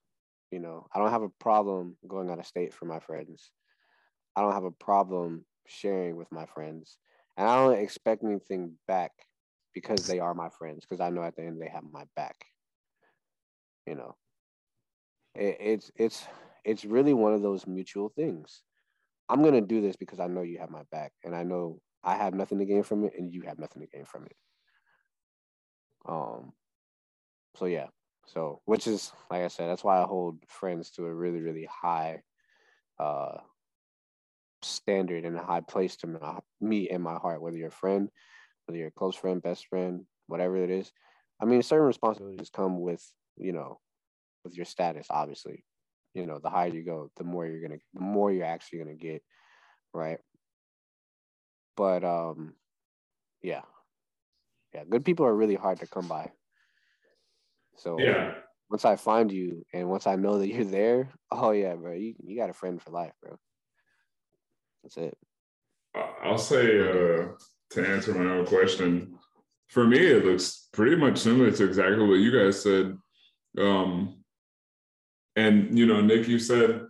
You 0.52 0.60
know, 0.60 0.88
I 0.94 1.00
don't 1.00 1.12
have 1.12 1.24
a 1.24 1.30
problem 1.30 1.98
going 2.08 2.30
out 2.30 2.40
of 2.40 2.46
state 2.48 2.74
for 2.74 2.86
my 2.86 3.00
friends. 3.00 3.52
I 4.36 4.42
don't 4.42 4.54
have 4.54 4.64
a 4.64 4.72
problem 4.72 5.46
sharing 5.68 6.16
with 6.16 6.32
my 6.32 6.46
friends. 6.46 6.98
And 7.38 7.48
I 7.48 7.56
don't 7.56 7.80
expect 7.80 8.24
anything 8.24 8.74
back 8.88 9.12
because 9.74 10.06
they 10.06 10.20
are 10.20 10.34
my 10.34 10.50
friends, 10.50 10.86
because 10.86 11.02
I 11.02 11.10
know 11.10 11.24
at 11.24 11.36
the 11.36 11.44
end 11.44 11.62
they 11.62 11.70
have 11.70 11.84
my 11.92 12.04
back. 12.16 12.46
You 13.86 13.96
know, 13.96 14.16
it, 15.36 15.58
it's 15.60 15.92
it's 15.96 16.26
it's 16.66 16.86
really 16.86 17.14
one 17.14 17.34
of 17.34 17.42
those 17.42 17.66
mutual 17.68 18.10
things. 18.10 18.62
I'm 19.30 19.44
gonna 19.44 19.62
do 19.62 19.82
this 19.82 19.96
because 19.96 20.20
I 20.20 20.28
know 20.28 20.42
you 20.42 20.60
have 20.60 20.70
my 20.72 20.84
back, 20.92 21.14
and 21.24 21.36
I 21.36 21.44
know 21.44 21.82
I 22.04 22.16
have 22.16 22.34
nothing 22.34 22.60
to 22.60 22.66
gain 22.66 22.84
from 22.84 23.06
it, 23.06 23.14
and 23.18 23.34
you 23.34 23.44
have 23.44 23.60
nothing 23.60 23.82
to 23.82 23.88
gain 23.88 24.06
from 24.06 24.26
it. 24.26 24.36
Um. 26.08 26.54
So 27.60 27.66
yeah. 27.66 27.88
So 28.26 28.62
which 28.66 28.88
is 28.88 29.12
like 29.30 29.44
I 29.44 29.50
said, 29.50 29.70
that's 29.70 29.84
why 29.84 30.02
I 30.02 30.06
hold 30.06 30.40
friends 30.48 30.92
to 30.92 31.06
a 31.06 31.14
really 31.14 31.42
really 31.42 31.68
high, 31.70 32.22
uh, 33.00 33.38
standard 34.62 35.26
and 35.26 35.38
a 35.38 35.44
high 35.44 35.62
place 35.62 35.98
to 35.98 36.08
my, 36.08 36.40
me 36.62 36.90
in 36.90 37.02
my 37.02 37.16
heart. 37.16 37.42
Whether 37.42 37.58
you're 37.58 37.68
a 37.68 37.72
friend, 37.72 38.10
whether 38.66 38.78
you're 38.78 38.88
a 38.88 38.92
close 38.92 39.16
friend, 39.16 39.42
best 39.42 39.68
friend, 39.68 40.06
whatever 40.28 40.58
it 40.58 40.70
is. 40.70 40.92
I 41.42 41.46
mean, 41.46 41.62
certain 41.62 41.88
responsibilities 41.88 42.50
come 42.50 42.80
with 42.80 43.06
you 43.38 43.52
know, 43.52 43.80
with 44.44 44.56
your 44.56 44.66
status, 44.66 45.08
obviously 45.10 45.64
you 46.14 46.26
know, 46.26 46.40
the 46.40 46.50
higher 46.50 46.70
you 46.70 46.84
go, 46.84 47.12
the 47.18 47.24
more 47.24 47.46
you're 47.46 47.62
gonna, 47.62 47.80
the 47.94 48.02
more 48.02 48.32
you're 48.32 48.46
actually 48.46 48.80
gonna 48.80 48.96
get, 48.96 49.22
right? 49.94 50.18
But 51.78 52.04
um, 52.04 52.54
yeah, 53.42 53.62
yeah, 54.74 54.84
good 54.90 55.06
people 55.06 55.26
are 55.26 55.36
really 55.36 55.56
hard 55.56 55.80
to 55.80 55.88
come 55.88 56.08
by. 56.08 56.32
So 57.80 58.00
yeah, 58.00 58.34
once 58.70 58.86
I 58.86 58.96
find 58.96 59.32
you 59.32 59.66
and 59.74 59.90
once 59.90 60.06
I 60.06 60.16
know 60.16 60.38
that 60.40 60.50
you're 60.50 60.66
there, 60.66 61.10
oh 61.32 61.52
yeah, 61.52 61.76
bro, 61.76 61.94
you 61.94 62.16
you 62.24 62.38
got 62.38 62.50
a 62.50 62.54
friend 62.54 62.82
for 62.82 62.92
life, 62.92 63.14
bro. 63.22 63.38
That's 64.84 64.98
it. 64.98 65.18
I'll 66.24 66.38
say 66.38 66.80
uh, 66.80 67.30
to 67.72 67.88
answer 67.88 68.14
my 68.14 68.32
own 68.32 68.46
question. 68.46 69.16
For 69.70 69.86
me, 69.86 70.00
it 70.00 70.26
looks 70.26 70.70
pretty 70.72 70.96
much 70.96 71.18
similar 71.18 71.52
to 71.52 71.66
exactly 71.66 72.08
what 72.08 72.16
you 72.16 72.32
guys 72.32 72.62
said. 72.62 72.98
Um, 73.58 74.24
and 75.36 75.78
you 75.78 75.86
know, 75.86 76.02
Nick, 76.02 76.28
you 76.28 76.40
said 76.40 76.82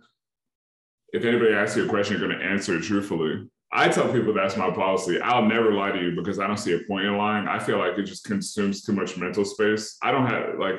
if 1.12 1.24
anybody 1.24 1.52
asks 1.52 1.76
you 1.76 1.86
a 1.86 1.88
question, 1.88 2.18
you're 2.18 2.28
going 2.28 2.38
to 2.38 2.44
answer 2.44 2.76
it 2.76 2.82
truthfully. 2.82 3.48
I 3.72 3.88
tell 3.88 4.12
people 4.12 4.34
that's 4.34 4.56
my 4.56 4.70
policy. 4.70 5.20
I'll 5.20 5.44
never 5.44 5.72
lie 5.72 5.92
to 5.92 6.00
you 6.00 6.16
because 6.16 6.38
I 6.38 6.46
don't 6.46 6.56
see 6.56 6.74
a 6.74 6.80
point 6.88 7.06
in 7.06 7.16
lying. 7.16 7.46
I 7.46 7.58
feel 7.58 7.78
like 7.78 7.96
it 7.98 8.02
just 8.02 8.24
consumes 8.24 8.82
too 8.82 8.92
much 8.92 9.16
mental 9.16 9.44
space. 9.44 9.96
I 10.02 10.10
don't 10.10 10.26
have 10.26 10.58
like 10.58 10.76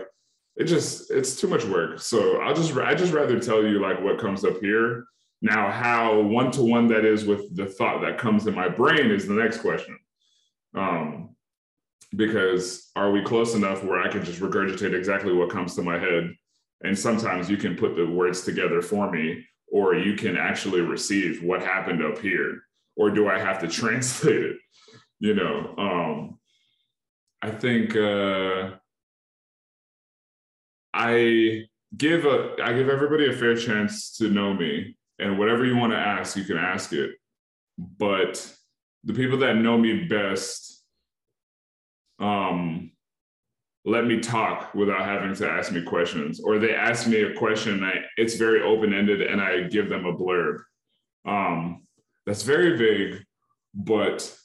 it 0.58 0.66
just 0.66 1.10
it's 1.10 1.40
too 1.40 1.48
much 1.48 1.64
work. 1.66 2.00
So 2.00 2.42
I'll 2.42 2.54
just 2.54 2.76
I 2.76 2.94
just 2.94 3.14
rather 3.14 3.40
tell 3.40 3.64
you 3.64 3.80
like 3.80 4.02
what 4.02 4.20
comes 4.20 4.44
up 4.44 4.60
here. 4.60 5.06
Now, 5.42 5.72
how 5.72 6.20
one 6.20 6.52
to 6.52 6.62
one 6.62 6.88
that 6.88 7.06
is 7.06 7.26
with 7.26 7.56
the 7.56 7.66
thought 7.66 8.02
that 8.02 8.18
comes 8.18 8.46
in 8.46 8.54
my 8.54 8.70
brain 8.70 9.10
is 9.10 9.26
the 9.26 9.34
next 9.34 9.60
question. 9.60 9.98
Um, 10.76 11.36
because 12.16 12.92
are 12.96 13.12
we 13.12 13.24
close 13.24 13.56
enough 13.56 13.84
where 13.84 14.02
I 14.02 14.10
can 14.10 14.24
just 14.24 14.42
regurgitate 14.42 14.94
exactly 14.94 15.34
what 15.34 15.50
comes 15.50 15.76
to 15.76 15.82
my 15.82 15.98
head 15.98 16.32
and 16.84 16.98
sometimes 16.98 17.50
you 17.50 17.58
can 17.58 17.76
put 17.76 17.96
the 17.96 18.06
words 18.06 18.42
together 18.42 18.82
for 18.82 19.12
me, 19.12 19.46
or 19.72 19.96
you 19.96 20.16
can 20.16 20.36
actually 20.36 20.82
receive 20.82 21.44
what 21.44 21.62
happened 21.62 22.04
up 22.04 22.20
here, 22.20 22.64
or 22.96 23.10
do 23.10 23.28
I 23.28 23.40
have 23.40 23.60
to 23.60 23.68
translate 23.80 24.42
it? 24.42 24.58
You 25.20 25.36
know, 25.36 25.76
um, 25.78 26.40
I 27.42 27.52
think 27.52 27.96
uh, 27.96 28.72
I 30.94 31.64
give 31.96 32.26
a 32.26 32.56
I 32.62 32.74
give 32.74 32.90
everybody 32.90 33.30
a 33.30 33.34
fair 33.34 33.56
chance 33.56 34.18
to 34.18 34.30
know 34.30 34.54
me, 34.54 34.98
and 35.20 35.38
whatever 35.38 35.66
you 35.66 35.78
want 35.78 35.94
to 35.94 35.98
ask, 35.98 36.36
you 36.36 36.44
can 36.44 36.58
ask 36.58 36.92
it. 36.94 37.12
But 37.78 38.52
the 39.04 39.14
people 39.14 39.38
that 39.40 39.58
know 39.58 39.78
me 39.78 40.06
best, 40.06 40.84
um, 42.20 42.92
let 43.86 44.06
me 44.06 44.20
talk 44.20 44.74
without 44.76 45.06
having 45.06 45.34
to 45.36 45.50
ask 45.50 45.72
me 45.72 45.82
questions 45.82 46.40
or 46.40 46.60
they 46.60 46.76
ask 46.76 47.08
me 47.08 47.24
a 47.24 47.34
question 47.34 47.84
I, 47.84 48.02
it's 48.16 48.36
very 48.36 48.62
open-ended 48.62 49.22
and 49.22 49.42
i 49.42 49.64
give 49.64 49.90
them 49.90 50.06
a 50.06 50.14
blurb 50.14 50.60
um, 51.26 51.84
that's 52.26 52.44
very 52.44 52.78
vague 52.78 53.24
but 53.74 54.36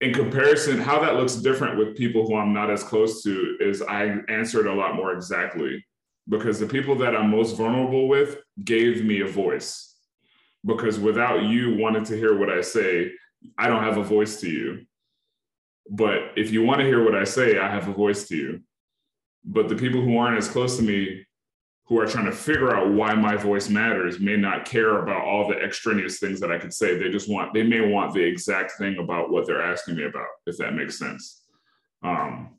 in 0.00 0.12
comparison 0.12 0.78
how 0.78 0.98
that 1.00 1.16
looks 1.16 1.36
different 1.36 1.78
with 1.78 1.96
people 1.96 2.26
who 2.26 2.36
i'm 2.36 2.52
not 2.52 2.70
as 2.70 2.82
close 2.82 3.22
to 3.22 3.56
is 3.60 3.82
i 3.82 4.16
answered 4.28 4.66
a 4.66 4.74
lot 4.74 4.94
more 4.94 5.12
exactly. 5.12 5.84
Because 6.28 6.60
the 6.60 6.66
people 6.66 6.94
that 6.96 7.16
i'm 7.16 7.30
most 7.30 7.56
vulnerable 7.56 8.06
with 8.06 8.38
gave 8.64 9.04
me 9.04 9.22
a 9.22 9.26
voice. 9.26 9.96
Because 10.64 11.00
without 11.00 11.42
you 11.42 11.76
wanting 11.76 12.04
to 12.04 12.16
hear 12.16 12.38
what 12.38 12.50
i 12.50 12.60
say 12.60 13.12
i 13.58 13.66
don't 13.66 13.82
have 13.82 13.96
a 13.96 14.04
voice 14.04 14.40
to 14.40 14.48
you. 14.48 14.86
But 15.90 16.32
if 16.36 16.52
you 16.52 16.62
want 16.62 16.80
to 16.80 16.86
hear 16.86 17.04
what 17.04 17.14
I 17.14 17.24
say, 17.24 17.58
I 17.58 17.68
have 17.68 17.88
a 17.88 17.92
voice 17.92 18.28
to 18.28 18.36
you. 18.36 18.60
But 19.44 19.68
the 19.68 19.74
people 19.74 20.00
who 20.00 20.16
aren't 20.16 20.38
as 20.38 20.48
close 20.48 20.76
to 20.76 20.82
me, 20.82 21.26
who 21.84 21.98
are 21.98 22.06
trying 22.06 22.26
to 22.26 22.32
figure 22.32 22.74
out 22.74 22.92
why 22.92 23.14
my 23.14 23.36
voice 23.36 23.68
matters, 23.68 24.20
may 24.20 24.36
not 24.36 24.64
care 24.64 24.98
about 24.98 25.24
all 25.24 25.48
the 25.48 25.58
extraneous 25.58 26.18
things 26.18 26.40
that 26.40 26.52
I 26.52 26.58
could 26.58 26.72
say. 26.72 26.96
They 26.96 27.10
just 27.10 27.28
want, 27.28 27.52
they 27.52 27.64
may 27.64 27.80
want 27.80 28.14
the 28.14 28.22
exact 28.22 28.72
thing 28.78 28.98
about 28.98 29.30
what 29.30 29.46
they're 29.46 29.62
asking 29.62 29.96
me 29.96 30.04
about, 30.04 30.28
if 30.46 30.56
that 30.58 30.74
makes 30.74 30.98
sense. 30.98 31.42
Um, 32.02 32.58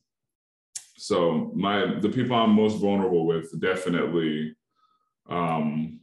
so 0.97 1.51
my 1.53 1.99
the 1.99 2.09
people 2.09 2.35
I'm 2.35 2.51
most 2.51 2.79
vulnerable 2.79 3.25
with 3.25 3.59
definitely 3.59 4.55
um, 5.29 5.99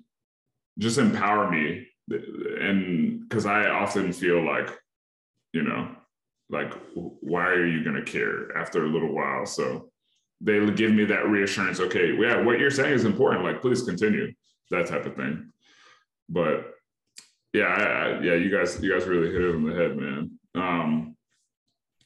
just 0.78 0.98
empower 0.98 1.50
me, 1.50 1.86
and 2.10 3.20
because 3.26 3.46
I 3.46 3.68
often 3.70 4.12
feel 4.12 4.44
like, 4.44 4.68
you 5.52 5.62
know, 5.62 5.88
like 6.50 6.74
why 6.94 7.46
are 7.46 7.66
you 7.66 7.82
to 7.82 8.02
care 8.02 8.56
after 8.56 8.84
a 8.84 8.88
little 8.88 9.14
while 9.14 9.46
so 9.46 9.90
they 10.40 10.70
give 10.70 10.92
me 10.92 11.04
that 11.04 11.28
reassurance 11.28 11.80
okay 11.80 12.14
yeah 12.18 12.40
what 12.42 12.58
you're 12.58 12.70
saying 12.70 12.94
is 12.94 13.04
important 13.04 13.44
like 13.44 13.60
please 13.60 13.82
continue 13.82 14.32
that 14.70 14.86
type 14.86 15.06
of 15.06 15.16
thing. 15.16 15.52
But 16.28 16.72
yeah 17.52 17.64
I, 17.64 17.82
I, 17.82 18.20
yeah 18.20 18.34
you 18.34 18.50
guys 18.50 18.80
you 18.82 18.92
guys 18.92 19.06
really 19.06 19.32
hit 19.32 19.42
it 19.42 19.54
on 19.54 19.64
the 19.64 19.74
head 19.74 19.96
man. 19.96 20.38
Um 20.54 21.16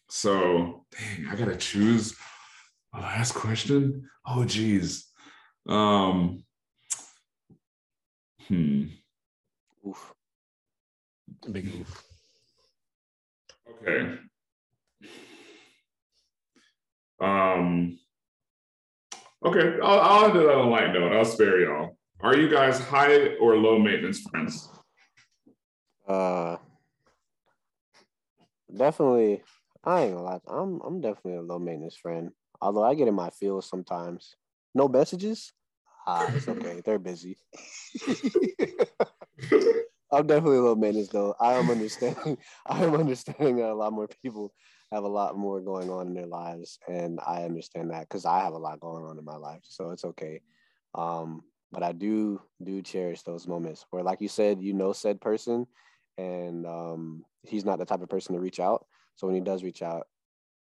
so 0.09 0.85
dang 0.93 1.29
i 1.29 1.35
gotta 1.35 1.57
choose 1.57 2.15
a 2.95 3.01
last 3.01 3.35
question? 3.35 4.09
Oh 4.27 4.45
geez. 4.45 5.07
Um 5.69 6.45
hmm. 8.49 8.85
Oof. 9.87 10.15
Big 11.51 11.67
oof. 11.75 12.05
Okay. 13.83 14.19
Um, 17.21 17.99
okay, 19.45 19.79
I'll, 19.83 20.01
I'll 20.01 20.25
end 20.27 20.37
it 20.37 20.49
on 20.49 20.67
a 20.67 20.71
light 20.71 20.93
note. 20.93 21.13
I'll 21.13 21.25
spare 21.25 21.61
y'all. 21.61 21.97
Are 22.21 22.37
you 22.37 22.49
guys 22.49 22.81
high 22.81 23.35
or 23.37 23.57
low 23.57 23.79
maintenance 23.79 24.21
friends? 24.23 24.69
Uh, 26.07 26.57
definitely. 28.75 29.43
I 29.85 30.03
ain't 30.03 30.15
gonna 30.15 30.25
lie. 30.25 30.41
I'm 30.49 30.81
I'm 30.81 31.01
definitely 31.01 31.37
a 31.37 31.43
low 31.43 31.59
maintenance 31.59 31.97
friend. 31.97 32.31
Although 32.61 32.85
I 32.85 32.95
get 32.95 33.09
in 33.09 33.15
my 33.15 33.31
feels 33.31 33.69
sometimes. 33.69 34.37
No 34.75 34.89
messages. 34.89 35.53
Ah, 36.07 36.31
it's 36.35 36.49
okay. 36.49 36.81
They're 36.85 36.99
busy. 36.99 37.37
I'm 40.13 40.27
definitely 40.27 40.59
a 40.59 40.63
low 40.63 40.75
maintenance 40.75 41.09
though. 41.09 41.35
I 41.41 41.55
am 41.55 41.71
understanding. 41.71 42.39
I 42.67 42.85
am 42.85 42.95
understanding 42.95 43.57
that 43.57 43.71
a 43.71 43.75
lot 43.75 43.93
more 43.93 44.09
people 44.23 44.55
have 44.95 45.05
a 45.05 45.09
lot 45.09 45.37
more 45.37 45.61
going 45.61 45.91
on 45.91 46.07
in 46.07 46.15
their 46.15 46.27
lives, 46.27 46.79
and 46.89 47.19
I 47.27 47.43
understand 47.43 47.91
that 47.91 48.09
because 48.09 48.25
I 48.25 48.41
have 48.41 48.53
a 48.53 48.59
lot 48.59 48.81
going 48.81 49.05
on 49.05 49.19
in 49.19 49.25
my 49.25 49.37
life, 49.37 49.63
so 49.65 49.91
it's 49.91 50.05
okay. 50.05 50.41
Um, 50.95 51.43
but 51.73 51.83
I 51.83 51.91
do 51.93 52.41
do 52.63 52.81
cherish 52.81 53.23
those 53.23 53.49
moments 53.49 53.85
where, 53.91 54.05
like 54.05 54.21
you 54.21 54.29
said, 54.29 54.63
you 54.63 54.73
know 54.73 54.93
said 54.93 55.21
person, 55.21 55.67
and 56.17 56.65
um, 56.67 57.25
he's 57.43 57.65
not 57.65 57.79
the 57.81 57.85
type 57.85 58.03
of 58.03 58.09
person 58.09 58.35
to 58.35 58.41
reach 58.41 58.61
out. 58.61 58.87
So 59.17 59.27
when 59.27 59.35
he 59.35 59.41
does 59.43 59.65
reach 59.65 59.83
out, 59.83 60.07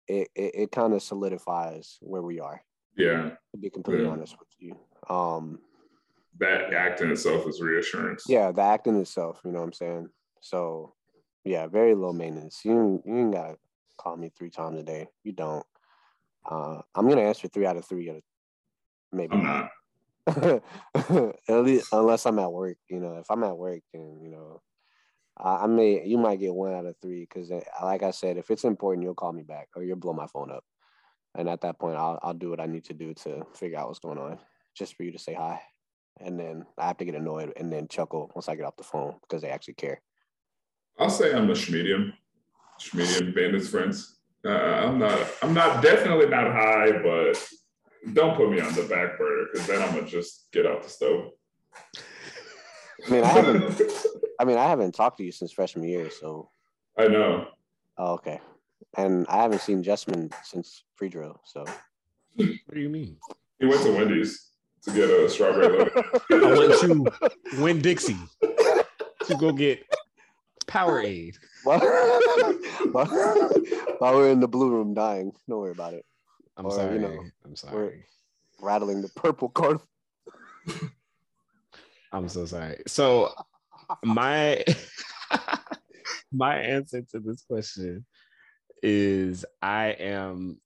it 0.06 0.28
it, 0.36 0.54
it 0.54 0.72
kind 0.72 0.94
of 0.94 1.02
solidifies 1.02 1.98
where 2.00 2.22
we 2.22 2.38
are. 2.38 2.62
Yeah. 2.96 3.30
To 3.52 3.58
be 3.58 3.68
completely 3.70 4.04
Yeah. 4.04 4.12
honest 4.12 4.36
with 4.38 4.48
you. 4.58 4.76
Um, 5.12 5.58
That 6.38 6.72
act 6.72 7.00
in 7.00 7.10
itself 7.10 7.48
is 7.48 7.60
reassurance. 7.60 8.24
yeah, 8.28 8.52
the 8.52 8.62
act 8.62 8.86
in 8.86 8.94
itself, 9.00 9.40
you 9.44 9.50
know 9.50 9.58
what 9.58 9.66
I'm 9.66 9.72
saying? 9.72 10.08
So 10.40 10.94
yeah, 11.44 11.66
very 11.66 11.94
low 11.96 12.12
maintenance. 12.12 12.60
You 12.64 13.02
you 13.04 13.16
ain't 13.18 13.32
gotta 13.32 13.56
call 14.00 14.16
me 14.16 14.30
three 14.36 14.50
times 14.50 14.80
a 14.80 14.82
day. 14.82 15.08
You 15.24 15.32
don't. 15.32 15.64
Uh, 16.48 16.80
I'm 16.94 17.08
gonna 17.08 17.22
answer 17.22 17.48
three 17.48 17.66
out 17.66 17.76
of 17.76 17.84
three. 17.84 18.08
uh, 18.08 18.14
Maybe 19.12 19.36
I'm 19.36 19.42
not. 19.42 19.70
at 21.48 21.64
least 21.64 21.88
unless 21.92 22.24
I'm 22.24 22.38
at 22.38 22.52
work. 22.52 22.78
You 22.88 23.00
know, 23.00 23.16
if 23.16 23.30
I'm 23.30 23.44
at 23.44 23.56
work, 23.56 23.80
then 23.92 24.20
you 24.22 24.30
know, 24.30 24.62
I, 25.36 25.64
I 25.64 25.66
may 25.66 26.04
you 26.06 26.16
might 26.18 26.40
get 26.40 26.54
one 26.54 26.72
out 26.72 26.86
of 26.86 26.96
three 27.02 27.20
because, 27.20 27.50
like 27.82 28.02
I 28.02 28.10
said, 28.10 28.38
if 28.38 28.50
it's 28.50 28.64
important, 28.64 29.04
you'll 29.04 29.14
call 29.14 29.32
me 29.32 29.42
back 29.42 29.68
or 29.76 29.82
you'll 29.82 29.96
blow 29.96 30.12
my 30.12 30.26
phone 30.26 30.50
up, 30.50 30.64
and 31.36 31.48
at 31.48 31.60
that 31.62 31.78
point, 31.78 31.96
I'll 31.96 32.18
I'll 32.22 32.34
do 32.34 32.50
what 32.50 32.60
I 32.60 32.66
need 32.66 32.84
to 32.84 32.94
do 32.94 33.12
to 33.14 33.44
figure 33.54 33.78
out 33.78 33.88
what's 33.88 33.98
going 33.98 34.18
on, 34.18 34.38
just 34.74 34.94
for 34.96 35.02
you 35.02 35.12
to 35.12 35.18
say 35.18 35.34
hi, 35.34 35.60
and 36.20 36.38
then 36.38 36.64
I 36.78 36.86
have 36.86 36.98
to 36.98 37.04
get 37.04 37.14
annoyed 37.14 37.52
and 37.56 37.72
then 37.72 37.88
chuckle 37.88 38.30
once 38.34 38.48
I 38.48 38.54
get 38.54 38.64
off 38.64 38.76
the 38.76 38.84
phone 38.84 39.16
because 39.22 39.42
they 39.42 39.50
actually 39.50 39.74
care. 39.74 40.00
I'll 40.98 41.10
say 41.10 41.34
I'm 41.34 41.50
a 41.50 41.54
schmedium. 41.54 42.12
Schmedium 42.80 43.34
bandits 43.34 43.68
friends. 43.68 44.16
Uh, 44.44 44.50
I'm 44.50 44.98
not. 44.98 45.18
I'm 45.42 45.52
not 45.52 45.82
definitely 45.82 46.26
not 46.26 46.50
high, 46.50 46.92
but 46.92 47.42
don't 48.14 48.36
put 48.36 48.50
me 48.50 48.60
on 48.60 48.72
the 48.72 48.82
back 48.82 49.18
burner 49.18 49.46
because 49.52 49.66
then 49.66 49.82
I'm 49.82 49.94
gonna 49.94 50.06
just 50.06 50.50
get 50.52 50.66
out 50.66 50.82
the 50.82 50.88
stove. 50.88 51.30
I 53.06 53.10
mean, 53.10 53.22
I 53.22 53.28
haven't. 53.28 53.82
I 54.40 54.44
mean, 54.44 54.56
I 54.56 54.66
haven't 54.66 54.94
talked 54.94 55.18
to 55.18 55.24
you 55.24 55.32
since 55.32 55.52
freshman 55.52 55.84
year, 55.84 56.10
so 56.10 56.50
I 56.98 57.08
know. 57.08 57.48
oh, 57.98 58.14
okay. 58.14 58.40
And 58.96 59.26
I 59.28 59.36
haven't 59.42 59.60
seen 59.60 59.84
Justman 59.84 60.32
since 60.42 60.84
free 60.96 61.10
drill, 61.10 61.40
so 61.44 61.64
What 62.34 62.74
do 62.74 62.80
you 62.80 62.88
mean? 62.88 63.18
He 63.60 63.66
went 63.66 63.82
to 63.82 63.92
Wendy's 63.92 64.48
to 64.82 64.90
get 64.90 65.10
a 65.10 65.28
strawberry 65.28 65.68
lemonade. 65.68 65.92
I 66.30 66.58
went 66.58 66.80
to 66.80 67.62
Winn-Dixie 67.62 68.16
to 69.26 69.34
go 69.38 69.52
get 69.52 69.84
Powerade. 70.70 71.36
while, 71.62 71.78
while, 73.98 74.14
we're 74.14 74.30
in 74.30 74.40
the 74.40 74.48
blue 74.48 74.70
room 74.70 74.94
dying, 74.94 75.32
don't 75.48 75.58
worry 75.58 75.72
about 75.72 75.94
it. 75.94 76.04
I'm 76.56 76.66
Or, 76.66 76.70
you 76.70 76.76
sorry. 76.76 76.98
know, 76.98 77.24
I'm 77.44 77.56
sorry. 77.56 78.04
Rattling 78.60 79.02
the 79.02 79.08
purple 79.08 79.48
card. 79.48 79.78
I'm 82.12 82.28
so 82.28 82.46
sorry. 82.46 82.82
So 82.86 83.32
my 84.04 84.64
my 86.32 86.56
answer 86.56 87.02
to 87.12 87.20
this 87.20 87.42
question 87.42 88.04
is 88.82 89.44
I 89.62 89.88
am 89.88 90.60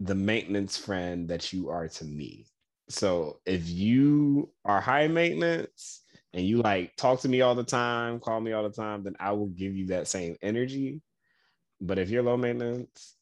the 0.00 0.14
maintenance 0.14 0.76
friend 0.76 1.28
that 1.28 1.52
you 1.52 1.68
are 1.68 1.88
to 1.88 2.04
me. 2.04 2.46
So 2.88 3.40
if 3.46 3.68
you 3.68 4.50
are 4.64 4.80
high 4.80 5.08
maintenance 5.08 6.03
and 6.34 6.44
you 6.44 6.60
like 6.62 6.96
talk 6.96 7.20
to 7.20 7.28
me 7.28 7.40
all 7.40 7.54
the 7.54 7.62
time, 7.62 8.18
call 8.18 8.40
me 8.40 8.52
all 8.52 8.64
the 8.64 8.70
time, 8.70 9.04
then 9.04 9.14
I 9.20 9.32
will 9.32 9.46
give 9.46 9.74
you 9.74 9.86
that 9.86 10.08
same 10.08 10.36
energy. 10.42 11.00
But 11.80 11.98
if 11.98 12.10
you're 12.10 12.24
low 12.24 12.36
maintenance 12.36 13.14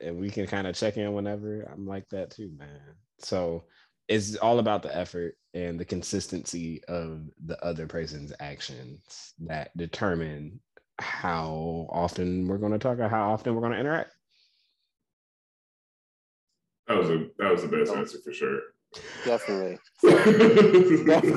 and 0.00 0.18
we 0.18 0.30
can 0.30 0.46
kind 0.46 0.66
of 0.66 0.74
check 0.74 0.96
in 0.96 1.12
whenever, 1.12 1.70
I'm 1.70 1.86
like 1.86 2.08
that 2.08 2.30
too, 2.30 2.50
man. 2.56 2.80
So 3.18 3.64
it's 4.08 4.36
all 4.36 4.58
about 4.60 4.82
the 4.82 4.96
effort 4.96 5.36
and 5.52 5.78
the 5.78 5.84
consistency 5.84 6.82
of 6.88 7.28
the 7.44 7.62
other 7.62 7.86
person's 7.86 8.32
actions 8.40 9.34
that 9.40 9.76
determine 9.76 10.58
how 10.98 11.86
often 11.90 12.48
we're 12.48 12.58
going 12.58 12.72
to 12.72 12.78
talk 12.78 12.98
or 12.98 13.08
how 13.08 13.30
often 13.30 13.54
we're 13.54 13.60
going 13.60 13.72
to 13.72 13.80
interact. 13.80 14.14
That 16.88 16.98
was 16.98 17.10
a 17.10 17.26
that 17.38 17.50
was 17.50 17.62
the 17.62 17.68
best 17.68 17.92
answer 17.92 18.18
for 18.24 18.32
sure. 18.32 18.60
Definitely. 19.24 19.78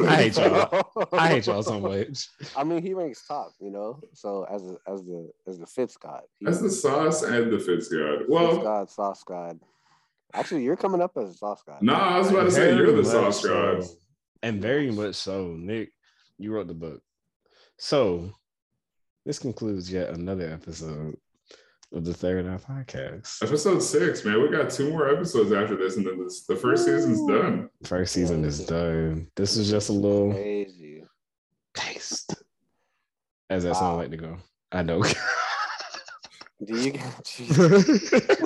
I 0.08 0.16
hate 0.16 0.38
y'all. 0.38 1.08
I 1.14 1.28
hate 1.30 1.48
y'all 1.48 1.64
so 1.64 1.80
much. 1.80 2.28
I 2.56 2.64
mean, 2.64 2.82
he 2.82 2.94
ranks 2.94 3.26
top, 3.28 3.54
you 3.60 3.70
know. 3.72 4.00
So 4.14 4.46
as 4.50 4.64
a, 4.64 4.78
as 4.92 5.04
the 5.04 5.30
as 5.48 5.60
the 5.60 5.66
fifth 5.66 6.00
god, 6.00 6.22
That's 6.42 6.60
the 6.62 6.70
sauce 6.70 7.24
and 7.24 7.52
the 7.52 7.60
Fitz 7.60 7.88
God. 7.88 8.20
fifth 8.20 8.30
Well, 8.30 8.58
god, 8.62 8.90
sauce 8.90 9.24
god. 9.24 9.60
Actually, 10.34 10.64
you're 10.64 10.76
coming 10.76 11.02
up 11.02 11.12
as 11.18 11.30
a 11.30 11.34
sauce 11.34 11.64
god. 11.66 11.82
no, 11.82 11.94
I 11.94 12.18
was 12.18 12.30
about 12.30 12.44
to 12.44 12.52
say 12.52 12.76
you're 12.76 12.88
the 12.92 12.98
much 12.98 13.06
sauce 13.06 13.42
so. 13.42 13.50
god. 13.80 13.86
And 14.44 14.62
very 14.62 14.92
much 14.92 15.16
so, 15.16 15.56
Nick, 15.58 15.92
you 16.38 16.52
wrote 16.54 16.68
the 16.68 16.74
book. 16.74 17.02
So 17.78 18.32
this 19.26 19.40
concludes 19.40 19.92
yet 19.92 20.10
another 20.10 20.50
episode 20.52 21.18
of 21.94 22.04
the 22.06 22.14
Third 22.14 22.46
Eye 22.48 22.58
Podcast. 22.58 23.42
Episode 23.44 23.80
six, 23.80 24.26
man. 24.26 24.42
We 24.42 24.50
got 24.50 24.70
two 24.70 24.90
more 24.90 25.10
episodes 25.10 25.52
after 25.52 25.76
this, 25.76 25.96
and 25.98 26.06
then 26.06 26.22
this, 26.24 26.44
the 26.46 26.56
first 26.56 26.86
season's 26.86 27.26
done. 27.26 27.70
First 27.84 28.14
season 28.14 28.44
is 28.44 28.66
done. 28.66 29.28
This 29.36 29.56
is 29.58 29.70
just 29.70 29.90
a 29.90 29.94
little 29.94 30.34
Crazy. 30.34 31.04
taste. 31.76 32.36
As 33.50 33.64
that 33.64 33.76
sound 33.76 33.96
Wow. 33.96 34.02
like 34.02 34.12
to 34.12 34.18
go. 34.18 34.38
I 34.72 34.84
know. 34.84 35.02
Do 36.66 36.76
you 36.78 36.92
get? 36.92 37.26
Jesus. 37.26 38.28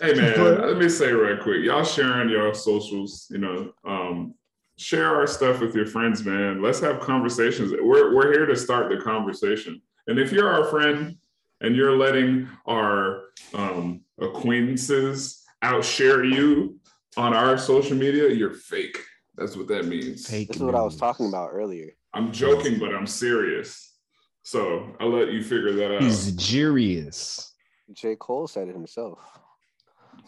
Hey 0.00 0.12
man, 0.14 0.34
But- 0.36 0.60
let 0.68 0.76
me 0.76 0.88
say 0.88 1.10
right 1.12 1.40
quick, 1.40 1.64
y'all 1.64 1.82
sharing 1.82 2.28
your 2.28 2.54
socials, 2.54 3.26
you 3.30 3.38
know, 3.38 3.72
um, 3.84 4.34
share 4.78 5.06
our 5.16 5.26
stuff 5.26 5.60
with 5.60 5.74
your 5.74 5.86
friends, 5.86 6.24
man. 6.24 6.62
Let's 6.62 6.78
have 6.80 7.00
conversations. 7.00 7.72
We're 7.72 8.14
we're 8.14 8.30
here 8.32 8.44
to 8.46 8.54
start 8.54 8.90
the 8.90 8.98
conversation. 9.02 9.80
And 10.06 10.18
if 10.18 10.30
you're 10.30 10.48
our 10.48 10.64
friend 10.64 11.16
and 11.60 11.76
you're 11.76 11.96
letting 11.96 12.48
our 12.66 13.24
um, 13.54 14.02
acquaintances 14.20 15.44
outshare 15.62 16.30
you 16.30 16.78
on 17.16 17.34
our 17.34 17.56
social 17.56 17.96
media, 17.96 18.28
you're 18.28 18.52
fake. 18.52 18.98
That's 19.36 19.56
what 19.56 19.68
that 19.68 19.86
means. 19.86 20.28
Fake 20.28 20.48
This 20.48 20.58
is 20.58 20.62
what 20.62 20.74
I 20.74 20.82
was 20.82 20.96
talking 20.96 21.28
about 21.28 21.50
earlier. 21.52 21.90
I'm 22.14 22.32
joking, 22.32 22.78
but 22.78 22.94
I'm 22.94 23.06
serious. 23.06 23.94
So 24.42 24.94
I'll 25.00 25.10
let 25.10 25.32
you 25.32 25.42
figure 25.42 25.72
that 25.72 25.96
out. 25.96 26.02
He's 26.02 26.32
jurious. 26.32 27.52
J. 27.92 28.16
Cole 28.16 28.46
said 28.46 28.68
it 28.68 28.74
himself. 28.74 29.18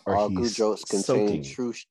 Or 0.07 0.17
All 0.17 0.29
good 0.29 0.53
jokes 0.53 0.85
contain 0.85 1.29
soaking. 1.29 1.45
true. 1.45 1.73
Sh- 1.73 1.87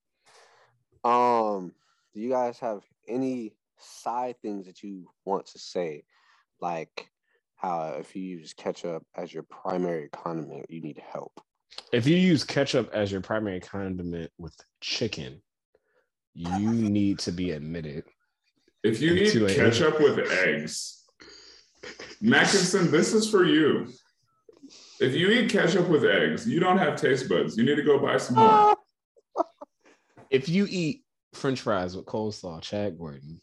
um, 1.03 1.71
do 2.13 2.21
you 2.21 2.29
guys 2.29 2.59
have 2.59 2.83
any 3.07 3.53
side 3.77 4.35
things 4.41 4.65
that 4.65 4.83
you 4.83 5.07
want 5.25 5.45
to 5.47 5.59
say, 5.59 6.03
like 6.59 7.09
how 7.57 7.95
if 7.99 8.15
you 8.15 8.21
use 8.23 8.53
ketchup 8.53 9.03
as 9.15 9.33
your 9.33 9.43
primary 9.43 10.09
condiment, 10.13 10.67
you 10.69 10.81
need 10.81 11.01
help? 11.11 11.33
If 11.91 12.07
you 12.07 12.15
use 12.15 12.43
ketchup 12.43 12.89
as 12.93 13.11
your 13.11 13.21
primary 13.21 13.59
condiment 13.59 14.31
with 14.37 14.55
chicken, 14.79 15.41
you 16.33 16.71
need 16.71 17.19
to 17.19 17.31
be 17.31 17.51
admitted. 17.51 18.03
If 18.83 19.01
you 19.01 19.13
eat 19.13 19.33
Into 19.33 19.47
a- 19.47 19.53
ketchup 19.55 19.99
with 19.99 20.19
eggs, 20.31 21.03
Mackinson, 22.21 22.91
this 22.91 23.13
is 23.13 23.29
for 23.29 23.43
you. 23.43 23.87
If 24.99 25.13
you 25.13 25.29
eat 25.29 25.49
ketchup 25.51 25.87
with 25.89 26.05
eggs, 26.05 26.47
you 26.47 26.59
don't 26.59 26.77
have 26.77 26.95
taste 26.95 27.27
buds. 27.29 27.57
You 27.57 27.63
need 27.65 27.75
to 27.75 27.83
go 27.83 27.99
buy 27.99 28.17
some 28.17 28.35
more. 28.35 28.75
If 30.29 30.49
you 30.49 30.67
eat 30.69 31.05
French 31.33 31.61
fries 31.61 31.95
with 31.95 32.05
coleslaw, 32.05 32.61
Chad 32.61 32.97
Gordon, 32.97 33.39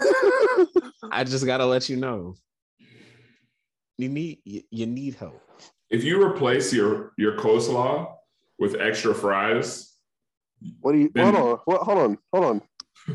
I 1.12 1.22
just 1.22 1.46
gotta 1.46 1.64
let 1.64 1.88
you 1.88 1.96
know. 1.96 2.34
You 3.98 4.08
need 4.08 4.38
you, 4.44 4.62
you 4.70 4.86
need 4.86 5.14
help. 5.14 5.40
If 5.90 6.04
you 6.04 6.22
replace 6.22 6.72
your 6.72 7.12
your 7.16 7.36
coleslaw 7.36 8.12
with 8.58 8.76
extra 8.80 9.14
fries, 9.14 9.94
What 10.80 10.92
do 10.92 10.98
you? 10.98 11.10
Then- 11.14 11.34
hold 11.34 11.48
on. 11.52 11.58
What, 11.64 11.80
hold 11.82 11.98
on. 11.98 12.18
Hold 12.32 12.44
on. 12.44 12.62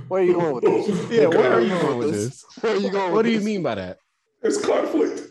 Where 0.08 0.22
are 0.22 0.26
you 0.26 0.34
going 0.34 0.56
with 0.56 0.64
this? 0.64 1.12
Yeah, 1.12 1.26
Okay. 1.28 1.38
where 1.38 1.54
are 1.54 1.62
you 1.62 1.70
going 1.70 1.98
with 1.98 2.12
this? 2.14 2.46
Where 2.62 2.74
are 2.74 2.78
you 2.80 2.90
going? 2.92 3.12
What 3.12 3.18
with 3.18 3.26
do 3.26 3.32
you 3.32 3.42
mean 3.42 3.62
by 3.64 3.76
that? 3.76 3.98
There's 4.42 4.58
conflict. 4.64 5.22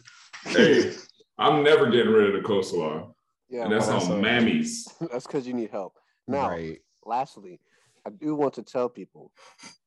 Hey, 0.44 0.92
I'm 1.38 1.62
never 1.64 1.90
getting 1.90 2.12
rid 2.12 2.34
of 2.34 2.42
the 2.42 2.46
coleslaw, 2.48 3.12
Yeah, 3.48 3.64
and 3.64 3.72
that's 3.72 3.86
well, 3.86 3.96
on 3.96 4.02
so- 4.02 4.20
mammies. 4.20 4.82
that's 5.12 5.26
because 5.26 5.46
you 5.46 5.54
need 5.54 5.70
help. 5.70 5.94
Now, 6.28 6.48
right. 6.50 6.78
lastly, 7.04 7.60
I 8.06 8.10
do 8.10 8.34
want 8.34 8.54
to 8.54 8.62
tell 8.62 8.88
people 8.88 9.32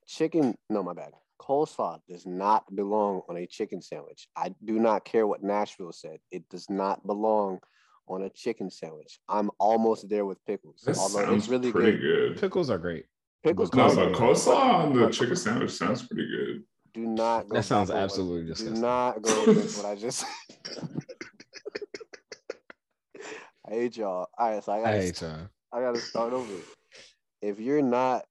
chicken, 0.07 0.57
no, 0.69 0.83
my 0.83 0.93
bad. 0.93 1.13
Coleslaw 1.47 1.99
does 2.07 2.25
not 2.25 2.63
belong 2.75 3.21
on 3.27 3.35
a 3.37 3.45
chicken 3.45 3.81
sandwich. 3.81 4.27
I 4.35 4.53
do 4.63 4.79
not 4.79 5.03
care 5.03 5.27
what 5.27 5.43
Nashville 5.43 5.91
said. 5.91 6.19
It 6.31 6.47
does 6.49 6.69
not 6.69 7.05
belong 7.05 7.59
on 8.07 8.23
a 8.23 8.29
chicken 8.29 8.69
sandwich. 8.69 9.19
I'm 9.27 9.49
almost 9.59 10.07
there 10.09 10.25
with 10.25 10.37
pickles. 10.45 10.81
That 10.85 10.97
although 10.97 11.25
sounds 11.25 11.43
it's 11.43 11.47
really 11.49 11.71
pretty 11.71 11.97
good. 11.97 12.33
good. 12.33 12.39
Pickles 12.41 12.69
are 12.69 12.77
great. 12.77 13.05
Pickles 13.43 13.73
No, 13.73 13.87
Coleslaw. 13.89 13.95
but 13.95 14.13
coleslaw 14.13 14.55
on 14.85 14.93
the 14.97 15.09
chicken 15.09 15.35
sandwich 15.35 15.71
sounds 15.71 16.01
pretty 16.07 16.27
good. 16.29 16.63
do 16.93 17.01
not 17.07 17.49
go 17.49 17.55
That 17.57 17.63
sounds 17.63 17.89
back 17.89 17.95
on 17.95 17.99
what- 18.01 18.03
absolutely 18.05 18.41
Do 18.43 18.47
disgusting. 18.53 18.81
not 18.81 19.21
go 19.21 19.43
against 19.43 19.77
what 19.83 19.85
I 19.87 19.95
just 19.95 20.25
I 23.65 23.71
hate 23.71 23.97
y'all. 23.97 24.27
All 24.37 24.49
right, 24.49 24.63
so 24.63 24.71
I 24.73 24.79
gotta, 24.81 24.97
I 24.97 25.01
hate 25.01 25.21
y'all. 25.21 25.49
I 25.71 25.79
gotta 25.81 25.99
start 25.99 26.33
over. 26.33 26.53
If 27.41 27.59
you're 27.59 27.81
not 27.81 28.23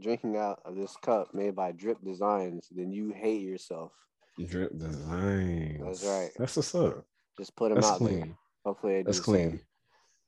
drinking 0.00 0.36
out 0.36 0.60
of 0.64 0.76
this 0.76 0.96
cup 1.02 1.34
made 1.34 1.54
by 1.54 1.72
Drip 1.72 1.98
Designs, 2.04 2.68
then 2.70 2.92
you 2.92 3.10
hate 3.10 3.42
yourself. 3.42 3.92
Drip 4.44 4.76
designs. 4.78 5.80
That's 5.82 6.04
right. 6.04 6.30
That's 6.36 6.56
what's 6.56 6.74
up. 6.74 7.04
Just 7.38 7.56
put 7.56 7.70
them 7.70 7.76
That's 7.76 7.92
out 7.92 8.00
there. 8.00 8.08
clean. 8.08 8.36
Hopefully, 8.64 8.94
they 8.94 9.00
do 9.00 9.04
That's 9.04 9.18
the 9.18 9.24
same. 9.24 9.50
clean. 9.50 9.60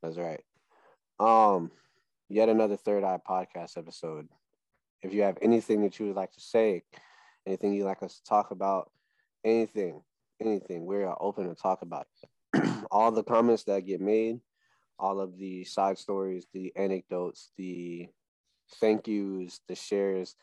That's 0.03 0.17
right. 0.17 0.41
Um, 1.21 1.71
yet 2.29 2.49
another 2.49 2.77
Third 2.77 3.05
Eye 3.05 3.19
podcast 3.29 3.77
episode. 3.77 4.29
If 5.03 5.13
you 5.13 5.23
have 5.23 5.39
anything 5.43 5.83
that 5.83 5.99
you 5.99 6.07
would 6.07 6.17
like 6.17 6.33
to 6.33 6.41
say, 6.41 6.83
anything 7.47 7.73
you'd 7.75 7.85
like 7.85 8.03
us 8.03 8.17
to 8.17 8.25
talk 8.25 8.51
about, 8.51 8.91
anything, 9.45 10.03
anything, 10.41 10.87
we 10.87 11.03
are 11.03 11.17
open 11.21 11.49
to 11.49 11.55
talk 11.55 11.83
about 11.83 12.07
it. 12.23 12.65
all 12.91 13.11
the 13.11 13.23
comments 13.23 13.65
that 13.65 13.87
get 13.87 14.01
made, 14.01 14.41
all 14.99 15.21
of 15.21 15.39
the 15.39 15.65
side 15.65 15.99
stories, 15.99 16.47
the 16.53 16.73
anecdotes, 16.77 17.51
the 17.57 18.09
thank 18.81 19.09
yous, 19.09 19.61
the 19.69 19.75
shares, 19.75 20.35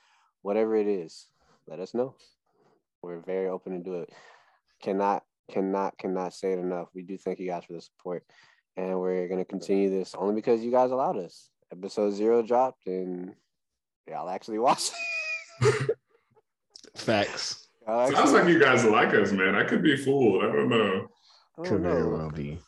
whatever 0.41 0.76
it 0.76 0.88
is, 0.88 1.27
let 1.68 1.80
us 1.80 1.93
know. 1.93 2.15
We're 3.02 3.19
very 3.19 3.47
open 3.47 3.73
to 3.73 3.80
do 3.80 3.99
it. 4.02 4.10
Cannot, 4.81 5.23
cannot, 5.52 5.97
cannot 5.97 6.34
say 6.34 6.53
it 6.53 6.60
enough. 6.60 6.89
We 6.93 7.03
do 7.03 7.18
thank 7.18 7.39
you 7.39 7.47
guys 7.47 7.65
for 7.65 7.73
the 7.73 7.81
support. 7.81 8.23
And 8.77 8.99
we're 8.99 9.27
gonna 9.27 9.45
continue 9.45 9.89
this 9.89 10.15
only 10.15 10.35
because 10.35 10.64
you 10.64 10.72
guys 10.72 10.91
allowed 10.91 11.18
us. 11.18 11.49
Episode 11.72 12.11
zero 12.11 12.41
dropped 12.41 12.88
and 12.88 13.34
y'all 14.07 14.30
actually 14.30 14.60
watched. 14.60 14.91
it. 15.61 15.97
Facts. 16.95 17.68
Y'all 17.88 18.11
Sounds 18.11 18.31
like 18.31 18.47
you 18.47 18.60
guys 18.60 18.84
like 18.84 19.14
us, 19.14 19.31
man. 19.31 19.56
I 19.56 19.64
could 19.64 19.84
be 19.84 19.95
fooled. 19.95 20.43
I 20.43 20.47
don't 20.47 20.69
know. 20.69 21.07
I 21.57 21.64
don't 21.64 21.65
Could 21.65 21.81
very 21.81 22.07
well 22.07 22.31
be. 22.31 22.60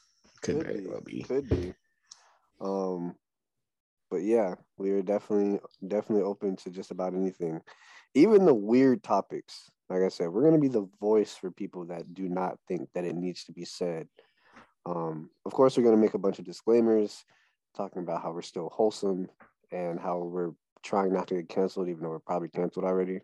Could 0.42 0.64
very 0.64 0.88
well 0.88 1.02
be. 1.04 1.24
Could 1.24 1.50
be. 1.50 1.74
Um, 2.62 3.16
but 4.10 4.24
yeah, 4.24 4.56
we 4.78 4.92
are 4.92 5.02
definitely 5.02 5.60
definitely 5.88 6.24
open 6.24 6.56
to 6.58 6.70
just 6.70 6.92
about 6.92 7.14
anything, 7.14 7.62
even 8.16 8.46
the 8.46 8.54
weird 8.54 9.04
topics. 9.04 9.70
Like 9.90 10.02
I 10.02 10.10
said, 10.10 10.30
we're 10.30 10.44
gonna 10.44 10.60
be 10.60 10.68
the 10.68 10.90
voice 11.00 11.36
for 11.36 11.52
people 11.52 11.86
that 11.86 12.14
do 12.14 12.28
not 12.30 12.58
think 12.68 12.90
that 12.94 13.06
it 13.06 13.16
needs 13.16 13.44
to 13.46 13.52
be 13.54 13.66
said. 13.66 14.08
Um, 14.86 15.30
of 15.46 15.54
course, 15.54 15.78
we're 15.78 15.84
gonna 15.84 15.98
make 15.98 16.14
a 16.14 16.20
bunch 16.20 16.40
of 16.40 16.46
disclaimers, 16.46 17.24
talking 17.76 18.02
about 18.02 18.22
how 18.22 18.32
we're 18.32 18.42
still 18.42 18.70
wholesome 18.70 19.28
and 19.72 20.00
how 20.00 20.20
we're 20.20 20.52
trying 20.84 21.14
not 21.14 21.28
to 21.28 21.36
get 21.36 21.50
canceled, 21.50 21.90
even 21.90 22.04
though 22.04 22.10
we're 22.10 22.20
probably 22.20 22.50
canceled 22.50 22.86
already. 22.86 23.20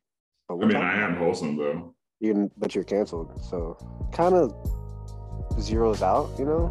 But 0.47 0.55
I 0.55 0.65
mean, 0.65 0.77
I 0.77 1.01
am 1.01 1.15
wholesome 1.15 1.57
though. 1.57 1.95
you 2.19 2.51
but 2.57 2.76
you're 2.76 2.84
canceled 2.84 3.31
so 3.43 3.77
kind 4.14 4.34
of 4.35 4.51
zeroes 5.55 6.01
out 6.01 6.30
you 6.39 6.45
know 6.45 6.65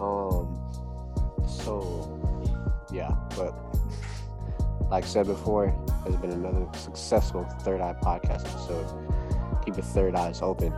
um 0.00 1.48
so 1.48 2.15
yeah 2.92 3.14
but 3.36 3.54
like 4.90 5.04
I 5.04 5.06
said 5.06 5.26
before 5.26 5.74
has 6.04 6.16
been 6.16 6.30
another 6.30 6.66
successful 6.74 7.44
third 7.62 7.80
eye 7.80 7.96
podcast 8.02 8.46
episode. 8.46 8.86
Keep 9.64 9.76
your 9.76 9.84
third 9.84 10.14
eyes 10.14 10.42
open 10.42 10.72